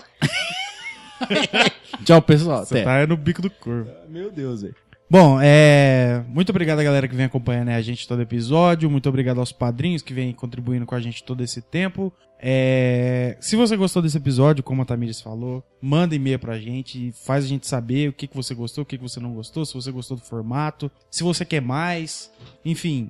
Tchau, 2.04 2.22
pessoal. 2.22 2.66
Você 2.66 2.80
Até. 2.80 2.84
tá 2.84 3.08
no 3.08 3.18
bico 3.18 3.42
do 3.42 3.50
corvo. 3.50 3.90
Meu 4.10 4.32
Deus, 4.32 4.62
velho. 4.62 4.76
Bom, 5.10 5.40
é. 5.42 6.24
Muito 6.28 6.50
obrigado 6.50 6.80
a 6.80 6.84
galera 6.84 7.08
que 7.08 7.16
vem 7.16 7.26
acompanhando 7.26 7.68
né, 7.68 7.76
a 7.76 7.82
gente 7.82 8.08
todo 8.08 8.22
episódio. 8.22 8.90
Muito 8.90 9.08
obrigado 9.08 9.40
aos 9.40 9.52
padrinhos 9.52 10.02
que 10.02 10.14
vêm 10.14 10.34
contribuindo 10.34 10.86
com 10.86 10.96
a 10.96 11.00
gente 11.00 11.24
todo 11.24 11.44
esse 11.44 11.62
tempo. 11.62 12.12
É, 12.46 13.38
Se 13.40 13.56
você 13.56 13.78
gostou 13.78 14.02
desse 14.02 14.18
episódio, 14.18 14.64
como 14.64 14.82
a 14.82 14.86
Tamires 14.86 15.22
falou, 15.22 15.64
manda 15.82 16.14
e-mail 16.14 16.38
pra 16.38 16.60
gente, 16.60 17.14
faz 17.24 17.46
a 17.46 17.48
gente 17.48 17.66
saber 17.66 18.10
o 18.10 18.14
que, 18.14 18.28
que 18.28 18.36
você 18.36 18.54
gostou, 18.54 18.82
o 18.82 18.86
que, 18.86 18.98
que 18.98 19.04
você 19.04 19.20
não 19.20 19.34
gostou, 19.34 19.66
se 19.66 19.74
você 19.74 19.92
gostou 19.92 20.18
do 20.18 20.24
formato, 20.24 20.92
se 21.10 21.24
você 21.24 21.46
quer 21.46 21.62
mais, 21.62 22.30
enfim. 22.66 23.10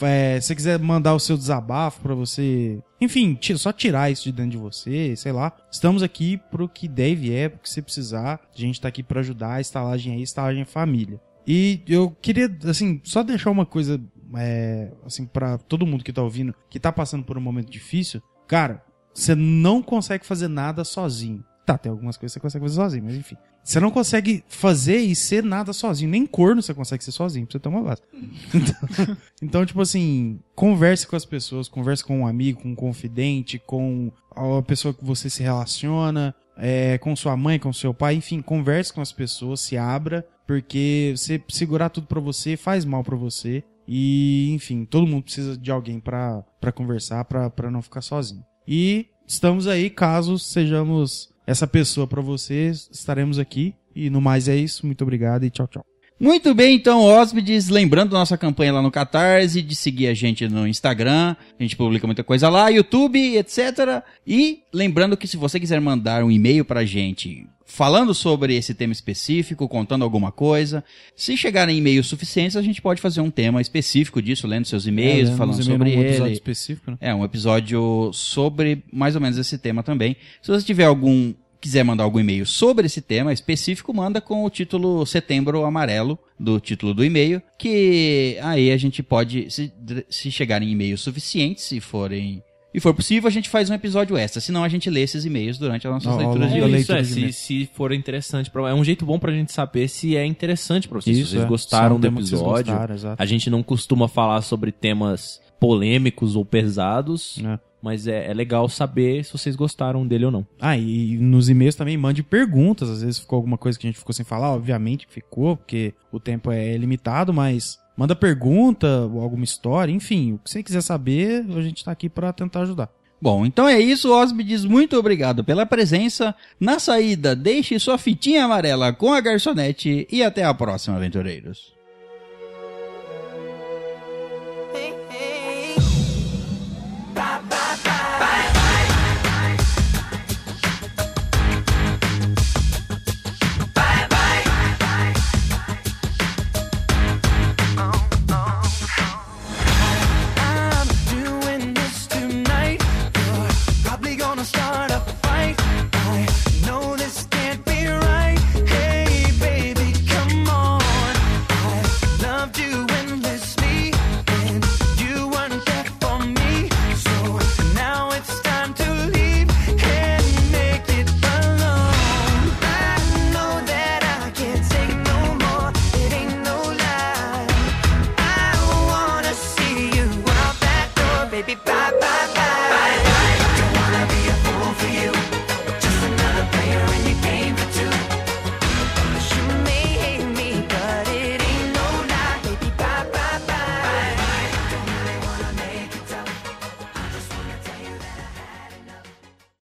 É, 0.00 0.40
se 0.40 0.48
você 0.48 0.54
quiser 0.54 0.78
mandar 0.78 1.14
o 1.14 1.20
seu 1.20 1.36
desabafo 1.36 2.00
pra 2.00 2.14
você, 2.14 2.80
enfim, 3.00 3.38
só 3.56 3.72
tirar 3.72 4.10
isso 4.10 4.24
de 4.24 4.32
dentro 4.32 4.52
de 4.52 4.56
você, 4.56 5.14
sei 5.16 5.32
lá. 5.32 5.52
Estamos 5.70 6.02
aqui 6.02 6.36
pro 6.50 6.68
que 6.68 6.88
der 6.88 7.10
e 7.10 7.14
vier, 7.14 7.50
pro 7.50 7.60
que 7.60 7.70
você 7.70 7.82
precisar. 7.82 8.40
A 8.54 8.58
gente 8.58 8.80
tá 8.80 8.88
aqui 8.88 9.02
pra 9.02 9.20
ajudar 9.20 9.54
a 9.54 9.60
estalagem 9.60 10.14
aí, 10.14 10.22
estalagem 10.22 10.64
família. 10.64 11.20
E 11.46 11.82
eu 11.88 12.10
queria, 12.10 12.54
assim, 12.66 13.00
só 13.04 13.22
deixar 13.22 13.50
uma 13.50 13.64
coisa, 13.64 14.00
é, 14.36 14.92
assim, 15.04 15.24
pra 15.24 15.56
todo 15.56 15.86
mundo 15.86 16.04
que 16.04 16.12
tá 16.12 16.22
ouvindo, 16.22 16.54
que 16.68 16.78
tá 16.78 16.92
passando 16.92 17.24
por 17.24 17.38
um 17.38 17.40
momento 17.40 17.70
difícil. 17.70 18.22
Cara, 18.46 18.82
você 19.14 19.34
não 19.34 19.82
consegue 19.82 20.26
fazer 20.26 20.48
nada 20.48 20.84
sozinho. 20.84 21.44
Tá, 21.64 21.76
tem 21.76 21.90
algumas 21.90 22.16
coisas 22.16 22.34
que 22.34 22.40
você 22.40 22.40
consegue 22.40 22.64
fazer 22.64 22.76
sozinho, 22.76 23.04
mas 23.04 23.14
enfim. 23.14 23.36
Você 23.68 23.80
não 23.80 23.90
consegue 23.90 24.42
fazer 24.48 24.96
e 24.96 25.14
ser 25.14 25.44
nada 25.44 25.74
sozinho. 25.74 26.10
Nem 26.10 26.24
corno 26.24 26.62
você 26.62 26.72
consegue 26.72 27.04
ser 27.04 27.12
sozinho, 27.12 27.46
pra 27.46 27.60
você 27.60 27.68
uma 27.68 27.82
base. 27.82 28.00
Então, 28.54 29.16
então, 29.42 29.66
tipo 29.66 29.82
assim, 29.82 30.40
converse 30.54 31.06
com 31.06 31.14
as 31.14 31.26
pessoas, 31.26 31.68
converse 31.68 32.02
com 32.02 32.20
um 32.20 32.26
amigo, 32.26 32.62
com 32.62 32.70
um 32.70 32.74
confidente, 32.74 33.58
com 33.58 34.10
a 34.34 34.62
pessoa 34.62 34.94
que 34.94 35.04
você 35.04 35.28
se 35.28 35.42
relaciona, 35.42 36.34
é, 36.56 36.96
com 36.96 37.14
sua 37.14 37.36
mãe, 37.36 37.58
com 37.58 37.70
seu 37.70 37.92
pai, 37.92 38.14
enfim, 38.14 38.40
converse 38.40 38.90
com 38.90 39.02
as 39.02 39.12
pessoas, 39.12 39.60
se 39.60 39.76
abra, 39.76 40.26
porque 40.46 41.12
você 41.14 41.38
segurar 41.50 41.90
tudo 41.90 42.06
pra 42.06 42.20
você 42.20 42.56
faz 42.56 42.86
mal 42.86 43.04
pra 43.04 43.16
você. 43.16 43.62
E, 43.86 44.50
enfim, 44.54 44.86
todo 44.86 45.06
mundo 45.06 45.24
precisa 45.24 45.58
de 45.58 45.70
alguém 45.70 46.00
pra 46.00 46.42
pra 46.58 46.72
conversar, 46.72 47.22
pra 47.26 47.70
não 47.70 47.82
ficar 47.82 48.00
sozinho. 48.00 48.42
E 48.66 49.08
estamos 49.26 49.66
aí, 49.66 49.90
caso 49.90 50.38
sejamos 50.38 51.28
essa 51.48 51.66
pessoa 51.66 52.06
pra 52.06 52.20
você, 52.20 52.70
estaremos 52.90 53.38
aqui. 53.38 53.74
E 53.94 54.10
no 54.10 54.20
mais 54.20 54.48
é 54.48 54.54
isso, 54.54 54.84
muito 54.84 55.00
obrigado 55.00 55.44
e 55.44 55.50
tchau, 55.50 55.66
tchau. 55.66 55.84
Muito 56.20 56.52
bem, 56.52 56.74
então, 56.74 57.00
hóspedes, 57.00 57.68
lembrando 57.68 58.10
da 58.10 58.18
nossa 58.18 58.36
campanha 58.36 58.72
lá 58.72 58.82
no 58.82 58.90
Catarse, 58.90 59.62
de 59.62 59.76
seguir 59.76 60.08
a 60.08 60.14
gente 60.14 60.48
no 60.48 60.66
Instagram, 60.66 61.36
a 61.58 61.62
gente 61.62 61.76
publica 61.76 62.06
muita 62.08 62.24
coisa 62.24 62.48
lá, 62.48 62.68
YouTube, 62.68 63.36
etc. 63.36 64.02
E 64.26 64.60
lembrando 64.72 65.16
que 65.16 65.28
se 65.28 65.36
você 65.36 65.60
quiser 65.60 65.80
mandar 65.80 66.24
um 66.24 66.30
e-mail 66.30 66.64
pra 66.64 66.84
gente 66.84 67.46
falando 67.64 68.14
sobre 68.14 68.56
esse 68.56 68.74
tema 68.74 68.92
específico, 68.92 69.68
contando 69.68 70.02
alguma 70.02 70.32
coisa, 70.32 70.82
se 71.14 71.36
chegarem 71.36 71.76
e-mails 71.76 72.06
suficientes, 72.08 72.56
a 72.56 72.62
gente 72.62 72.82
pode 72.82 73.00
fazer 73.00 73.20
um 73.20 73.30
tema 73.30 73.60
específico 73.60 74.20
disso, 74.20 74.46
lendo 74.48 74.64
seus 74.66 74.86
e-mails, 74.86 75.28
É, 75.30 75.36
falando 75.36 75.62
sobre 75.62 75.74
e-mails 75.74 75.94
num 75.96 76.02
episódio 76.02 76.26
ele. 76.26 76.34
específico, 76.34 76.90
né? 76.90 76.96
É, 77.00 77.14
um 77.14 77.24
episódio 77.24 78.10
sobre 78.12 78.82
mais 78.92 79.14
ou 79.14 79.20
menos 79.20 79.38
esse 79.38 79.56
tema 79.58 79.82
também. 79.84 80.16
Se 80.42 80.50
você 80.50 80.64
tiver 80.66 80.84
algum 80.86 81.32
quiser 81.60 81.84
mandar 81.84 82.04
algum 82.04 82.20
e-mail 82.20 82.46
sobre 82.46 82.86
esse 82.86 83.00
tema 83.00 83.32
específico, 83.32 83.92
manda 83.92 84.20
com 84.20 84.44
o 84.44 84.50
título 84.50 85.04
Setembro 85.04 85.64
Amarelo, 85.64 86.18
do 86.38 86.60
título 86.60 86.94
do 86.94 87.04
e-mail, 87.04 87.42
que 87.58 88.38
aí 88.42 88.70
a 88.70 88.76
gente 88.76 89.02
pode, 89.02 89.50
se, 89.50 89.72
se 90.08 90.30
chegarem 90.30 90.70
e-mails 90.70 91.00
suficientes, 91.00 91.64
se 91.64 91.80
forem. 91.80 92.42
E 92.72 92.80
for 92.80 92.94
possível, 92.94 93.26
a 93.26 93.30
gente 93.32 93.48
faz 93.48 93.70
um 93.70 93.74
episódio 93.74 94.16
extra. 94.16 94.40
Senão 94.40 94.62
a 94.62 94.68
gente 94.68 94.90
lê 94.90 95.00
esses 95.00 95.24
e-mails 95.24 95.58
durante 95.58 95.86
as 95.86 95.92
nossas 95.92 96.16
leituras 96.16 96.52
de 96.52 96.60
da 96.60 96.66
e-mails. 96.66 96.82
Isso, 96.82 96.92
leitura 96.92 96.98
é, 96.98 97.26
de 97.26 97.32
se, 97.32 97.64
se 97.64 97.70
for 97.72 97.92
interessante 97.92 98.50
pra 98.50 98.68
É 98.68 98.74
um 98.74 98.84
jeito 98.84 99.06
bom 99.06 99.18
pra 99.18 99.32
gente 99.32 99.52
saber 99.52 99.88
se 99.88 100.16
é 100.16 100.24
interessante 100.24 100.86
pra 100.86 101.00
vocês. 101.00 101.16
Isso, 101.16 101.28
se 101.28 101.32
vocês 101.32 101.44
é. 101.44 101.48
gostaram 101.48 101.96
é 101.96 101.98
do 101.98 102.06
episódio. 102.06 102.74
gostaram, 102.74 103.16
a 103.18 103.26
gente 103.26 103.48
não 103.48 103.62
costuma 103.62 104.06
falar 104.06 104.42
sobre 104.42 104.70
temas 104.70 105.40
polêmicos 105.58 106.36
ou 106.36 106.44
pesados, 106.44 107.38
É. 107.44 107.58
mas 107.82 108.06
é, 108.06 108.30
é 108.30 108.34
legal 108.34 108.68
saber 108.68 109.24
se 109.24 109.32
vocês 109.32 109.56
gostaram 109.56 110.06
dele 110.06 110.26
ou 110.26 110.30
não. 110.30 110.46
Ah, 110.60 110.76
e 110.76 111.16
nos 111.18 111.48
e-mails 111.48 111.74
também 111.74 111.96
mande 111.96 112.22
perguntas. 112.22 112.88
Às 112.88 113.02
vezes 113.02 113.20
ficou 113.20 113.36
alguma 113.36 113.58
coisa 113.58 113.78
que 113.78 113.86
a 113.86 113.90
gente 113.90 113.98
ficou 113.98 114.12
sem 114.12 114.24
falar, 114.24 114.52
obviamente 114.52 115.06
que 115.06 115.12
ficou, 115.12 115.56
porque 115.56 115.94
o 116.12 116.18
tempo 116.18 116.50
é 116.50 116.76
limitado, 116.76 117.32
mas 117.32 117.78
manda 117.96 118.14
pergunta, 118.14 119.06
ou 119.12 119.20
alguma 119.20 119.44
história, 119.44 119.92
enfim, 119.92 120.34
o 120.34 120.38
que 120.38 120.50
você 120.50 120.62
quiser 120.62 120.82
saber, 120.82 121.44
a 121.48 121.62
gente 121.62 121.84
tá 121.84 121.90
aqui 121.90 122.08
pra 122.08 122.32
tentar 122.32 122.60
ajudar. 122.62 122.90
Bom, 123.20 123.44
então 123.44 123.66
é 123.68 123.80
isso, 123.80 124.12
Hóspedes. 124.12 124.64
Muito 124.64 124.96
obrigado 124.96 125.42
pela 125.42 125.66
presença. 125.66 126.34
Na 126.60 126.78
saída, 126.78 127.34
deixe 127.34 127.78
sua 127.80 127.98
fitinha 127.98 128.44
amarela 128.44 128.92
com 128.92 129.12
a 129.12 129.20
garçonete 129.20 130.06
e 130.08 130.22
até 130.22 130.44
a 130.44 130.54
próxima, 130.54 130.96
aventureiros. 130.96 131.77